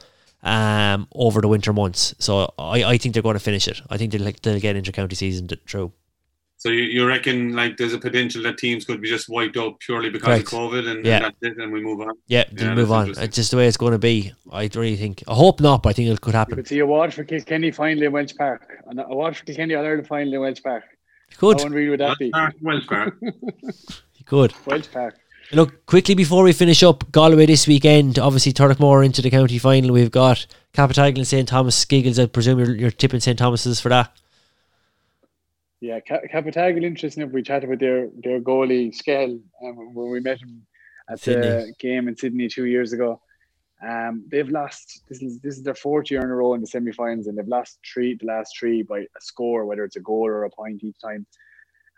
um 0.45 1.09
over 1.14 1.41
the 1.41 1.49
winter 1.49 1.72
months. 1.72 2.14
So 2.20 2.53
I, 2.59 2.84
I 2.84 2.97
think 2.99 3.12
they're 3.14 3.22
going 3.24 3.34
to 3.34 3.41
finish 3.41 3.66
it. 3.66 3.80
I 3.91 3.97
think 3.99 4.12
they'll 4.12 4.32
they'll 4.43 4.61
get 4.61 4.76
inter 4.76 4.93
county 4.93 5.16
season 5.16 5.49
through. 5.66 5.93
So 6.61 6.70
you, 6.70 6.82
you 6.82 7.06
reckon 7.06 7.54
like 7.54 7.76
there's 7.76 7.92
a 7.94 7.98
potential 7.98 8.42
that 8.42 8.59
teams 8.59 8.84
could 8.84 9.00
be 9.00 9.09
just 9.09 9.28
wiped 9.28 9.56
out 9.56 9.78
purely 9.78 10.11
because 10.11 10.26
Correct. 10.26 10.52
of 10.52 10.59
COVID 10.59 10.88
and, 10.90 11.06
Yeah. 11.06 11.16
and 11.16 11.24
that's 11.26 11.36
it, 11.42 11.62
and 11.62 11.72
we 11.72 11.80
move 11.80 12.00
on. 12.00 12.14
Yeah, 12.26 12.44
Yeah, 12.56 12.74
move 12.74 12.90
on. 12.90 13.11
It's 13.16 13.36
just 13.36 13.52
the 13.52 13.56
way 13.56 13.68
it's 13.68 13.76
going 13.76 13.92
to 13.92 13.98
be. 13.98 14.32
I 14.50 14.68
really 14.74 14.96
think. 14.96 15.22
I 15.28 15.34
hope 15.34 15.61
not, 15.61 15.82
but 15.84 15.90
I 15.90 15.92
think 15.92 16.09
it 16.09 16.20
could 16.20 16.34
You 16.34 16.38
happen. 16.38 16.56
could 16.56 16.66
see 16.68 16.80
a 16.80 17.11
for 17.11 17.24
Kilkenny 17.24 17.70
finally 17.70 18.06
in 18.06 18.12
Walsh 18.12 18.34
Park. 18.36 18.82
And 18.88 18.98
uh, 18.98 19.06
a 19.09 19.14
Waterford 19.14 19.46
Kilkenny 19.46 19.74
All 19.76 19.84
Ireland 19.84 20.09
final 20.09 20.34
in 20.34 20.40
Walsh 20.40 20.62
Park. 20.62 20.82
Could. 21.36 21.61
How 21.61 21.66
unreal 21.66 21.90
would 21.90 22.00
that 22.00 22.18
be? 22.18 22.32
Walsh 22.61 22.86
Park. 22.88 23.16
Good. 24.24 24.52
Walsh 24.66 24.86
Park. 24.92 25.16
Look, 25.52 25.86
quickly 25.86 26.14
before 26.14 26.42
we 26.42 26.52
finish 26.52 26.82
up, 26.82 27.11
Galway 27.11 27.46
this 27.46 27.66
weekend, 27.66 28.18
obviously 28.18 28.52
Turloughmore 28.52 29.04
into 29.04 29.22
the 29.22 29.30
county 29.30 29.59
final. 29.59 29.92
We've 29.92 30.11
got 30.11 30.44
Cappataggle 30.74 31.16
and 31.18 31.26
St 31.26 31.48
Thomas 31.48 31.82
Giggles. 31.86 32.18
I 32.18 32.26
presume 32.26 32.59
you're, 32.59 32.74
you're 32.74 32.90
tipping 32.90 33.20
St 33.20 33.38
Thomas's 33.38 33.80
for 33.80 33.88
that. 33.88 34.11
Yeah, 35.81 36.01
Ca- 36.01 36.22
Cappataggle, 36.33 36.83
interesting 36.85 37.22
if 37.22 37.31
we 37.31 37.43
chatted 37.43 37.64
about 37.64 37.79
their, 37.79 38.09
their 38.22 38.41
goalie, 38.41 38.93
Skell, 38.95 39.39
um, 39.64 39.95
when 39.95 40.11
we 40.11 40.20
met 40.20 40.41
him 40.41 40.66
at 41.09 41.20
the 41.20 41.72
game 41.79 42.09
in 42.09 42.16
Sydney 42.16 42.49
two 42.49 42.64
years 42.64 42.93
ago. 42.93 43.20
Um, 43.81 44.24
they've 44.29 44.49
lost, 44.49 45.05
this 45.09 45.22
is 45.22 45.39
this 45.39 45.57
is 45.57 45.62
their 45.62 45.74
fourth 45.76 46.11
year 46.11 46.20
in 46.20 46.31
a 46.31 46.35
row 46.35 46.55
in 46.55 46.61
the 46.61 46.66
semi 46.66 46.91
finals, 46.91 47.29
and 47.29 47.39
they've 47.39 47.47
lost 47.47 47.79
three, 47.87 48.16
the 48.16 48.26
last 48.26 48.57
three 48.59 48.83
by 48.83 49.01
a 49.01 49.20
score, 49.20 49.66
whether 49.66 49.85
it's 49.85 49.95
a 49.95 50.01
goal 50.01 50.26
or 50.26 50.43
a 50.45 50.51
point 50.51 50.83
each 50.83 51.01
time. 51.01 51.24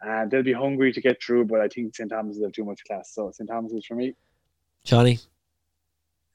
Uh, 0.07 0.26
they'll 0.26 0.43
be 0.43 0.53
hungry 0.53 0.93
to 0.93 1.01
get 1.01 1.22
through, 1.22 1.47
but 1.47 1.61
I 1.61 1.68
think 1.68 1.95
St. 1.97 2.11
Thomas 2.11 2.39
have 2.43 2.53
too 2.53 2.64
much 2.64 2.85
class. 2.87 3.14
So 3.14 3.31
St. 3.31 3.49
Thomas 3.49 3.72
is 3.72 3.87
for 3.87 3.95
me. 3.95 4.14
Johnny 4.85 5.18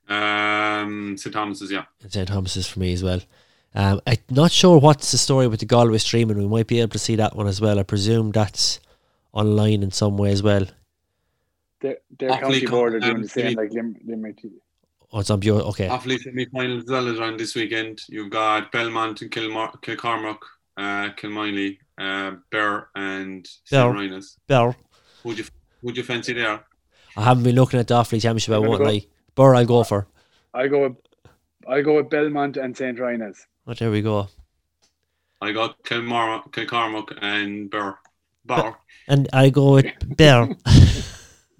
Um, 0.07 1.15
St 1.17 1.33
Thomas's, 1.33 1.71
yeah. 1.71 1.85
and 2.01 2.11
St 2.11 2.27
Thomas's 2.27 2.67
for 2.67 2.79
me 2.79 2.93
as 2.93 3.03
well. 3.03 3.21
Um, 3.75 3.99
I'm 4.07 4.17
not 4.29 4.51
sure 4.51 4.79
what's 4.79 5.11
the 5.11 5.17
story 5.17 5.47
with 5.47 5.59
the 5.59 5.65
Galway 5.65 5.97
streaming. 5.97 6.37
We 6.37 6.47
might 6.47 6.67
be 6.67 6.79
able 6.79 6.91
to 6.91 6.99
see 6.99 7.15
that 7.17 7.35
one 7.35 7.47
as 7.47 7.59
well. 7.59 7.77
I 7.77 7.83
presume 7.83 8.31
that's 8.31 8.79
online 9.33 9.83
in 9.83 9.91
some 9.91 10.17
way 10.17 10.31
as 10.31 10.41
well. 10.41 10.65
Their, 11.81 11.97
their 12.17 12.29
Offaly 12.29 12.39
county 12.41 12.61
co- 12.61 12.71
board 12.71 12.95
are 12.95 12.99
doing 13.01 13.15
um, 13.17 13.21
the 13.23 13.27
same 13.27 13.57
like 13.57 13.71
Lim- 13.73 13.97
Limerick. 14.05 14.39
Oh, 15.11 15.19
it's 15.19 15.29
on 15.29 15.39
Bio. 15.41 15.55
Okay. 15.59 15.87
Offaly 15.89 16.17
semi-finals 16.19 16.83
as 16.85 16.89
well 16.89 17.07
as 17.09 17.19
around 17.19 17.37
this 17.39 17.53
weekend. 17.53 17.99
You've 18.07 18.29
got 18.29 18.71
Belmont 18.71 19.21
and 19.21 19.29
Kilmar- 19.31 19.81
Kilcormac, 19.81 20.37
uh, 20.77 21.09
Kilminey, 21.17 21.77
uh, 21.97 22.37
Bear 22.51 22.89
and 22.95 23.43
Bear. 23.69 23.93
St. 23.93 23.95
Rynagh's. 23.95 24.37
Bell. 24.47 24.73
Who'd 25.23 25.37
you, 25.39 25.45
who'd 25.81 25.97
you 25.97 26.03
fancy 26.03 26.31
there? 26.33 26.63
I 27.17 27.23
haven't 27.23 27.43
been 27.43 27.55
looking 27.55 27.79
at 27.79 27.87
the 27.87 27.93
Offaly 27.95 28.21
Championship. 28.21 28.53
I 28.53 28.57
I'm 28.57 28.63
won't 28.67 28.79
go- 28.79 28.85
lie. 28.89 29.05
Birr, 29.35 29.55
I'll 29.55 29.65
go 29.65 29.83
for. 29.83 30.07
I 30.53 30.67
go 30.67 30.83
with 30.83 30.97
I 31.67 31.81
go 31.81 31.95
with 31.97 32.09
Belmont 32.09 32.55
and 32.57 32.75
St. 32.75 32.97
Rynagh's. 32.97 33.45
Oh, 33.67 33.73
there 33.73 33.91
we 33.91 34.01
go. 34.01 34.29
I 35.41 35.51
got 35.51 35.83
Kilmar- 35.83 36.51
Kilcormac 36.51 37.17
and 37.21 37.69
Bear. 37.69 37.97
Bar. 38.45 38.77
And 39.07 39.27
I 39.33 39.49
go 39.49 39.73
with 39.73 39.91
Bell. 40.17 40.55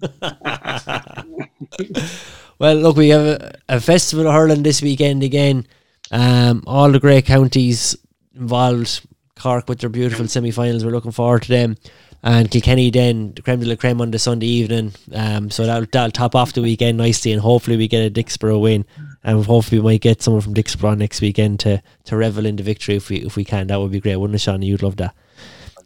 well, 2.58 2.76
look, 2.76 2.96
we 2.96 3.08
have 3.08 3.26
a, 3.26 3.58
a 3.68 3.80
festival 3.80 4.28
of 4.28 4.34
hurling 4.34 4.62
this 4.62 4.82
weekend 4.82 5.22
again. 5.22 5.66
Um, 6.10 6.62
all 6.66 6.90
the 6.90 7.00
great 7.00 7.26
counties 7.26 7.96
involved. 8.34 9.06
Cork 9.38 9.68
with 9.68 9.80
their 9.80 9.90
beautiful 9.90 10.26
semi-finals. 10.26 10.84
We're 10.84 10.92
looking 10.92 11.12
forward 11.12 11.42
to 11.42 11.48
them. 11.48 11.76
And 12.22 12.50
Kilkenny 12.50 12.90
then 12.90 13.34
the 13.34 13.42
creme 13.42 13.60
de 13.60 13.66
la 13.66 13.76
creme 13.76 14.00
on 14.00 14.10
the 14.10 14.18
Sunday 14.18 14.46
evening. 14.46 14.94
Um, 15.12 15.50
so 15.50 15.66
that'll, 15.66 15.86
that'll 15.92 16.10
top 16.10 16.34
off 16.34 16.54
the 16.54 16.62
weekend 16.62 16.96
nicely, 16.96 17.32
and 17.32 17.40
hopefully 17.40 17.76
we 17.76 17.86
get 17.86 18.06
a 18.06 18.10
Dicksboro 18.10 18.60
win, 18.60 18.84
and 19.26 19.44
hopefully 19.44 19.80
we 19.80 19.84
might 19.92 20.00
get 20.00 20.22
someone 20.22 20.40
from 20.40 20.54
Dicksboro 20.54 20.96
next 20.96 21.20
weekend 21.20 21.60
to 21.60 21.82
to 22.04 22.16
revel 22.16 22.46
in 22.46 22.56
the 22.56 22.62
victory 22.62 22.94
if 22.94 23.10
we 23.10 23.16
if 23.16 23.36
we 23.36 23.44
can. 23.44 23.66
That 23.66 23.80
would 23.80 23.90
be 23.90 24.00
great, 24.00 24.16
wouldn't 24.16 24.36
it, 24.36 24.40
Shawnee? 24.40 24.66
You'd 24.66 24.82
love 24.82 24.96
that. 24.96 25.14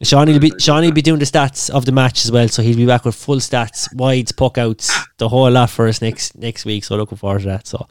Shawnee 0.03 0.33
will 0.33 0.39
be 0.39 0.53
Shawnee 0.59 0.87
will 0.87 0.93
be 0.93 1.01
doing 1.01 1.19
the 1.19 1.25
stats 1.25 1.69
of 1.69 1.85
the 1.85 1.91
match 1.91 2.23
as 2.23 2.31
well, 2.31 2.47
so 2.47 2.61
he'll 2.61 2.77
be 2.77 2.85
back 2.85 3.03
with 3.03 3.15
full 3.15 3.37
stats, 3.37 3.93
wides, 3.95 4.31
puck 4.31 4.59
outs, 4.59 4.95
the 5.17 5.27
whole 5.27 5.49
lot 5.49 5.71
for 5.71 5.87
us 5.87 6.01
next 6.01 6.37
next 6.37 6.65
week. 6.65 6.83
So 6.83 6.95
looking 6.95 7.17
forward 7.17 7.41
to 7.41 7.47
that. 7.47 7.67
So 7.67 7.87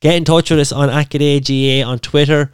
get 0.00 0.14
in 0.14 0.24
touch 0.24 0.50
with 0.50 0.58
us 0.58 0.72
on 0.72 0.88
ACADAGA 0.88 1.86
on 1.86 1.98
Twitter, 1.98 2.50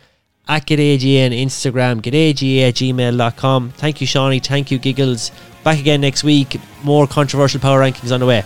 ACADAGA 0.48 1.26
on 1.26 1.30
Instagram, 1.30 2.01
getaga 2.01 2.68
at 2.68 2.74
gmail.com. 2.74 3.70
Thank 3.70 4.01
you, 4.01 4.09
Shawnee. 4.09 4.40
Thank 4.40 4.72
you, 4.72 4.78
Giggles. 4.78 5.30
Back 5.62 5.78
again 5.78 6.01
next 6.01 6.24
week. 6.24 6.57
More 6.82 7.07
controversial 7.07 7.61
power 7.61 7.80
rankings 7.80 8.12
on 8.12 8.18
the 8.18 8.26
way. 8.26 8.42